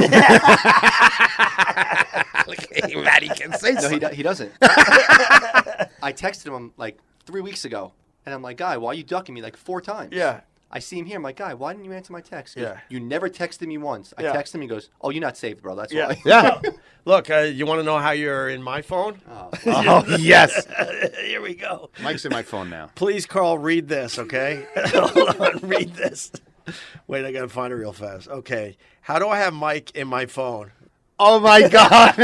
like, 2.46 2.68
hey, 2.72 2.94
Maddie 3.02 3.28
can 3.28 3.52
say 3.58 3.72
No, 3.72 3.88
he, 3.88 3.98
do- 3.98 4.08
he 4.08 4.22
doesn't. 4.22 4.52
I 4.62 6.12
texted 6.12 6.54
him 6.56 6.72
like 6.76 6.98
three 7.26 7.40
weeks 7.40 7.64
ago, 7.64 7.92
and 8.26 8.34
I'm 8.34 8.42
like, 8.42 8.56
guy, 8.56 8.76
why 8.76 8.90
are 8.90 8.94
you 8.94 9.02
ducking 9.02 9.34
me 9.34 9.42
like 9.42 9.56
four 9.56 9.80
times? 9.80 10.12
Yeah. 10.12 10.40
I 10.74 10.78
see 10.78 10.98
him 10.98 11.04
here. 11.04 11.16
I'm 11.18 11.22
like, 11.22 11.36
guy, 11.36 11.52
why 11.52 11.72
didn't 11.74 11.84
you 11.84 11.92
answer 11.92 12.14
my 12.14 12.22
text? 12.22 12.54
He 12.54 12.60
goes, 12.62 12.70
Yeah. 12.70 12.80
You 12.88 12.98
never 12.98 13.28
texted 13.28 13.66
me 13.66 13.76
once. 13.76 14.14
I 14.16 14.22
Yeah. 14.22 14.32
text 14.32 14.54
him. 14.54 14.62
He 14.62 14.66
goes, 14.66 14.88
oh, 15.02 15.10
you're 15.10 15.20
not 15.20 15.36
saved, 15.36 15.60
bro. 15.60 15.74
That's 15.76 15.92
Yeah. 15.92 16.08
why. 16.08 16.22
Yeah. 16.24 16.60
Look, 17.04 17.28
uh, 17.30 17.40
you 17.40 17.66
want 17.66 17.80
to 17.80 17.82
know 17.84 17.98
how 17.98 18.12
you're 18.12 18.48
in 18.48 18.62
my 18.62 18.80
phone? 18.80 19.20
Oh 19.66 20.04
yes. 20.18 20.66
Here 21.20 21.42
we 21.42 21.54
go. 21.54 21.90
Mike's 22.02 22.24
in 22.24 22.32
my 22.32 22.42
phone 22.42 22.70
now. 22.70 22.90
Please, 22.94 23.26
Carl, 23.26 23.58
read 23.58 23.88
this, 23.88 24.18
okay? 24.18 24.66
Hold 24.94 25.40
on, 25.40 25.58
read 25.68 25.92
this. 25.94 26.30
Wait, 27.08 27.24
I 27.26 27.32
gotta 27.32 27.48
find 27.48 27.72
it 27.72 27.76
real 27.76 27.92
fast. 27.92 28.28
Okay, 28.28 28.76
how 29.02 29.18
do 29.18 29.28
I 29.28 29.38
have 29.38 29.52
Mike 29.52 29.90
in 29.96 30.06
my 30.06 30.26
phone? 30.26 30.70
Oh 31.24 31.38
my 31.38 31.68
god. 31.68 32.16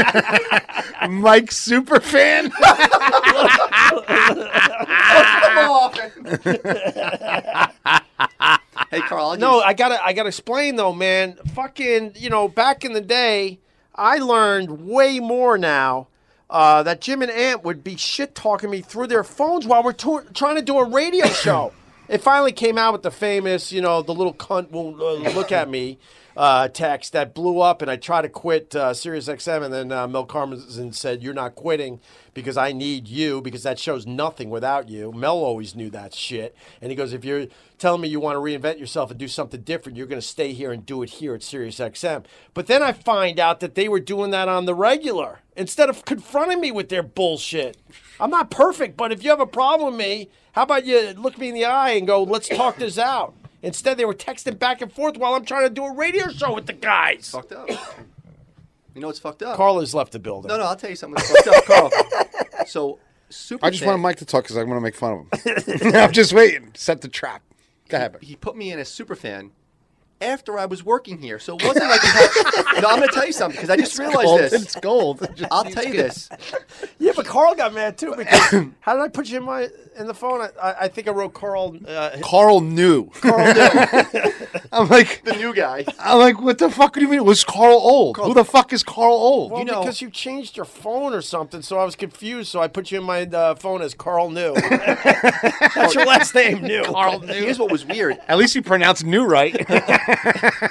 Mike's 1.09 1.55
super 1.55 2.01
fan. 2.01 2.51
hey, 8.91 8.99
Carl. 9.07 9.37
No, 9.37 9.61
I 9.61 9.73
gotta, 9.73 10.03
I 10.03 10.11
gotta 10.11 10.27
explain 10.27 10.75
though, 10.75 10.91
man. 10.91 11.37
Fucking, 11.55 12.15
you 12.17 12.29
know, 12.29 12.49
back 12.49 12.83
in 12.83 12.91
the 12.91 12.99
day, 12.99 13.59
I 13.95 14.17
learned 14.17 14.85
way 14.85 15.21
more 15.21 15.57
now. 15.57 16.07
Uh, 16.49 16.83
that 16.83 16.99
Jim 16.99 17.21
and 17.21 17.31
Ant 17.31 17.63
would 17.63 17.85
be 17.85 17.95
shit 17.95 18.35
talking 18.35 18.69
me 18.69 18.81
through 18.81 19.07
their 19.07 19.23
phones 19.23 19.65
while 19.65 19.81
we're 19.81 19.93
to- 19.93 20.25
trying 20.33 20.57
to 20.57 20.61
do 20.61 20.77
a 20.77 20.83
radio 20.83 21.27
show. 21.27 21.71
it 22.09 22.17
finally 22.17 22.51
came 22.51 22.77
out 22.77 22.91
with 22.91 23.03
the 23.03 23.11
famous, 23.11 23.71
you 23.71 23.81
know, 23.81 24.01
the 24.01 24.13
little 24.13 24.33
cunt 24.33 24.71
won't 24.71 24.99
uh, 24.99 25.13
look 25.31 25.53
at 25.53 25.69
me 25.69 25.99
uh, 26.39 26.69
text 26.69 27.11
that 27.11 27.33
blew 27.33 27.59
up, 27.59 27.81
and 27.81 27.91
I 27.91 27.97
tried 27.97 28.21
to 28.21 28.29
quit 28.29 28.73
uh, 28.73 28.93
Sirius 28.93 29.27
XM, 29.27 29.61
and 29.61 29.73
then 29.73 29.91
uh, 29.91 30.07
Mel 30.07 30.25
Karmazin 30.25 30.95
said, 30.95 31.21
"You're 31.21 31.33
not 31.33 31.53
quitting 31.53 31.99
because 32.33 32.55
I 32.55 32.71
need 32.71 33.09
you 33.09 33.41
because 33.41 33.63
that 33.63 33.77
show's 33.77 34.07
nothing 34.07 34.49
without 34.49 34.87
you." 34.87 35.11
Mel 35.11 35.35
always 35.35 35.75
knew 35.75 35.89
that 35.89 36.15
shit, 36.15 36.55
and 36.81 36.91
he 36.91 36.95
goes, 36.95 37.11
"If 37.11 37.25
you're 37.25 37.47
telling 37.77 37.99
me 37.99 38.07
you 38.07 38.21
want 38.21 38.37
to 38.37 38.39
reinvent 38.39 38.79
yourself 38.79 39.11
and 39.11 39.19
do 39.19 39.27
something 39.27 39.59
different, 39.63 39.97
you're 39.97 40.07
going 40.07 40.21
to 40.21 40.25
stay 40.25 40.53
here 40.53 40.71
and 40.71 40.85
do 40.85 41.03
it 41.03 41.09
here 41.09 41.35
at 41.35 41.43
Sirius 41.43 41.77
XM." 41.77 42.23
But 42.53 42.67
then 42.67 42.81
I 42.81 42.93
find 42.93 43.37
out 43.37 43.59
that 43.59 43.75
they 43.75 43.89
were 43.89 43.99
doing 43.99 44.31
that 44.31 44.47
on 44.47 44.63
the 44.63 44.73
regular 44.73 45.39
instead 45.57 45.89
of 45.89 46.05
confronting 46.05 46.61
me 46.61 46.71
with 46.71 46.87
their 46.87 47.03
bullshit. 47.03 47.75
I'm 48.17 48.29
not 48.29 48.49
perfect, 48.49 48.95
but 48.95 49.11
if 49.11 49.25
you 49.25 49.29
have 49.29 49.41
a 49.41 49.45
problem 49.45 49.91
with 49.91 49.99
me, 49.99 50.29
how 50.53 50.63
about 50.63 50.85
you 50.85 51.11
look 51.17 51.37
me 51.37 51.49
in 51.49 51.53
the 51.53 51.65
eye 51.65 51.91
and 51.91 52.07
go, 52.07 52.23
"Let's 52.23 52.47
talk 52.47 52.77
this 52.77 52.97
out." 52.97 53.33
Instead, 53.61 53.97
they 53.97 54.05
were 54.05 54.13
texting 54.13 54.57
back 54.57 54.81
and 54.81 54.91
forth 54.91 55.17
while 55.17 55.33
I'm 55.33 55.43
trying 55.45 55.63
to 55.67 55.69
do 55.73 55.83
a 55.85 55.93
radio 55.93 56.29
show 56.29 56.53
with 56.55 56.65
the 56.65 56.73
guys. 56.73 57.29
fucked 57.29 57.51
up. 57.51 57.69
You 58.95 59.01
know 59.01 59.09
it's 59.09 59.19
fucked 59.19 59.43
up? 59.43 59.55
Carl 59.57 59.79
has 59.79 59.93
left 59.93 60.11
the 60.13 60.19
building. 60.19 60.49
No, 60.49 60.57
no, 60.57 60.63
I'll 60.63 60.75
tell 60.75 60.89
you 60.89 60.95
something 60.95 61.15
that's 61.15 61.31
fucked 61.31 61.47
up, 61.57 61.65
Carl. 61.65 61.91
So, 62.67 62.99
super. 63.29 63.65
I 63.65 63.69
just 63.69 63.81
fan- 63.81 63.89
want 63.93 64.01
Mike 64.01 64.17
to 64.17 64.25
talk 64.25 64.43
because 64.43 64.57
I'm 64.57 64.65
going 64.67 64.77
to 64.77 64.81
make 64.81 64.93
fun 64.95 65.25
of 65.31 65.41
him. 65.41 65.95
I'm 65.95 66.11
just 66.11 66.33
waiting. 66.33 66.71
Set 66.75 67.01
the 67.01 67.07
trap. 67.07 67.41
Go 67.87 67.97
ahead. 67.97 68.17
he 68.21 68.35
put 68.35 68.55
me 68.55 68.71
in 68.71 68.79
as 68.79 68.89
super 68.89 69.15
fan 69.15 69.51
after 70.21 70.57
I 70.59 70.65
was 70.65 70.83
working 70.83 71.17
here. 71.19 71.39
So 71.39 71.55
it 71.57 71.63
wasn't 71.65 71.89
like 71.89 72.01
he 72.01 72.07
had, 72.07 72.81
no. 72.81 72.89
I'm 72.89 72.97
going 72.97 73.07
to 73.09 73.13
tell 73.15 73.25
you 73.25 73.31
something 73.33 73.55
because 73.57 73.69
I 73.69 73.77
just 73.77 73.97
realized 73.97 74.23
gold. 74.25 74.39
this. 74.41 74.53
It's 74.53 74.75
gold. 74.75 75.27
I'll 75.51 75.63
tell 75.63 75.85
you 75.85 75.93
this. 75.93 76.29
Yeah, 77.01 77.13
but 77.15 77.25
Carl 77.25 77.55
got 77.55 77.73
mad 77.73 77.97
too 77.97 78.13
because 78.15 78.39
how 78.81 78.93
did 78.93 79.01
I 79.01 79.07
put 79.07 79.29
you 79.29 79.37
in 79.37 79.43
my 79.43 79.69
in 79.97 80.05
the 80.05 80.13
phone? 80.13 80.41
I, 80.41 80.49
I, 80.61 80.75
I 80.81 80.87
think 80.89 81.07
I 81.07 81.11
wrote 81.11 81.33
Carl. 81.33 81.77
Uh, 81.87 82.17
Carl 82.21 82.59
knew. 82.59 83.09
Carl 83.21 83.37
knew. 83.53 84.31
I'm 84.73 84.87
like, 84.89 85.23
The 85.23 85.35
new 85.37 85.53
guy. 85.55 85.85
I'm 85.97 86.19
like, 86.19 86.41
what 86.41 86.57
the 86.57 86.69
fuck 86.69 86.93
do 86.93 87.01
you 87.01 87.07
mean? 87.07 87.23
Was 87.23 87.43
Carl 87.45 87.73
old? 87.77 88.17
Who 88.17 88.33
the 88.33 88.43
fuck 88.43 88.73
is 88.73 88.83
Carl 88.83 89.13
old? 89.13 89.51
Well, 89.51 89.59
You 89.61 89.65
know- 89.65 89.79
because 89.81 90.01
you 90.01 90.09
changed 90.09 90.57
your 90.57 90.65
phone 90.65 91.13
or 91.13 91.21
something, 91.21 91.61
so 91.61 91.79
I 91.79 91.85
was 91.85 91.95
confused. 91.95 92.49
So 92.49 92.59
I 92.61 92.67
put 92.67 92.91
you 92.91 92.99
in 92.99 93.05
my 93.05 93.21
uh, 93.23 93.55
phone 93.55 93.81
as 93.81 93.93
Carl 93.93 94.29
New. 94.29 94.53
That's 95.75 95.95
your 95.95 96.05
last 96.05 96.35
name, 96.35 96.61
New. 96.61 96.83
Carl 96.83 97.19
New. 97.21 97.27
Here's 97.33 97.59
what 97.59 97.71
was 97.71 97.85
weird. 97.85 98.17
At 98.27 98.37
least 98.37 98.55
you 98.55 98.61
pronounced 98.61 99.05
new 99.05 99.23
right. 99.25 99.55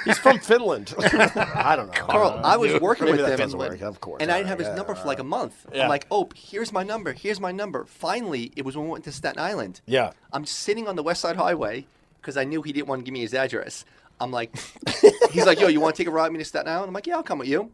He's 0.05 0.17
from 0.17 0.39
Finland. 0.39 0.93
I 0.99 1.75
don't 1.75 1.87
know. 1.87 1.93
Carl, 1.93 2.41
I 2.43 2.57
was 2.57 2.79
working 2.79 3.05
Maybe 3.05 3.17
with 3.17 3.27
that 3.27 3.33
him, 3.33 3.45
doesn't 3.45 3.59
work, 3.59 3.81
of 3.81 3.99
course. 4.01 4.21
and 4.21 4.31
I 4.31 4.37
didn't 4.37 4.49
have 4.49 4.59
right, 4.59 4.65
his 4.65 4.71
yeah, 4.71 4.75
number 4.75 4.95
for 4.95 5.07
like 5.07 5.19
a 5.19 5.23
month. 5.23 5.65
Yeah. 5.73 5.83
I'm 5.83 5.89
like, 5.89 6.07
oh, 6.11 6.29
here's 6.35 6.71
my 6.71 6.83
number. 6.83 7.13
Here's 7.13 7.39
my 7.39 7.51
number. 7.51 7.85
Finally, 7.85 8.51
it 8.55 8.65
was 8.65 8.75
when 8.75 8.85
we 8.85 8.91
went 8.91 9.03
to 9.05 9.11
Staten 9.11 9.39
Island. 9.39 9.81
Yeah. 9.85 10.11
I'm 10.33 10.45
sitting 10.45 10.87
on 10.87 10.95
the 10.95 11.03
West 11.03 11.21
Side 11.21 11.35
Highway 11.35 11.85
because 12.21 12.37
I 12.37 12.43
knew 12.43 12.61
he 12.61 12.73
didn't 12.73 12.87
want 12.87 12.99
to 13.01 13.05
give 13.05 13.13
me 13.13 13.21
his 13.21 13.33
address. 13.33 13.85
I'm 14.19 14.31
like, 14.31 14.53
he's 15.31 15.45
like, 15.45 15.59
yo, 15.59 15.67
you 15.67 15.79
want 15.79 15.95
to 15.95 16.03
take 16.03 16.07
a 16.07 16.11
ride 16.11 16.25
with 16.25 16.33
me 16.33 16.39
to 16.39 16.45
Staten 16.45 16.67
Island? 16.67 16.89
I'm 16.89 16.93
like, 16.93 17.07
yeah, 17.07 17.15
I'll 17.15 17.23
come 17.23 17.39
with 17.39 17.47
you. 17.47 17.71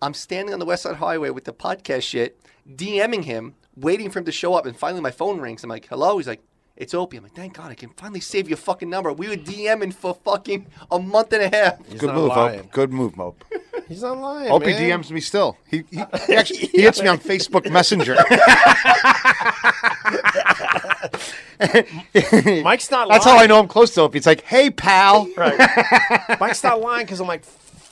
I'm 0.00 0.14
standing 0.14 0.52
on 0.52 0.60
the 0.60 0.66
West 0.66 0.82
Side 0.82 0.96
Highway 0.96 1.30
with 1.30 1.44
the 1.44 1.52
podcast 1.52 2.02
shit, 2.02 2.40
DMing 2.68 3.24
him, 3.24 3.54
waiting 3.76 4.10
for 4.10 4.18
him 4.18 4.24
to 4.26 4.32
show 4.32 4.54
up, 4.54 4.66
and 4.66 4.76
finally 4.76 5.00
my 5.00 5.10
phone 5.10 5.40
rings. 5.40 5.64
I'm 5.64 5.70
like, 5.70 5.86
hello? 5.88 6.18
He's 6.18 6.26
like, 6.26 6.42
it's 6.76 6.92
Opie. 6.92 7.16
I'm 7.16 7.22
like, 7.22 7.34
thank 7.34 7.54
God, 7.54 7.70
I 7.70 7.74
can 7.74 7.88
finally 7.90 8.20
save 8.20 8.48
your 8.48 8.58
fucking 8.58 8.90
number. 8.90 9.12
We 9.12 9.28
were 9.28 9.36
DMing 9.36 9.94
for 9.94 10.14
fucking 10.14 10.66
a 10.90 10.98
month 10.98 11.32
and 11.32 11.42
a 11.42 11.56
half. 11.56 11.86
He's 11.86 12.00
Good 12.00 12.08
not 12.08 12.16
move, 12.16 12.28
lying. 12.28 12.60
Mope. 12.60 12.72
Good 12.72 12.92
move, 12.92 13.16
Mope. 13.16 13.44
He's 13.88 14.02
not 14.02 14.18
lying. 14.18 14.50
Hope 14.50 14.64
he 14.64 14.72
man. 14.72 15.00
DMs 15.00 15.10
me 15.12 15.20
still. 15.20 15.56
He, 15.70 15.84
he, 15.90 15.96
he 16.26 16.34
actually 16.34 16.58
he 16.58 16.82
hits 16.82 17.00
me 17.00 17.08
on 17.08 17.18
Facebook 17.18 17.70
Messenger. 17.70 18.16
Mike's 22.64 22.90
not. 22.90 23.06
Lying. 23.06 23.16
That's 23.16 23.26
lying. 23.26 23.38
how 23.38 23.44
I 23.44 23.46
know 23.46 23.60
I'm 23.60 23.68
close 23.68 23.94
to 23.94 24.00
Opie. 24.02 24.18
It's 24.18 24.26
like, 24.26 24.42
hey, 24.42 24.70
pal. 24.70 25.28
Right. 25.36 25.56
Mike's 26.40 26.64
not 26.64 26.80
lying 26.80 27.06
because 27.06 27.20
I'm 27.20 27.28
like, 27.28 27.44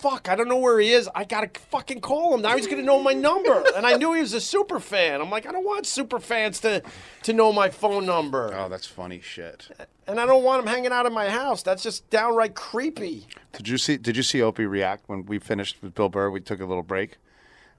fuck, 0.04 0.28
I 0.28 0.36
don't 0.36 0.48
know 0.48 0.58
where 0.58 0.78
he 0.78 0.90
is. 0.92 1.08
I 1.14 1.24
gotta 1.24 1.48
fucking 1.70 2.00
call 2.02 2.34
him. 2.34 2.42
Now 2.42 2.56
he's 2.56 2.66
gonna 2.66 2.82
know 2.82 3.02
my 3.02 3.14
number. 3.14 3.64
And 3.76 3.86
I 3.86 3.96
knew 3.96 4.12
he 4.12 4.20
was 4.20 4.34
a 4.34 4.40
super 4.40 4.78
fan. 4.78 5.20
I'm 5.20 5.30
like, 5.30 5.46
I 5.46 5.52
don't 5.52 5.64
want 5.64 5.86
super 5.86 6.20
fans 6.20 6.60
to 6.60 6.82
to 7.22 7.32
know 7.32 7.52
my 7.52 7.70
phone 7.70 8.04
number. 8.06 8.52
Oh, 8.54 8.68
that's 8.68 8.86
funny 8.86 9.20
shit. 9.20 9.68
And 10.06 10.20
I 10.20 10.26
don't 10.26 10.44
want 10.44 10.60
him 10.62 10.68
hanging 10.68 10.92
out 10.92 11.06
in 11.06 11.12
my 11.14 11.28
house. 11.30 11.62
That's 11.62 11.82
just 11.82 12.08
downright 12.10 12.54
creepy. 12.54 13.26
Did 13.54 13.66
you 13.68 13.78
see? 13.78 13.96
Did 13.96 14.16
you 14.16 14.22
see 14.22 14.42
Opie 14.42 14.66
react 14.66 15.04
when 15.08 15.24
we 15.26 15.38
finished 15.38 15.78
with 15.82 15.94
Bill 15.94 16.08
Burr? 16.10 16.30
We 16.30 16.40
took 16.40 16.60
a 16.60 16.66
little 16.66 16.82
break, 16.82 17.16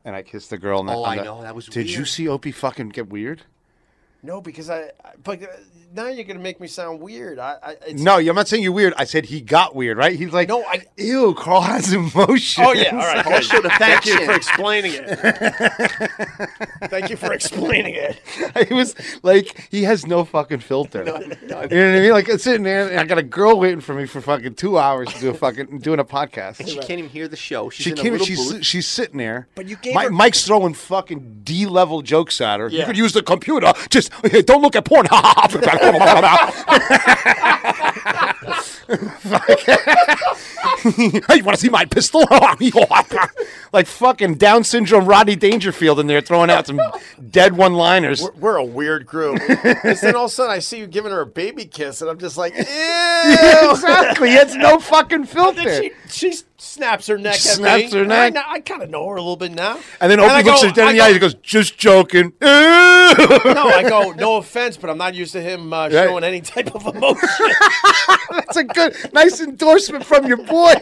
and 0.03 0.15
I 0.15 0.23
kissed 0.23 0.49
the 0.49 0.57
girl. 0.57 0.84
The, 0.84 0.91
Oh, 0.93 1.03
on 1.03 1.11
I 1.13 1.17
the- 1.17 1.23
know, 1.23 1.41
that 1.43 1.55
was 1.55 1.67
Did 1.67 1.89
you 1.91 2.03
see 2.05 2.28
Opie 2.28 2.51
fucking 2.51 2.89
get 2.89 3.07
weird? 3.09 3.43
No, 4.26 4.41
because 4.41 4.69
I. 4.69 4.80
I- 5.03 5.11
But 5.23 5.41
uh, 5.43 5.47
now 5.93 6.07
you're 6.07 6.26
gonna 6.26 6.39
make 6.39 6.59
me 6.59 6.67
sound 6.67 6.99
weird. 6.99 7.39
I. 7.39 7.55
I 7.63 7.71
it's, 7.88 8.01
No, 8.01 8.17
I'm 8.17 8.36
not 8.36 8.47
saying 8.47 8.63
you're 8.63 8.71
weird. 8.73 8.93
I 8.97 9.05
said 9.05 9.26
he 9.26 9.39
got 9.41 9.76
weird, 9.76 9.97
right? 9.97 10.17
He's 10.17 10.34
like, 10.34 10.49
No, 10.49 10.63
I- 10.65 10.84
Ew, 10.97 11.34
Carl 11.36 11.61
has 11.61 11.93
emotions. 11.93 12.67
Oh 12.67 12.73
yeah, 12.73 12.89
all 12.91 12.97
right. 12.97 13.23
Carl 13.23 13.38
good. 13.39 13.43
showed 13.45 13.63
Thank 13.80 14.05
you 14.05 14.26
for 14.26 14.34
explaining 14.34 14.91
it. 14.95 15.07
Thank 16.89 17.09
you 17.09 17.15
for 17.15 17.34
explaining 17.34 17.95
it. 17.95 18.19
he 18.67 18.73
was 18.73 18.95
like, 19.23 19.67
he 19.71 19.84
has 19.84 20.05
no 20.05 20.23
fucking 20.26 20.59
filter. 20.59 20.99
You 21.05 21.47
know 21.47 21.57
what 21.57 21.71
I 21.73 21.99
mean? 21.99 22.11
Like, 22.11 22.30
I'm 22.30 22.38
sitting 22.38 22.63
there, 22.63 22.89
and 22.89 22.99
I 22.99 23.05
got 23.05 23.17
a 23.17 23.23
girl 23.23 23.59
waiting 23.59 23.80
for 23.82 23.93
me 23.93 24.05
for 24.05 24.21
fucking 24.21 24.55
two 24.55 24.78
hours 24.78 25.13
to 25.13 25.19
do 25.19 25.30
a 25.30 25.34
fucking 25.34 25.80
doing 25.80 25.99
a 25.99 26.05
podcast. 26.05 26.65
She 26.67 26.76
can't 26.78 26.99
even 26.99 27.09
hear 27.09 27.28
the 27.28 27.36
show. 27.36 27.69
She's 27.69 27.84
She 27.86 27.91
in 27.91 27.97
a 27.97 28.01
came. 28.01 28.11
little 28.13 28.28
She's 28.28 28.51
booth. 28.51 28.65
she's 28.65 28.88
sitting 28.88 29.17
there. 29.17 29.47
But 29.55 29.67
you 29.67 29.76
gave 29.78 29.95
Mi- 29.95 30.03
her- 30.03 30.09
Mike's 30.11 30.45
throwing 30.45 30.73
fucking 30.73 31.41
D 31.43 31.65
level 31.65 32.01
jokes 32.01 32.41
at 32.41 32.59
her. 32.59 32.67
You 32.69 32.86
could 32.86 32.97
use 32.97 33.13
the 33.13 33.23
computer. 33.23 33.73
Just 33.89 34.11
hey, 34.24 34.41
don't 34.41 34.61
look 34.61 34.76
at 34.76 34.86
porn. 34.86 35.07
hey, 40.86 41.38
you 41.38 41.43
want 41.43 41.55
to 41.55 41.57
see 41.57 41.70
my 41.70 41.86
pistol? 41.86 42.24
like 42.32 42.74
like 43.74 43.88
fucking 43.88 44.36
Down 44.36 44.63
syndrome 44.63 45.05
Rodney 45.05 45.36
Dangerfield 45.36 45.99
in 45.99 46.07
there 46.07 46.22
throwing 46.22 46.49
out 46.49 46.68
some 46.68 46.80
dead 47.32 47.57
one-liners. 47.57 48.22
We're, 48.22 48.32
we're 48.34 48.55
a 48.57 48.66
weird 48.66 49.05
group. 49.05 49.39
and 49.49 49.97
then 49.97 50.16
all 50.16 50.26
of 50.26 50.32
a 50.32 50.34
sudden 50.34 50.51
I 50.51 50.59
see 50.59 50.80
you 50.80 50.88
giving 50.88 51.11
her 51.11 51.22
a 51.22 51.26
baby 51.26 51.66
kiss, 51.66 52.01
and 52.01 52.09
I'm 52.09 52.20
just 52.20 52.38
like, 52.38 52.53
ew. 52.55 52.61
exactly. 52.61 54.34
It's 54.34 54.55
no 54.55 54.80
fucking 54.80 55.22
And 55.22 55.30
filter. 55.30 55.63
then 55.63 55.84
she, 55.84 55.91
she 56.07 56.34
snaps 56.66 57.07
her 57.07 57.18
neck. 57.18 57.36
Snaps 57.36 57.93
her 57.93 58.05
neck. 58.05 58.36
I, 58.36 58.53
I 58.53 58.59
kind 58.59 58.82
of 58.84 58.89
know 58.89 59.07
her 59.07 59.16
a 59.16 59.22
little 59.22 59.36
bit 59.38 59.51
now. 59.53 59.80
and 60.01 60.11
then 60.11 60.20
Opie 60.20 60.43
looks 60.43 60.61
go- 60.61 60.68
her 60.70 60.74
dead 60.74 60.89
in 60.89 60.95
the 60.97 61.01
eyes 61.03 61.11
and 61.13 61.22
goes, 61.22 61.34
"Just 61.36 61.78
joking." 61.78 62.34
No, 63.16 63.68
I 63.70 63.84
go, 63.88 64.11
no 64.13 64.38
offense, 64.38 64.78
but 64.78 64.89
I'm 64.89 64.97
not 64.97 65.13
used 65.13 65.32
to 65.34 65.41
him 65.41 65.72
uh, 65.72 65.84
Right. 65.84 65.91
showing 65.91 66.24
any 66.24 66.41
type 66.41 66.74
of 66.76 66.86
emotion. 66.88 67.28
That's 68.32 68.57
a 68.57 68.63
good, 68.63 68.95
nice 69.13 69.39
endorsement 69.41 70.03
from 70.03 70.26
your 70.26 70.38
boy. 70.38 70.74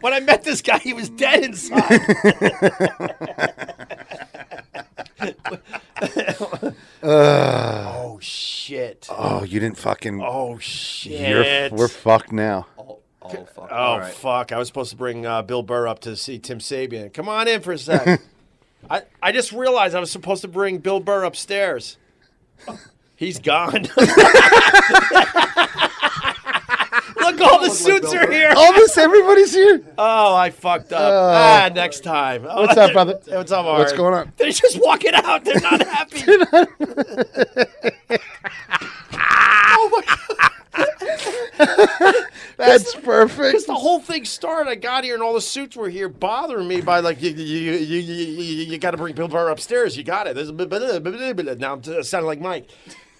when 0.00 0.14
I 0.14 0.20
met 0.20 0.42
this 0.44 0.62
guy, 0.62 0.78
he 0.78 0.94
was 0.94 1.10
dead 1.10 1.44
inside. 1.44 2.00
oh, 7.02 8.18
shit. 8.20 9.06
oh, 9.10 9.44
you 9.44 9.60
didn't 9.60 9.78
fucking. 9.78 10.20
Oh, 10.22 10.58
shit. 10.58 11.70
You're, 11.70 11.78
we're 11.78 11.88
fucked 11.88 12.32
now. 12.32 12.66
Oh, 13.24 13.30
oh 13.36 13.44
fuck. 13.44 13.68
Oh 13.70 13.74
All 13.74 13.98
right. 14.00 14.12
fuck! 14.14 14.52
I 14.52 14.58
was 14.58 14.66
supposed 14.68 14.90
to 14.90 14.96
bring 14.96 15.24
uh, 15.26 15.42
Bill 15.42 15.62
Burr 15.62 15.86
up 15.86 16.00
to 16.00 16.16
see 16.16 16.38
Tim 16.38 16.58
Sabian. 16.58 17.12
Come 17.12 17.28
on 17.28 17.46
in 17.48 17.60
for 17.60 17.72
a 17.72 17.78
sec. 17.78 18.20
I 18.90 19.02
I 19.22 19.30
just 19.32 19.52
realized 19.52 19.94
I 19.94 20.00
was 20.00 20.10
supposed 20.10 20.42
to 20.42 20.48
bring 20.48 20.78
Bill 20.78 20.98
Burr 21.00 21.22
upstairs. 21.24 21.98
He's 23.16 23.38
gone. 23.38 23.82
Look, 27.16 27.40
all 27.40 27.60
the 27.62 27.70
suits 27.72 28.12
are 28.12 28.30
here. 28.30 28.52
Almost 28.56 28.98
everybody's 28.98 29.54
here. 29.54 29.82
Oh, 29.96 30.34
I 30.34 30.50
fucked 30.50 30.92
up. 30.92 31.12
ah, 31.12 31.70
next 31.72 32.00
time. 32.00 32.44
Oh, 32.48 32.62
What's 32.62 32.76
up, 32.76 32.92
brother? 32.92 33.20
What's 33.28 33.52
up, 33.52 33.64
What's 33.64 33.92
going 33.92 34.14
on? 34.14 34.32
They're 34.36 34.50
just 34.50 34.80
walking 34.82 35.14
out. 35.14 35.44
They're 35.44 35.60
not 35.60 35.86
happy. 35.86 36.22
That's 42.66 42.94
perfect. 42.94 43.52
Because 43.52 43.66
the 43.66 43.74
whole 43.74 44.00
thing 44.00 44.24
started, 44.24 44.70
I 44.70 44.74
got 44.76 45.04
here 45.04 45.14
and 45.14 45.22
all 45.22 45.34
the 45.34 45.40
suits 45.40 45.76
were 45.76 45.88
here 45.88 46.08
bothering 46.08 46.68
me 46.68 46.80
by 46.80 47.00
like 47.00 47.20
you 47.20 47.30
you 47.30 47.72
you, 47.72 47.98
you, 47.98 47.98
you, 48.00 48.64
you 48.64 48.78
got 48.78 48.92
to 48.92 48.96
bring 48.96 49.14
Bill 49.14 49.28
Burr 49.28 49.48
upstairs. 49.48 49.96
You 49.96 50.04
got 50.04 50.26
it. 50.26 50.34
There's 50.34 50.48
a 50.48 51.54
now 51.56 51.74
I'm 51.74 51.82
sounding 51.82 52.26
like 52.26 52.40
Mike. 52.40 52.68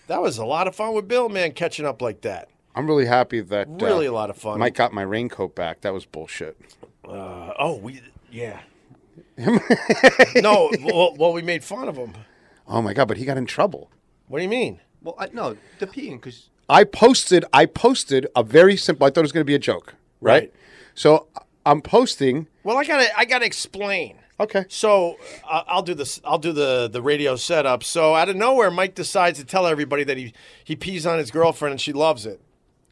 That 0.07 0.21
was 0.21 0.39
a 0.39 0.45
lot 0.45 0.67
of 0.69 0.75
fun 0.75 0.95
with 0.95 1.09
Bill, 1.09 1.29
man, 1.29 1.53
catching 1.53 1.87
up 1.87 2.03
like 2.03 2.23
that. 2.23 2.49
I'm 2.75 2.87
really 2.87 3.07
happy 3.07 3.41
that 3.41 3.69
uh, 3.69 3.71
Really 3.85 4.07
a 4.07 4.13
lot 4.13 4.31
of 4.31 4.37
fun. 4.37 4.59
Mike 4.59 4.75
got 4.75 4.93
my 4.93 5.03
raincoat 5.03 5.55
back. 5.55 5.83
That 5.83 5.93
was 5.93 6.05
bullshit. 6.07 6.57
Uh, 7.05 7.53
oh, 7.59 7.77
we 7.77 8.01
yeah. 8.31 8.61
no, 9.37 10.71
well, 10.83 11.15
well, 11.17 11.33
we 11.33 11.43
made 11.43 11.65
fun 11.65 11.89
of 11.89 11.97
him. 11.97 12.15
Oh 12.67 12.81
my 12.81 12.95
god! 12.95 13.09
But 13.09 13.17
he 13.19 13.25
got 13.25 13.37
in 13.37 13.47
trouble. 13.47 13.91
What 14.29 14.39
do 14.39 14.43
you 14.43 14.49
mean? 14.49 14.81
Well, 15.03 15.17
I, 15.19 15.29
no, 15.33 15.57
the 15.79 15.87
peeing 15.87 16.13
because 16.13 16.49
I 16.73 16.85
posted. 16.85 17.45
I 17.53 17.67
posted 17.67 18.27
a 18.35 18.43
very 18.43 18.77
simple. 18.77 19.07
I 19.07 19.11
thought 19.11 19.21
it 19.21 19.23
was 19.23 19.33
going 19.33 19.43
to 19.43 19.51
be 19.51 19.55
a 19.55 19.59
joke, 19.59 19.95
right? 20.21 20.45
Right. 20.45 20.55
So 20.95 21.27
I'm 21.67 21.83
posting. 21.83 22.47
Well, 22.65 22.79
I 22.79 22.85
gotta 22.85 23.19
I 23.19 23.25
gotta 23.25 23.45
explain. 23.45 24.17
Okay. 24.41 24.65
So 24.69 25.19
uh, 25.49 25.65
I'll 25.67 25.83
do 25.83 25.95
this. 25.95 26.21
I'll 26.25 26.39
do 26.39 26.53
the 26.53 26.89
the 26.89 27.03
radio 27.03 27.37
setup. 27.37 27.85
So 27.85 28.15
out 28.15 28.29
of 28.29 28.37
nowhere, 28.37 28.71
Mike 28.71 28.95
decides 28.95 29.39
to 29.39 29.45
tell 29.45 29.67
everybody 29.67 30.05
that 30.05 30.17
he 30.17 30.33
he 30.65 30.75
pees 30.75 31.07
on 31.07 31.19
his 31.19 31.31
girlfriend 31.31 31.73
and 31.73 31.81
she 31.81 31.93
loves 31.93 32.25
it. 32.27 32.41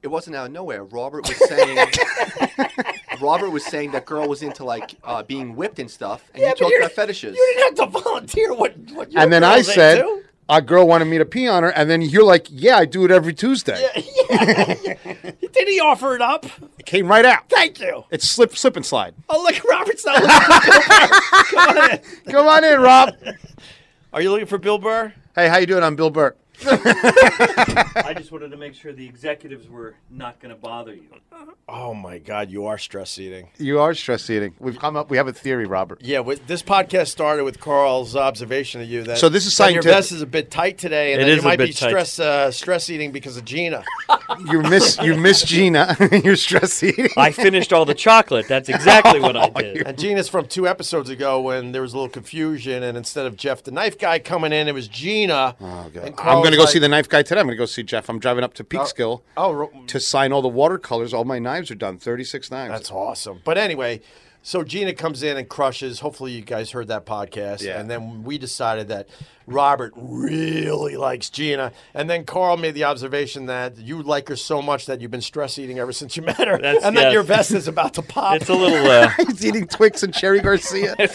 it 0.03 0.09
wasn't 0.09 0.37
out 0.37 0.47
of 0.47 0.53
nowhere. 0.53 0.85
Robert 0.85 1.27
was 1.27 1.49
saying. 1.49 1.79
Robert 3.21 3.51
was 3.51 3.65
saying 3.65 3.93
that 3.93 4.07
girl 4.07 4.29
was 4.29 4.43
into 4.43 4.65
like 4.65 4.95
uh, 5.05 5.23
being 5.23 5.57
whipped 5.57 5.79
and 5.79 5.91
stuff, 5.91 6.25
and 6.35 6.43
you 6.43 6.49
but 6.49 6.59
talked 6.59 6.75
about 6.79 6.93
fetishes. 6.93 7.37
You 7.37 7.55
didn't 7.55 7.79
have 7.79 7.93
to 7.93 8.01
volunteer 8.03 8.55
what 8.55 8.77
what 8.93 9.13
your 9.13 9.23
and 9.23 9.33
then 9.33 9.45
I 9.45 9.63
said, 9.63 9.99
into. 9.99 10.25
A 10.51 10.61
girl 10.61 10.87
wanted 10.87 11.05
me 11.07 11.17
to 11.19 11.25
pee 11.25 11.47
on 11.49 11.63
her, 11.63 11.71
and 11.71 11.89
then 11.89 12.03
you're 12.03 12.25
like, 12.25 12.47
"Yeah, 12.51 12.77
I 12.77 12.85
do 12.85 13.05
it 13.05 13.11
every 13.11 13.33
Tuesday." 13.33 13.81
Did 14.31 15.69
he 15.69 15.81
offer 15.81 16.15
it 16.15 16.21
up? 16.23 16.45
It 16.79 16.87
came 16.87 17.07
right 17.09 17.25
out. 17.25 17.49
Thank 17.49 17.81
you. 17.81 18.05
It's 18.11 18.29
slip, 18.29 18.57
slip 18.57 18.77
and 18.77 18.85
slide. 18.85 19.15
Oh, 19.29 19.43
look, 19.43 19.63
Robert's 19.65 20.05
not 20.05 20.21
looking 20.23 20.37
for 20.37 20.71
Bill 20.71 20.85
Burr. 20.89 21.21
Come 21.51 21.69
on 21.69 21.91
in. 21.91 22.01
Come 22.33 22.47
on 22.47 22.65
in, 22.65 22.81
Rob. 22.81 23.15
Are 24.13 24.21
you 24.23 24.31
looking 24.31 24.47
for 24.47 24.59
Bill 24.59 24.79
Burr? 24.79 25.13
hey, 25.35 25.49
how 25.49 25.59
you 25.59 25.67
doing? 25.67 25.83
I'm 25.85 25.97
Bill 25.97 26.11
Burr. 26.11 26.35
I 27.97 28.15
just 28.15 28.31
wanted 28.33 28.51
to 28.51 28.57
make 28.57 28.75
sure 28.75 28.93
the 28.93 29.07
executives 29.07 29.69
were 29.69 29.95
not 30.11 30.41
going 30.41 30.55
to 30.55 30.61
bother 30.61 30.95
you. 30.95 31.09
Oh 31.69 31.95
my 31.95 32.19
God, 32.19 32.51
you 32.51 32.67
are 32.67 32.79
stress 32.79 33.19
eating. 33.19 33.49
You 33.59 33.81
are 33.81 33.95
stress 33.95 34.29
eating. 34.31 34.55
We've 34.59 34.79
come 34.79 34.97
up. 34.97 35.11
We 35.11 35.17
have 35.17 35.29
a 35.29 35.33
theory, 35.33 35.67
Robert. 35.67 36.01
Yeah, 36.03 36.21
with, 36.21 36.47
this 36.47 36.63
podcast 36.63 37.09
started 37.09 37.45
with 37.45 37.61
Carl's 37.61 38.15
observation 38.17 38.81
of 38.81 38.89
you 38.89 39.03
that 39.05 39.19
So 39.19 39.29
this 39.29 39.47
is 39.47 39.57
that 39.59 39.73
your 39.73 39.83
scientific. 39.83 39.97
vest 39.97 40.13
is 40.13 40.23
a 40.23 40.27
bit 40.27 40.51
tight 40.51 40.79
today, 40.79 41.13
and 41.13 41.23
It 41.23 41.25
that 41.27 41.31
is 41.31 41.37
you 41.37 41.43
a 41.43 41.45
might 41.45 41.57
bit 41.59 41.69
be 41.69 41.73
tight. 41.73 41.89
stress 41.89 42.19
uh, 42.21 42.51
stress 42.51 42.91
eating 42.91 43.13
because 43.13 43.37
of 43.37 43.45
Gina. 43.45 43.85
You 44.49 44.63
miss. 44.63 44.97
You 45.03 45.17
miss 45.17 45.43
Gina. 45.43 45.97
You're 46.25 46.37
stress 46.37 46.83
eating. 46.85 47.09
I 47.17 47.33
finished 47.33 47.73
all 47.73 47.85
the 47.85 47.95
chocolate. 47.95 48.47
That's 48.47 48.69
exactly 48.69 49.19
what 49.21 49.37
I 49.37 49.49
did. 49.61 49.87
And 49.87 49.99
Gina's 49.99 50.29
from 50.29 50.47
two 50.47 50.69
episodes 50.69 51.11
ago 51.11 51.41
when 51.41 51.73
there 51.73 51.83
was 51.83 51.95
a 51.95 51.97
little 51.97 52.09
confusion, 52.09 52.85
and 52.85 52.97
instead 52.97 53.27
of 53.27 53.37
Jeff 53.37 53.65
the 53.65 53.73
knife 53.73 53.99
guy 53.99 54.21
coming 54.21 54.53
in, 54.53 54.69
it 54.69 54.73
was 54.73 54.87
Gina. 54.87 55.57
Oh, 55.61 55.91
God. 55.93 56.15
I'm 56.19 56.39
going 56.39 56.53
to 56.53 56.57
go 56.57 56.65
see 56.67 56.79
the 56.79 56.89
knife 56.89 57.09
guy 57.09 57.23
today. 57.23 57.41
I'm 57.41 57.47
going 57.47 57.57
to 57.57 57.61
go 57.63 57.67
see 57.67 57.80
Jeff. 57.83 58.09
I'm 58.09 58.19
driving 58.19 58.45
up 58.45 58.55
to 58.55 58.65
Peekskill 58.65 59.23
oh, 59.37 59.45
oh, 59.45 59.53
ro- 59.53 59.73
to 59.87 60.01
sign 60.01 60.33
all 60.33 60.43
the 60.43 60.49
watercolors. 60.49 61.13
All 61.15 61.25
my 61.25 61.39
knives 61.39 61.71
are 61.71 61.77
done. 61.77 61.99
36 61.99 62.51
knives. 62.51 62.73
That's 62.73 62.91
awesome. 62.91 63.41
But 63.45 63.59
anyway, 63.59 64.01
so 64.43 64.65
Gina 64.65 64.95
comes 64.95 65.23
in 65.23 65.37
and 65.37 65.49
crushes. 65.49 66.01
Hopefully, 66.01 66.33
you 66.33 66.41
guys 66.43 66.71
heard 66.71 66.89
that 66.89 67.05
podcast. 67.05 67.63
Yeah. 67.63 67.79
And 67.79 67.91
then 67.91 68.25
we 68.25 68.39
decided 68.39 68.89
that 68.89 69.09
Robert 69.47 69.93
really 69.97 70.97
likes 70.97 71.29
Gina. 71.29 71.73
And 71.93 72.09
then 72.09 72.25
Carl 72.25 72.57
made 72.57 72.75
the 72.75 72.85
observation 72.85 73.47
that 73.47 73.77
you 73.77 74.03
like 74.03 74.29
her 74.29 74.37
so 74.37 74.63
much 74.63 74.87
that 74.87 75.01
you've 75.01 75.11
been 75.11 75.21
stress 75.21 75.59
eating 75.59 75.79
ever 75.79 75.93
since 75.93 76.17
you 76.17 76.23
met 76.23 76.39
her, 76.49 76.57
That's- 76.57 76.83
and 76.85 76.97
that 76.97 77.13
your 77.13 77.23
vest 77.23 77.51
is 77.51 77.69
about 77.69 77.95
to 77.95 78.03
pop. 78.03 78.37
It's 78.37 78.49
a 78.49 78.55
little. 78.55 78.87
Uh, 78.91 79.11
He's 79.27 79.45
eating 79.45 79.67
Twix 79.67 80.03
and 80.03 80.15
Cherry 80.15 80.41
Garcia. 80.41 80.95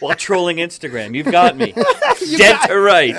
while 0.00 0.16
trolling 0.16 0.56
Instagram, 0.56 1.14
you've 1.14 1.30
got 1.30 1.56
me 1.56 1.72
dead 2.36 2.58
to 2.66 2.78
right. 2.78 3.14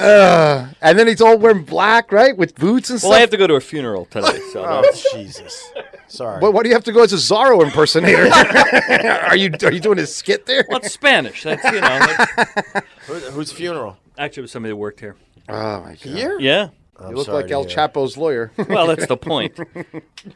and 0.81 0.99
then 0.99 1.07
he's 1.07 1.21
all 1.21 1.37
wearing 1.37 1.63
black, 1.63 2.11
right, 2.11 2.35
with 2.35 2.55
boots 2.55 2.89
and 2.89 2.99
stuff. 2.99 3.09
well, 3.09 3.17
I 3.17 3.21
have 3.21 3.29
to 3.31 3.37
go 3.37 3.47
to 3.47 3.55
a 3.55 3.61
funeral 3.61 4.05
today, 4.05 4.39
so 4.51 4.65
oh, 4.65 4.83
Jesus. 5.13 5.71
Sorry. 6.07 6.39
But 6.39 6.53
why 6.53 6.63
do 6.63 6.69
you 6.69 6.75
have 6.75 6.83
to 6.85 6.91
go 6.91 7.03
as 7.03 7.13
a 7.13 7.17
Zorro 7.17 7.63
impersonator? 7.63 8.27
are 9.27 9.35
you 9.35 9.51
are 9.63 9.71
you 9.71 9.79
doing 9.79 9.99
a 9.99 10.05
skit 10.07 10.45
there? 10.45 10.65
well, 10.69 10.79
it's 10.79 10.93
Spanish. 10.93 11.43
That's 11.43 11.63
you 11.65 11.81
know. 11.81 11.99
That's, 11.99 12.87
Who, 13.07 13.13
whose 13.31 13.51
funeral? 13.51 13.97
actually, 14.17 14.41
it 14.41 14.45
was 14.45 14.51
somebody 14.51 14.71
that 14.71 14.77
worked 14.77 14.99
here. 14.99 15.15
Oh 15.49 15.81
my 15.81 15.89
god! 15.89 15.97
Here? 15.97 16.37
Yeah. 16.39 16.69
You 16.99 17.15
look 17.15 17.27
like 17.27 17.51
El 17.51 17.63
hear. 17.65 17.77
Chapo's 17.77 18.17
lawyer. 18.17 18.51
Well, 18.69 18.87
that's 18.87 19.05
the 19.05 19.17
point. 19.17 19.57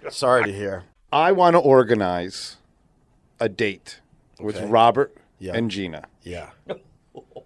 Sorry 0.10 0.44
to 0.46 0.54
hear. 0.54 0.84
I 1.12 1.32
want 1.32 1.56
to 1.56 1.60
organize 1.60 2.58
a 3.40 3.50
date 3.50 4.00
with 4.40 4.62
Robert 4.62 5.16
Yeah. 5.40 5.54
and 5.56 5.72
Gina. 5.72 6.06
Yeah. 6.22 6.52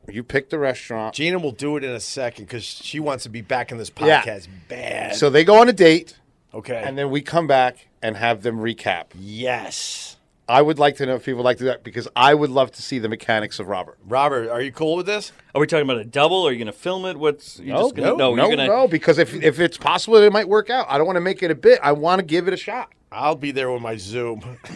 You 0.08 0.24
pick 0.24 0.50
the 0.50 0.60
restaurant. 0.60 1.16
Gina 1.16 1.40
will 1.40 1.52
do 1.54 1.78
it 1.78 1.84
in 1.84 1.92
a 1.92 2.00
second 2.00 2.46
because 2.46 2.64
she 2.64 3.00
wants 3.00 3.24
to 3.24 3.30
be 3.30 3.42
back 3.42 3.72
in 3.72 3.78
this 3.78 3.90
Yeah. 4.00 4.22
podcast 4.22 4.48
bad. 4.68 5.16
So 5.16 5.30
they 5.30 5.44
go 5.44 5.60
on 5.62 5.70
a 5.70 5.74
date, 5.74 6.20
okay. 6.54 6.84
and 6.86 6.98
then 6.98 7.10
we 7.10 7.22
come 7.22 7.48
back 7.48 7.88
and 8.06 8.16
have 8.18 8.44
them 8.44 8.58
recap. 8.60 9.06
yes. 9.16 10.12
I 10.48 10.62
would 10.62 10.78
like 10.78 10.98
to 10.98 11.08
know 11.08 11.16
if 11.16 11.26
people 11.26 11.42
like 11.42 11.58
to 11.58 11.64
do 11.64 11.70
that 11.70 11.84
because 11.84 12.08
I 12.16 12.36
would 12.36 12.52
love 12.52 12.70
to 12.74 12.82
see 12.84 13.00
the 13.00 13.10
mechanics 13.10 13.60
of 13.60 13.68
Robert. 13.68 13.98
Robert, 14.06 14.48
are 14.52 14.62
you 14.62 14.72
cool 14.72 14.96
with 14.96 15.08
this? 15.08 15.32
Are 15.56 15.60
we 15.60 15.66
talking 15.66 15.86
about 15.90 15.98
a 15.98 16.06
double? 16.06 16.46
Are 16.48 16.52
you 16.52 16.60
going 16.60 16.68
to 16.68 16.72
film 16.72 17.04
it? 17.06 17.18
What's 17.18 17.58
you 17.60 17.74
just 17.74 17.96
gonna, 17.96 18.16
no, 18.16 18.36
you're 18.36 18.50
gonna, 18.52 18.68
no, 18.68 18.88
because 18.88 19.18
if 19.18 19.34
if 19.34 19.60
it's 19.60 19.76
possible, 19.76 20.18
it 20.18 20.32
might 20.32 20.48
work 20.48 20.70
out. 20.70 20.86
I 20.88 21.00
don't 21.00 21.08
want 21.08 21.18
to 21.18 21.22
make 21.22 21.42
it 21.42 21.50
a 21.50 21.56
bit. 21.56 21.80
I 21.82 21.94
want 21.94 22.20
to 22.20 22.24
give 22.24 22.48
it 22.48 22.54
a 22.54 22.58
shot. 22.58 22.92
I'll 23.12 23.34
be 23.36 23.50
there 23.50 23.72
with 23.72 23.82
my 23.82 23.98
Zoom. 23.98 24.40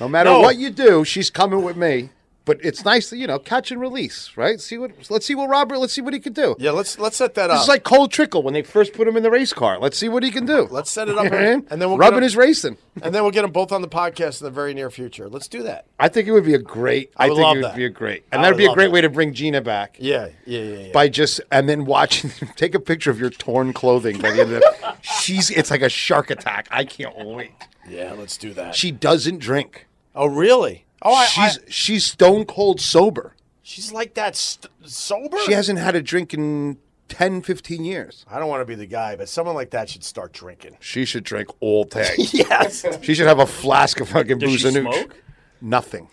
No 0.00 0.08
matter 0.08 0.30
No. 0.30 0.40
what 0.40 0.56
you 0.56 0.70
do, 0.70 1.04
she's 1.04 1.30
coming 1.30 1.62
with 1.62 1.76
me. 1.76 2.10
But 2.46 2.58
it's 2.62 2.84
nice 2.84 3.08
to 3.08 3.16
you 3.16 3.26
know 3.26 3.38
catch 3.38 3.70
and 3.70 3.80
release, 3.80 4.30
right? 4.36 4.60
See 4.60 4.76
what 4.76 4.90
let's 5.10 5.24
see 5.24 5.34
what 5.34 5.48
Robert. 5.48 5.78
Let's 5.78 5.94
see 5.94 6.02
what 6.02 6.12
he 6.12 6.20
can 6.20 6.34
do. 6.34 6.54
yeah, 6.58 6.72
let's 6.72 6.98
let's 6.98 7.16
set 7.16 7.34
that 7.36 7.46
This 7.46 7.56
up. 7.56 7.62
is 7.62 7.68
like 7.68 7.84
Cole 7.84 8.06
Trickle 8.06 8.42
when 8.42 8.52
they 8.52 8.62
first 8.62 8.92
put 8.92 9.08
him 9.08 9.16
in 9.16 9.22
the 9.22 9.30
race 9.30 9.54
car. 9.54 9.78
Let's 9.78 9.96
see 9.96 10.10
what 10.10 10.22
he 10.22 10.30
can 10.30 10.44
do. 10.44 10.68
Let's 10.70 10.90
set 10.90 11.08
it 11.08 11.16
up, 11.16 11.24
You 11.24 11.30
know 11.30 11.36
what 11.36 11.46
I 11.46 11.54
mean? 11.56 11.66
and 11.70 11.80
then 11.80 11.88
we'll 11.88 11.96
rubbing 11.96 12.18
get 12.18 12.24
his 12.24 12.36
racing. 12.36 12.76
and 13.02 13.14
then 13.14 13.22
we'll 13.22 13.30
get 13.32 13.42
them 13.42 13.50
both 13.50 13.72
on 13.72 13.80
the 13.80 13.88
podcast 13.88 14.42
in 14.42 14.44
the 14.44 14.50
very 14.50 14.74
near 14.74 14.90
future. 14.90 15.26
Let's 15.28 15.48
do 15.48 15.62
that. 15.62 15.86
I 15.98 16.08
think 16.08 16.28
it 16.28 16.32
would 16.32 16.44
be 16.44 16.52
a 16.54 16.58
great. 16.58 17.12
I, 17.16 17.24
I 17.24 17.28
think 17.28 17.40
love 17.40 17.56
it 17.56 17.60
would 17.60 17.64
that. 17.70 17.76
be 17.76 17.84
a 17.86 17.88
great, 17.90 18.24
and 18.30 18.44
that'd 18.44 18.58
be 18.58 18.66
a 18.66 18.74
great 18.74 18.86
that. 18.88 18.92
way 18.92 19.00
to 19.00 19.08
bring 19.08 19.32
Gina 19.32 19.62
back. 19.62 19.96
Yeah, 19.98 20.28
yeah, 20.44 20.60
yeah. 20.60 20.78
yeah. 20.80 20.92
By 20.92 21.08
just 21.08 21.40
and 21.50 21.66
then 21.66 21.86
watching, 21.86 22.30
take 22.56 22.74
a 22.74 22.80
picture 22.80 23.10
of 23.10 23.18
your 23.18 23.30
torn 23.30 23.72
clothing 23.72 24.20
by 24.20 24.32
the 24.32 24.40
end 24.42 24.52
of 24.52 24.60
the. 24.60 24.96
She's. 25.00 25.48
It's 25.48 25.70
like 25.70 25.80
a 25.82 25.88
shark 25.88 26.28
attack. 26.30 26.68
I 26.70 26.84
can't 26.84 27.16
wait. 27.24 27.52
yeah, 27.88 28.12
let's 28.12 28.36
do 28.36 28.52
that. 28.52 28.74
She 28.74 28.90
doesn't 28.90 29.38
drink. 29.38 29.86
oh, 30.14 30.26
really? 30.26 30.84
Oh, 31.04 31.14
I, 31.14 31.26
she's 31.26 31.58
I, 31.58 31.62
she's 31.68 32.06
stone 32.06 32.44
cold 32.46 32.80
sober. 32.80 33.34
she's 33.62 33.92
like 33.92 34.14
that 34.14 34.36
st- 34.36 34.72
sober. 34.84 35.36
She 35.44 35.52
hasn't 35.52 35.78
had 35.78 35.94
a 35.94 36.02
drink 36.02 36.32
in 36.34 36.78
10, 37.08 37.42
15 37.42 37.84
years. 37.84 38.24
I 38.30 38.38
don't 38.38 38.48
want 38.48 38.62
to 38.62 38.64
be 38.64 38.74
the 38.74 38.86
guy, 38.86 39.14
but 39.14 39.28
someone 39.28 39.54
like 39.54 39.70
that 39.70 39.88
should 39.90 40.02
start 40.04 40.32
drinking. 40.32 40.78
She 40.80 41.04
should 41.04 41.24
drink 41.24 41.48
all 41.60 41.84
day. 41.84 42.08
Yes. 42.32 42.84
she 43.02 43.14
should 43.14 43.26
have 43.26 43.38
a 43.38 43.46
flask 43.46 44.00
of 44.00 44.08
fucking 44.08 44.38
Does 44.38 44.50
booze 44.50 44.60
she 44.62 44.68
and 44.68 44.76
smoke? 44.94 45.16
Nothing. 45.60 46.08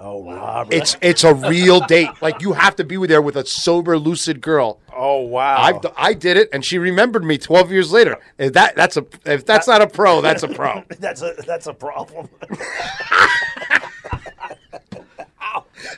Oh, 0.00 0.24
Robert. 0.24 0.74
It's 0.74 0.96
it's 1.00 1.24
a 1.24 1.32
real 1.34 1.80
date. 1.80 2.10
Like 2.20 2.42
you 2.42 2.52
have 2.52 2.76
to 2.76 2.84
be 2.84 2.96
there 3.06 3.22
with 3.22 3.36
a 3.36 3.46
sober, 3.46 3.96
lucid 3.98 4.40
girl. 4.40 4.80
oh 4.94 5.20
wow. 5.22 5.56
I 5.56 5.80
I 5.96 6.14
did 6.14 6.36
it, 6.36 6.48
and 6.52 6.64
she 6.64 6.78
remembered 6.78 7.24
me 7.24 7.38
12 7.38 7.70
years 7.70 7.92
later. 7.92 8.18
If 8.38 8.52
that 8.54 8.74
that's 8.76 8.96
a 8.96 9.06
if 9.24 9.46
that's 9.46 9.66
not 9.68 9.80
a 9.82 9.86
pro, 9.86 10.20
that's 10.20 10.42
a 10.42 10.48
pro. 10.48 10.82
that's 10.98 11.22
a 11.22 11.34
that's 11.46 11.66
a 11.66 11.74
problem. 11.74 12.28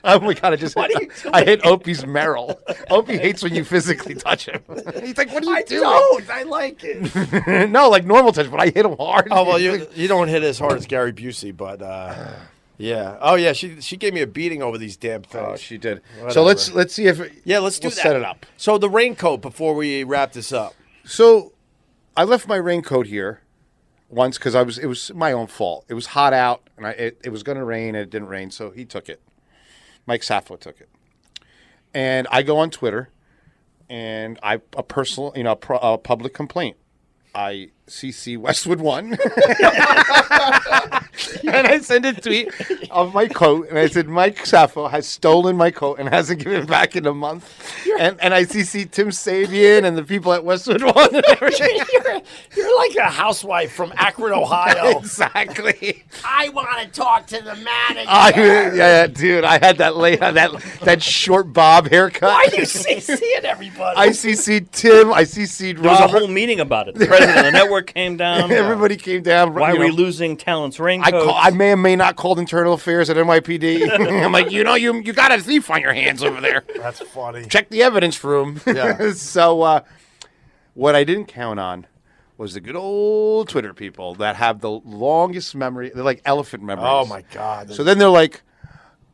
Oh 0.04 0.20
my 0.20 0.34
god! 0.34 0.52
I 0.52 0.56
just 0.56 0.76
hit, 0.78 1.26
I 1.32 1.44
hit 1.44 1.64
Opie's 1.64 2.04
Merrill. 2.06 2.60
Opie 2.90 3.18
hates 3.18 3.42
when 3.42 3.54
you 3.54 3.64
physically 3.64 4.14
touch 4.14 4.46
him. 4.46 4.60
He's 5.02 5.16
like, 5.16 5.32
"What 5.32 5.42
are 5.44 5.46
you 5.46 5.56
I 5.56 5.62
doing?" 5.62 5.82
don't. 5.82 6.30
I 6.30 6.42
like 6.42 6.80
it. 6.84 7.70
no, 7.70 7.88
like 7.88 8.04
normal 8.04 8.32
touch, 8.32 8.50
but 8.50 8.60
I 8.60 8.66
hit 8.66 8.84
him 8.84 8.96
hard. 8.96 9.28
oh 9.30 9.44
well, 9.44 9.58
you 9.58 9.86
you 9.94 10.06
don't 10.08 10.28
hit 10.28 10.42
as 10.42 10.58
hard 10.58 10.74
as 10.76 10.86
Gary 10.86 11.12
Busey, 11.12 11.56
but 11.56 11.82
uh, 11.82 12.30
yeah. 12.78 13.18
Oh 13.20 13.34
yeah, 13.34 13.52
she 13.52 13.80
she 13.80 13.96
gave 13.96 14.14
me 14.14 14.20
a 14.20 14.26
beating 14.26 14.62
over 14.62 14.78
these 14.78 14.96
damn 14.96 15.20
oh, 15.20 15.28
things. 15.28 15.46
Oh, 15.48 15.56
she 15.56 15.78
did. 15.78 16.02
So 16.30 16.42
let's 16.42 16.72
let's 16.72 16.94
see 16.94 17.06
if 17.06 17.20
yeah, 17.44 17.58
let's 17.58 17.78
do 17.78 17.88
we'll 17.88 17.94
that. 17.94 18.02
set 18.02 18.16
it 18.16 18.22
up. 18.22 18.46
So 18.56 18.78
the 18.78 18.90
raincoat 18.90 19.40
before 19.40 19.74
we 19.74 20.04
wrap 20.04 20.32
this 20.32 20.52
up. 20.52 20.74
So 21.04 21.52
I 22.16 22.24
left 22.24 22.48
my 22.48 22.56
raincoat 22.56 23.06
here 23.06 23.40
once 24.08 24.38
because 24.38 24.54
I 24.54 24.62
was 24.62 24.78
it 24.78 24.86
was 24.86 25.12
my 25.14 25.32
own 25.32 25.46
fault. 25.46 25.84
It 25.88 25.94
was 25.94 26.06
hot 26.06 26.32
out 26.32 26.68
and 26.76 26.86
I 26.86 26.90
it, 26.90 27.20
it 27.24 27.30
was 27.30 27.42
going 27.42 27.58
to 27.58 27.64
rain 27.64 27.94
and 27.94 27.98
it 27.98 28.10
didn't 28.10 28.28
rain, 28.28 28.50
so 28.50 28.70
he 28.70 28.84
took 28.84 29.08
it. 29.08 29.20
Mike 30.06 30.22
Saffo 30.22 30.58
took 30.58 30.80
it, 30.80 30.88
and 31.92 32.28
I 32.30 32.42
go 32.42 32.58
on 32.58 32.70
Twitter, 32.70 33.10
and 33.88 34.38
I 34.42 34.60
a 34.76 34.82
personal 34.82 35.32
you 35.34 35.44
know 35.44 35.52
a, 35.52 35.56
pro, 35.56 35.78
a 35.78 35.98
public 35.98 36.34
complaint. 36.34 36.76
I 37.34 37.70
CC 37.88 38.36
Westwood 38.36 38.80
one, 38.80 39.12
and 41.44 41.66
I 41.66 41.78
send 41.80 42.04
a 42.04 42.12
tweet 42.12 42.52
of 42.90 43.14
my 43.14 43.28
coat, 43.28 43.68
and 43.68 43.78
I 43.78 43.86
said 43.86 44.08
Mike 44.08 44.38
Saffo 44.38 44.90
has 44.90 45.06
stolen 45.06 45.56
my 45.56 45.70
coat 45.70 46.00
and 46.00 46.08
hasn't 46.08 46.40
given 46.40 46.62
it 46.62 46.66
back 46.66 46.96
in 46.96 47.06
a 47.06 47.14
month, 47.14 47.48
and 48.00 48.20
and 48.20 48.34
I 48.34 48.42
CC 48.42 48.90
Tim 48.90 49.10
Sabian 49.10 49.84
and 49.84 49.96
the 49.96 50.02
people 50.02 50.32
at 50.32 50.44
Westwood 50.44 50.82
one. 50.96 51.14
And 51.14 51.24
everything. 51.26 51.80
you're, 51.92 52.20
you're 52.56 52.76
like 52.76 52.96
a 52.96 53.04
housewife 53.08 53.72
from 53.72 53.92
Akron, 53.96 54.32
Ohio. 54.32 54.98
exactly. 54.98 56.02
I 56.24 56.48
want 56.48 56.80
to 56.80 56.88
talk 56.88 57.28
to 57.28 57.40
the 57.40 57.54
manager. 57.54 58.08
I, 58.10 58.32
yeah, 58.34 58.74
yeah, 58.74 59.06
dude, 59.06 59.44
I 59.44 59.64
had 59.64 59.78
that 59.78 59.96
lay 59.96 60.18
uh, 60.18 60.32
that 60.32 60.50
that 60.82 61.02
short 61.04 61.52
bob 61.52 61.88
haircut. 61.88 62.30
Why 62.30 62.48
are 62.50 62.56
you 62.56 62.62
CCing 62.62 63.44
everybody? 63.44 63.96
I 63.96 64.08
CC'd 64.08 64.72
Tim. 64.72 65.12
I 65.12 65.22
CC'd 65.22 65.78
There 65.78 65.92
was 65.92 66.00
a 66.00 66.08
whole 66.08 66.26
meeting 66.26 66.58
about 66.58 66.88
it. 66.88 66.96
The 66.96 67.06
president 67.06 67.38
of 67.38 67.44
the 67.44 67.52
network 67.52 67.75
came 67.82 68.16
down. 68.16 68.50
Everybody 68.66 68.96
came 68.96 69.22
down. 69.22 69.54
Why 69.54 69.72
you 69.72 69.76
are 69.76 69.80
we 69.80 69.88
know. 69.88 69.94
losing 69.94 70.36
talents 70.36 70.78
I 70.80 71.10
call, 71.10 71.34
I 71.34 71.50
may 71.50 71.72
or 71.72 71.76
may 71.76 71.96
not 71.96 72.16
called 72.16 72.38
internal 72.38 72.74
affairs 72.74 73.10
at 73.10 73.16
NYPD. 73.16 73.90
I'm 74.24 74.32
like, 74.32 74.50
you 74.50 74.64
know, 74.64 74.74
you 74.74 75.00
you 75.00 75.12
got 75.12 75.32
a 75.32 75.40
thief 75.40 75.70
on 75.70 75.80
your 75.80 75.92
hands 75.92 76.22
over 76.22 76.40
there. 76.40 76.64
That's 76.76 77.00
funny. 77.00 77.46
Check 77.46 77.68
the 77.68 77.82
evidence 77.82 78.22
room. 78.22 78.60
Yeah. 78.66 79.12
so 79.12 79.62
uh, 79.62 79.80
what 80.74 80.94
I 80.94 81.04
didn't 81.04 81.26
count 81.26 81.60
on 81.60 81.86
was 82.38 82.54
the 82.54 82.60
good 82.60 82.76
old 82.76 83.48
Twitter 83.48 83.72
people 83.72 84.14
that 84.16 84.36
have 84.36 84.60
the 84.60 84.70
longest 84.70 85.54
memory. 85.54 85.90
They're 85.94 86.04
like 86.04 86.22
elephant 86.24 86.62
memories. 86.62 86.88
Oh 86.88 87.06
my 87.06 87.22
God. 87.32 87.72
So 87.72 87.82
then 87.82 87.98
they're 87.98 88.08
like, 88.08 88.42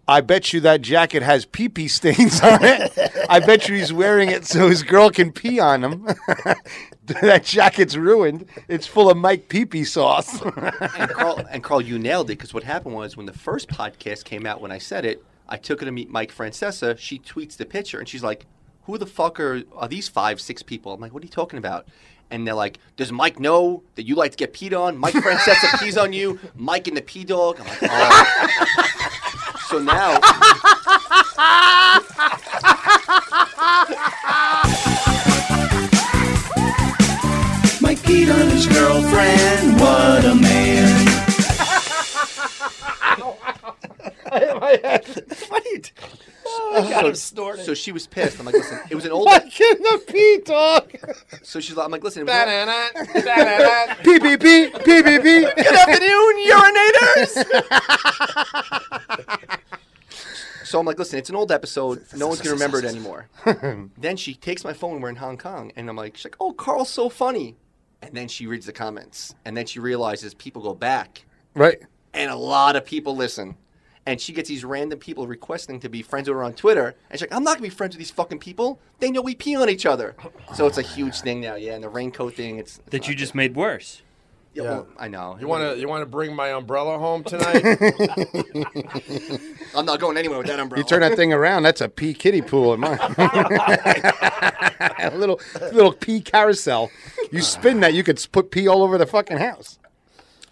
I 0.08 0.20
bet 0.20 0.52
you 0.52 0.60
that 0.60 0.82
jacket 0.82 1.22
has 1.22 1.44
pee 1.44 1.68
pee 1.68 1.86
stains 1.88 2.40
on 2.40 2.58
it. 2.62 2.92
I 3.28 3.38
bet 3.38 3.68
you 3.68 3.76
he's 3.76 3.92
wearing 3.92 4.30
it 4.30 4.44
so 4.44 4.68
his 4.68 4.82
girl 4.82 5.10
can 5.10 5.30
pee 5.30 5.60
on 5.60 5.84
him. 5.84 6.06
that 7.06 7.44
jacket's 7.44 7.96
ruined. 7.96 8.46
It's 8.68 8.86
full 8.86 9.10
of 9.10 9.16
Mike 9.16 9.48
pee 9.48 9.64
pee 9.64 9.84
sauce. 9.84 10.42
and 10.42 11.10
Carl, 11.10 11.44
and 11.50 11.62
Carl, 11.62 11.80
you 11.80 11.98
nailed 11.98 12.30
it 12.30 12.38
because 12.38 12.52
what 12.52 12.64
happened 12.64 12.94
was 12.96 13.16
when 13.16 13.26
the 13.26 13.32
first 13.32 13.68
podcast 13.68 14.24
came 14.24 14.44
out, 14.44 14.60
when 14.60 14.72
I 14.72 14.78
said 14.78 15.04
it, 15.04 15.24
I 15.48 15.56
took 15.56 15.82
it 15.82 15.84
to 15.84 15.92
meet 15.92 16.10
Mike 16.10 16.34
Francesa. 16.34 16.98
She 16.98 17.18
tweets 17.20 17.56
the 17.56 17.64
picture 17.64 17.98
and 18.00 18.08
she's 18.08 18.22
like, 18.24 18.46
"Who 18.84 18.98
the 18.98 19.06
fuck 19.06 19.38
are 19.38 19.62
are 19.76 19.88
these 19.88 20.08
five, 20.08 20.40
six 20.40 20.62
people?" 20.62 20.92
I'm 20.92 21.00
like, 21.00 21.14
"What 21.14 21.22
are 21.22 21.26
you 21.26 21.32
talking 21.32 21.58
about?" 21.58 21.86
And 22.30 22.44
they're 22.44 22.54
like, 22.54 22.78
"Does 22.96 23.12
Mike 23.12 23.38
know 23.38 23.84
that 23.94 24.02
you 24.04 24.16
like 24.16 24.32
to 24.32 24.36
get 24.36 24.52
peed 24.52 24.76
on? 24.78 24.98
Mike 24.98 25.14
Francesa 25.14 25.78
pees 25.80 25.96
on 25.96 26.12
you. 26.12 26.40
Mike 26.56 26.88
and 26.88 26.96
the 26.96 27.02
pee 27.02 27.22
dog." 27.24 27.60
I'm 27.60 27.66
like, 27.68 27.78
"Oh." 27.82 29.08
So 29.72 29.78
now, 29.78 30.12
Mike 37.80 38.00
peed 38.00 38.28
on 38.30 38.50
his 38.50 38.66
girlfriend. 38.66 39.80
What 39.80 40.26
a 40.26 40.34
man. 40.34 41.06
what 45.48 45.64
are 45.64 45.68
you? 45.72 45.80
T- 46.56 46.62
oh, 46.74 46.88
God, 46.90 47.06
I'm 47.06 47.14
snorting. 47.14 47.64
so 47.64 47.74
she 47.74 47.92
was 47.92 48.06
pissed. 48.06 48.38
I'm 48.38 48.46
like, 48.46 48.54
"Listen, 48.54 48.78
it 48.90 48.94
was 48.94 49.04
an 49.04 49.12
old." 49.12 49.26
Mike 49.30 49.42
and 49.60 49.78
the 49.78 50.02
pee 50.06 50.38
dog. 50.44 50.90
So 51.42 51.60
she's 51.60 51.76
like, 51.76 51.84
"I'm 51.86 51.90
like, 51.90 52.02
listen, 52.04 52.22
it 52.22 52.24
was 52.24 52.34
an 52.34 52.68
old- 52.68 53.98
Pee 54.04 54.18
pee 54.20 54.36
pee 54.36 54.70
pee 54.70 55.02
pee 55.02 55.18
pee. 55.18 55.40
Good 55.40 55.74
afternoon, 55.74 56.34
urinators. 56.48 57.32
so 60.64 60.78
I'm 60.80 60.86
like, 60.86 60.98
listen, 60.98 61.18
it's 61.18 61.30
an 61.30 61.36
old 61.36 61.50
episode. 61.52 62.04
No 62.16 62.28
one's 62.28 62.40
gonna 62.40 62.54
remember 62.54 62.78
it 62.78 62.84
anymore. 62.84 63.28
then 63.98 64.16
she 64.16 64.34
takes 64.34 64.64
my 64.64 64.72
phone. 64.72 65.00
We're 65.00 65.10
in 65.10 65.16
Hong 65.16 65.36
Kong, 65.38 65.72
and 65.76 65.88
I'm 65.88 65.96
like, 65.96 66.16
she's 66.16 66.24
like, 66.26 66.36
oh, 66.40 66.52
Carl's 66.52 66.88
so 66.90 67.08
funny. 67.08 67.56
And 68.00 68.14
then 68.14 68.28
she 68.28 68.46
reads 68.46 68.66
the 68.66 68.72
comments, 68.72 69.34
and 69.44 69.56
then 69.56 69.66
she 69.66 69.78
realizes 69.78 70.34
people 70.34 70.60
go 70.62 70.74
back, 70.74 71.24
Right. 71.54 71.80
and 72.14 72.30
a 72.30 72.36
lot 72.36 72.74
of 72.76 72.84
people 72.84 73.14
listen. 73.14 73.56
And 74.04 74.20
she 74.20 74.32
gets 74.32 74.48
these 74.48 74.64
random 74.64 74.98
people 74.98 75.26
requesting 75.26 75.78
to 75.80 75.88
be 75.88 76.02
friends 76.02 76.28
with 76.28 76.36
her 76.36 76.42
on 76.42 76.54
Twitter. 76.54 76.96
And 77.08 77.18
she's 77.18 77.22
like, 77.22 77.32
I'm 77.32 77.44
not 77.44 77.54
gonna 77.54 77.62
be 77.62 77.70
friends 77.70 77.94
with 77.94 77.98
these 77.98 78.10
fucking 78.10 78.40
people. 78.40 78.80
They 78.98 79.10
know 79.10 79.22
we 79.22 79.34
pee 79.34 79.54
on 79.54 79.68
each 79.68 79.86
other. 79.86 80.16
Oh 80.24 80.54
so 80.54 80.66
it's 80.66 80.78
a 80.78 80.82
huge 80.82 81.20
thing 81.20 81.40
now, 81.40 81.54
yeah. 81.54 81.74
And 81.74 81.84
the 81.84 81.88
raincoat 81.88 82.34
thing, 82.34 82.58
it's, 82.58 82.78
it's 82.78 82.90
that 82.90 83.08
you 83.08 83.14
just 83.14 83.32
good. 83.32 83.38
made 83.38 83.54
worse. 83.56 84.02
Yeah, 84.54 84.64
well, 84.64 84.86
I 84.98 85.08
know. 85.08 85.38
You 85.40 85.46
want 85.46 85.62
to 85.62 85.80
you 85.80 85.88
want 85.88 86.02
to 86.02 86.06
bring 86.06 86.36
my 86.36 86.48
umbrella 86.52 86.98
home 86.98 87.24
tonight? 87.32 87.64
I'm 89.74 89.86
not 89.86 89.98
going 89.98 90.18
anywhere 90.18 90.38
with 90.38 90.46
that 90.48 90.60
umbrella. 90.60 90.82
You 90.82 90.86
turn 90.86 91.00
that 91.00 91.16
thing 91.16 91.32
around, 91.32 91.62
that's 91.62 91.80
a 91.80 91.88
pee 91.88 92.12
kiddie 92.12 92.42
pool 92.42 92.74
in 92.74 92.80
mine. 92.80 92.98
a 94.98 95.10
little 95.14 95.40
little 95.72 95.92
pee 95.92 96.20
carousel. 96.20 96.90
You 97.30 97.40
spin 97.40 97.80
that, 97.80 97.94
you 97.94 98.02
could 98.04 98.24
put 98.32 98.50
pee 98.50 98.68
all 98.68 98.82
over 98.82 98.98
the 98.98 99.06
fucking 99.06 99.38
house. 99.38 99.78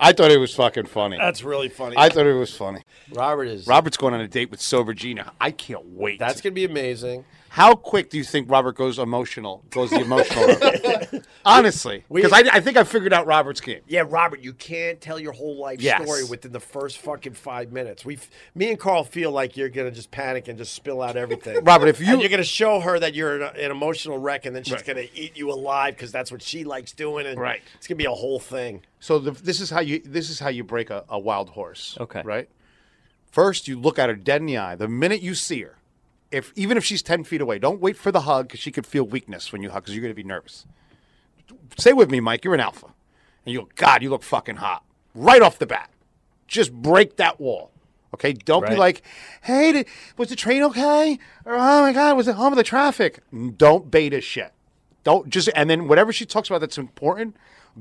I 0.02 0.12
thought 0.12 0.30
it 0.30 0.38
was 0.38 0.54
fucking 0.54 0.86
funny. 0.86 1.18
That's 1.18 1.42
really 1.42 1.68
funny. 1.68 1.94
I 1.98 2.08
thought 2.08 2.26
it 2.26 2.32
was 2.32 2.56
funny. 2.56 2.82
Robert 3.12 3.44
is. 3.44 3.66
Robert's 3.66 3.98
going 3.98 4.14
on 4.14 4.20
a 4.20 4.28
date 4.28 4.50
with 4.50 4.60
sober 4.60 4.94
Gina. 4.94 5.32
I 5.40 5.50
can't 5.50 5.84
wait. 5.84 6.18
That's 6.18 6.40
gonna 6.40 6.54
be 6.54 6.64
amazing. 6.64 7.24
How 7.52 7.74
quick 7.74 8.10
do 8.10 8.16
you 8.16 8.22
think 8.22 8.48
Robert 8.48 8.76
goes 8.76 9.00
emotional? 9.00 9.64
Goes 9.70 9.90
the 9.90 10.02
emotional 10.02 10.46
route? 10.46 11.26
Honestly, 11.44 12.04
because 12.12 12.32
I, 12.32 12.44
I 12.52 12.60
think 12.60 12.76
I 12.76 12.84
figured 12.84 13.12
out 13.12 13.26
Robert's 13.26 13.60
game. 13.60 13.80
Yeah, 13.88 14.04
Robert, 14.08 14.38
you 14.38 14.52
can't 14.52 15.00
tell 15.00 15.18
your 15.18 15.32
whole 15.32 15.58
life 15.58 15.80
Yes. 15.82 16.00
story 16.00 16.22
within 16.22 16.52
the 16.52 16.60
first 16.60 16.98
fucking 16.98 17.32
five 17.32 17.72
minutes. 17.72 18.04
We, 18.04 18.18
me 18.54 18.70
and 18.70 18.78
Carl 18.78 19.02
feel 19.02 19.32
like 19.32 19.56
you're 19.56 19.68
gonna 19.68 19.90
just 19.90 20.12
panic 20.12 20.46
and 20.46 20.56
just 20.58 20.74
spill 20.74 21.02
out 21.02 21.16
everything. 21.16 21.64
Robert, 21.64 21.88
if 21.88 21.98
you 22.00 22.12
and 22.12 22.20
you're 22.20 22.30
gonna 22.30 22.44
show 22.44 22.78
her 22.78 23.00
that 23.00 23.14
you're 23.14 23.42
an, 23.42 23.56
an 23.56 23.72
emotional 23.72 24.18
wreck, 24.18 24.46
and 24.46 24.54
then 24.54 24.62
she's 24.62 24.74
Right. 24.74 24.86
gonna 24.86 25.06
eat 25.12 25.36
you 25.36 25.50
alive 25.50 25.96
because 25.96 26.12
that's 26.12 26.30
what 26.30 26.42
she 26.42 26.62
likes 26.62 26.92
doing, 26.92 27.26
and 27.26 27.36
Right. 27.40 27.62
it's 27.74 27.88
gonna 27.88 27.96
be 27.96 28.04
a 28.04 28.12
whole 28.12 28.38
thing. 28.38 28.82
So 29.00 29.18
the, 29.18 29.32
this 29.32 29.60
is 29.60 29.70
how 29.70 29.80
you 29.80 30.00
this 30.04 30.30
is 30.30 30.38
how 30.38 30.50
you 30.50 30.62
break 30.62 30.88
a, 30.90 31.04
a 31.08 31.18
wild 31.18 31.50
horse. 31.50 31.98
Okay. 31.98 32.22
Right. 32.24 32.48
First, 33.32 33.66
you 33.66 33.76
look 33.76 33.98
at 33.98 34.08
her 34.08 34.14
dead 34.14 34.40
in 34.40 34.46
the 34.46 34.58
eye. 34.58 34.76
The 34.76 34.86
minute 34.86 35.20
you 35.20 35.34
see 35.34 35.62
her, 35.62 35.76
if 36.30 36.52
even 36.56 36.76
if 36.76 36.84
she's 36.84 37.02
ten 37.02 37.24
feet 37.24 37.40
away, 37.40 37.58
don't 37.58 37.80
wait 37.80 37.96
for 37.96 38.12
the 38.12 38.22
hug 38.22 38.48
because 38.48 38.60
she 38.60 38.70
could 38.70 38.86
feel 38.86 39.04
weakness 39.04 39.52
when 39.52 39.62
you 39.62 39.70
hug 39.70 39.82
because 39.82 39.94
you're 39.94 40.02
going 40.02 40.12
to 40.12 40.22
be 40.22 40.22
nervous. 40.22 40.66
Stay 41.76 41.92
with 41.92 42.10
me, 42.10 42.20
Mike. 42.20 42.44
You're 42.44 42.54
an 42.54 42.60
alpha, 42.60 42.86
and 43.44 43.52
you 43.52 43.60
go, 43.60 43.68
God, 43.74 44.02
you 44.02 44.10
look 44.10 44.22
fucking 44.22 44.56
hot 44.56 44.84
right 45.14 45.42
off 45.42 45.58
the 45.58 45.66
bat. 45.66 45.90
Just 46.46 46.72
break 46.72 47.16
that 47.16 47.40
wall. 47.40 47.70
Okay, 48.12 48.32
don't 48.32 48.62
be 48.66 48.76
like, 48.76 49.02
"Hey, 49.42 49.72
did, 49.72 49.86
was 50.16 50.28
the 50.28 50.36
train 50.36 50.62
okay?" 50.64 51.18
Or 51.44 51.54
"Oh 51.54 51.82
my 51.82 51.92
God, 51.92 52.16
was 52.16 52.26
it 52.26 52.34
home 52.34 52.52
of 52.52 52.56
the 52.56 52.64
traffic?" 52.64 53.20
Don't 53.56 53.90
beta 53.90 54.20
shit. 54.20 54.52
Don't 55.04 55.28
just 55.30 55.48
and 55.54 55.70
then 55.70 55.88
whatever 55.88 56.12
she 56.12 56.26
talks 56.26 56.48
about 56.48 56.60
that's 56.60 56.76
important, 56.76 57.36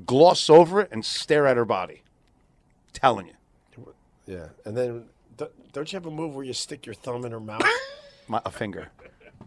gloss 0.05 0.49
over 0.49 0.81
it 0.81 0.89
and 0.91 1.03
stare 1.03 1.47
at 1.47 1.57
her 1.57 1.65
body. 1.65 2.03
telling 2.93 3.27
you, 3.27 3.93
Yeah, 4.25 4.49
and 4.65 4.77
then 4.77 5.05
don't 5.73 5.91
you 5.91 5.97
have 5.97 6.05
a 6.05 6.11
move 6.11 6.35
where 6.35 6.45
you 6.45 6.53
stick 6.53 6.85
your 6.85 6.95
thumb 6.95 7.25
in 7.25 7.31
her 7.31 7.39
mouth? 7.39 7.63
my, 8.29 8.41
a 8.45 8.51
finger. 8.51 8.89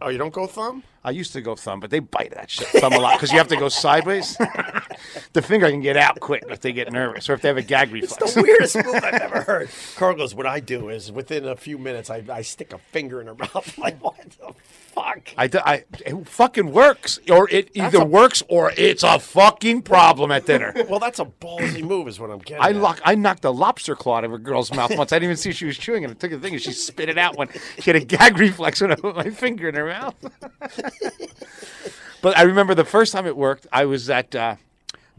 oh, 0.01 0.09
you 0.09 0.19
don't 0.19 0.33
go 0.33 0.47
thumb? 0.47 0.83
I 1.05 1.11
used 1.11 1.33
to 1.33 1.41
go 1.41 1.57
thumb, 1.57 1.81
but 1.81 1.91
they 1.91 1.99
bite 1.99 2.33
that 2.33 2.49
shit 2.51 2.69
thumb 2.69 2.93
a 2.93 2.99
lot 2.99 3.15
because 3.15 3.33
you 3.33 3.39
have 3.39 3.49
to 3.49 3.57
go 3.57 3.69
sideways. 3.69 4.37
the 5.33 5.43
finger 5.43 5.69
can 5.69 5.81
get 5.81 5.97
out 5.97 6.21
quick 6.21 6.45
if 6.49 6.61
they 6.61 6.73
get 6.73 6.93
nervous 6.93 7.29
or 7.29 7.33
if 7.35 7.43
they 7.43 7.49
have 7.49 7.57
a 7.57 7.63
gag 7.63 7.93
reflex. 7.93 8.23
It's 8.23 8.35
The 8.35 8.43
weirdest 8.43 8.77
move 8.77 8.95
I've 8.95 9.15
ever 9.15 9.43
heard. 9.43 9.71
Carl 9.97 10.15
goes, 10.17 10.35
what 10.35 10.47
I 10.47 10.61
do 10.61 10.91
is 10.91 11.11
within 11.11 11.45
a 11.47 11.57
few 11.57 11.77
minutes, 11.79 12.09
I, 12.09 12.23
I 12.33 12.43
stick 12.43 12.73
a 12.73 12.79
finger 12.79 13.21
in 13.21 13.27
her 13.27 13.35
mouth. 13.35 13.77
like, 13.79 14.03
what 14.03 14.15
the 14.92 14.92
fuck? 14.93 15.31
I, 15.39 15.49
I- 15.65 15.85
it 16.07 16.29
fucking 16.29 16.71
works, 16.73 17.19
or 17.31 17.49
it 17.51 17.71
either 17.75 17.99
a- 18.03 18.05
works 18.05 18.43
or 18.49 18.73
it's 18.77 19.03
a 19.03 19.19
fucking 19.19 19.83
problem 19.83 20.31
at 20.31 20.47
dinner. 20.47 20.73
Well, 20.89 21.01
that's 21.01 21.19
a 21.21 21.25
ballsy 21.25 21.83
move, 21.83 22.09
is 22.09 22.21
what 22.21 22.31
I'm 22.31 22.39
getting. 22.39 22.63
I 22.63 22.71
at. 22.71 22.77
lock, 22.77 23.01
I 23.05 23.15
knocked 23.15 23.45
a 23.45 23.51
lobster 23.51 23.95
claw 23.97 24.19
out 24.19 24.25
of 24.25 24.33
a 24.33 24.39
girl's 24.39 24.73
mouth 24.73 24.97
once. 24.97 25.13
I 25.13 25.17
didn't 25.17 25.25
even 25.25 25.37
see 25.37 25.53
she 25.53 25.65
was 25.65 25.79
chewing 25.79 26.03
it. 26.03 26.11
I 26.11 26.15
took 26.15 26.31
the 26.31 26.39
thing 26.39 26.53
and 26.53 26.63
she 26.63 26.73
spit 26.73 27.09
it 27.09 27.17
out 27.19 27.37
when 27.37 27.49
she 27.79 27.91
had 27.91 27.97
a 27.97 28.05
gag 28.05 28.37
reflex 28.39 28.81
when 28.81 28.93
I 28.93 28.97
put 28.97 29.17
my 29.17 29.31
finger 29.31 29.69
in 29.69 29.75
her 29.75 29.87
mouth. 29.87 30.15
but 32.23 32.37
I 32.37 32.43
remember 32.43 32.75
the 32.75 32.85
first 32.85 33.13
time 33.13 33.27
it 33.27 33.37
worked. 33.37 33.67
I 33.73 33.85
was 33.85 34.09
at 34.11 34.35
uh, 34.35 34.57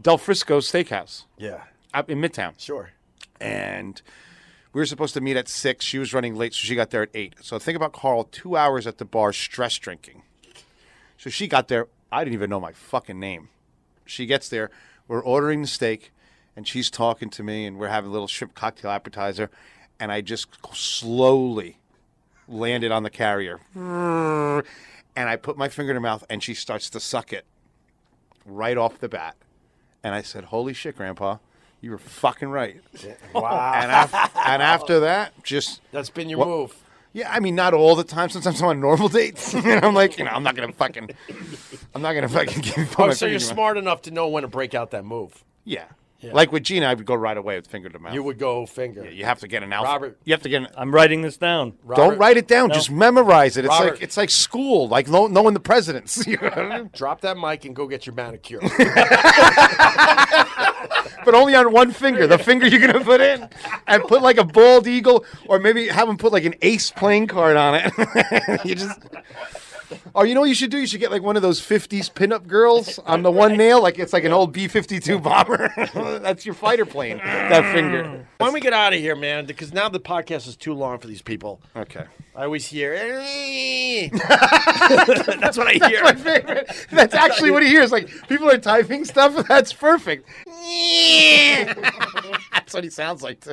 Del 0.00 0.18
Frisco 0.18 0.60
Steakhouse 0.60 1.24
Yeah, 1.38 1.62
up 1.92 2.08
in 2.10 2.20
Midtown, 2.20 2.54
sure. 2.58 2.90
and 3.40 4.00
we 4.74 4.80
were 4.80 4.86
supposed 4.86 5.14
to 5.14 5.20
meet 5.20 5.36
at 5.36 5.48
six. 5.48 5.84
She 5.84 5.98
was 5.98 6.12
running 6.12 6.34
late, 6.34 6.52
so 6.52 6.66
she 6.66 6.74
got 6.74 6.90
there 6.90 7.02
at 7.02 7.10
eight. 7.14 7.36
So 7.40 7.58
think 7.60 7.76
about 7.76 7.92
Carl, 7.92 8.24
two 8.24 8.56
hours 8.56 8.88
at 8.88 8.98
the 8.98 9.04
bar, 9.04 9.32
stress 9.32 9.78
drinking. 9.78 10.22
So 11.16 11.30
she 11.30 11.46
got 11.46 11.68
there. 11.68 11.86
I 12.10 12.24
didn't 12.24 12.34
even 12.34 12.50
know 12.50 12.60
my 12.60 12.72
fucking 12.72 13.18
name. 13.18 13.48
She 14.04 14.26
gets 14.26 14.48
there. 14.48 14.70
We're 15.06 15.22
ordering 15.22 15.62
the 15.62 15.68
steak, 15.68 16.12
and 16.56 16.66
she's 16.66 16.90
talking 16.90 17.30
to 17.30 17.44
me, 17.44 17.66
and 17.66 17.78
we're 17.78 17.88
having 17.88 18.10
a 18.10 18.12
little 18.12 18.26
shrimp 18.26 18.54
cocktail 18.54 18.90
appetizer, 18.90 19.48
and 20.00 20.10
I 20.10 20.20
just 20.20 20.48
slowly 20.74 21.78
landed 22.48 22.90
on 22.90 23.04
the 23.04 23.10
carrier, 23.10 23.60
and 23.74 24.64
I 25.28 25.36
put 25.36 25.56
my 25.56 25.68
finger 25.68 25.92
in 25.92 25.96
her 25.96 26.00
mouth, 26.00 26.24
and 26.28 26.42
she 26.42 26.52
starts 26.52 26.90
to 26.90 27.00
suck 27.00 27.32
it 27.32 27.46
right 28.44 28.76
off 28.76 28.98
the 28.98 29.08
bat, 29.08 29.36
and 30.02 30.14
I 30.14 30.22
said, 30.22 30.44
"Holy 30.44 30.74
shit, 30.74 30.96
Grandpa." 30.96 31.38
You 31.84 31.90
were 31.90 31.98
fucking 31.98 32.48
right. 32.48 32.80
Wow, 33.34 33.72
And, 33.76 33.90
af- 33.90 34.30
and 34.36 34.62
after 34.62 35.00
that, 35.00 35.32
just 35.44 35.82
that's 35.92 36.08
been 36.08 36.30
your 36.30 36.38
What- 36.38 36.48
move. 36.48 36.74
yeah, 37.12 37.30
I 37.30 37.40
mean, 37.40 37.54
not 37.54 37.74
all 37.74 37.94
the 37.94 38.04
time. 38.04 38.30
Sometimes 38.30 38.62
I'm 38.62 38.68
on 38.68 38.80
normal 38.80 39.08
dates, 39.10 39.52
and 39.54 39.84
I'm 39.84 39.92
like, 39.94 40.16
you 40.18 40.24
know, 40.24 40.30
I'm 40.30 40.42
not 40.42 40.56
gonna 40.56 40.72
fucking, 40.72 41.10
I'm 41.94 42.00
not 42.00 42.14
gonna 42.14 42.30
fucking 42.30 42.62
give. 42.62 42.94
Oh, 42.98 43.08
my 43.08 43.12
so 43.12 43.26
you're 43.26 43.38
to 43.38 43.44
my- 43.46 43.52
smart 43.52 43.76
enough 43.76 44.00
to 44.02 44.10
know 44.10 44.28
when 44.28 44.42
to 44.42 44.48
break 44.48 44.72
out 44.74 44.92
that 44.92 45.04
move. 45.04 45.44
Yeah. 45.64 45.84
like 46.32 46.52
with 46.52 46.62
Gina, 46.62 46.86
I 46.86 46.94
would 46.94 47.04
go 47.04 47.14
right 47.14 47.36
away 47.36 47.56
with 47.56 47.66
finger 47.66 47.90
to 47.90 47.98
mouth. 47.98 48.14
You 48.14 48.22
would 48.22 48.38
go 48.38 48.64
finger. 48.64 49.04
You 49.10 49.26
have 49.26 49.40
to 49.40 49.48
get 49.48 49.62
an 49.62 49.74
alpha. 49.74 49.90
Robert. 49.92 50.18
you 50.24 50.32
have 50.32 50.40
to 50.44 50.48
get 50.48 50.62
an. 50.62 50.68
I'm 50.74 50.90
writing 50.94 51.20
this 51.20 51.36
down. 51.36 51.74
don't 51.94 52.16
write 52.16 52.38
it 52.38 52.48
down. 52.48 52.70
Just 52.72 52.90
memorize 52.90 53.58
it. 53.58 53.66
It's 53.66 53.72
Robert. 53.78 53.92
like 53.94 54.02
it's 54.02 54.16
like 54.16 54.30
school, 54.30 54.88
like 54.88 55.06
know, 55.06 55.26
knowing 55.26 55.52
the 55.52 55.60
presidents. 55.60 56.26
You 56.26 56.38
know 56.38 56.48
what 56.48 56.58
I 56.58 56.78
mean? 56.78 56.90
Drop 56.94 57.20
that 57.20 57.36
mic 57.36 57.66
and 57.66 57.76
go 57.76 57.86
get 57.86 58.06
your 58.06 58.14
manicure. 58.14 58.60
but 61.24 61.34
only 61.34 61.54
on 61.54 61.72
one 61.72 61.90
finger. 61.90 62.26
The 62.26 62.38
finger 62.38 62.66
you're 62.66 62.80
gonna 62.80 63.04
put 63.04 63.20
in, 63.20 63.48
and 63.86 64.02
put 64.04 64.22
like 64.22 64.38
a 64.38 64.44
bald 64.44 64.86
eagle, 64.86 65.24
or 65.48 65.58
maybe 65.58 65.88
have 65.88 66.06
them 66.08 66.16
put 66.16 66.32
like 66.32 66.44
an 66.44 66.54
ace 66.62 66.90
playing 66.90 67.26
card 67.26 67.56
on 67.56 67.74
it. 67.74 68.64
you 68.64 68.74
just. 68.74 68.98
Oh, 70.14 70.24
you 70.24 70.34
know 70.34 70.40
what 70.40 70.48
you 70.48 70.54
should 70.54 70.70
do? 70.70 70.78
You 70.78 70.86
should 70.86 71.00
get 71.00 71.10
like 71.10 71.22
one 71.22 71.36
of 71.36 71.42
those 71.42 71.60
'50s 71.60 72.10
pinup 72.10 72.46
girls 72.46 72.98
on 73.00 73.22
the 73.22 73.30
one 73.30 73.56
nail, 73.56 73.82
like 73.82 73.98
it's 73.98 74.12
like 74.12 74.24
an 74.24 74.32
old 74.32 74.52
B-52 74.52 75.22
bomber. 75.22 75.72
That's 76.20 76.46
your 76.46 76.54
fighter 76.54 76.86
plane. 76.86 77.18
That 77.18 77.72
finger. 77.72 78.26
Why 78.38 78.46
don't 78.46 78.54
we 78.54 78.60
get 78.60 78.72
out 78.72 78.92
of 78.92 78.98
here, 78.98 79.14
man? 79.14 79.46
Because 79.46 79.72
now 79.72 79.88
the 79.88 80.00
podcast 80.00 80.48
is 80.48 80.56
too 80.56 80.74
long 80.74 80.98
for 80.98 81.06
these 81.06 81.22
people. 81.22 81.60
Okay. 81.76 82.04
I 82.34 82.44
always 82.44 82.66
hear. 82.66 82.94
Eh. 82.94 84.08
That's 84.12 85.56
what 85.56 85.68
I 85.68 85.86
hear. 85.88 86.02
That's 86.02 86.02
My 86.02 86.14
favorite. 86.14 86.86
That's 86.90 87.14
actually 87.14 87.52
what 87.52 87.62
he 87.62 87.68
hears. 87.68 87.92
Like 87.92 88.08
people 88.28 88.50
are 88.50 88.58
typing 88.58 89.04
stuff. 89.04 89.46
That's 89.46 89.72
perfect. 89.72 90.28
That's 92.52 92.74
what 92.74 92.84
he 92.84 92.90
sounds 92.90 93.22
like. 93.22 93.44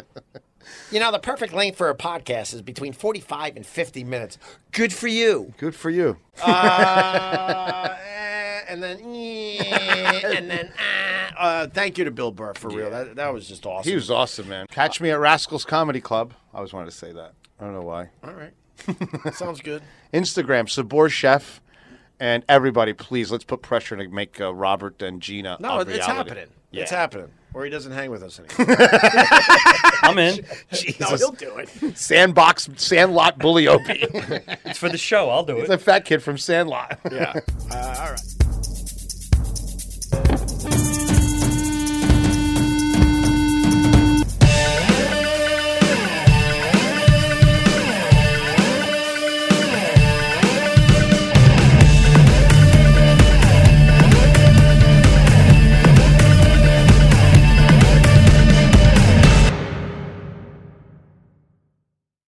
You 0.92 1.00
know, 1.00 1.12
the 1.12 1.20
perfect 1.20 1.54
length 1.54 1.78
for 1.78 1.90
a 1.90 1.96
podcast 1.96 2.54
is 2.54 2.62
between 2.62 2.94
45 2.94 3.56
and 3.56 3.66
50 3.66 4.04
minutes. 4.04 4.38
Good 4.72 4.94
for 4.94 5.08
you. 5.08 5.54
Good 5.58 5.76
for 5.76 5.90
you. 5.90 6.18
Uh, 6.42 7.96
eh, 8.06 8.62
and 8.68 8.84
then, 8.84 9.00
eh, 9.04 10.38
and 10.38 10.50
then, 10.50 10.72
ah. 10.80 11.38
uh, 11.38 11.68
thank 11.68 11.98
you 11.98 12.06
to 12.06 12.12
Bill 12.12 12.32
Burr 12.32 12.54
for 12.54 12.70
real. 12.70 12.90
That, 12.90 13.16
that 13.16 13.34
was 13.34 13.48
just 13.48 13.66
awesome. 13.66 13.90
He 13.90 13.96
was 13.96 14.12
awesome, 14.12 14.50
man. 14.50 14.68
Catch 14.70 15.02
me 15.02 15.12
at 15.12 15.20
Rascals 15.20 15.66
Comedy 15.66 16.02
Club. 16.02 16.34
I 16.54 16.58
always 16.58 16.74
wanted 16.74 16.92
to 16.92 16.98
say 16.98 17.12
that. 17.12 17.34
I 17.60 17.64
don't 17.64 17.74
know 17.74 17.82
why. 17.82 18.10
All 18.24 18.34
right. 18.34 18.54
Sounds 19.36 19.62
good. 19.62 19.82
Instagram, 20.14 20.70
Sabor 20.70 21.10
Chef, 21.10 21.62
and 22.20 22.44
everybody, 22.50 22.94
please 22.94 23.32
let's 23.32 23.44
put 23.44 23.62
pressure 23.62 23.96
to 23.96 24.08
make 24.08 24.40
uh, 24.42 24.54
Robert 24.54 25.02
and 25.02 25.22
Gina. 25.22 25.58
No, 25.60 25.78
a 25.78 25.82
it's 25.82 25.90
reality. 25.90 26.14
happening. 26.14 26.48
Yeah. 26.72 26.84
It's 26.84 26.92
happening. 26.92 27.30
Or 27.54 27.66
he 27.66 27.70
doesn't 27.70 27.92
hang 27.92 28.12
with 28.12 28.24
us 28.24 28.40
anymore. 28.40 28.78
I'm 30.04 30.18
in. 30.18 30.46
no, 31.02 31.16
he'll 31.18 31.34
do 31.34 31.58
it. 31.58 31.98
Sandbox, 31.98 32.70
Sandlot 32.78 33.40
Bully 33.40 33.68
Opie. 33.68 34.06
It's 34.64 34.80
for 34.80 34.88
the 34.88 34.98
show. 34.98 35.30
I'll 35.30 35.44
do 35.44 35.58
it. 35.58 35.62
He's 35.62 35.70
a 35.70 35.78
fat 35.78 36.06
kid 36.06 36.24
from 36.24 36.38
Sandlot. 36.38 37.00
Yeah. 37.12 37.40
Uh, 37.72 37.96
all 38.00 38.12
right. 38.12 38.41